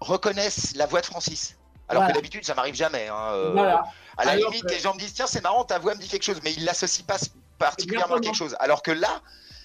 reconnaissent 0.00 0.76
la 0.76 0.84
voix 0.84 1.00
de 1.00 1.06
Francis. 1.06 1.56
Alors 1.88 2.06
que 2.06 2.12
d'habitude, 2.12 2.44
ça 2.44 2.54
m'arrive 2.54 2.74
jamais. 2.74 3.08
Hein, 3.08 3.82
à 4.18 4.26
la 4.26 4.36
limite, 4.36 4.70
les 4.70 4.78
gens 4.78 4.92
me 4.92 4.98
disent 4.98 5.14
tiens, 5.14 5.26
c'est 5.26 5.42
marrant, 5.42 5.64
ta 5.64 5.78
voix 5.78 5.94
me 5.94 6.00
dit 6.00 6.08
quelque 6.08 6.22
chose, 6.22 6.40
mais 6.44 6.52
ils 6.52 6.66
l'associent 6.66 7.06
pas 7.06 7.16
particulièrement 7.58 8.16
Exactement. 8.16 8.32
quelque 8.32 8.50
chose. 8.50 8.56
Alors 8.60 8.82
que 8.82 8.90
là, 8.90 9.20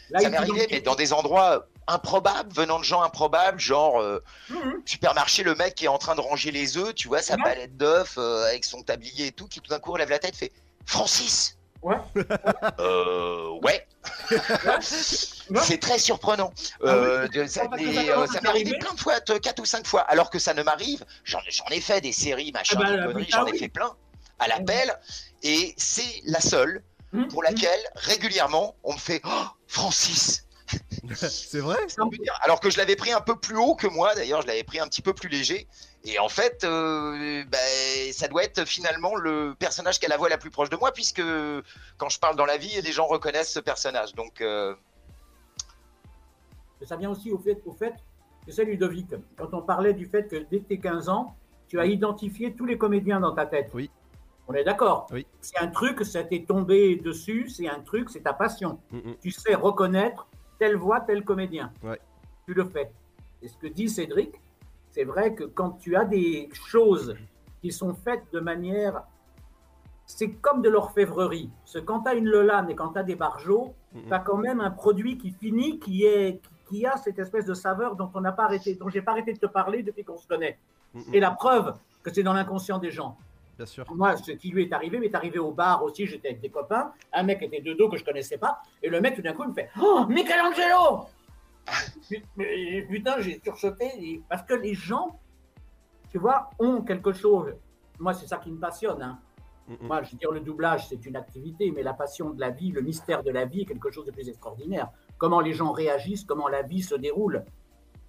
Là, 0.09 0.21
ça 0.21 0.29
m'est 0.29 0.37
arrivé, 0.37 0.67
mais 0.71 0.79
dans 0.79 0.95
des 0.95 1.11
endroits 1.11 1.67
improbables, 1.87 2.53
venant 2.53 2.79
de 2.79 2.83
gens 2.85 3.01
improbables, 3.01 3.59
genre 3.59 3.99
euh, 4.01 4.23
Mhm. 4.49 4.81
supermarché, 4.85 5.43
le 5.43 5.53
mec 5.55 5.75
qui 5.75 5.85
est 5.85 5.89
en 5.89 5.97
train 5.97 6.15
de 6.15 6.21
ranger 6.21 6.51
les 6.51 6.77
œufs, 6.77 6.95
tu 6.95 7.07
vois, 7.09 7.21
sa 7.21 7.35
Ouais. 7.35 7.43
palette 7.43 7.75
d'œufs 7.77 8.15
euh, 8.17 8.45
avec 8.47 8.63
son 8.65 8.83
tablier 8.83 9.27
et 9.27 9.31
tout, 9.31 9.47
qui 9.47 9.59
tout 9.59 9.69
d'un 9.69 9.79
coup 9.79 9.91
relève 9.91 10.09
la 10.09 10.19
tête, 10.19 10.35
fait 10.35 10.51
Francis 10.85 11.57
Ouais. 11.83 11.95
Euh, 12.79 13.49
ouais. 13.63 13.85
C'est 14.81 15.79
très 15.79 15.99
surprenant. 15.99 16.51
Ah 16.83 16.87
Euh, 16.87 17.27
de- 17.27 17.45
ça, 17.45 17.63
euh, 17.63 17.67
m'est 17.77 18.47
arrivé 18.49 18.77
plein 18.79 18.93
de 18.93 18.99
fois, 18.99 19.19
quatre 19.21 19.59
ou 19.59 19.65
cinq 19.65 19.85
fois, 19.85 20.01
alors 20.01 20.29
que 20.29 20.39
ça 20.39 20.53
ne 20.53 20.63
m'arrive. 20.63 21.05
J'en 21.23 21.39
ai 21.71 21.81
fait 21.81 22.01
des 22.01 22.11
séries, 22.13 22.51
machin, 22.51 22.77
Ah 22.79 22.83
bah, 22.83 22.97
des 22.97 23.03
conneries, 23.05 23.27
j'en 23.29 23.45
ai 23.45 23.51
oui. 23.51 23.59
fait 23.59 23.69
plein 23.69 23.93
à 24.39 24.47
l'appel, 24.47 24.97
et 25.43 25.73
c'est 25.77 26.21
la 26.25 26.39
seule 26.41 26.83
Mhm. 27.13 27.27
pour 27.29 27.43
laquelle 27.43 27.79
régulièrement 27.95 28.75
on 28.83 28.93
me 28.93 28.97
fait 28.97 29.21
Oh, 29.25 29.45
Francis. 29.67 30.45
C'est 31.15 31.59
vrai? 31.59 31.77
Alors 32.41 32.59
que 32.59 32.69
je 32.69 32.77
l'avais 32.77 32.95
pris 32.95 33.13
un 33.13 33.21
peu 33.21 33.39
plus 33.39 33.57
haut 33.57 33.75
que 33.75 33.87
moi, 33.87 34.13
d'ailleurs, 34.15 34.41
je 34.41 34.47
l'avais 34.47 34.63
pris 34.63 34.79
un 34.79 34.87
petit 34.87 35.01
peu 35.01 35.13
plus 35.13 35.29
léger. 35.29 35.67
Et 36.03 36.19
en 36.19 36.29
fait, 36.29 36.63
euh, 36.63 37.43
ben, 37.47 38.13
ça 38.13 38.27
doit 38.27 38.43
être 38.43 38.65
finalement 38.65 39.15
le 39.15 39.55
personnage 39.57 39.99
qui 39.99 40.05
a 40.05 40.09
la 40.09 40.17
voix 40.17 40.29
la 40.29 40.37
plus 40.37 40.51
proche 40.51 40.69
de 40.69 40.75
moi, 40.75 40.91
puisque 40.91 41.21
quand 41.97 42.09
je 42.09 42.19
parle 42.19 42.35
dans 42.35 42.45
la 42.45 42.57
vie, 42.57 42.81
les 42.81 42.91
gens 42.91 43.07
reconnaissent 43.07 43.51
ce 43.51 43.59
personnage. 43.59 44.13
Donc, 44.13 44.41
euh, 44.41 44.75
Mais 46.81 46.87
ça 46.87 46.95
vient 46.97 47.09
aussi 47.09 47.31
au 47.31 47.37
fait, 47.39 47.61
au 47.65 47.73
fait 47.73 47.93
que 48.45 48.51
c'est 48.51 48.65
Ludovic. 48.65 49.07
Quand 49.37 49.53
on 49.53 49.61
parlait 49.61 49.93
du 49.93 50.05
fait 50.05 50.27
que 50.27 50.35
dès 50.49 50.59
que 50.59 50.73
tu 50.73 50.79
15 50.79 51.09
ans, 51.09 51.35
tu 51.67 51.79
as 51.79 51.85
identifié 51.85 52.53
tous 52.53 52.65
les 52.65 52.77
comédiens 52.77 53.19
dans 53.19 53.33
ta 53.33 53.45
tête. 53.45 53.71
Oui. 53.73 53.89
On 54.47 54.53
est 54.53 54.63
d'accord 54.63 55.07
Oui. 55.11 55.25
C'est 55.41 55.57
un 55.59 55.67
truc, 55.67 56.03
ça 56.05 56.23
t'est 56.23 56.45
tombé 56.47 56.95
dessus, 56.95 57.49
c'est 57.49 57.67
un 57.67 57.79
truc, 57.81 58.09
c'est 58.09 58.21
ta 58.21 58.33
passion. 58.33 58.79
Mm, 58.91 58.97
mm. 58.97 59.15
Tu 59.21 59.31
sais 59.31 59.55
reconnaître 59.55 60.27
telle 60.59 60.75
voix, 60.77 61.01
tel 61.01 61.23
comédien. 61.23 61.71
Ouais. 61.83 61.99
Tu 62.45 62.53
le 62.53 62.63
fais. 62.65 62.91
Et 63.41 63.47
ce 63.47 63.57
que 63.57 63.67
dit 63.67 63.89
Cédric, 63.89 64.33
c'est 64.91 65.03
vrai 65.03 65.35
que 65.35 65.43
quand 65.43 65.71
tu 65.71 65.95
as 65.95 66.05
des 66.05 66.49
choses 66.53 67.15
qui 67.61 67.71
sont 67.71 67.93
faites 67.93 68.23
de 68.31 68.39
manière. 68.39 69.03
C'est 70.05 70.29
comme 70.29 70.61
de 70.61 70.69
l'orfèvrerie. 70.69 71.49
Parce 71.63 71.73
que 71.73 71.79
quand 71.79 72.01
tu 72.01 72.09
as 72.09 72.13
une 72.13 72.27
Lolane 72.29 72.69
et 72.69 72.75
quand 72.75 72.93
tu 72.93 72.99
as 72.99 73.03
des 73.03 73.15
barjots, 73.15 73.73
Mhm. 73.93 74.03
tu 74.07 74.13
as 74.13 74.19
quand 74.19 74.37
même 74.37 74.61
un 74.61 74.71
produit 74.71 75.17
qui 75.17 75.31
finit, 75.31 75.79
qui, 75.79 76.05
est, 76.05 76.41
qui 76.69 76.85
a 76.85 76.95
cette 76.97 77.19
espèce 77.19 77.45
de 77.45 77.53
saveur 77.53 77.95
dont 77.95 78.09
on 78.13 78.21
n'a 78.21 78.31
pas 78.31 78.45
arrêté, 78.45 78.75
dont 78.75 78.89
j'ai 78.89 79.01
pas 79.01 79.11
arrêté 79.11 79.33
de 79.33 79.39
te 79.39 79.47
parler 79.47 79.83
depuis 79.83 80.03
qu'on 80.03 80.17
se 80.17 80.27
connaît. 80.27 80.57
Mm, 80.93 80.99
mm. 80.99 81.13
Et 81.13 81.19
la 81.19 81.31
preuve 81.31 81.73
que 82.03 82.13
c'est 82.13 82.23
dans 82.23 82.33
l'inconscient 82.33 82.77
des 82.79 82.91
gens. 82.91 83.17
Bien 83.57 83.65
sûr. 83.65 83.85
Moi, 83.93 84.15
ce 84.17 84.31
qui 84.33 84.49
lui 84.49 84.63
est 84.63 84.73
arrivé, 84.73 84.99
m'est 84.99 85.13
arrivé 85.15 85.39
au 85.39 85.51
bar 85.51 85.83
aussi, 85.83 86.05
j'étais 86.05 86.29
avec 86.29 86.41
des 86.41 86.49
copains, 86.49 86.91
un 87.11 87.23
mec 87.23 87.41
était 87.41 87.59
de 87.61 87.73
dos 87.73 87.89
que 87.89 87.97
je 87.97 88.05
connaissais 88.05 88.37
pas, 88.37 88.61
et 88.83 88.89
le 88.89 89.01
mec 89.01 89.15
tout 89.15 89.21
d'un 89.23 89.33
coup 89.33 89.43
il 89.43 89.49
me 89.49 89.53
fait 89.53 89.69
Oh, 89.81 90.05
Michelangelo 90.07 91.05
Putain, 92.89 93.19
j'ai 93.19 93.39
surchoté, 93.43 93.85
et- 93.97 94.21
parce 94.29 94.43
que 94.43 94.53
les 94.53 94.73
gens, 94.73 95.19
tu 96.11 96.17
vois, 96.17 96.49
ont 96.59 96.81
quelque 96.81 97.11
chose. 97.13 97.53
Moi, 97.99 98.13
c'est 98.13 98.27
ça 98.27 98.37
qui 98.37 98.51
me 98.51 98.59
passionne. 98.59 99.01
hein. 99.01 99.19
Mm. 99.67 99.87
Moi, 99.87 100.01
je 100.03 100.11
veux 100.11 100.17
dire, 100.17 100.31
le 100.31 100.39
doublage, 100.39 100.87
c'est 100.87 101.05
une 101.05 101.15
activité, 101.17 101.71
mais 101.75 101.83
la 101.83 101.93
passion 101.93 102.29
de 102.29 102.39
la 102.39 102.51
vie, 102.51 102.71
le 102.71 102.81
mystère 102.81 103.21
de 103.23 103.31
la 103.31 103.43
vie 103.45 103.61
est 103.61 103.65
quelque 103.65 103.91
chose 103.91 104.05
de 104.05 104.11
plus 104.11 104.29
extraordinaire. 104.29 104.89
Comment 105.17 105.41
les 105.41 105.53
gens 105.53 105.71
réagissent, 105.71 106.23
comment 106.23 106.47
la 106.47 106.61
vie 106.61 106.81
se 106.81 106.95
déroule, 106.95 107.43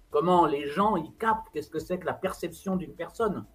comment 0.09 0.45
les 0.45 0.67
gens 0.67 0.95
ils 0.95 1.11
captent 1.15 1.47
qu'est-ce 1.51 1.69
que 1.69 1.79
c'est 1.79 1.97
que 1.99 2.05
la 2.05 2.13
perception 2.13 2.75
d'une 2.77 2.93
personne. 2.93 3.45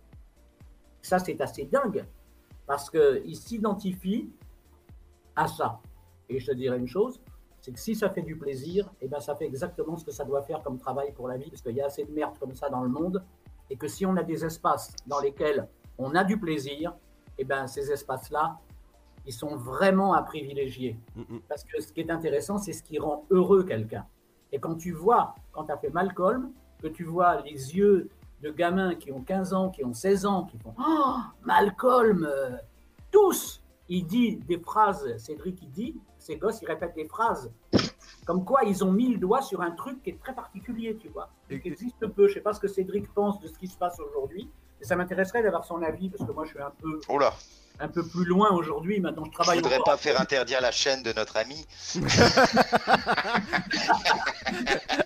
Ça, 1.04 1.18
c'est 1.18 1.38
assez 1.42 1.66
dingue, 1.66 2.06
parce 2.66 2.88
qu'ils 2.88 3.36
s'identifient 3.36 4.30
à 5.36 5.46
ça. 5.46 5.80
Et 6.30 6.38
je 6.38 6.46
te 6.46 6.56
dirais 6.56 6.78
une 6.78 6.86
chose, 6.86 7.20
c'est 7.60 7.72
que 7.72 7.78
si 7.78 7.94
ça 7.94 8.08
fait 8.08 8.22
du 8.22 8.36
plaisir, 8.36 8.90
eh 9.02 9.08
ben 9.08 9.20
ça 9.20 9.34
fait 9.34 9.44
exactement 9.44 9.98
ce 9.98 10.04
que 10.06 10.12
ça 10.12 10.24
doit 10.24 10.40
faire 10.40 10.62
comme 10.62 10.78
travail 10.78 11.12
pour 11.12 11.28
la 11.28 11.36
vie, 11.36 11.50
parce 11.50 11.60
qu'il 11.60 11.76
y 11.76 11.82
a 11.82 11.86
assez 11.86 12.04
de 12.04 12.12
merde 12.12 12.38
comme 12.38 12.54
ça 12.54 12.70
dans 12.70 12.82
le 12.82 12.88
monde, 12.88 13.22
et 13.68 13.76
que 13.76 13.86
si 13.86 14.06
on 14.06 14.16
a 14.16 14.22
des 14.22 14.46
espaces 14.46 14.94
dans 15.06 15.20
lesquels 15.20 15.68
on 15.98 16.14
a 16.14 16.24
du 16.24 16.38
plaisir, 16.38 16.94
eh 17.36 17.44
ben 17.44 17.66
ces 17.66 17.92
espaces-là, 17.92 18.58
ils 19.26 19.32
sont 19.32 19.56
vraiment 19.56 20.14
à 20.14 20.22
privilégier. 20.22 20.98
Mm, 21.16 21.20
mm. 21.20 21.40
Parce 21.48 21.64
que 21.64 21.82
ce 21.82 21.92
qui 21.92 22.00
est 22.00 22.10
intéressant, 22.10 22.56
c'est 22.56 22.72
ce 22.72 22.82
qui 22.82 22.98
rend 22.98 23.26
heureux 23.28 23.64
quelqu'un. 23.64 24.06
Et 24.52 24.58
quand 24.58 24.76
tu 24.76 24.92
vois, 24.92 25.34
quand 25.52 25.64
tu 25.64 25.72
as 25.72 25.76
fait 25.76 25.90
Malcolm, 25.90 26.52
que 26.80 26.88
tu 26.88 27.04
vois 27.04 27.42
les 27.42 27.76
yeux 27.76 28.08
de 28.44 28.50
gamins 28.50 28.94
qui 28.94 29.10
ont 29.10 29.22
15 29.22 29.54
ans, 29.54 29.70
qui 29.70 29.82
ont 29.84 29.94
16 29.94 30.26
ans, 30.26 30.44
qui 30.44 30.58
font 30.58 30.74
Oh, 30.78 31.14
Malcolm 31.44 32.24
euh, 32.30 32.50
Tous 33.10 33.62
Il 33.88 34.06
dit 34.06 34.36
des 34.36 34.58
phrases, 34.58 35.16
Cédric, 35.18 35.58
il 35.62 35.70
dit, 35.70 35.96
ces 36.18 36.36
gosses, 36.36 36.60
ils 36.62 36.66
répètent 36.68 36.94
des 36.94 37.06
phrases. 37.08 37.50
Comme 38.26 38.44
quoi, 38.44 38.62
ils 38.64 38.82
ont 38.84 38.92
mis 38.92 39.08
le 39.12 39.18
doigt 39.18 39.42
sur 39.42 39.60
un 39.62 39.70
truc 39.72 40.02
qui 40.02 40.10
est 40.10 40.18
très 40.22 40.34
particulier, 40.34 40.96
tu 41.00 41.08
vois. 41.08 41.28
Et- 41.50 41.60
Qui 41.60 41.68
existe 41.68 42.06
peu. 42.06 42.28
Je 42.28 42.34
sais 42.34 42.40
pas 42.40 42.52
ce 42.54 42.60
que 42.60 42.68
Cédric 42.68 43.12
pense 43.14 43.40
de 43.40 43.48
ce 43.48 43.58
qui 43.58 43.66
se 43.66 43.76
passe 43.76 43.98
aujourd'hui. 44.00 44.48
Et 44.80 44.84
ça 44.84 44.96
m'intéresserait 44.96 45.42
d'avoir 45.42 45.64
son 45.64 45.82
avis, 45.82 46.08
parce 46.10 46.24
que 46.28 46.32
moi, 46.34 46.44
je 46.44 46.50
suis 46.50 46.60
un 46.60 46.72
peu, 46.82 47.00
oh 47.08 47.18
là, 47.18 47.32
un 47.80 47.88
peu 47.88 48.02
plus 48.06 48.24
loin 48.24 48.50
aujourd'hui. 48.52 49.00
Maintenant, 49.00 49.24
je 49.24 49.30
je 49.30 49.34
travaille 49.34 49.58
voudrais 49.58 49.74
encore. 49.76 49.84
pas 49.94 49.96
faire 49.96 50.20
interdire 50.20 50.60
la 50.60 50.70
chaîne 50.70 51.02
de 51.02 51.12
notre 51.12 51.36
ami. 51.36 51.64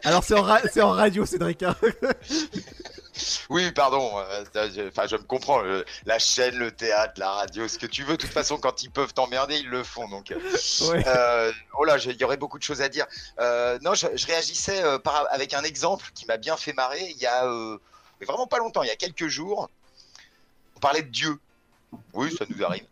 Alors 0.04 0.22
c'est 0.24 0.38
en, 0.38 0.42
ra- 0.42 0.60
c'est 0.72 0.82
en 0.82 0.90
radio, 0.90 1.24
Cédric. 1.26 1.64
Oui, 3.50 3.70
pardon. 3.72 4.18
euh, 4.18 4.44
je- 4.74 4.88
Enfin, 4.88 5.06
je 5.06 5.16
me 5.16 5.22
comprends. 5.22 5.62
La 6.06 6.18
chaîne, 6.18 6.56
le 6.56 6.70
théâtre, 6.70 7.14
la 7.16 7.30
radio, 7.30 7.66
ce 7.68 7.78
que 7.78 7.86
tu 7.86 8.04
veux. 8.04 8.16
De 8.16 8.22
toute 8.22 8.32
façon, 8.32 8.58
quand 8.58 8.82
ils 8.82 8.90
peuvent 8.90 9.14
t'emmerder, 9.14 9.56
ils 9.58 9.68
le 9.68 9.82
font. 9.84 10.08
Donc, 10.08 10.30
euh, 10.30 10.38
Ouais. 10.90 11.04
Euh, 11.06 11.52
oh 11.78 11.84
là, 11.84 11.96
il 11.98 12.16
y 12.20 12.24
aurait 12.24 12.36
beaucoup 12.36 12.58
de 12.58 12.62
choses 12.62 12.82
à 12.82 12.88
dire. 12.88 13.06
Euh, 13.40 13.78
non, 13.82 13.94
je, 13.94 14.06
je 14.14 14.26
réagissais 14.26 14.82
euh, 14.82 14.98
par- 14.98 15.26
avec 15.30 15.54
un 15.54 15.62
exemple 15.62 16.06
qui 16.14 16.26
m'a 16.26 16.36
bien 16.36 16.56
fait 16.56 16.72
marrer. 16.72 17.02
Il 17.10 17.18
y 17.18 17.26
a 17.26 17.44
mais 18.20 18.26
vraiment 18.26 18.46
pas 18.46 18.58
longtemps, 18.58 18.82
il 18.82 18.88
y 18.88 18.92
a 18.92 18.96
quelques 18.96 19.28
jours, 19.28 19.68
on 20.76 20.80
parlait 20.80 21.02
de 21.02 21.08
Dieu. 21.10 21.38
Oui, 22.12 22.34
ça 22.36 22.44
nous 22.48 22.64
arrive. 22.64 22.84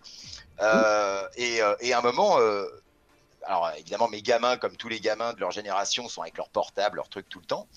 Et, 1.37 1.61
et 1.81 1.93
à 1.93 1.99
un 1.99 2.03
moment, 2.03 2.39
alors 3.47 3.71
évidemment, 3.77 4.09
mes 4.09 4.23
gamins, 4.23 4.57
comme 4.57 4.77
tous 4.77 4.89
les 4.89 5.01
gamins 5.01 5.33
de 5.33 5.41
leur 5.41 5.51
génération, 5.53 6.09
sont 6.09 6.23
avec 6.23 6.37
leur 6.37 6.49
portable, 6.49 6.97
leur 6.97 7.09
truc 7.09 7.29
tout 7.29 7.41
le 7.41 7.47
temps. 7.47 7.69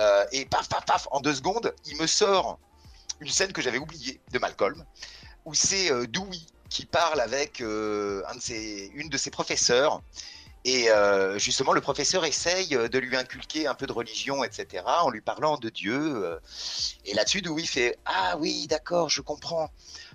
Euh, 0.00 0.24
et 0.32 0.46
paf, 0.46 0.68
paf, 0.68 0.84
paf, 0.84 1.08
en 1.10 1.20
deux 1.20 1.34
secondes, 1.34 1.74
il 1.86 1.96
me 1.96 2.06
sort 2.06 2.58
une 3.20 3.28
scène 3.28 3.52
que 3.52 3.62
j'avais 3.62 3.78
oubliée 3.78 4.20
de 4.32 4.38
Malcolm, 4.38 4.84
où 5.44 5.54
c'est 5.54 5.90
euh, 5.92 6.06
Dewey 6.06 6.38
qui 6.68 6.86
parle 6.86 7.20
avec 7.20 7.60
euh, 7.60 8.22
une 8.94 9.08
de 9.08 9.16
ses 9.16 9.30
professeurs. 9.30 10.02
Et 10.64 10.90
euh, 10.90 11.38
justement, 11.38 11.72
le 11.72 11.80
professeur 11.80 12.24
essaye 12.24 12.68
de 12.68 12.98
lui 12.98 13.16
inculquer 13.16 13.66
un 13.66 13.74
peu 13.74 13.86
de 13.86 13.92
religion, 13.92 14.44
etc., 14.44 14.84
en 14.86 15.10
lui 15.10 15.20
parlant 15.20 15.56
de 15.58 15.68
Dieu. 15.68 16.38
Et 17.04 17.14
là-dessus, 17.14 17.42
Dewey 17.42 17.64
fait 17.64 17.98
Ah 18.04 18.36
oui, 18.38 18.68
d'accord, 18.68 19.08
je 19.08 19.20
comprends. 19.22 19.70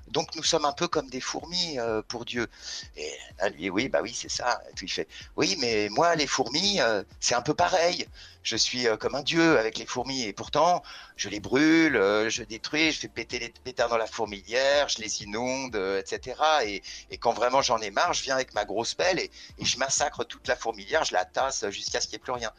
Donc 0.09 0.35
nous 0.35 0.43
sommes 0.43 0.65
un 0.65 0.71
peu 0.71 0.87
comme 0.87 1.09
des 1.09 1.19
fourmis 1.19 1.79
euh, 1.79 2.01
pour 2.07 2.25
Dieu. 2.25 2.47
Et 2.95 3.11
là, 3.39 3.49
lui, 3.49 3.69
oui, 3.69 3.89
bah 3.89 3.99
oui, 4.01 4.13
c'est 4.13 4.29
ça. 4.29 4.61
Et 4.69 4.73
il 4.81 4.91
fait 4.91 5.07
Oui, 5.35 5.57
mais 5.59 5.89
moi, 5.89 6.15
les 6.15 6.27
fourmis, 6.27 6.79
euh, 6.79 7.03
c'est 7.19 7.35
un 7.35 7.41
peu 7.41 7.53
pareil. 7.53 8.07
Je 8.43 8.55
suis 8.55 8.87
euh, 8.87 8.95
comme 8.95 9.15
un 9.15 9.21
dieu 9.21 9.57
avec 9.57 9.77
les 9.77 9.85
fourmis. 9.85 10.23
Et 10.23 10.33
pourtant, 10.33 10.81
je 11.17 11.29
les 11.29 11.39
brûle, 11.39 11.95
je 12.29 12.43
détruis, 12.43 12.91
je 12.91 12.99
fais 13.01 13.07
péter 13.09 13.39
les 13.39 13.49
pétards 13.49 13.89
dans 13.89 13.97
la 13.97 14.07
fourmilière, 14.07 14.87
je 14.87 14.99
les 15.01 15.23
inonde, 15.23 15.75
etc. 15.75 16.39
Et, 16.65 17.17
quand 17.17 17.33
vraiment 17.33 17.61
j'en 17.61 17.79
ai 17.79 17.91
marre, 17.91 18.13
je 18.13 18.23
viens 18.23 18.35
avec 18.35 18.53
ma 18.53 18.63
grosse 18.63 18.93
pelle 18.93 19.19
et, 19.19 19.31
et 19.57 19.65
je 19.65 19.77
massacre 19.77 20.23
toute 20.23 20.47
la 20.47 20.55
fourmilière, 20.55 21.03
je 21.03 21.13
la 21.13 21.25
tasse 21.25 21.67
jusqu'à 21.69 21.99
ce 21.99 22.07
qu'il 22.07 22.17
n'y 22.17 22.21
ait 22.21 22.23
plus 22.23 22.31
rien. 22.31 22.51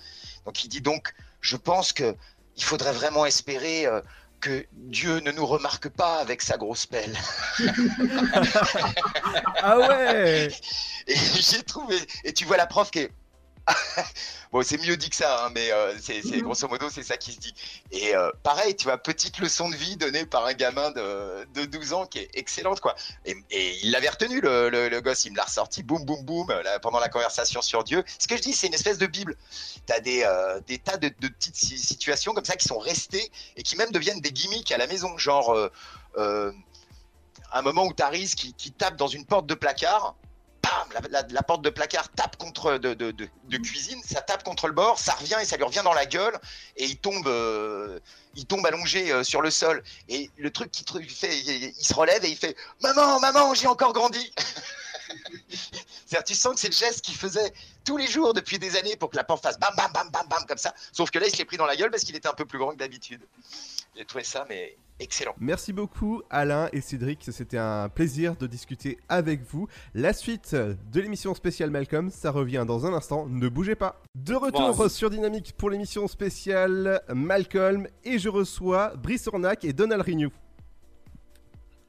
Donc 0.44 0.64
il 0.64 0.68
dit 0.68 0.80
donc, 0.80 1.14
je 1.40 1.57
pense 1.57 1.92
que 1.92 2.14
il 2.57 2.64
faudrait 2.64 2.92
vraiment 2.92 3.24
espérer 3.24 3.86
que 4.41 4.66
Dieu 4.72 5.20
ne 5.20 5.30
nous 5.32 5.47
remarque 5.47 5.89
pas 5.89 6.18
avec 6.18 6.43
sa 6.43 6.57
grosse 6.57 6.86
pelle. 6.86 7.16
Ah 9.61 9.76
ouais 9.78 10.49
Et 11.09 11.16
j'ai 11.16 11.62
trouvé. 11.62 11.97
Et 12.24 12.32
tu 12.32 12.45
vois 12.45 12.57
la 12.57 12.66
prof 12.66 12.91
qui 12.91 13.01
est. 13.01 13.11
bon, 14.53 14.62
c'est 14.62 14.79
mieux 14.79 14.97
dit 14.97 15.11
que 15.11 15.16
ça, 15.16 15.45
hein, 15.47 15.51
mais 15.55 15.71
euh, 15.73 15.95
c'est 16.01 16.23
c'est- 16.23 16.41
grosso 16.41 16.66
modo, 16.69 16.89
c'est 16.91 17.03
ça 17.03 17.16
qui 17.16 17.33
se 17.33 17.39
dit. 17.39 17.55
Et 17.91 18.14
euh, 18.16 18.31
pareil, 18.43 18.75
tu 18.77 18.85
vois, 18.85 18.97
petite 18.99 19.39
leçon 19.39 19.69
de 19.69 19.77
vie 19.77 19.97
donnée 19.97 20.25
par 20.27 20.47
un 20.47 20.55
gamin 20.55 20.91
de, 20.93 21.45
de 21.55 21.64
12 21.66 21.93
ans 21.93 22.07
qui 22.07 22.19
est 22.21 22.31
excellente, 22.35 22.81
quoi. 22.81 22.95
Et, 23.25 23.37
et 23.51 23.79
il 23.83 23.91
l'avait 23.91 24.09
retenu, 24.09 24.41
le, 24.41 24.71
le, 24.71 24.89
le 24.89 25.01
gosse, 25.01 25.25
il 25.25 25.33
me 25.33 25.37
l'a 25.37 25.45
ressorti, 25.45 25.83
boum, 25.83 26.05
boum, 26.05 26.23
boum, 26.25 26.49
là, 26.49 26.79
pendant 26.81 26.99
la 26.99 27.09
conversation 27.09 27.61
sur 27.62 27.85
Dieu. 27.85 28.03
Ce 28.19 28.27
que 28.27 28.37
je 28.37 28.43
dis, 28.43 28.53
c'est 28.53 28.69
une 28.69 28.75
espèce 28.75 28.99
de 28.99 29.07
Bible. 29.07 29.37
Tu 29.87 29.92
as 29.92 30.01
des, 30.01 30.22
euh, 30.25 30.61
des 30.67 30.79
tas 30.79 30.97
de, 30.97 31.09
de 31.21 31.29
petites 31.29 31.57
si- 31.57 31.79
situations 31.79 32.33
comme 32.33 32.45
ça 32.47 32.57
qui 32.57 32.67
sont 32.67 32.79
restées 32.79 33.30
et 33.57 33.63
qui 33.63 33.76
même 33.76 33.91
deviennent 33.91 34.21
des 34.21 34.33
gimmicks 34.33 34.72
à 34.72 34.79
la 34.79 34.87
maison, 34.87 35.17
genre. 35.18 35.55
un 37.53 37.63
moment 37.63 37.84
où 37.87 37.92
Taris 37.92 38.34
qui, 38.37 38.53
qui 38.55 38.72
tape 38.72 38.97
dans 38.97 39.07
une 39.07 39.25
porte 39.25 39.47
de 39.47 39.55
placard, 39.55 40.14
la, 41.30 41.42
porte 41.42 41.62
de 41.62 41.70
placard 41.70 42.08
tape 42.11 42.36
contre 42.36 42.78
de, 42.78 43.57
cuisine, 43.57 44.00
ça 44.04 44.20
tape 44.20 44.42
contre 44.45 44.66
le 44.66 44.72
bord, 44.72 44.99
ça 44.99 45.12
revient 45.14 45.36
et 45.40 45.45
ça 45.45 45.57
lui 45.57 45.64
revient 45.64 45.82
dans 45.84 45.95
la 45.95 46.07
gueule 46.07 46.38
et 46.76 46.84
il 46.84 46.96
tombe, 46.96 47.26
euh, 47.26 47.99
il 48.34 48.46
tombe 48.46 48.64
allongé 48.66 49.12
euh, 49.12 49.24
sur 49.24 49.42
le 49.42 49.50
sol. 49.50 49.82
Et 50.08 50.30
le 50.36 50.50
truc 50.50 50.70
qui 50.70 50.84
fait, 51.08 51.38
il, 51.38 51.64
il 51.64 51.84
se 51.84 51.95
relève 51.95 52.24
et 52.24 52.30
il 52.30 52.36
fait 52.36 52.57
maman, 52.82 53.20
maman, 53.20 53.54
j'ai 53.54 53.66
encore 53.66 53.92
grandi. 53.92 54.32
C'est-à-dire, 56.07 56.24
tu 56.24 56.34
sens 56.34 56.54
que 56.54 56.61
c'est 56.61 56.68
le 56.68 56.74
geste 56.74 57.03
qu'il 57.03 57.14
faisait 57.14 57.53
tous 57.84 57.96
les 57.96 58.07
jours 58.07 58.34
depuis 58.34 58.58
des 58.58 58.76
années 58.76 58.96
pour 58.96 59.11
que 59.11 59.16
la 59.16 59.24
porte 59.24 59.42
fasse 59.42 59.58
bam, 59.58 59.74
bam, 59.76 59.90
bam, 59.92 60.08
bam, 60.11 60.26
bam, 60.28 60.45
comme 60.46 60.58
ça. 60.58 60.74
Sauf 60.92 61.11
que 61.11 61.18
là, 61.18 61.26
il 61.26 61.32
se 61.32 61.36
l'est 61.36 61.45
pris 61.45 61.57
dans 61.57 61.66
la 61.66 61.76
gueule 61.76 61.90
parce 61.90 62.04
qu'il 62.04 62.16
était 62.16 62.28
un 62.28 62.34
peu 62.34 62.46
plus 62.46 62.58
grand 62.58 62.72
que 62.72 62.76
d'habitude. 62.76 63.22
J'ai 63.99 64.04
trouvé 64.04 64.22
ça, 64.22 64.46
mais 64.49 64.76
excellent. 65.00 65.34
Merci 65.41 65.72
beaucoup 65.72 66.22
Alain 66.30 66.68
et 66.72 66.80
Cédric, 66.80 67.26
c'était 67.33 67.58
un 67.58 67.88
plaisir 67.88 68.37
de 68.37 68.46
discuter 68.46 68.96
avec 69.08 69.42
vous. 69.42 69.66
La 69.92 70.12
suite 70.12 70.54
de 70.54 71.00
l'émission 71.00 71.34
spéciale 71.34 71.70
Malcolm, 71.70 72.08
ça 72.08 72.30
revient 72.30 72.64
dans 72.64 72.87
un 72.87 72.95
instant, 72.95 73.26
ne 73.26 73.49
bougez 73.49 73.75
pas. 73.75 74.00
De 74.14 74.37
retour 74.37 74.88
sur 74.88 75.11
Dynamique 75.11 75.53
pour 75.57 75.68
l'émission 75.68 76.07
spéciale 76.07 77.03
Malcolm 77.12 77.88
et 78.04 78.20
je 78.20 78.29
reçois 78.29 78.95
Brice 78.95 79.26
Ornac 79.26 79.64
et 79.64 79.72
Donald 79.72 80.03
Rignou 80.03 80.30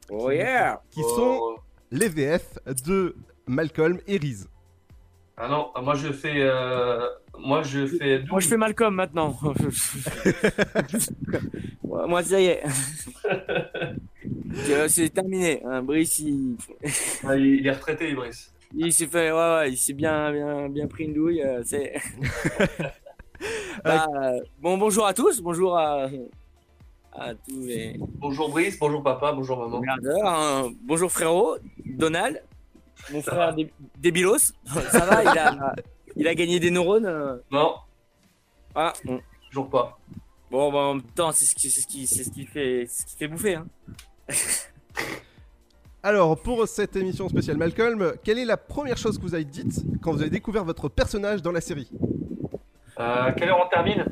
Oh 0.08 0.32
yeah 0.32 0.82
qui 0.90 1.02
sont 1.02 1.58
les 1.92 2.08
VF 2.08 2.58
de 2.84 3.14
Malcolm 3.46 4.00
et 4.08 4.18
Reese. 4.18 4.48
Ah 5.42 5.48
non, 5.48 5.70
moi 5.82 5.94
je 5.94 6.12
fais. 6.12 6.34
euh, 6.36 7.06
Moi 7.38 7.62
je 7.62 7.86
fais. 7.86 8.22
Moi, 8.28 8.40
je 8.40 8.48
fais 8.48 8.56
Malcolm 8.58 8.94
maintenant. 8.94 9.34
Moi, 11.82 12.22
ça 12.22 12.40
y 12.40 12.46
est. 12.46 12.62
Euh, 14.68 14.86
C'est 14.88 15.08
terminé. 15.10 15.62
hein. 15.64 15.82
Brice, 15.82 16.18
il, 16.20 16.56
Ah, 17.26 17.36
il 17.36 17.66
est 17.66 17.70
retraité, 17.72 18.12
Brice. 18.14 18.52
il 18.74 18.92
s'est 18.92 19.06
fait, 19.06 19.32
ouais, 19.32 19.38
ouais, 19.56 19.72
il 19.72 19.76
s'est 19.76 19.92
bien, 19.92 20.30
bien, 20.32 20.68
bien 20.68 20.86
pris 20.86 21.04
une 21.04 21.14
douille. 21.14 21.42
euh, 21.42 21.62
c'est. 21.64 21.94
Bah, 23.84 24.06
euh, 24.14 24.38
bon, 24.60 24.76
bonjour 24.76 25.06
à 25.06 25.14
tous. 25.14 25.40
Bonjour 25.40 25.78
à, 25.78 26.08
à 27.14 27.34
tous 27.34 27.60
les 27.64 27.94
Bonjour 28.18 28.50
Brice, 28.50 28.78
bonjour 28.78 29.02
papa, 29.02 29.32
bonjour 29.32 29.56
maman. 29.58 29.80
hein. 30.26 30.68
Bonjour 30.84 31.10
frérot, 31.10 31.56
Donald, 31.86 32.42
mon 33.12 33.22
frère 33.22 33.54
Dé- 33.54 33.72
Débilos. 33.98 34.38
Ça 34.90 35.00
va, 35.06 35.22
il 35.22 35.38
a, 35.38 35.74
il 36.16 36.28
a 36.28 36.34
gagné 36.34 36.60
des 36.60 36.70
neurones. 36.70 37.06
euh. 37.06 37.36
Non, 37.50 37.74
Voilà. 38.74 38.92
Bon. 39.04 39.20
toujours 39.50 39.68
pas. 39.70 39.98
Bon, 40.50 40.72
bah, 40.72 40.78
en 40.78 40.94
même 40.94 41.02
temps, 41.04 41.30
c'est 41.32 41.44
ce 41.44 41.54
qui, 41.54 41.70
c'est 41.70 41.80
ce 41.82 41.86
qui, 41.86 42.06
c'est 42.06 42.24
ce 42.24 42.30
qui 42.30 42.44
fait, 42.46 42.84
c'est 42.88 43.02
ce 43.02 43.06
qui 43.06 43.16
fait 43.16 43.28
bouffer. 43.28 43.54
Hein. 43.54 43.66
Alors, 46.02 46.40
pour 46.40 46.66
cette 46.66 46.96
émission 46.96 47.28
spéciale 47.28 47.56
Malcolm, 47.58 48.14
quelle 48.24 48.38
est 48.38 48.44
la 48.46 48.56
première 48.56 48.96
chose 48.96 49.18
que 49.18 49.22
vous 49.22 49.34
avez 49.34 49.44
dite 49.44 49.82
quand 50.02 50.12
vous 50.12 50.22
avez 50.22 50.30
découvert 50.30 50.64
votre 50.64 50.88
personnage 50.88 51.42
dans 51.42 51.52
la 51.52 51.60
série? 51.60 51.90
Euh, 52.98 53.32
quelle 53.36 53.50
heure 53.50 53.62
on 53.64 53.68
termine? 53.68 54.04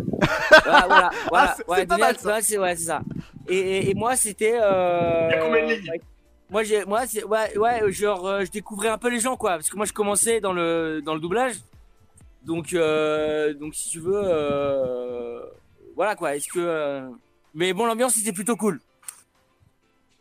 Voilà, 0.64 0.86
voilà, 0.86 1.10
voilà. 1.28 1.54
c'est- 1.56 1.66
ouais, 1.68 1.76
c'est 1.80 1.86
pas 1.86 1.96
Donald, 1.96 2.16
mal, 2.16 2.18
ça. 2.22 2.28
ouais, 2.34 2.42
c'est 2.42 2.58
ouais, 2.58 2.76
ça. 2.76 3.00
Et, 3.48 3.56
et, 3.58 3.90
et 3.90 3.94
moi, 3.94 4.16
c'était. 4.16 4.58
Euh... 4.60 5.30
Il 5.32 6.00
Moi, 6.50 6.62
j'ai, 6.62 6.84
moi, 6.86 7.06
c'est 7.06 7.24
ouais, 7.24 7.56
ouais, 7.58 7.92
genre, 7.92 8.26
euh, 8.26 8.44
je 8.44 8.50
découvrais 8.50 8.88
un 8.88 8.96
peu 8.96 9.10
les 9.10 9.20
gens, 9.20 9.36
quoi, 9.36 9.52
parce 9.52 9.68
que 9.68 9.76
moi, 9.76 9.84
je 9.84 9.92
commençais 9.92 10.40
dans 10.40 10.54
le 10.54 11.02
dans 11.04 11.14
le 11.14 11.20
doublage, 11.20 11.56
donc, 12.42 12.72
euh, 12.72 13.52
donc, 13.52 13.74
si 13.74 13.90
tu 13.90 14.00
veux, 14.00 14.22
euh... 14.24 15.42
voilà, 15.94 16.16
quoi. 16.16 16.34
Est-ce 16.34 16.48
que, 16.48 16.58
euh, 16.58 17.10
mais 17.54 17.74
bon, 17.74 17.84
l'ambiance 17.84 18.18
était 18.18 18.32
plutôt 18.32 18.56
cool. 18.56 18.80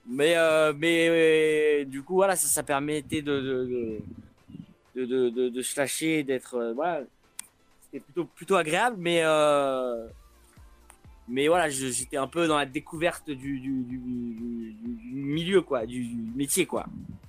Mais, 0.06 0.36
euh, 0.38 0.74
mais 0.76 1.86
du 1.86 2.02
coup, 2.04 2.16
voilà, 2.16 2.36
ça, 2.36 2.48
ça 2.48 2.64
permettait 2.64 3.22
de 3.22 3.40
de 3.40 4.00
de 4.96 5.30
de, 5.30 5.50
de, 5.50 5.62
se 5.62 5.80
lâcher, 5.80 6.24
d'être, 6.24 6.74
voilà, 6.76 7.04
c'était 7.86 8.00
plutôt 8.02 8.26
plutôt 8.26 8.56
agréable, 8.56 8.98
mais 9.00 9.22
mais 11.28 11.48
voilà, 11.48 11.70
j'étais 11.70 12.18
un 12.18 12.28
peu 12.28 12.48
dans 12.48 12.58
la 12.58 12.66
découverte 12.66 13.30
du, 13.30 13.60
du, 13.60 13.84
du, 13.84 13.98
du- 13.98 14.74
du 14.74 15.14
milieu, 15.14 15.62
quoi, 15.62 15.86
du, 15.86 16.06
métier, 16.36 16.66
quoi. 16.66 16.86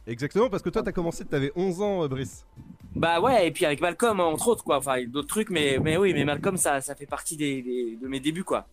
Exactement, 0.06 0.48
parce 0.48 0.62
que 0.62 0.70
toi, 0.70 0.82
t'as 0.82 0.92
commencé, 0.92 1.24
t'avais 1.24 1.52
11 1.56 1.82
ans, 1.82 2.04
euh, 2.04 2.08
Brice. 2.08 2.46
Bah 2.94 3.20
ouais, 3.20 3.46
et 3.46 3.50
puis 3.50 3.64
avec 3.66 3.80
Malcolm, 3.80 4.20
entre 4.20 4.48
autres, 4.48 4.64
quoi. 4.64 4.78
Enfin, 4.78 5.04
d'autres 5.06 5.28
trucs, 5.28 5.50
mais, 5.50 5.78
mais 5.82 5.96
oui, 5.96 6.12
mais 6.14 6.24
Malcolm, 6.24 6.56
ça, 6.56 6.80
ça 6.80 6.94
fait 6.94 7.06
partie 7.06 7.36
des, 7.36 7.62
des- 7.62 7.96
de 8.00 8.08
mes 8.08 8.20
débuts, 8.20 8.44
quoi. 8.44 8.66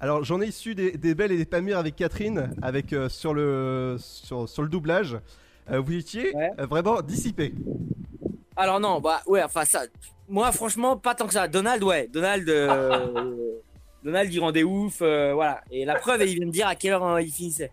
Alors, 0.00 0.24
j'en 0.24 0.40
ai 0.42 0.46
issu 0.46 0.74
des, 0.74 0.92
des 0.92 1.14
belles 1.14 1.32
et 1.32 1.36
des 1.38 1.44
pas 1.46 1.60
mûres 1.60 1.78
avec 1.78 1.96
Catherine, 1.96 2.50
avec 2.62 2.92
euh, 2.92 3.08
sur 3.08 3.32
le 3.34 3.96
sur, 3.98 4.48
sur 4.48 4.62
le 4.62 4.68
doublage. 4.68 5.18
Euh, 5.70 5.80
vous 5.80 5.94
étiez 5.94 6.34
Ouais. 6.36 6.50
euh, 6.60 6.66
vraiment 6.66 7.00
dissipé. 7.02 7.54
Alors 8.56 8.78
non, 8.80 9.00
bah 9.00 9.22
ouais, 9.26 9.42
enfin 9.42 9.64
ça, 9.64 9.82
moi 10.28 10.52
franchement, 10.52 10.96
pas 10.96 11.14
tant 11.14 11.26
que 11.26 11.32
ça. 11.32 11.48
Donald, 11.48 11.82
ouais, 11.82 12.08
Donald, 12.12 12.48
euh, 12.48 13.06
Donald, 14.06 14.32
il 14.32 14.40
rendait 14.40 14.62
ouf, 14.62 14.98
euh, 15.02 15.34
voilà. 15.34 15.62
Et 15.70 15.84
la 15.84 15.96
preuve, 15.96 16.22
il 16.22 16.36
vient 16.36 16.46
de 16.46 16.52
dire 16.52 16.68
à 16.68 16.74
quelle 16.76 16.92
heure 16.94 17.04
euh, 17.06 17.20
il 17.20 17.30
finissait, 17.32 17.72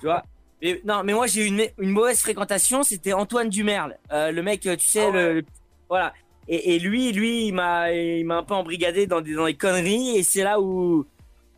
tu 0.00 0.06
vois? 0.06 0.22
Mais 0.60 0.80
non, 0.84 1.04
mais 1.04 1.14
moi 1.14 1.28
j'ai 1.28 1.44
eu 1.44 1.46
une, 1.46 1.62
une 1.78 1.90
mauvaise 1.90 2.20
fréquentation, 2.20 2.82
c'était 2.82 3.12
Antoine 3.12 3.48
Dumerle, 3.48 3.96
Euh, 4.12 4.32
le 4.32 4.42
mec, 4.42 4.60
tu 4.62 4.76
sais, 4.80 5.10
le, 5.12 5.34
le- 5.34 5.44
voilà. 5.88 6.12
Et, 6.48 6.74
et 6.74 6.78
lui, 6.80 7.12
lui, 7.12 7.46
il 7.46 7.52
m'a, 7.52 7.92
il 7.92 8.24
m'a 8.26 8.38
un 8.38 8.42
peu 8.42 8.54
embrigadé 8.54 9.06
dans 9.06 9.20
des 9.20 9.34
dans 9.34 9.46
les 9.46 9.54
conneries, 9.54 10.16
et 10.16 10.22
c'est 10.24 10.42
là 10.42 10.60
où, 10.60 11.06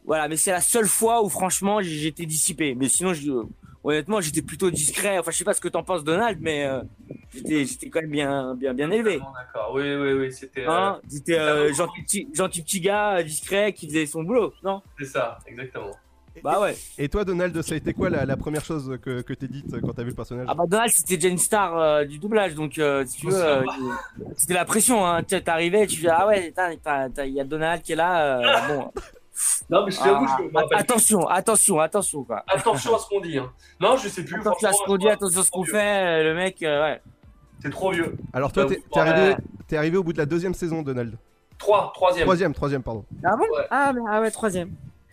voilà. 0.04 0.28
Mais 0.28 0.36
c'est 0.36 0.50
la 0.52 0.60
seule 0.60 0.86
fois 0.86 1.22
où 1.24 1.28
franchement 1.30 1.80
j'étais 1.80 2.26
dissipé. 2.26 2.74
Mais 2.74 2.88
sinon, 2.88 3.14
je, 3.14 3.30
honnêtement, 3.84 4.20
j'étais 4.20 4.42
plutôt 4.42 4.70
discret. 4.70 5.18
Enfin, 5.18 5.30
je 5.30 5.36
sais 5.38 5.44
pas 5.44 5.54
ce 5.54 5.60
que 5.60 5.68
t'en 5.68 5.82
penses, 5.82 6.04
Donald, 6.04 6.38
mais 6.40 6.64
euh, 6.66 6.82
j'étais, 7.34 7.64
j'étais 7.64 7.88
quand 7.90 8.00
même 8.02 8.10
bien, 8.10 8.54
bien, 8.54 8.74
bien 8.74 8.90
élevé. 8.90 9.18
D'accord, 9.18 9.72
oui, 9.74 9.94
oui, 9.94 10.12
oui, 10.14 10.32
c'était. 10.32 10.66
euh, 10.66 10.70
Hein, 10.70 11.00
J'étais 11.10 11.38
euh, 11.38 11.72
gentil, 11.72 12.02
petit, 12.02 12.28
gentil 12.34 12.62
petit 12.62 12.80
gars 12.80 13.16
euh, 13.18 13.22
discret 13.22 13.72
qui 13.72 13.86
faisait 13.88 14.06
son 14.06 14.22
boulot, 14.22 14.52
non? 14.62 14.82
C'est 14.98 15.06
ça, 15.06 15.38
exactement. 15.46 15.90
Bah 16.44 16.58
ouais. 16.60 16.74
Et 16.96 17.08
toi, 17.08 17.24
Donald, 17.24 17.60
ça 17.60 17.74
a 17.74 17.76
été 17.76 17.92
quoi 17.92 18.08
la, 18.08 18.24
la 18.24 18.36
première 18.36 18.64
chose 18.64 18.98
que, 19.02 19.20
que 19.20 19.34
t'es 19.34 19.48
dite 19.48 19.78
quand 19.82 19.92
t'as 19.92 20.04
vu 20.04 20.10
le 20.10 20.14
personnage? 20.14 20.46
Ah 20.48 20.54
bah 20.54 20.64
Donald 20.66 20.90
c'était 20.90 21.16
déjà 21.16 21.28
une 21.28 21.36
star 21.38 21.76
euh, 21.76 22.04
du 22.04 22.18
doublage 22.18 22.54
donc 22.54 22.78
euh, 22.78 23.04
si 23.04 23.18
tu 23.18 23.26
veux 23.26 23.44
euh, 23.44 23.64
c'était 24.36 24.54
la 24.54 24.64
pression 24.64 25.04
hein. 25.04 25.22
Tu 25.22 25.34
sais, 25.34 25.42
T'arrivais 25.42 25.86
tu 25.88 26.00
dis 26.00 26.08
ah 26.08 26.26
ouais 26.28 26.50
t'as- 26.52 26.74
t'as- 26.76 27.10
t'as- 27.10 27.26
il 27.26 27.34
y 27.34 27.40
a 27.40 27.44
Donald 27.44 27.82
qui 27.82 27.92
est 27.92 27.96
là 27.96 28.38
euh, 28.38 28.68
bon 28.68 28.90
Non, 29.70 29.84
mais 29.84 29.90
je 29.92 29.98
t'avoue, 29.98 30.26
Ah, 30.28 30.36
je 30.38 30.44
me 30.44 30.52
rappelle. 30.58 30.78
attention 30.78 31.26
attention 31.28 31.80
attention 31.80 32.24
quoi 32.24 32.42
Attention 32.48 32.94
à 32.94 32.98
ce 32.98 33.06
qu'on 33.08 33.20
dit. 33.20 33.38
Hein. 33.38 33.50
Non, 33.80 33.96
je 33.96 34.08
sais 34.08 34.24
plus. 34.24 34.40
attention 34.40 34.68
à 34.68 34.72
ce 34.72 34.82
qu'on 34.84 34.96
dit 34.96 35.08
attention 35.08 35.40
à 35.40 35.44
ce 35.44 35.50
qu'on 35.50 35.64
fait 35.64 36.20
euh, 36.20 36.22
le 36.24 36.34
mec 36.34 36.62
euh, 36.62 36.82
ouais 36.82 37.00
C'est 37.62 37.70
trop 37.70 37.90
vieux. 37.92 38.16
Alors, 38.32 38.52
toi, 38.52 38.64
Bah, 38.64 39.36
t'es 39.68 39.76
arrivé, 39.76 39.96
au 39.96 40.02
bout 40.02 40.12
de 40.12 40.18
la 40.18 40.26
deuxième 40.26 40.54
saison, 40.54 40.82
Donald. 40.82 41.16
Trois, 41.58 41.92
troisième. 41.94 42.24
Troisième, 42.24 42.54
troisième, 42.54 42.82
pardon. 42.82 43.04
ah 43.24 43.36
bon? 43.36 43.44
Ouais. 43.44 43.66
ah, 43.70 43.92
mais- 43.94 44.00
ah 44.10 44.20
ouais 44.20 44.30
troisième 44.30 44.70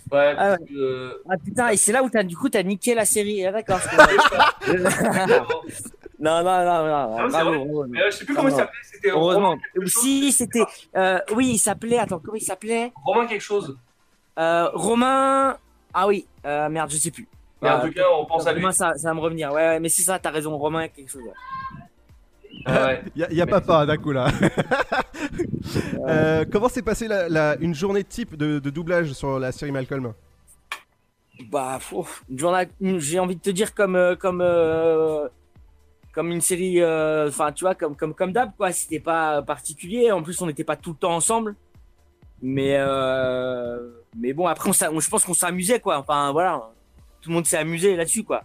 Ouais, 0.10 0.34
Ah 0.38 0.56
parce 0.56 0.70
que, 0.70 0.74
euh, 0.74 1.24
ah 1.30 1.34
putain 1.44 1.68
et 1.68 1.76
c'est 1.76 1.92
là 1.92 2.02
où 2.02 2.10
t'as 2.10 2.24
du 2.24 2.38
coup 2.38 2.48
t'as 2.48 2.64
niqué 2.64 2.96
la 2.96 3.04
série 3.04 3.46
ah, 3.46 3.52
d'accord 3.52 3.82
non 6.20 6.44
non 6.44 6.66
non 6.66 6.88
non, 6.88 7.10
Non, 7.10 7.18
c'est 7.18 7.30
bravo, 7.30 7.52
bravo. 7.52 7.86
Mais 7.90 8.02
euh, 8.02 8.06
je 8.12 8.16
sais 8.18 8.26
plus 8.26 8.34
comment 8.34 8.48
il 8.48 8.56
s'appelait. 8.56 8.80
C'était 8.84 9.10
Heureusement. 9.12 9.50
Romain. 9.76 9.88
Si, 9.88 10.32
c'était. 10.32 10.64
euh, 10.96 11.20
oui, 11.36 11.50
il 11.54 11.58
s'appelait. 11.60 12.00
Attends, 12.00 12.20
comment 12.24 12.38
il 12.38 12.42
s'appelait? 12.42 12.92
Romain 13.06 13.28
quelque 13.28 13.42
chose. 13.42 13.78
Euh, 14.38 14.70
Romain. 14.74 15.58
Ah 15.94 16.08
oui, 16.08 16.28
euh, 16.46 16.70
merde, 16.70 16.90
je 16.92 16.98
sais 16.98 17.12
plus. 17.12 17.28
Mais 17.62 17.70
en 17.70 17.80
Euh, 17.80 17.88
tout 17.88 17.94
cas, 17.94 18.04
on 18.18 18.26
pense 18.26 18.46
à 18.46 18.54
lui. 18.54 18.62
Romain, 18.62 18.72
ça, 18.72 18.94
ça 18.96 19.10
va 19.10 19.14
me 19.16 19.20
revenir. 19.20 19.52
Ouais, 19.52 19.68
ouais, 19.68 19.80
mais 19.80 19.90
c'est 19.90 20.04
ça, 20.04 20.20
t'as 20.20 20.30
raison, 20.32 20.56
Romain, 20.58 20.88
quelque 20.90 21.10
chose. 21.10 21.24
ouais. 21.24 21.34
Ah. 22.66 22.94
Y 23.16 23.24
a, 23.24 23.32
y 23.32 23.42
a 23.42 23.46
papa 23.48 23.86
d'un 23.86 23.98
coup 23.98 24.12
là. 24.12 24.28
Euh, 26.08 26.46
comment 26.50 26.70
s'est 26.70 26.82
passée 26.82 27.08
la, 27.08 27.28
la- 27.28 27.58
une 27.60 27.74
journée 27.76 28.04
type 28.04 28.36
de, 28.36 28.60
de 28.60 28.70
doublage 28.70 29.12
sur 29.14 29.40
la 29.40 29.52
série 29.52 29.72
Malcolm? 29.72 30.14
Bah, 31.52 31.80
une 32.30 32.40
journée- 32.40 32.68
j'ai 33.00 33.20
envie 33.20 33.36
de 33.36 33.42
te 33.42 33.50
dire 33.50 33.74
comme. 33.76 33.96
euh, 33.96 34.16
comme 34.16 34.42
euh, 34.42 35.28
comme 36.14 36.32
une 36.32 36.42
série, 36.42 36.82
euh, 36.82 37.28
enfin 37.28 37.52
tu 37.52 37.64
vois, 37.66 37.76
comme 37.76 37.96
comme 37.96 38.14
comme 38.14 38.32
d'hab 38.32 38.52
quoi. 38.58 38.72
C'était 38.72 39.00
pas 39.00 39.42
particulier. 39.42 40.12
En 40.12 40.24
plus, 40.24 40.42
on 40.42 40.48
n'était 40.48 40.64
pas 40.64 40.76
tout 40.78 40.92
le 40.92 40.98
temps 40.98 41.14
ensemble. 41.16 41.56
Mais 42.42 42.76
euh, 42.78 43.90
mais 44.16 44.34
bon, 44.34 44.48
après, 44.48 44.70
on, 44.70 44.96
on- 44.96 45.00
je 45.00 45.10
pense 45.10 45.24
qu'on 45.26 45.34
s'amusait 45.34 45.80
quoi. 45.80 45.98
Enfin 45.98 46.32
voilà, 46.32 46.70
tout 47.22 47.30
le 47.30 47.36
monde 47.36 47.46
s'est 47.46 47.58
amusé 47.58 47.96
là-dessus 47.96 48.24
quoi. 48.24 48.44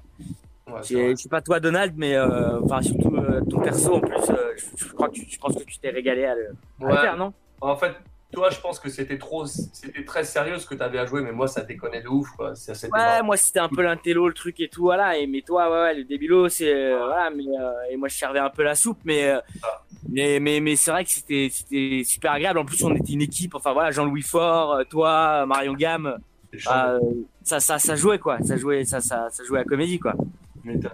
Ouais, 0.66 0.80
vrai. 0.80 1.14
c'est 1.16 1.28
pas 1.28 1.42
toi 1.42 1.60
Donald, 1.60 1.94
mais 1.96 2.14
euh, 2.14 2.60
enfin 2.62 2.80
surtout 2.82 3.14
euh, 3.16 3.40
ton 3.50 3.60
perso 3.60 3.94
en 3.96 4.00
plus. 4.00 4.30
euh, 4.30 4.52
je, 4.56 4.84
je 4.86 4.92
crois 4.92 5.08
que 5.08 5.14
tu, 5.14 5.26
je 5.28 5.38
pense 5.38 5.54
que 5.56 5.64
tu 5.64 5.78
t'es 5.78 5.90
régalé 5.90 6.24
à 6.24 6.34
le, 6.34 6.54
à 6.82 6.88
le 6.88 6.96
faire, 6.96 7.16
non? 7.16 7.32
En 7.60 7.76
fait, 7.76 7.92
toi, 8.32 8.50
je 8.50 8.58
pense 8.60 8.78
que 8.80 8.88
c'était 8.88 9.18
trop, 9.18 9.44
c'était 9.46 10.04
très 10.04 10.24
sérieux 10.24 10.58
ce 10.58 10.66
que 10.66 10.74
tu 10.74 10.82
avais 10.82 10.98
à 10.98 11.06
jouer, 11.06 11.22
mais 11.22 11.32
moi, 11.32 11.46
ça 11.48 11.60
déconnait 11.62 12.00
de 12.02 12.08
ouf, 12.08 12.30
quoi. 12.30 12.54
Ça, 12.54 12.74
c'était 12.74 12.92
Ouais, 12.92 12.98
marrant. 12.98 13.24
moi 13.24 13.36
c'était 13.36 13.58
un 13.60 13.68
peu 13.68 13.82
l'intello, 13.82 14.26
le 14.28 14.34
truc 14.34 14.58
et 14.60 14.68
tout, 14.68 14.82
voilà. 14.82 15.16
Et 15.18 15.26
mais 15.26 15.42
toi, 15.42 15.70
ouais, 15.70 15.82
ouais 15.82 15.94
le 15.94 16.04
débilo, 16.04 16.48
c'est 16.48 16.72
euh, 16.74 17.04
voilà. 17.06 17.30
Mais 17.30 17.44
euh, 17.44 17.72
et 17.90 17.96
moi 17.96 18.08
je 18.08 18.16
servais 18.16 18.38
un 18.38 18.50
peu 18.50 18.62
la 18.62 18.74
soupe, 18.74 18.98
mais 19.04 19.28
euh, 19.28 19.40
Ah. 19.62 19.82
mais 20.08 20.40
mais 20.40 20.60
mais 20.60 20.76
c'est 20.76 20.90
vrai 20.90 21.04
que 21.04 21.10
c'était 21.10 21.48
c'était 21.50 22.02
super 22.04 22.32
agréable. 22.32 22.58
En 22.58 22.64
plus, 22.64 22.82
on 22.84 22.94
était 22.96 23.12
une 23.12 23.22
équipe. 23.22 23.54
Enfin 23.54 23.72
voilà, 23.72 23.90
Jean-Louis 23.90 24.22
Faure, 24.22 24.72
euh, 24.72 24.84
toi, 24.84 25.44
Marion 25.46 25.74
Gamme, 25.74 26.16
ça 26.58 27.60
ça 27.60 27.78
ça 27.78 27.96
jouait 27.96 28.18
quoi. 28.18 28.38
Ça 28.42 28.56
jouait 28.56 28.84
ça 28.84 29.00
ça 29.00 29.28
ça 29.30 29.44
jouait 29.44 29.58
à 29.58 29.62
la 29.62 29.68
comédie 29.68 29.98
quoi. 29.98 30.14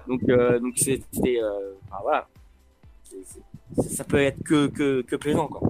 Donc 0.07 0.23
donc 0.25 0.73
c'était 0.77 1.39
enfin, 1.91 2.03
voilà. 2.03 2.27
Ça 3.89 4.05
peut 4.05 4.19
être 4.23 4.43
que 4.45 4.67
que 4.69 5.03
que 5.03 5.17
plaisant 5.17 5.47
quoi. 5.49 5.61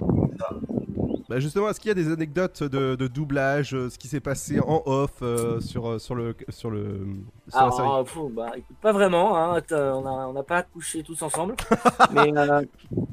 Bah 1.29 1.39
justement, 1.39 1.69
est-ce 1.69 1.79
qu'il 1.79 1.89
y 1.89 1.91
a 1.91 1.93
des 1.93 2.11
anecdotes 2.11 2.63
de, 2.63 2.95
de 2.95 3.07
doublage, 3.07 3.75
euh, 3.75 3.87
ce 3.91 3.99
qui 3.99 4.07
s'est 4.07 4.19
passé 4.19 4.59
en 4.59 4.81
off 4.87 5.11
euh, 5.21 5.59
sur, 5.59 5.87
euh, 5.87 5.99
sur, 5.99 6.15
le, 6.15 6.35
sur, 6.49 6.71
le, 6.71 7.05
sur 7.47 7.65
la 7.65 7.71
série? 7.71 8.31
bah, 8.31 8.51
écoute, 8.57 8.75
pas 8.81 8.91
vraiment, 8.91 9.37
hein, 9.37 9.61
on 9.71 10.01
n'a 10.01 10.27
on 10.27 10.35
a 10.35 10.41
pas 10.41 10.63
couché 10.63 11.03
tous 11.03 11.21
ensemble. 11.21 11.55
mais 12.13 12.35
euh, 12.35 12.61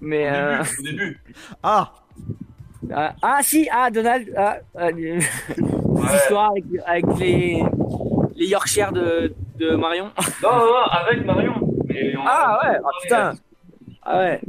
mais 0.00 0.30
Au 0.30 0.34
euh, 0.34 0.62
début, 0.62 0.78
au 0.78 0.82
début. 0.82 1.22
Ah 1.62 1.92
ah, 2.90 3.14
ah, 3.20 3.40
si, 3.42 3.68
ah 3.70 3.90
Donald, 3.90 4.32
ah, 4.34 4.60
ah, 4.74 4.92
des 4.92 5.18
Ouais. 5.58 6.16
histoires 6.16 6.52
avec, 6.52 6.64
avec 6.86 7.18
les, 7.18 7.62
les 8.34 8.46
Yorkshire 8.46 8.92
de, 8.92 9.34
de 9.58 9.76
Marion. 9.76 10.10
Non, 10.42 10.52
non, 10.52 10.66
non, 10.66 10.84
avec 10.90 11.24
Marion. 11.26 11.54
Mais 11.86 12.16
on- 12.16 12.22
Ah 12.26 12.60
ouais, 12.64 12.78
ah 12.82 12.90
putain, 13.02 13.32
ah 14.02 14.18
ouais, 14.18 14.40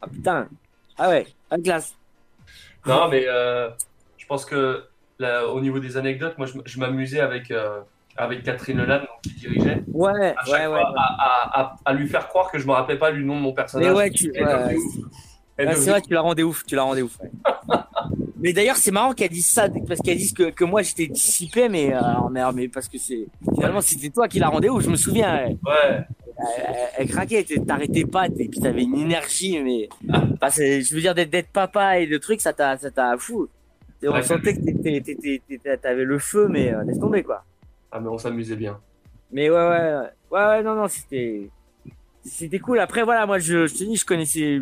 ah 0.00 0.06
putain, 0.08 0.48
ah 0.96 1.08
ouais, 1.10 1.26
à 1.50 1.58
classe. 1.58 1.94
Non, 2.86 3.08
mais 3.08 3.24
euh, 3.26 3.70
je 4.16 4.26
pense 4.26 4.44
que 4.44 4.84
là, 5.18 5.46
au 5.46 5.60
niveau 5.60 5.78
des 5.80 5.96
anecdotes, 5.96 6.38
moi, 6.38 6.46
je, 6.64 6.78
m'amusais 6.78 7.20
avec, 7.20 7.50
euh, 7.50 7.80
avec 8.16 8.42
Catherine 8.42 8.78
Leland, 8.78 9.00
donc, 9.00 9.08
qui 9.22 9.34
dirigeait, 9.34 9.82
Ouais, 9.92 10.34
à 10.36 10.44
chaque 10.44 10.60
ouais, 10.60 10.66
ouais. 10.66 10.80
fois, 10.80 10.92
à, 10.96 11.24
à- 11.24 11.60
à- 11.62 11.76
à 11.84 11.92
lui 11.92 12.08
faire 12.08 12.28
croire 12.28 12.50
que 12.50 12.58
je 12.58 12.66
me 12.66 12.72
rappelais 12.72 12.98
pas 12.98 13.12
du 13.12 13.24
nom 13.24 13.36
de 13.36 13.42
mon 13.42 13.52
personnage. 13.52 13.88
Mais 13.88 13.94
ouais, 13.94 14.10
tu, 14.10 14.30
ouais, 14.32 14.76
c'est 15.58 15.66
Ouais, 15.66 15.74
vrai, 15.74 16.00
tu 16.00 16.14
la 16.14 16.20
rendais 16.22 16.42
ouf, 16.42 16.64
tu 16.64 16.74
la 16.74 16.82
rendais 16.84 17.02
ouf. 17.02 17.18
ouais. 17.20 17.30
mais 18.40 18.52
d'ailleurs, 18.54 18.76
c'est 18.76 18.90
marrant 18.90 19.12
qu'elle 19.12 19.30
dise 19.30 19.50
ça, 19.50 19.68
parce 19.86 20.00
qu'elle 20.00 20.16
dise 20.16 20.32
que, 20.32 20.50
que 20.50 20.64
moi 20.64 20.80
j'étais 20.80 21.06
dissipé, 21.06 21.68
mais, 21.68 21.92
euh, 21.92 22.02
alors, 22.02 22.30
mais, 22.30 22.40
mais 22.54 22.68
parce 22.68 22.88
que 22.88 22.96
c'est 22.96 23.26
finalement 23.54 23.82
c'était 23.82 24.08
toi 24.08 24.26
qui 24.26 24.38
la 24.38 24.48
rendais 24.48 24.70
ouf. 24.70 24.82
Je 24.82 24.90
me 24.90 24.96
souviens, 24.96 25.50
Ouais. 25.64 26.06
Elle- 26.56 26.74
elle 26.98 27.08
craquait, 27.08 27.44
t'arrêtais 27.66 28.04
pas, 28.04 28.26
et 28.26 28.48
puis 28.48 28.60
t'avais 28.60 28.82
une 28.82 28.96
énergie, 28.96 29.60
mais 29.62 29.88
enfin, 30.12 30.50
c'est- 30.50 30.80
je 30.82 30.94
veux 30.94 31.00
dire 31.00 31.14
d'être 31.14 31.48
papa 31.52 31.98
et 31.98 32.06
de 32.06 32.18
trucs, 32.18 32.40
ça 32.40 32.52
t'a 32.52 32.76
ça 32.78 32.90
t'a 32.90 33.16
fou. 33.18 33.48
Et 34.02 34.08
on 34.08 34.12
Ouais. 34.12 34.22
sentait 34.22 34.54
que 34.54 35.76
t'avais 35.76 36.04
le 36.04 36.18
feu, 36.18 36.48
mais 36.48 36.72
euh, 36.72 36.82
laisse 36.84 36.98
tomber 36.98 37.22
quoi. 37.22 37.44
Ah, 37.92 38.00
mais 38.00 38.08
on 38.08 38.18
s'amusait 38.18 38.56
bien. 38.56 38.78
Mais 39.32 39.50
ouais, 39.50 39.56
ouais, 39.56 39.94
ouais, 40.30 40.46
ouais, 40.46 40.62
non, 40.62 40.74
non, 40.74 40.88
c'était, 40.88 41.50
c'était 42.24 42.58
cool. 42.58 42.78
Après, 42.80 43.02
voilà, 43.02 43.26
moi, 43.26 43.38
je, 43.38 43.66
je 43.66 43.74
te 43.74 43.84
dis, 43.84 43.96
je 43.96 44.04
connaissais, 44.06 44.58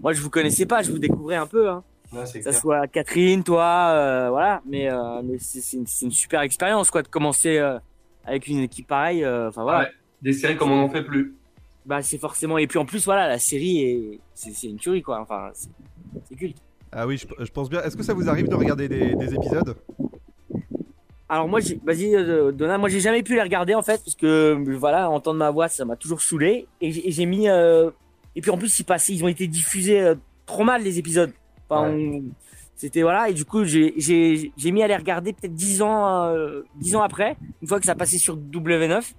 moi, 0.00 0.12
je 0.12 0.20
vous 0.20 0.30
connaissais 0.30 0.66
pas, 0.66 0.82
je 0.82 0.90
vous 0.90 0.98
découvrais 0.98 1.36
un 1.36 1.46
peu, 1.46 1.68
hein. 1.70 1.82
Ouais, 2.12 2.22
Que 2.22 2.26
ça 2.26 2.40
clair. 2.40 2.54
soit 2.54 2.86
Catherine, 2.88 3.44
toi, 3.44 3.92
euh, 3.94 4.28
voilà. 4.30 4.60
Mais, 4.66 4.90
euh, 4.90 5.22
mais 5.22 5.38
c'est, 5.38 5.76
une, 5.76 5.84
une 6.02 6.10
super 6.10 6.40
expérience, 6.40 6.90
quoi, 6.90 7.02
de 7.02 7.08
commencer 7.08 7.58
euh, 7.58 7.78
avec 8.24 8.48
une 8.48 8.58
équipe 8.58 8.88
pareille. 8.88 9.24
euh, 9.24 9.48
Enfin, 9.48 9.62
voilà. 9.62 9.80
Ouais. 9.80 9.90
Des 10.22 10.32
séries 10.32 10.56
comme 10.56 10.70
on 10.72 10.76
n'en 10.76 10.88
fait 10.90 11.02
plus. 11.02 11.34
Bah, 11.86 12.02
c'est 12.02 12.18
forcément. 12.18 12.58
Et 12.58 12.66
puis, 12.66 12.78
en 12.78 12.84
plus, 12.84 13.04
voilà, 13.04 13.26
la 13.26 13.38
série 13.38 13.80
est, 13.82 14.20
c'est, 14.34 14.52
c'est 14.52 14.66
une 14.68 14.76
tuerie, 14.76 15.02
quoi. 15.02 15.20
Enfin, 15.20 15.50
c'est, 15.54 15.70
c'est 16.28 16.34
culte. 16.36 16.58
Ah 16.92 17.06
oui, 17.06 17.16
je, 17.16 17.26
je 17.44 17.50
pense 17.50 17.70
bien. 17.70 17.82
Est-ce 17.82 17.96
que 17.96 18.02
ça 18.02 18.12
vous 18.14 18.28
arrive 18.28 18.48
de 18.48 18.54
regarder 18.54 18.88
des, 18.88 19.14
des 19.14 19.34
épisodes? 19.34 19.76
Alors 21.28 21.46
moi, 21.48 21.60
j'ai- 21.60 21.80
vas-y, 21.84 22.14
euh, 22.16 22.50
Donna, 22.50 22.76
moi 22.76 22.88
j'ai 22.88 22.98
jamais 22.98 23.22
pu 23.22 23.34
les 23.36 23.42
regarder 23.42 23.74
en 23.76 23.82
fait 23.82 24.02
parce 24.04 24.16
que 24.16 24.26
euh, 24.26 24.76
voilà, 24.76 25.08
entendre 25.08 25.38
ma 25.38 25.50
voix, 25.52 25.68
ça 25.68 25.84
m'a 25.84 25.94
toujours 25.94 26.20
saoulé 26.20 26.66
et 26.80 26.90
j'ai 27.12 27.24
mis 27.26 27.48
euh, 27.48 27.90
et 28.34 28.40
puis 28.40 28.50
en 28.50 28.58
plus 28.58 28.76
ils 28.80 28.84
passaient, 28.84 29.12
ils 29.12 29.22
ont 29.22 29.28
été 29.28 29.46
diffusés 29.46 30.00
euh, 30.00 30.16
trop 30.44 30.64
mal 30.64 30.82
les 30.82 30.98
épisodes. 30.98 31.32
Enfin, 31.68 31.88
on- 31.88 32.24
c'était 32.74 33.02
voilà 33.02 33.28
et 33.28 33.34
du 33.34 33.44
coup 33.44 33.62
j'ai 33.62 33.94
j'ai 33.96 34.50
j'ai 34.56 34.72
mis 34.72 34.82
à 34.82 34.88
les 34.88 34.96
regarder 34.96 35.32
peut-être 35.32 35.54
10 35.54 35.82
ans 35.82 36.24
euh, 36.24 36.62
10 36.80 36.96
ans 36.96 37.02
après, 37.02 37.36
une 37.62 37.68
fois 37.68 37.78
que 37.78 37.86
ça 37.86 37.94
passait 37.94 38.18
sur 38.18 38.36
W9. 38.36 39.12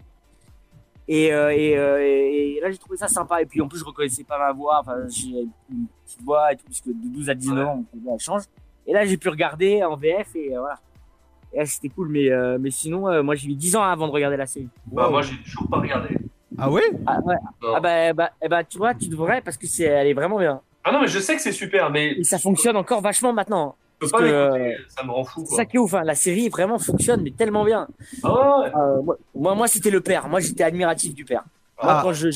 Et, 1.07 1.33
euh, 1.33 1.49
et, 1.53 1.77
euh, 1.77 1.99
et- 2.01 2.57
et 2.57 2.61
là 2.61 2.71
j'ai 2.71 2.77
trouvé 2.77 2.95
ça 2.97 3.07
sympa 3.07 3.41
et 3.41 3.45
puis 3.45 3.59
en 3.61 3.67
plus 3.67 3.79
je 3.79 3.83
reconnaissais 3.85 4.23
pas 4.23 4.37
ma 4.37 4.51
voix, 4.51 4.79
enfin 4.81 4.95
j'ai 5.09 5.29
une 5.69 5.85
petite 6.05 6.21
voix 6.23 6.53
et 6.53 6.55
tout 6.55 6.63
parce 6.65 6.79
que 6.81 6.89
de 6.89 7.07
12 7.13 7.29
à 7.29 7.33
19 7.33 7.67
ans 7.67 7.83
voix 8.01 8.13
elle 8.13 8.19
change. 8.19 8.43
Et 8.87 8.93
là 8.93 9.05
j'ai 9.05 9.17
pu 9.17 9.29
regarder 9.29 9.83
en 9.83 9.95
VF 9.95 10.35
et 10.35 10.55
euh, 10.55 10.59
voilà. 10.59 10.79
Et 11.53 11.57
là, 11.57 11.65
c'était 11.65 11.89
cool, 11.89 12.07
mais, 12.07 12.31
euh, 12.31 12.57
mais 12.61 12.71
sinon, 12.71 13.09
euh, 13.09 13.21
moi 13.23 13.35
j'ai 13.35 13.49
mis 13.49 13.57
10 13.57 13.75
ans 13.75 13.83
avant 13.83 14.07
de 14.07 14.13
regarder 14.13 14.37
la 14.37 14.45
série. 14.45 14.69
Bah, 14.85 15.09
moi, 15.09 15.21
j'ai 15.21 15.35
toujours 15.43 15.67
pas 15.69 15.79
regardé. 15.81 16.07
Ah 16.57 16.71
ouais? 16.71 16.81
Ah, 17.05 17.19
ouais. 17.25 17.35
Ah 17.75 17.79
bah, 17.81 18.13
bah, 18.13 18.31
eh 18.41 18.47
bah, 18.47 18.63
tu 18.63 18.77
vois, 18.77 18.93
tu 18.93 19.09
devrais 19.09 19.41
parce 19.41 19.57
que 19.57 19.67
c'est, 19.67 19.83
elle 19.83 20.07
est 20.07 20.13
vraiment 20.13 20.39
bien. 20.39 20.61
Ah 20.85 20.93
non, 20.93 21.01
mais 21.01 21.09
je 21.09 21.19
sais 21.19 21.35
que 21.35 21.41
c'est 21.41 21.51
super, 21.51 21.89
mais 21.89 22.13
Et 22.13 22.23
ça 22.23 22.39
fonctionne 22.39 22.77
encore 22.77 23.01
vachement 23.01 23.33
maintenant. 23.33 23.75
Parce 24.01 24.11
que, 24.11 24.23
l'écouter, 24.23 24.77
ça 24.89 25.03
me 25.05 25.11
rend 25.11 25.23
fou. 25.23 25.45
C'est 25.47 25.55
ça 25.55 25.65
qui 25.65 25.77
est 25.77 25.79
ouf, 25.79 25.93
hein. 25.93 26.01
la 26.03 26.15
série 26.15 26.49
vraiment 26.49 26.77
fonctionne, 26.79 27.21
mais 27.21 27.31
tellement 27.31 27.63
bien. 27.63 27.87
Ah 28.23 28.59
ouais. 28.59 28.65
Euh, 28.75 29.01
moi, 29.35 29.55
moi, 29.55 29.67
c'était 29.67 29.91
le 29.91 30.01
père. 30.01 30.27
Moi, 30.27 30.39
j'étais 30.41 30.63
admiratif 30.63 31.13
du 31.13 31.23
père. 31.23 31.43
Moi, 31.81 31.93
Ah. 31.95 32.01
quand 32.03 32.11
je, 32.13 32.29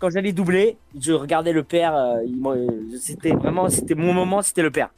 quand 0.00 0.10
j'allais 0.10 0.32
doubler, 0.32 0.76
je 0.98 1.12
regardais 1.12 1.52
le 1.52 1.62
père. 1.62 1.94
euh, 1.94 2.66
c'était 2.98 3.30
vraiment, 3.32 3.68
c'était 3.68 3.94
mon 3.94 4.12
moment, 4.12 4.42
c'était 4.42 4.62
le 4.62 4.70
père. 4.70 4.88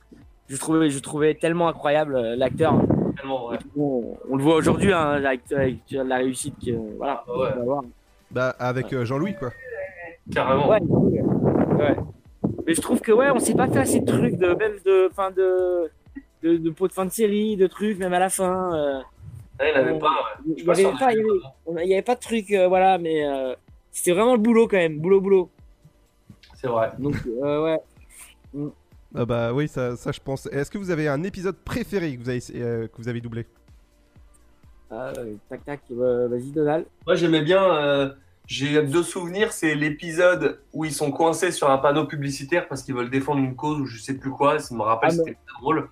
Je 0.48 0.56
trouvais, 0.56 0.88
je 0.90 0.98
trouvais 1.00 1.34
tellement 1.34 1.68
incroyable 1.68 2.16
euh, 2.16 2.36
l'acteur. 2.36 2.74
Tellement. 3.16 3.50
On, 3.76 4.16
on 4.30 4.36
le 4.36 4.42
voit 4.42 4.56
aujourd'hui, 4.56 4.92
hein, 4.92 5.10
avec, 5.24 5.40
avec 5.52 5.78
la 5.90 6.16
réussite 6.16 6.54
que, 6.64 6.72
voilà, 6.96 7.24
Ah 7.28 7.38
ouais. 7.38 7.48
avoir. 7.52 7.82
Bah 8.30 8.54
avec 8.58 8.92
euh, 8.92 9.04
Jean-Louis 9.04 9.34
quoi. 9.36 9.50
Carrément. 10.32 10.68
Ouais, 10.68 10.80
ouais. 11.78 11.96
Mais 12.66 12.74
je 12.74 12.80
trouve 12.80 13.00
que 13.00 13.12
ouais, 13.12 13.30
on 13.30 13.38
s'est 13.38 13.54
pas 13.54 13.68
fait 13.68 13.78
assez 13.78 14.00
de 14.00 14.06
trucs 14.06 14.36
de 14.38 14.48
même 14.54 14.72
de 14.84 15.08
fin 15.14 15.30
de 15.30 15.88
de, 16.44 16.56
de 16.58 16.70
pot 16.70 16.86
de 16.88 16.92
fin 16.92 17.06
de 17.06 17.10
série, 17.10 17.56
de 17.56 17.66
trucs 17.66 17.98
même 17.98 18.12
à 18.12 18.18
la 18.18 18.28
fin. 18.30 18.74
euh, 18.76 19.00
Ah, 19.58 19.68
il 19.70 19.76
avait 19.76 19.92
on- 19.92 19.98
pas. 19.98 20.08
ouais. 20.10 20.52
il 20.56 20.64
Je 20.64 20.70
y 20.72 20.76
sais 20.76 20.82
pas 20.82 20.88
avait 20.88 20.98
pas, 20.98 21.06
avait- 21.06 21.80
avait, 21.82 21.94
avait 21.96 22.14
de 22.14 22.20
trucs, 22.20 22.50
euh, 22.52 22.68
voilà, 22.68 22.98
mais 22.98 23.26
euh, 23.26 23.54
c'était 23.90 24.12
vraiment 24.12 24.34
le 24.34 24.40
boulot 24.40 24.68
quand 24.68 24.76
même, 24.76 24.98
boulot 25.00 25.20
boulot. 25.20 25.50
C'est 26.54 26.68
vrai. 26.68 26.92
Donc 26.98 27.16
euh, 27.42 27.62
ouais. 27.64 27.80
Ah 29.16 29.24
bah 29.24 29.52
oui, 29.52 29.68
ça, 29.68 29.96
ça 29.96 30.10
je 30.12 30.20
pense. 30.20 30.46
Est-ce 30.46 30.70
que 30.70 30.78
vous 30.78 30.90
avez 30.90 31.08
un 31.08 31.22
épisode 31.22 31.56
préféré 31.56 32.16
que 32.16 32.22
vous 32.22 32.28
avez, 32.28 32.40
euh, 32.56 32.88
que 32.88 32.96
vous 32.98 33.08
avez 33.08 33.20
doublé? 33.20 33.46
Euh, 34.92 35.34
tac 35.48 35.64
tac, 35.64 35.80
euh, 35.92 36.28
vas-y 36.28 36.50
Donald. 36.50 36.86
Moi, 37.06 37.14
j'aimais 37.16 37.42
bien. 37.42 37.62
euh, 37.64 38.10
J'ai 38.46 38.82
deux 38.82 39.02
souvenirs. 39.02 39.52
C'est 39.52 39.74
l'épisode 39.74 40.60
où 40.72 40.84
ils 40.84 40.92
sont 40.92 41.10
coincés 41.10 41.50
sur 41.50 41.70
un 41.70 41.78
panneau 41.78 42.04
publicitaire 42.06 42.68
parce 42.68 42.82
qu'ils 42.82 42.94
veulent 42.94 43.08
défendre 43.10 43.40
une 43.40 43.56
cause 43.56 43.80
ou 43.80 43.86
je 43.86 43.98
sais 44.00 44.14
plus 44.14 44.30
quoi. 44.30 44.58
Ça 44.58 44.74
me 44.74 44.82
rappelle, 44.82 45.10
Ah, 45.12 45.16
c'était 45.16 45.36
très 45.46 45.60
drôle. 45.60 45.88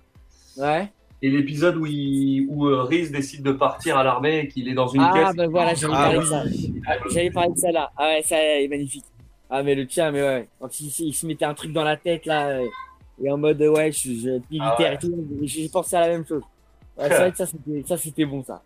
Ouais. 0.57 0.91
Et 1.21 1.29
l'épisode 1.29 1.77
où, 1.77 1.85
il... 1.85 2.45
où 2.49 2.67
euh, 2.67 2.83
Reese 2.83 3.11
décide 3.11 3.43
de 3.43 3.53
partir 3.53 3.97
à 3.97 4.03
l'armée 4.03 4.39
et 4.39 4.47
qu'il 4.49 4.67
est 4.67 4.73
dans 4.73 4.87
une 4.87 5.01
Ah 5.01 5.11
caisse. 5.13 5.35
bah 5.35 5.47
voilà, 5.47 5.73
j'allais 5.73 5.93
Ah, 5.95 6.03
parler 6.03 6.19
de 6.19 6.23
ça. 6.25 6.43
Ah, 6.87 6.93
J'allais 7.11 7.31
parler 7.31 7.53
de 7.53 7.57
ça 7.59 7.71
là. 7.71 7.91
Ah 7.97 8.07
ouais, 8.09 8.21
ça 8.23 8.35
est 8.37 8.67
magnifique. 8.67 9.05
Ah 9.49 9.63
mais 9.63 9.73
le 9.75 9.85
tien, 9.87 10.11
mais 10.11 10.21
ouais. 10.21 10.47
Quand 10.59 10.79
il, 10.79 10.87
il 10.99 11.13
se 11.13 11.25
mettait 11.25 11.45
un 11.45 11.53
truc 11.53 11.71
dans 11.71 11.83
la 11.83 11.95
tête 11.95 12.25
là, 12.25 12.47
euh, 12.49 12.65
et 13.23 13.31
en 13.31 13.37
mode 13.37 13.61
ouais, 13.61 13.91
je 13.91 13.97
suis 13.99 14.09
militaire 14.49 14.73
Ah 14.79 14.81
ouais. 14.81 14.93
et 14.95 14.97
tout, 14.97 15.27
j'ai 15.43 15.69
pensé 15.69 15.95
à 15.95 16.01
la 16.01 16.07
même 16.09 16.25
chose. 16.25 16.41
Ouais, 16.97 17.05
c'est 17.07 17.17
vrai 17.17 17.31
que 17.31 17.37
ça 17.37 17.45
c'était, 17.45 17.83
ça 17.87 17.97
c'était 17.97 18.25
bon 18.25 18.43
ça. 18.43 18.61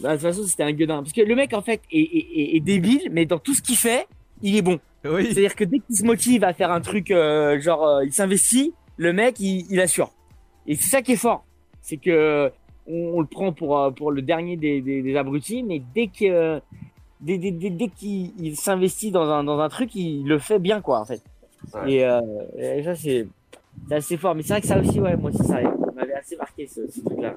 Bah, 0.00 0.08
de 0.10 0.14
toute 0.14 0.22
façon 0.26 0.42
c'était 0.44 0.64
un 0.64 0.72
gueudin. 0.72 1.02
Parce 1.02 1.12
que 1.12 1.20
le 1.20 1.34
mec 1.36 1.52
en 1.54 1.62
fait 1.62 1.82
est, 1.92 2.00
est, 2.00 2.26
est- 2.40 2.56
est 2.56 2.60
débile, 2.60 3.08
mais 3.12 3.26
dans 3.26 3.38
tout 3.38 3.54
ce 3.54 3.62
qu'il 3.62 3.76
fait, 3.76 4.08
il 4.42 4.56
est 4.56 4.62
bon. 4.62 4.80
Oui. 5.04 5.24
C'est-à-dire 5.26 5.54
que 5.54 5.62
dès 5.64 5.78
qu'il 5.78 5.94
se 5.96 6.02
motive 6.04 6.42
à 6.42 6.52
faire 6.52 6.72
un 6.72 6.80
truc, 6.80 7.12
euh, 7.12 7.60
genre 7.60 7.86
euh, 7.86 8.04
il 8.04 8.12
s'investit, 8.12 8.72
le 8.96 9.12
mec 9.12 9.38
il, 9.38 9.66
il 9.70 9.78
assure. 9.80 10.10
Et 10.66 10.74
c'est 10.74 10.88
ça 10.90 11.02
qui 11.02 11.12
est 11.12 11.16
fort. 11.16 11.44
C'est 11.80 11.96
que 11.96 12.50
on, 12.86 13.12
on 13.16 13.20
le 13.20 13.26
prend 13.26 13.52
pour, 13.52 13.78
euh, 13.78 13.90
pour 13.90 14.10
le 14.12 14.22
dernier 14.22 14.56
des, 14.56 14.80
des, 14.80 15.02
des 15.02 15.16
abrutis, 15.16 15.62
mais 15.62 15.82
dès 15.94 16.08
que 16.08 16.60
dès, 17.20 17.38
dès, 17.38 17.50
dès, 17.50 17.70
dès 17.70 17.88
qu'il 17.88 18.32
il 18.38 18.56
s'investit 18.56 19.10
dans 19.10 19.28
un, 19.30 19.44
dans 19.44 19.58
un 19.60 19.68
truc, 19.68 19.94
il 19.94 20.26
le 20.26 20.38
fait 20.38 20.58
bien 20.58 20.80
quoi 20.80 21.00
en 21.00 21.04
fait. 21.04 21.22
Ouais. 21.74 21.92
Et, 21.92 22.04
euh, 22.04 22.20
et 22.58 22.82
ça 22.84 22.94
c'est 22.94 23.26
c'est 23.88 23.94
assez 23.94 24.16
fort. 24.16 24.34
Mais 24.34 24.42
c'est 24.42 24.54
vrai 24.54 24.60
que 24.60 24.66
ça 24.66 24.78
aussi, 24.80 25.00
ouais, 25.00 25.16
moi 25.16 25.30
aussi 25.30 25.44
ça 25.44 25.60
m'avait 25.94 26.14
assez 26.14 26.36
marqué 26.36 26.66
ce, 26.66 26.88
ce 26.90 27.00
truc-là. 27.00 27.34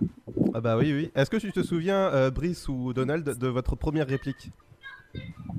Ah 0.53 0.61
bah 0.61 0.77
oui, 0.77 0.91
oui. 0.93 1.11
Est-ce 1.15 1.29
que 1.29 1.37
tu 1.37 1.51
te 1.51 1.61
souviens, 1.61 2.07
euh, 2.13 2.31
Brice 2.31 2.67
ou 2.69 2.93
Donald, 2.93 3.37
de 3.37 3.47
votre 3.47 3.75
première 3.75 4.07
réplique? 4.07 4.49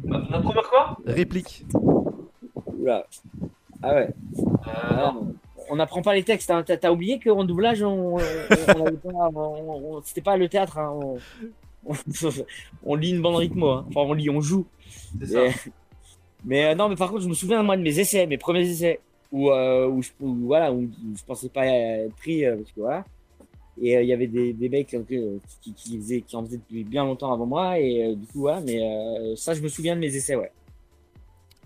Bah, 0.05 0.23
Notre 0.31 0.43
première 0.43 0.69
quoi? 0.71 0.97
Réplique. 1.07 1.65
Oula. 2.79 3.07
Ah 3.83 3.95
ouais. 3.95 4.09
Euh, 4.39 4.43
Ah, 4.65 5.13
non. 5.15 5.35
On 5.71 5.77
n'apprend 5.77 6.03
pas 6.03 6.15
les 6.15 6.23
textes. 6.23 6.51
Hein. 6.51 6.65
T'as 6.65 6.91
oublié 6.91 7.19
qu'en 7.19 7.45
doublage, 7.45 7.83
on, 7.83 8.19
on, 8.19 10.03
c'était 10.05 10.21
pas 10.21 10.37
le 10.37 10.49
théâtre. 10.49 10.79
Hein. 10.79 11.17
On, 12.85 12.95
lit 12.95 13.11
une 13.11 13.23
bande 13.23 13.37
rythmo. 13.37 13.69
Hein. 13.69 13.87
Enfin, 13.89 14.01
on 14.01 14.13
lit, 14.13 14.29
on 14.29 14.41
joue. 14.41 14.67
Ça. 15.25 15.47
Et- 15.47 15.53
mais 16.45 16.67
euh, 16.67 16.75
non, 16.75 16.89
mais 16.89 16.97
par 16.97 17.11
contre, 17.11 17.23
je 17.23 17.29
me 17.29 17.35
souviens 17.35 17.63
moi 17.63 17.77
de 17.77 17.83
mes 17.83 17.99
essais, 17.99 18.27
mes 18.27 18.39
premiers 18.39 18.69
essais, 18.69 19.01
où, 19.33 19.51
euh, 19.51 19.89
où, 19.89 20.03
je, 20.03 20.11
où, 20.21 20.35
voilà, 20.47 20.73
où 20.73 20.89
je 21.17 21.25
pensais 21.25 21.49
pas 21.49 21.67
être 21.67 22.15
pris 22.17 22.45
euh, 22.45 22.57
parce 22.57 22.73
que 22.73 22.81
voilà. 22.81 23.05
Et 23.81 23.97
euh, 23.97 24.03
il 24.03 24.09
y 24.09 24.13
avait 24.13 24.27
des, 24.27 24.53
des 24.53 24.69
mecs 24.69 24.89
qui, 24.89 25.75
qui, 25.75 25.99
faisaient, 25.99 26.21
qui 26.23 26.37
en 26.37 26.45
faisaient 26.45 26.59
depuis 26.59 26.85
bien 26.85 27.05
longtemps 27.05 27.33
avant 27.33 27.47
moi, 27.47 27.79
et 27.79 28.15
du 28.15 28.27
coup, 28.27 28.41
voilà. 28.41 28.61
Mais 28.61 28.81
ça, 29.37 29.55
je 29.55 29.63
me 29.63 29.69
souviens 29.69 29.95
de 29.95 30.01
mes 30.01 30.15
essais, 30.15 30.35
ouais. 30.35 30.51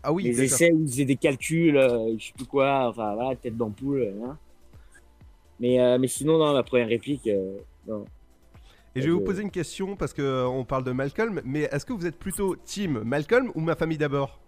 Ah 0.06 0.12
oui, 0.12 0.24
les 0.24 0.42
essais 0.42 0.70
où 0.70 0.82
ils 0.82 0.88
faisaient 0.88 1.04
des 1.06 1.16
calculs, 1.16 1.78
euh, 1.78 2.14
je 2.18 2.26
sais 2.26 2.32
plus 2.36 2.44
quoi, 2.44 2.88
enfin 2.90 3.14
voilà, 3.14 3.34
tête 3.36 3.56
d'ampoule. 3.56 4.02
euh, 4.02 4.26
hein. 4.26 4.38
Mais, 5.58 5.80
euh, 5.80 5.96
mais 5.98 6.08
sinon, 6.08 6.36
dans 6.36 6.52
la 6.52 6.62
première 6.62 6.88
réplique, 6.88 7.26
euh, 7.26 7.56
non. 7.86 8.04
Et 8.94 9.00
je 9.00 9.06
vais 9.06 9.12
vous 9.12 9.20
poser 9.22 9.42
une 9.42 9.50
question 9.50 9.96
parce 9.96 10.12
que 10.12 10.20
euh, 10.20 10.46
on 10.46 10.64
parle 10.64 10.84
de 10.84 10.92
Malcolm, 10.92 11.40
mais 11.44 11.62
est-ce 11.72 11.86
que 11.86 11.94
vous 11.94 12.06
êtes 12.06 12.18
plutôt 12.18 12.54
team 12.54 13.02
Malcolm 13.02 13.50
ou 13.54 13.60
ma 13.60 13.76
famille 13.76 13.96
d'abord? 13.96 14.40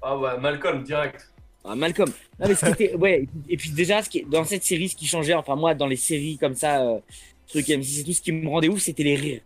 Ah 0.00 0.16
ouais, 0.16 0.38
Malcolm, 0.38 0.84
direct. 0.84 1.32
Ah, 1.64 1.74
Malcolm. 1.74 2.10
Non, 2.38 2.46
mais 2.48 2.54
ce 2.54 2.64
qui 2.64 2.70
était, 2.84 2.94
ouais, 2.94 3.26
et 3.48 3.56
puis 3.56 3.70
déjà, 3.70 4.00
ce 4.02 4.08
qui, 4.08 4.22
dans 4.22 4.44
cette 4.44 4.62
série, 4.62 4.88
ce 4.88 4.94
qui 4.96 5.06
changeait, 5.06 5.34
enfin, 5.34 5.56
moi, 5.56 5.74
dans 5.74 5.88
les 5.88 5.96
séries 5.96 6.38
comme 6.38 6.54
ça, 6.54 6.82
euh, 6.86 7.00
truc 7.48 7.66
M6 7.66 8.00
et 8.00 8.04
tout, 8.04 8.12
ce 8.12 8.22
qui 8.22 8.30
me 8.30 8.48
rendait 8.48 8.68
ouf, 8.68 8.78
c'était 8.80 9.02
les 9.02 9.16
rires. 9.16 9.40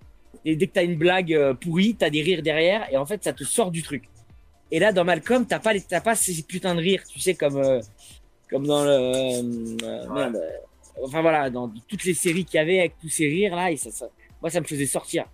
Et 0.44 0.56
dès 0.56 0.66
que 0.66 0.72
t'as 0.72 0.84
une 0.84 0.96
blague 0.96 1.54
pourrie, 1.60 1.94
t'as 1.94 2.10
des 2.10 2.20
rires 2.22 2.42
derrière, 2.42 2.92
et 2.92 2.96
en 2.98 3.06
fait, 3.06 3.24
ça 3.24 3.32
te 3.32 3.44
sort 3.44 3.70
du 3.70 3.82
truc. 3.82 4.04
Et 4.72 4.78
là, 4.80 4.90
dans 4.92 5.04
Malcolm, 5.04 5.46
t'as 5.46 5.60
pas, 5.60 5.72
les- 5.74 5.84
pas 6.02 6.14
ces 6.16 6.42
putains 6.42 6.74
de 6.74 6.80
rires, 6.80 7.04
tu 7.06 7.20
sais, 7.20 7.34
comme, 7.34 7.58
euh, 7.58 7.80
comme 8.50 8.66
dans 8.66 8.82
le, 8.84 8.90
euh, 8.90 9.76
euh, 9.84 10.08
merde, 10.12 10.40
enfin 11.04 11.20
voilà, 11.20 11.50
dans 11.50 11.70
toutes 11.88 12.04
les 12.04 12.14
séries 12.14 12.44
qu'il 12.44 12.56
y 12.56 12.60
avait 12.60 12.78
avec 12.80 12.98
tous 12.98 13.08
ces 13.10 13.28
rires 13.28 13.54
là, 13.54 13.70
et 13.70 13.76
ça, 13.76 13.90
ça, 13.90 14.06
moi, 14.40 14.50
ça 14.50 14.60
me 14.60 14.66
faisait 14.66 14.86
sortir. 14.86 15.26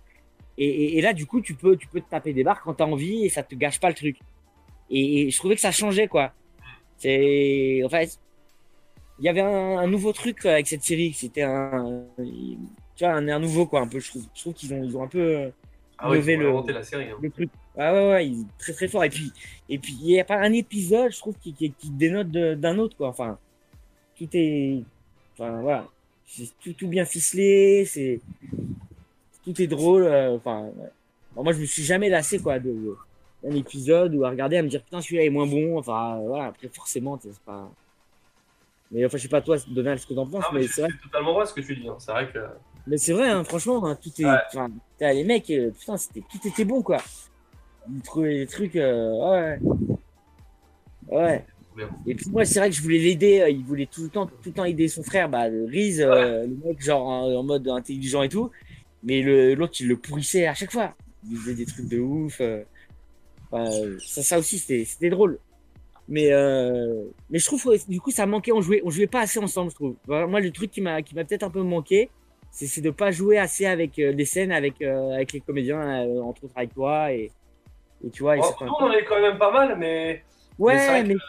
Et, 0.57 0.67
et, 0.67 0.97
et 0.97 1.01
là, 1.01 1.13
du 1.13 1.25
coup, 1.25 1.39
tu 1.41 1.53
peux, 1.55 1.77
tu 1.77 1.87
peux 1.87 2.01
te 2.01 2.09
taper 2.09 2.33
des 2.33 2.43
barres 2.43 2.61
quand 2.61 2.73
t'as 2.73 2.85
envie, 2.85 3.23
et 3.25 3.29
ça 3.29 3.41
te 3.43 3.55
gâche 3.55 3.79
pas 3.79 3.87
le 3.89 3.95
truc. 3.95 4.17
Et, 4.89 5.21
et 5.21 5.29
je 5.31 5.37
trouvais 5.37 5.55
que 5.55 5.61
ça 5.61 5.71
changeait, 5.71 6.07
quoi. 6.09 6.33
C'est, 6.97 7.81
en 7.85 7.89
fait, 7.89 8.19
il 9.19 9.25
y 9.25 9.29
avait 9.29 9.39
un, 9.41 9.77
un 9.77 9.87
nouveau 9.87 10.11
truc 10.11 10.45
avec 10.45 10.67
cette 10.67 10.83
série. 10.83 11.13
C'était 11.13 11.43
un, 11.43 12.03
tu 12.17 13.05
vois, 13.05 13.13
un 13.13 13.25
air 13.27 13.39
nouveau 13.39 13.65
quoi, 13.67 13.79
un 13.81 13.87
peu. 13.87 13.99
Je 13.99 14.09
trouve, 14.09 14.23
je 14.35 14.41
trouve 14.41 14.53
qu'ils 14.53 14.73
ont, 14.73 14.83
ils 14.83 14.97
ont 14.97 15.03
un 15.03 15.07
peu 15.07 15.51
Ah 15.97 16.09
levé 16.09 16.33
ils 16.33 16.45
ont 16.45 16.61
le, 16.65 16.73
la 16.73 16.83
série. 16.83 17.05
hein. 17.05 17.17
le 17.21 17.29
truc. 17.29 17.49
Ah 17.81 17.93
ouais, 17.93 18.09
ouais, 18.09 18.27
il 18.27 18.41
est 18.41 18.45
très 18.59 18.73
très 18.73 18.87
fort. 18.89 19.03
Et 19.05 19.09
puis, 19.09 19.31
et 19.69 19.77
puis 19.79 19.95
il 20.01 20.07
n'y 20.07 20.19
a 20.19 20.25
pas 20.25 20.37
un 20.37 20.51
épisode, 20.51 21.11
je 21.13 21.17
trouve, 21.17 21.35
qui, 21.41 21.53
qui, 21.53 21.71
qui 21.71 21.89
dénote 21.89 22.29
de- 22.29 22.53
d'un 22.53 22.77
autre, 22.77 22.97
quoi. 22.97 23.07
Enfin, 23.07 23.37
tout 24.17 24.27
est. 24.33 24.81
Enfin, 25.33 25.61
voilà. 25.61 25.87
C'est 26.27 26.49
tout, 26.61 26.73
tout 26.73 26.87
bien 26.89 27.05
ficelé, 27.05 27.85
c'est. 27.85 28.19
Tout 29.45 29.61
est 29.61 29.67
drôle. 29.67 30.03
euh, 30.03 30.35
Enfin, 30.35 30.63
ouais. 30.75 30.89
Moi, 31.41 31.53
je 31.53 31.59
me 31.61 31.65
suis 31.65 31.83
jamais 31.83 32.09
lassé, 32.09 32.39
quoi, 32.39 32.59
de, 32.59 32.69
de- 32.69 32.97
d'un 33.43 33.55
épisode 33.55 34.13
ou 34.15 34.25
à 34.25 34.29
regarder, 34.29 34.57
à 34.57 34.61
me 34.61 34.67
dire, 34.67 34.83
putain, 34.83 34.99
celui-là 34.99 35.23
est 35.23 35.29
moins 35.29 35.47
bon. 35.47 35.77
Enfin, 35.77 36.19
voilà, 36.27 36.47
après, 36.47 36.67
forcément, 36.67 37.17
c'est 37.21 37.37
pas. 37.39 37.71
Mais 38.91 39.05
enfin, 39.05 39.17
je 39.17 39.21
sais 39.23 39.29
pas, 39.29 39.41
toi, 39.41 39.55
Donald, 39.69 39.99
ce 39.99 40.07
que 40.07 40.13
t'en 40.15 40.25
penses, 40.27 40.43
Non, 40.43 40.49
mais 40.51 40.61
mais 40.61 40.67
c'est 40.67 40.81
vrai. 40.81 40.89
totalement 41.01 41.33
vrai 41.33 41.45
ce 41.45 41.53
que 41.53 41.61
tu 41.61 41.75
dis. 41.77 41.87
hein. 41.87 41.95
C'est 41.99 42.11
vrai 42.11 42.29
que. 42.31 42.39
Mais 42.87 42.97
c'est 42.97 43.13
vrai, 43.13 43.29
hein, 43.29 43.43
franchement, 43.45 43.85
hein, 43.85 43.95
tout 43.95 44.09
est. 44.19 44.25
Ouais. 44.25 44.37
enfin, 44.47 44.67
les 44.99 45.23
mecs, 45.23 45.49
euh, 45.51 45.69
putain, 45.71 45.95
c'était, 45.95 46.21
tout 46.29 46.45
était 46.47 46.65
bon, 46.65 46.81
quoi. 46.81 46.97
Ils 47.93 48.01
trouvaient 48.01 48.39
des 48.39 48.47
trucs. 48.47 48.75
euh, 48.75 49.57
ouais. 49.57 49.59
Ouais. 51.07 51.45
Et 52.05 52.13
puis 52.13 52.29
moi, 52.29 52.43
c'est 52.45 52.59
vrai 52.59 52.69
que 52.69 52.75
je 52.75 52.81
voulais 52.81 52.97
l'aider. 52.99 53.39
euh, 53.41 53.49
Il 53.49 53.63
voulait 53.63 53.85
tout 53.85 54.03
le 54.03 54.09
temps, 54.09 54.25
tout 54.27 54.33
le 54.47 54.51
temps 54.51 54.65
aider 54.65 54.87
son 54.87 55.01
frère, 55.01 55.29
bah, 55.29 55.47
le 55.47 55.65
Riz, 55.65 56.01
euh, 56.01 56.45
le 56.45 56.55
mec, 56.65 56.81
genre 56.81 57.05
en, 57.07 57.31
en 57.33 57.43
mode 57.43 57.67
intelligent 57.67 58.21
et 58.21 58.29
tout. 58.29 58.51
Mais 59.03 59.21
l'autre, 59.55 59.73
il 59.79 59.87
le 59.87 59.95
pourrissait 59.97 60.45
à 60.45 60.53
chaque 60.53 60.71
fois. 60.71 60.93
Il 61.29 61.37
faisait 61.37 61.55
des 61.55 61.65
trucs 61.65 61.87
de 61.87 61.99
ouf. 61.99 62.41
euh. 62.41 62.63
Enfin, 63.51 63.71
ça, 64.05 64.21
ça 64.23 64.39
aussi, 64.39 64.59
c'était, 64.59 65.09
drôle. 65.09 65.39
Mais, 66.07 66.31
euh, 66.33 67.05
mais 67.29 67.39
je 67.39 67.45
trouve 67.45 67.63
que 67.63 67.89
du 67.89 68.01
coup, 68.01 68.11
ça 68.11 68.25
manquait. 68.25 68.51
On 68.51 68.61
jouait, 68.61 68.81
on 68.83 68.89
jouait 68.89 69.07
pas 69.07 69.21
assez 69.21 69.39
ensemble, 69.39 69.71
je 69.71 69.75
trouve. 69.75 69.95
Voilà, 70.05 70.27
Moi, 70.27 70.41
le 70.41 70.51
truc 70.51 70.71
qui 70.71 70.81
m'a, 70.81 71.01
peut-être 71.01 71.43
un 71.43 71.49
peu 71.49 71.61
manqué, 71.63 72.09
c'est, 72.51 72.67
c'est 72.67 72.81
de 72.81 72.89
pas 72.89 73.11
jouer 73.11 73.37
assez 73.37 73.65
avec 73.65 73.95
les 73.97 74.25
scènes, 74.25 74.51
avec, 74.51 74.81
avec 74.81 75.31
les 75.33 75.39
comédiens, 75.39 76.01
entre 76.21 76.43
autres 76.43 76.57
avec 76.57 76.73
toi 76.73 77.13
et, 77.13 77.31
et 78.05 78.09
tu 78.09 78.23
vois. 78.23 78.35
Bon, 78.37 78.53
nous, 78.61 78.73
on 78.79 78.83
en 78.85 78.91
est 78.91 79.05
quand 79.05 79.21
même 79.21 79.37
pas 79.37 79.51
mal, 79.51 79.77
mais. 79.77 80.23
Ouais, 80.57 81.03
Mais 81.03 81.15
que- 81.15 81.19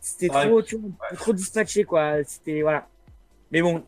c'était 0.00 0.28
trop, 0.28 0.62
tu 0.62 0.76
vois, 0.76 0.90
trop 1.16 1.32
dispatché, 1.32 1.84
quoi. 1.84 2.22
C'était, 2.24 2.62
voilà. 2.62 2.86
Mais 3.50 3.62
bon, 3.62 3.82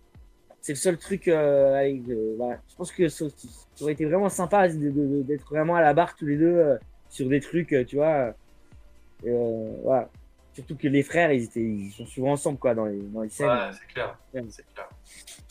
c'est 0.60 0.72
le 0.72 0.76
seul 0.76 0.98
truc 0.98 1.28
euh, 1.28 1.76
avec, 1.78 2.08
euh, 2.08 2.34
voilà. 2.36 2.60
Je 2.68 2.74
pense 2.76 2.90
que 2.92 3.08
ça, 3.08 3.26
ça 3.28 3.82
aurait 3.84 3.92
été 3.92 4.04
vraiment 4.04 4.28
sympa 4.28 4.68
d'être 4.68 5.48
vraiment 5.48 5.76
à 5.76 5.80
la 5.80 5.94
barre 5.94 6.14
tous 6.16 6.26
les 6.26 6.36
deux 6.36 6.46
euh, 6.56 6.76
sur 7.08 7.28
des 7.28 7.40
trucs, 7.40 7.72
euh, 7.72 7.84
tu 7.84 7.96
vois. 7.96 8.34
Euh, 9.26 9.72
voilà. 9.82 10.08
Surtout 10.54 10.76
que 10.76 10.88
les 10.88 11.04
frères, 11.04 11.32
ils, 11.32 11.44
étaient, 11.44 11.60
ils 11.60 11.92
sont 11.92 12.06
souvent 12.06 12.32
ensemble, 12.32 12.58
quoi, 12.58 12.74
dans 12.74 12.86
les, 12.86 12.98
dans 12.98 13.22
les 13.22 13.28
scènes. 13.28 13.48
Ouais, 13.48 13.70
c'est 13.72 13.86
clair. 13.92 14.18
Ouais. 14.34 14.44
C'est 14.50 14.66
clair. 14.74 14.88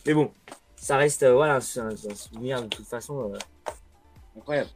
Mais 0.06 0.14
bon, 0.14 0.32
ça 0.76 0.98
reste, 0.98 1.24
euh, 1.24 1.34
voilà, 1.34 1.62
c'est 1.62 1.80
un, 1.80 1.96
c'est 1.96 2.12
un 2.12 2.16
souvenir 2.16 2.62
de 2.62 2.68
toute 2.68 2.86
façon 2.86 3.34
euh, 3.34 3.38
incroyable. 4.38 4.70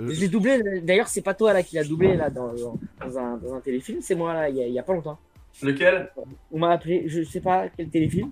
Euh, 0.00 0.08
Je 0.10 0.20
l'ai 0.20 0.28
doublé, 0.28 0.80
d'ailleurs, 0.82 1.08
c'est 1.08 1.20
pas 1.22 1.34
toi 1.34 1.52
là 1.52 1.62
qui 1.62 1.76
l'a 1.76 1.84
doublé 1.84 2.16
là 2.16 2.30
dans, 2.30 2.50
un, 2.52 3.36
dans 3.36 3.54
un 3.54 3.60
téléfilm, 3.60 4.00
c'est 4.00 4.14
moi 4.14 4.32
là, 4.34 4.48
il 4.48 4.56
y, 4.56 4.62
a- 4.62 4.66
il 4.66 4.72
y 4.72 4.78
a 4.78 4.82
pas 4.82 4.92
longtemps. 4.94 5.18
Lequel? 5.62 6.10
On 6.52 6.58
m'a 6.58 6.70
appelé, 6.70 7.04
je 7.06 7.22
sais 7.22 7.40
pas 7.40 7.68
quel 7.76 7.88
téléfilm. 7.88 8.30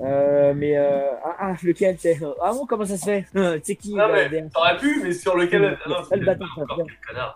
Euh, 0.00 0.52
mais 0.56 0.76
euh, 0.76 1.10
ah, 1.22 1.36
ah, 1.38 1.56
lequel 1.62 1.96
c'est 1.98 2.18
Ah 2.42 2.52
bon, 2.52 2.66
comment 2.66 2.84
ça 2.86 2.96
se 2.96 3.04
fait? 3.04 3.26
C'est 3.62 3.76
qui 3.76 3.94
Non, 3.94 4.04
euh, 4.08 4.26
mais 4.30 4.48
t'aurais 4.52 4.76
pu, 4.78 5.00
mais 5.02 5.12
sur 5.12 5.36
lequel. 5.36 5.78
Ah 5.86 6.16
le 6.16 6.24
c'est-. 6.24 6.36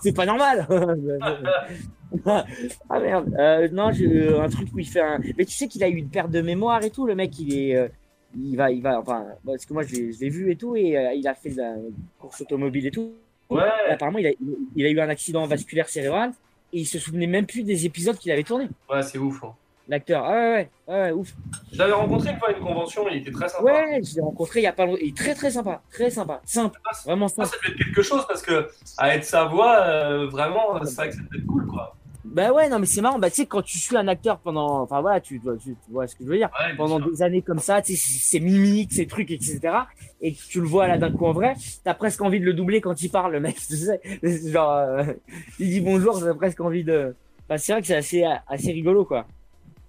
C'est 0.01 0.12
pas 0.16 0.27
normal 0.27 0.66
Ah 2.27 3.01
merde 3.01 3.35
euh, 3.39 3.68
Non, 3.70 3.89
un 3.89 4.48
truc 4.48 4.68
où 4.74 4.78
il 4.78 4.89
fait 4.89 5.01
un. 5.01 5.20
Mais 5.36 5.44
tu 5.44 5.52
sais 5.52 5.68
qu'il 5.68 5.85
a 5.85 5.89
eu 5.89 5.97
une 5.97 6.09
perte 6.09 6.31
de 6.31 6.40
mémoire 6.40 6.82
et 6.82 6.90
tout, 6.90 7.06
le 7.06 7.14
mec, 7.14 7.39
il 7.39 7.55
est. 7.55 7.90
il 8.36 8.56
va, 8.56 8.70
il 8.70 8.82
va, 8.82 8.98
enfin, 9.01 9.27
parce 9.44 9.66
que 9.66 9.73
moi 9.74 9.82
je 9.85 9.94
l'ai 10.18 10.28
vu 10.31 10.51
et 10.51 10.56
tout, 10.56 10.74
et 10.77 10.97
il 11.14 11.28
a 11.28 11.35
fait 11.35 11.51
de 11.51 11.59
la 11.59 11.74
course 12.18 12.40
automobile 12.40 12.86
et 12.86 12.90
tout. 12.90 13.12
Ouais. 13.51 13.62
Apparemment, 13.90 14.18
il 14.18 14.27
a, 14.27 14.31
il 14.74 14.86
a 14.86 14.90
eu 14.90 15.01
un 15.01 15.09
accident 15.09 15.47
vasculaire 15.47 15.89
cérébral 15.89 16.31
et 16.73 16.81
il 16.81 16.86
se 16.86 16.98
souvenait 16.98 17.27
même 17.28 17.47
plus 17.47 17.62
des 17.62 17.86
épisodes 17.86 18.16
qu'il 18.18 18.32
avait 18.32 18.43
tournés. 18.43 18.68
Ouais, 18.90 19.02
c'est 19.02 19.18
ouf. 19.18 19.43
hein. 19.44 19.55
L'acteur, 19.89 20.24
ah 20.24 20.31
ouais, 20.32 20.52
ouais, 20.52 20.68
ouais, 20.89 21.01
ouais, 21.02 21.12
ouf. 21.12 21.32
Je 21.73 21.78
l'avais 21.78 21.93
rencontré 21.93 22.32
une 22.32 22.39
fois 22.39 22.48
à 22.48 22.52
une 22.52 22.59
convention, 22.64 23.09
il 23.09 23.18
était 23.18 23.31
très 23.31 23.48
sympa. 23.48 23.62
Ouais, 23.62 24.01
je 24.02 24.16
l'ai 24.16 24.20
rencontré 24.20 24.59
il 24.59 24.62
y 24.64 24.66
a 24.66 24.73
pas 24.73 24.85
longtemps. 24.85 24.98
Il 25.01 25.10
est 25.10 25.16
très 25.16 25.32
très 25.32 25.52
sympa, 25.52 25.81
très 25.93 26.10
sympa, 26.10 26.40
simple, 26.44 26.81
vraiment 27.05 27.28
Ça, 27.28 27.44
simple. 27.44 27.48
ça 27.51 27.56
devait 27.62 27.73
être 27.78 27.85
quelque 27.85 28.02
chose 28.02 28.24
parce 28.27 28.43
que, 28.43 28.68
à 28.98 29.14
être 29.14 29.24
sa 29.24 29.44
voix, 29.44 29.77
euh, 29.82 30.27
vraiment, 30.27 30.85
c'est 30.85 30.97
vrai 30.97 31.09
que 31.10 31.14
ça 31.14 31.20
devait 31.23 31.39
être 31.39 31.47
cool, 31.47 31.66
quoi. 31.68 31.94
Bah 32.32 32.52
ouais, 32.52 32.68
non 32.68 32.78
mais 32.78 32.86
c'est 32.86 33.00
marrant. 33.00 33.18
Bah 33.18 33.30
tu 33.30 33.36
sais 33.36 33.46
quand 33.46 33.62
tu 33.62 33.78
suis 33.78 33.96
un 33.96 34.08
acteur 34.08 34.38
pendant, 34.40 34.80
enfin 34.82 35.00
voilà, 35.00 35.20
tu, 35.20 35.40
tu, 35.40 35.74
tu 35.74 35.90
vois 35.90 36.06
ce 36.06 36.14
que 36.16 36.24
je 36.24 36.28
veux 36.28 36.36
dire. 36.36 36.50
Ouais, 36.58 36.76
pendant 36.76 37.00
des 37.00 37.22
années 37.22 37.42
comme 37.42 37.58
ça, 37.58 37.80
tu 37.82 37.96
sais, 37.96 38.18
ses 38.20 38.40
mimiques, 38.40 38.92
ses 38.92 39.06
trucs, 39.06 39.30
etc. 39.30 39.60
Et 40.20 40.32
que 40.34 40.42
tu 40.48 40.60
le 40.60 40.66
vois 40.66 40.86
là 40.88 40.98
d'un 40.98 41.10
coup 41.10 41.26
en 41.26 41.32
vrai, 41.32 41.54
t'as 41.84 41.94
presque 41.94 42.20
envie 42.22 42.40
de 42.40 42.44
le 42.44 42.52
doubler 42.54 42.80
quand 42.80 43.00
il 43.00 43.10
parle, 43.10 43.32
le 43.32 43.40
mec. 43.40 43.56
Tu 43.56 43.76
sais, 43.76 44.00
genre, 44.50 44.72
euh, 44.72 45.04
il 45.58 45.70
dit 45.70 45.80
bonjour, 45.80 46.20
t'as 46.20 46.34
presque 46.34 46.60
envie 46.60 46.84
de. 46.84 47.14
Enfin, 47.48 47.58
c'est 47.58 47.72
vrai 47.72 47.80
que 47.80 47.86
c'est 47.86 47.96
assez, 47.96 48.24
assez 48.48 48.72
rigolo 48.72 49.04
quoi. 49.04 49.26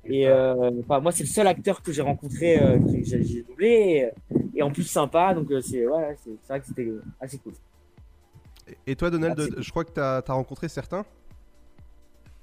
Et 0.06 0.28
euh, 0.28 0.72
enfin, 0.82 1.02
moi 1.02 1.12
c'est 1.12 1.24
le 1.24 1.30
seul 1.30 1.48
acteur 1.48 1.82
que 1.82 1.92
j'ai 1.92 2.02
rencontré 2.02 2.60
euh, 2.60 2.78
que 2.80 3.04
j'ai 3.04 3.44
doublé 3.44 4.12
et, 4.32 4.58
et 4.60 4.64
en 4.64 4.72
plus 4.72 4.84
sympa, 4.84 5.34
donc 5.34 5.48
c'est 5.62 5.86
ouais, 5.86 6.16
vrai 6.48 6.60
que 6.60 6.66
c'était 6.66 6.88
assez 7.20 7.38
cool. 7.40 7.54
Et 8.86 8.96
toi, 8.96 9.10
Donald, 9.10 9.40
Ah, 9.40 9.62
je 9.62 9.70
crois 9.72 9.84
que 9.86 9.92
t'as 9.92 10.22
as 10.26 10.34
rencontré 10.34 10.70
certains? 10.70 11.06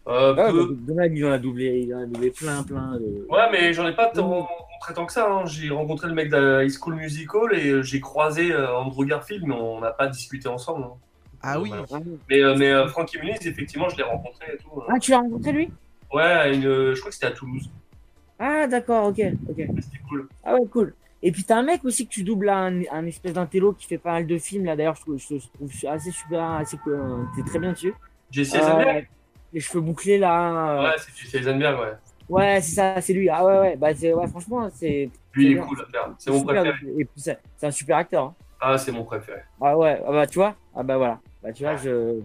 Euh, 0.07 0.35
Ouais, 0.35 0.51
peu- 0.51 0.77
Donald 0.81 1.17
il 1.17 1.25
en 1.25 1.33
a 1.33 1.39
doublé, 1.39 1.81
il 1.87 1.95
en 1.95 2.01
a 2.01 2.07
doublé 2.07 2.31
plein, 2.31 2.63
plein. 2.63 2.99
De... 2.99 3.27
Ouais, 3.31 3.51
mais 3.51 3.73
j'en 3.73 3.87
ai 3.89 3.95
pas 3.95 4.09
tant 4.09 4.29
rencontré 4.43 4.95
tant 4.95 5.07
que 5.07 5.13
ça. 5.13 5.31
hein. 5.31 5.47
J'ai 5.47 5.71
rencontré 5.71 6.09
le 6.09 6.15
mec 6.15 6.29
de 6.31 6.63
High 6.63 6.71
School 6.71 6.97
Musical 6.97 7.55
et 7.55 7.71
euh, 7.71 7.83
j'ai 7.83 8.01
croisé 8.01 8.53
euh, 8.53 8.77
Andrew 8.77 9.07
Garfield, 9.07 9.45
mais 9.47 9.55
on 9.55 9.81
n'a 9.81 9.93
pas 9.93 10.07
discuté 10.09 10.47
ensemble. 10.49 10.85
hein. 10.85 10.93
Ah 11.43 11.59
oui 11.61 11.71
Voilà. 11.71 12.05
Mais, 12.29 12.43
euh, 12.43 12.55
mais 12.59 12.71
euh, 12.71 12.87
Frankie 12.89 13.19
Muniz, 13.19 13.39
effectivement, 13.47 13.89
je 13.89 13.97
l'ai 13.97 14.03
rencontré 14.03 14.47
et 14.55 14.57
tout. 14.59 14.79
euh. 14.79 14.85
Ah, 14.89 14.99
tu 14.99 15.11
l'as 15.11 15.19
rencontré 15.19 15.53
lui? 15.53 15.71
Ouais, 16.13 16.55
une, 16.55 16.63
je 16.95 16.99
crois 17.01 17.09
que 17.11 17.15
c'était 17.15 17.27
à 17.27 17.33
Toulouse. 17.33 17.69
Ah, 18.39 18.67
d'accord, 18.67 19.07
ok, 19.09 19.21
ok. 19.49 19.57
C'était 19.57 20.03
cool. 20.09 20.29
Ah 20.45 20.55
ouais, 20.55 20.67
cool. 20.71 20.95
Et 21.23 21.33
puis 21.33 21.45
t'as 21.45 21.57
un 21.57 21.63
mec 21.63 21.83
aussi 21.85 22.07
que 22.07 22.13
tu 22.13 22.23
doubles 22.25 22.51
à 22.51 22.59
un, 22.59 22.83
un 22.93 23.07
espèce 23.07 23.33
d'intello 23.33 23.73
qui 23.73 23.87
fait 23.87 23.97
pas 23.99 24.13
mal 24.13 24.27
de 24.27 24.37
films 24.39 24.67
là. 24.67 24.77
D'ailleurs, 24.77 24.97
je 24.97 25.01
trouve, 25.01 25.17
je, 25.19 25.39
je 25.39 25.49
trouve 25.55 25.71
assez 25.89 26.11
super, 26.11 26.43
assez 26.43 26.77
cool. 26.79 26.97
hein. 26.97 27.27
T'es 27.35 27.43
très 27.43 27.59
bien 27.59 27.73
dessus. 27.73 27.89
Euh, 27.93 28.41
Eisenberg? 28.59 29.09
Les 29.55 29.61
cheveux 29.61 29.81
bouclés 29.81 30.19
là. 30.19 30.81
euh, 30.81 30.83
Ouais, 30.85 30.95
c'est 30.99 31.17
Jesse 31.17 31.35
Eisenberg, 31.37 31.79
ouais. 31.81 31.93
Ouais, 32.29 32.61
c'est 32.61 32.75
ça, 32.75 33.01
c'est 33.01 33.13
lui. 33.15 33.29
Ah 33.31 33.45
ouais, 33.45 33.59
ouais. 33.61 33.77
Bah 33.77 33.95
c'est, 33.95 34.13
ouais, 34.13 34.27
franchement, 34.29 34.69
c'est. 34.75 35.09
Lui, 35.35 35.47
il 35.47 35.53
est 35.53 35.55
bien. 35.55 35.65
cool. 35.65 35.79
C'est 36.19 36.31
mon 36.31 36.39
super, 36.41 36.63
préféré. 36.63 36.93
Et 36.99 37.09
c'est, 37.17 37.39
un 37.63 37.71
super 37.71 37.97
acteur. 37.99 38.25
hein. 38.25 38.35
Ah, 38.61 38.79
c'est 38.79 38.93
mon 38.93 39.05
préféré. 39.05 39.41
Ah 39.61 39.77
ouais. 39.77 40.03
Ah 40.07 40.11
bah 40.13 40.27
tu 40.27 40.39
vois. 40.39 40.55
Ah 40.75 40.83
bah 40.83 40.97
voilà. 40.99 41.19
Bah 41.43 41.53
tu 41.53 41.63
vois, 41.65 41.77
je. 41.77 42.21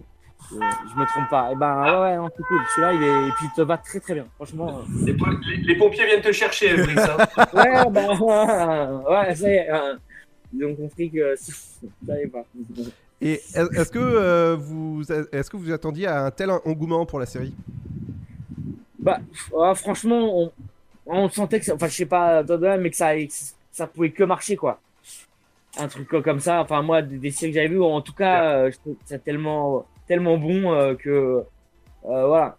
Je, 0.50 0.54
je 0.54 0.98
me 0.98 1.04
trompe 1.06 1.28
pas. 1.28 1.52
Et 1.52 1.54
ben 1.54 1.82
ouais, 1.84 2.00
ouais, 2.00 2.16
non, 2.16 2.30
c'est 2.34 2.42
cool. 2.44 2.60
Celui-là, 2.74 2.92
il 2.94 3.02
est. 3.02 3.28
Et 3.28 3.32
puis 3.32 3.44
il 3.44 3.50
te 3.54 3.60
va 3.60 3.76
très 3.76 4.00
très 4.00 4.14
bien. 4.14 4.26
Franchement. 4.36 4.78
euh. 4.78 5.04
Les, 5.04 5.12
les- 5.12 5.62
les 5.64 5.76
pompiers 5.76 6.06
viennent 6.06 6.22
te 6.22 6.32
chercher, 6.32 6.74
Brice. 6.78 6.96
hein. 6.98 7.18
Ouais, 7.52 7.90
bah 7.90 8.08
ouais, 9.28 9.34
ça 9.34 9.48
y 9.50 9.52
est. 9.52 9.68
hein. 9.68 9.98
Ils 10.54 10.64
ont 10.64 10.74
compris 10.74 11.10
que 11.10 11.36
ça 11.36 12.18
y 12.18 12.22
est 12.22 12.26
pas. 12.28 12.44
Et 13.22 13.32
est- 13.32 13.76
est-ce 13.76 13.90
que, 13.90 13.98
euh, 13.98 14.56
vous, 14.56 15.02
est-ce 15.10 15.50
que 15.50 15.56
vous 15.56 15.72
attendiez 15.72 16.06
à 16.06 16.24
un 16.24 16.30
tel 16.30 16.50
engouement 16.50 17.04
pour 17.04 17.18
la 17.18 17.26
série? 17.26 17.54
Bah, 18.98 19.20
ouais, 19.52 19.74
franchement, 19.74 20.52
on, 21.06 21.28
sentait 21.30 21.58
que 21.58 21.66
ça, 21.66 21.74
enfin, 21.74 21.88
je 21.88 21.94
sais 21.94 22.06
pas, 22.06 22.42
mais 22.78 22.90
que 22.90 22.96
ça, 22.96 23.86
pouvait 23.86 24.10
que 24.10 24.24
marcher, 24.24 24.56
quoi. 24.56 24.80
Un 25.78 25.88
truc 25.88 26.08
comme 26.08 26.40
ça, 26.40 26.60
enfin, 26.60 26.82
moi, 26.82 27.00
des, 27.00 27.30
séries 27.30 27.52
que 27.52 27.56
j'avais 27.56 27.68
vues, 27.68 27.82
en 27.82 28.02
tout 28.02 28.12
cas, 28.12 28.54
euh, 28.54 28.70
que 28.70 28.90
c'est 29.04 29.22
tellement, 29.24 29.86
tellement 30.06 30.36
bon 30.36 30.72
euh, 30.72 30.94
que, 30.94 31.10
euh, 32.04 32.26
voilà. 32.26 32.56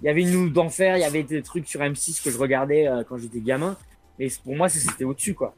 Il 0.00 0.06
y 0.06 0.08
avait 0.08 0.22
une 0.22 0.30
nuit 0.30 0.50
d'enfer, 0.50 0.96
il 0.96 1.00
y 1.00 1.04
avait 1.04 1.22
des 1.22 1.42
trucs 1.42 1.68
sur 1.68 1.80
M6 1.80 2.22
que 2.24 2.30
je 2.30 2.38
regardais 2.38 2.88
euh, 2.88 3.04
quand 3.08 3.18
j'étais 3.18 3.40
gamin, 3.40 3.76
mais 4.18 4.28
pour 4.42 4.56
moi, 4.56 4.68
c'était 4.68 5.04
au-dessus, 5.04 5.34
quoi. 5.34 5.54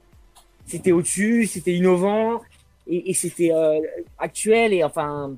C'était 0.66 0.92
au-dessus, 0.92 1.46
c'était 1.46 1.74
innovant, 1.74 2.42
et, 2.86 3.10
et 3.10 3.14
c'était 3.14 3.52
euh, 3.52 3.80
actuel, 4.18 4.72
et 4.72 4.84
enfin, 4.84 5.34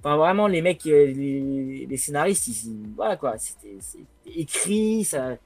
Enfin, 0.00 0.16
vraiment, 0.18 0.46
les 0.46 0.62
mecs, 0.62 0.86
euh, 0.86 1.06
les, 1.06 1.86
les 1.90 1.96
scénaristes, 1.96 2.46
ils, 2.46 2.76
voilà 2.94 3.16
quoi, 3.16 3.36
c'était 3.38 3.76
écrit, 4.36 5.02
ça. 5.02 5.36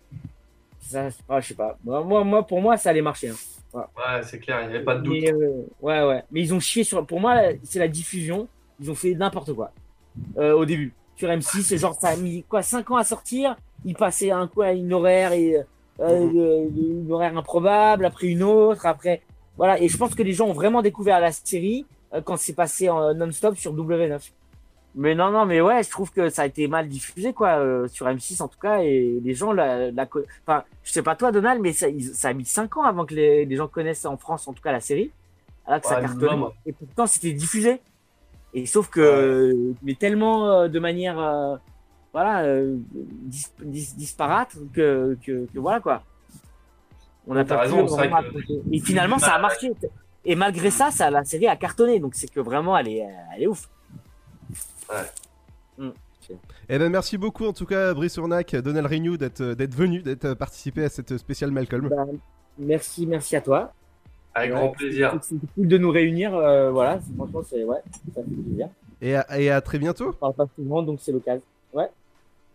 ça 0.81 1.09
ah, 1.29 1.41
je 1.41 1.49
sais 1.49 1.55
pas. 1.55 1.79
Moi, 1.85 2.25
moi, 2.25 2.47
pour 2.47 2.61
moi, 2.61 2.77
ça 2.77 2.91
allait 2.91 3.01
marcher. 3.01 3.29
hein. 3.31 3.37
Voilà. 3.73 3.89
Ouais, 3.97 4.23
c'est 4.23 4.39
clair, 4.39 4.61
il 4.63 4.69
n'y 4.69 4.75
avait 4.75 4.85
pas 4.85 4.97
de 4.97 5.03
doute. 5.03 5.17
Mais, 5.19 5.33
euh, 5.33 5.63
ouais, 5.81 6.05
ouais. 6.05 6.25
Mais 6.31 6.41
ils 6.43 6.53
ont 6.53 6.61
chié 6.61 6.85
sur. 6.85 7.07
Pour 7.07 7.21
moi, 7.21 7.37
c'est 7.63 7.79
la 7.79 7.89
diffusion. 7.89 8.49
Ils 8.81 8.91
ont 8.91 8.95
fait 8.95 9.15
n'importe 9.15 9.55
quoi. 9.55 9.71
Euh, 10.37 10.53
au 10.55 10.65
début. 10.67 10.93
Sur 11.17 11.29
M6, 11.31 11.63
c'est 11.63 11.79
genre, 11.79 11.95
ça 11.95 12.09
a 12.09 12.17
mis 12.17 12.43
quoi, 12.43 12.61
5 12.63 12.91
ans 12.91 12.97
à 12.97 13.05
sortir. 13.05 13.57
Ils 13.85 13.95
passaient 13.95 14.31
un 14.33 14.47
coup 14.47 14.63
à 14.63 14.73
une 14.73 14.93
horaire 14.93 15.33
et. 15.33 15.57
euh, 16.01 16.27
Mhm. 16.27 17.03
une 17.05 17.13
horaire 17.13 17.37
improbable, 17.37 18.05
après 18.05 18.27
une 18.27 18.43
autre, 18.43 18.85
après. 18.87 19.23
Voilà. 19.57 19.81
Et 19.81 19.89
je 19.89 19.97
pense 19.97 20.15
que 20.15 20.23
les 20.23 20.33
gens 20.33 20.47
ont 20.49 20.53
vraiment 20.55 20.83
découvert 20.83 21.21
la 21.21 21.33
série 21.33 21.87
euh, 22.15 22.21
quand 22.23 22.37
c'est 22.37 22.55
passé 22.55 22.89
en 22.89 23.15
non-stop 23.15 23.57
sur 23.57 23.75
W9. 23.75 24.31
Mais 24.97 25.15
non, 25.15 25.31
non, 25.31 25.47
mais 25.47 25.61
ouais, 25.61 25.85
je 25.85 25.91
trouve 25.91 26.11
que 26.11 26.31
ça 26.31 26.43
a 26.43 26.47
été 26.47 26.67
mal 26.67 26.89
diffusé, 26.89 27.33
quoi, 27.33 27.59
euh, 27.61 27.87
sur 27.87 28.07
M6 28.07 28.43
en 28.43 28.49
tout 28.49 28.59
cas, 28.59 28.81
et 28.83 29.21
les 29.23 29.35
gens 29.35 29.53
la, 29.53 29.93
la 29.93 30.09
enfin, 30.45 30.65
je 30.83 30.91
sais 30.91 31.03
pas 31.03 31.15
toi, 31.15 31.31
Donald, 31.31 31.61
mais 31.63 31.73
ça, 31.73 31.87
a 31.87 32.33
mis 32.33 32.45
5 32.45 32.77
ans 32.77 32.83
avant 32.83 33.07
que 33.07 33.15
les, 33.15 33.45
les 33.45 33.57
gens 33.57 33.69
connaissent 33.69 34.05
en 34.05 34.17
France, 34.17 34.49
en 34.49 34.53
tout 34.53 34.63
cas, 34.63 34.73
la 34.73 34.81
série, 34.81 35.13
alors 35.65 35.81
que 35.81 35.87
ça 35.87 36.01
cartonnait, 36.01 36.31
minimum. 36.33 36.51
et 36.67 36.73
pourtant 36.73 37.07
c'était 37.07 37.33
diffusé. 37.33 37.81
Et 38.53 38.67
sauf 38.67 38.89
que, 38.89 39.55
mais 39.85 39.95
tellement 39.95 40.51
euh, 40.51 40.67
de 40.69 40.81
manière, 40.81 41.21
euh, 41.21 41.55
voilà, 42.13 42.43
euh, 42.43 42.75
dis- 42.93 43.47
dis- 43.63 43.95
disparate 43.97 44.57
que, 44.73 45.17
que, 45.25 45.47
que 45.55 45.59
voilà 45.61 45.79
quoi. 45.79 46.03
On 47.31 47.37
a 47.37 47.45
pas 47.45 47.59
raison, 47.61 47.87
pu 47.87 47.93
c'est 47.93 48.09
que-. 48.09 48.75
Et 48.75 48.81
finalement, 48.81 49.19
ça 49.19 49.35
a 49.35 49.39
marché. 49.39 49.73
Et 50.25 50.35
malgré 50.35 50.71
ça, 50.71 50.91
ça, 50.91 51.11
la 51.11 51.25
série 51.25 51.47
a 51.47 51.57
cartonné. 51.57 51.99
Donc 52.01 52.15
c'est 52.15 52.31
que 52.31 52.41
vraiment, 52.41 52.77
elle 52.77 52.89
est, 52.89 53.07
elle 53.35 53.43
est 53.45 53.47
ouf. 53.47 53.69
Eh 56.69 56.79
ben 56.79 56.89
merci 56.91 57.19
beaucoup 57.19 57.47
en 57.47 57.53
tout 57.53 57.67
cas 57.67 57.93
Brice 57.95 58.17
Urnac, 58.17 58.55
Donald 58.55 58.87
Renew 58.87 59.17
d'être 59.17 59.43
d'être 59.55 59.75
venu, 59.75 60.03
d'être 60.03 60.35
participé 60.35 60.85
à 60.85 60.89
cette 60.89 61.17
spéciale 61.17 61.51
Malcolm. 61.51 61.89
Bah, 61.89 62.07
merci, 62.59 63.07
merci 63.07 63.35
à 63.37 63.41
toi. 63.41 63.73
Avec 64.35 64.53
Ouais, 64.53 64.57
grand 64.61 64.69
plaisir. 64.71 65.19
C'est 65.23 65.35
cool 65.57 65.67
de 65.67 65.79
nous 65.79 65.91
réunir. 65.91 66.35
euh, 66.35 66.71
voilà, 66.71 67.01
franchement, 67.17 67.41
c'est 67.49 67.65
ouais, 67.65 67.79
ça 68.15 68.23
fait 68.23 68.31
plaisir. 68.31 68.69
Et 69.03 69.17
à, 69.17 69.41
et 69.41 69.51
à 69.51 69.61
très 69.61 69.79
bientôt. 69.79 70.11
On 70.11 70.13
parle 70.13 70.35
pas 70.35 70.47
souvent, 70.55 70.83
donc 70.83 71.01
c'est 71.01 71.11
l'occasion. 71.11 71.43
Ouais. 71.73 71.89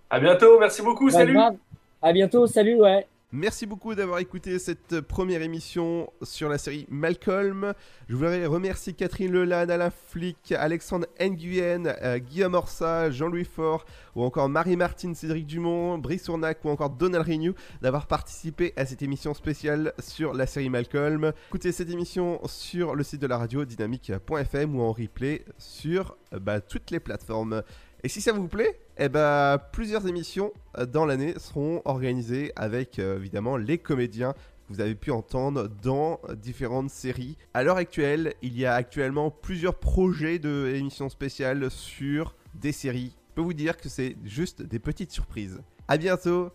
À 0.10 0.19
bientôt, 0.19 0.57
merci 0.60 0.81
beaucoup, 0.81 1.07
Pas 1.07 1.14
salut. 1.14 1.34
grave. 1.34 1.56
À 2.02 2.14
bientôt, 2.14 2.47
salut, 2.47 2.80
ouais. 2.80 3.06
Merci 3.35 3.65
beaucoup 3.65 3.93
d'avoir 3.95 4.19
écouté 4.19 4.57
cette 4.59 5.01
première 5.01 5.41
émission 5.41 6.09
sur 6.21 6.47
la 6.47 6.57
série 6.57 6.87
Malcolm. 6.89 7.73
Je 8.07 8.15
voudrais 8.15 8.45
remercier 8.45 8.93
Catherine 8.93 9.29
Lelanne, 9.29 9.69
Alain 9.69 9.89
Flick, 9.89 10.53
Alexandre 10.53 11.05
Nguyen, 11.19 11.97
euh, 12.01 12.17
Guillaume 12.17 12.53
Orsa, 12.53 13.11
Jean-Louis 13.11 13.43
Faure, 13.43 13.85
ou 14.15 14.23
encore 14.23 14.47
Marie-Martine 14.47 15.15
Cédric 15.15 15.47
Dumont, 15.47 15.97
Brice 15.97 16.29
Ournac 16.29 16.63
ou 16.63 16.69
encore 16.69 16.91
Donald 16.91 17.27
Renew 17.27 17.53
d'avoir 17.81 18.07
participé 18.07 18.71
à 18.77 18.85
cette 18.85 19.01
émission 19.01 19.33
spéciale 19.33 19.91
sur 19.99 20.33
la 20.33 20.47
série 20.47 20.69
Malcolm. 20.69 21.33
Écoutez 21.49 21.73
cette 21.73 21.89
émission 21.89 22.39
sur 22.45 22.95
le 22.95 23.03
site 23.03 23.21
de 23.21 23.27
la 23.27 23.37
radio 23.37 23.65
dynamique.fm 23.65 24.77
ou 24.77 24.81
en 24.81 24.93
replay 24.93 25.43
sur 25.57 26.15
euh, 26.31 26.39
bah, 26.39 26.61
toutes 26.61 26.89
les 26.89 27.01
plateformes. 27.01 27.63
Et 28.06 28.07
si 28.07 28.22
ça 28.22 28.34
vous 28.34 28.48
plaît, 28.48 28.80
eh 28.99 29.10
ben, 29.10 29.57
plusieurs 29.72 30.06
émissions 30.06 30.53
euh, 30.77 30.86
dans 30.86 31.07
l'année 31.07 31.34
seront 31.40 31.82
organisées 31.86 32.52
avec 32.56 32.99
euh, 32.99 33.18
évidemment 33.18 33.57
les 33.57 33.80
comédiens 33.80 34.34
que 34.34 34.73
vous 34.76 34.80
avez 34.80 34.94
pu 34.94 35.10
entendre 35.10 35.68
dans 35.82 36.19
différentes 36.36 36.91
séries. 36.91 37.36
À 37.56 37.64
l'heure 37.64 37.77
actuelle, 37.77 38.36
il 38.44 38.56
y 38.60 38.64
a 38.68 38.76
actuellement 38.76 39.32
plusieurs 39.32 39.80
projets 39.80 40.38
de 40.38 40.72
émissions 40.76 41.10
spéciales 41.10 41.72
sur 41.72 42.36
des 42.53 42.72
séries. 42.72 43.15
Je 43.30 43.34
peux 43.34 43.41
vous 43.41 43.53
dire 43.53 43.76
que 43.76 43.90
c'est 43.90 44.18
juste 44.23 44.61
des 44.61 44.77
petites 44.77 45.11
surprises. 45.11 45.60
À 45.88 45.98
bientôt 45.98 46.52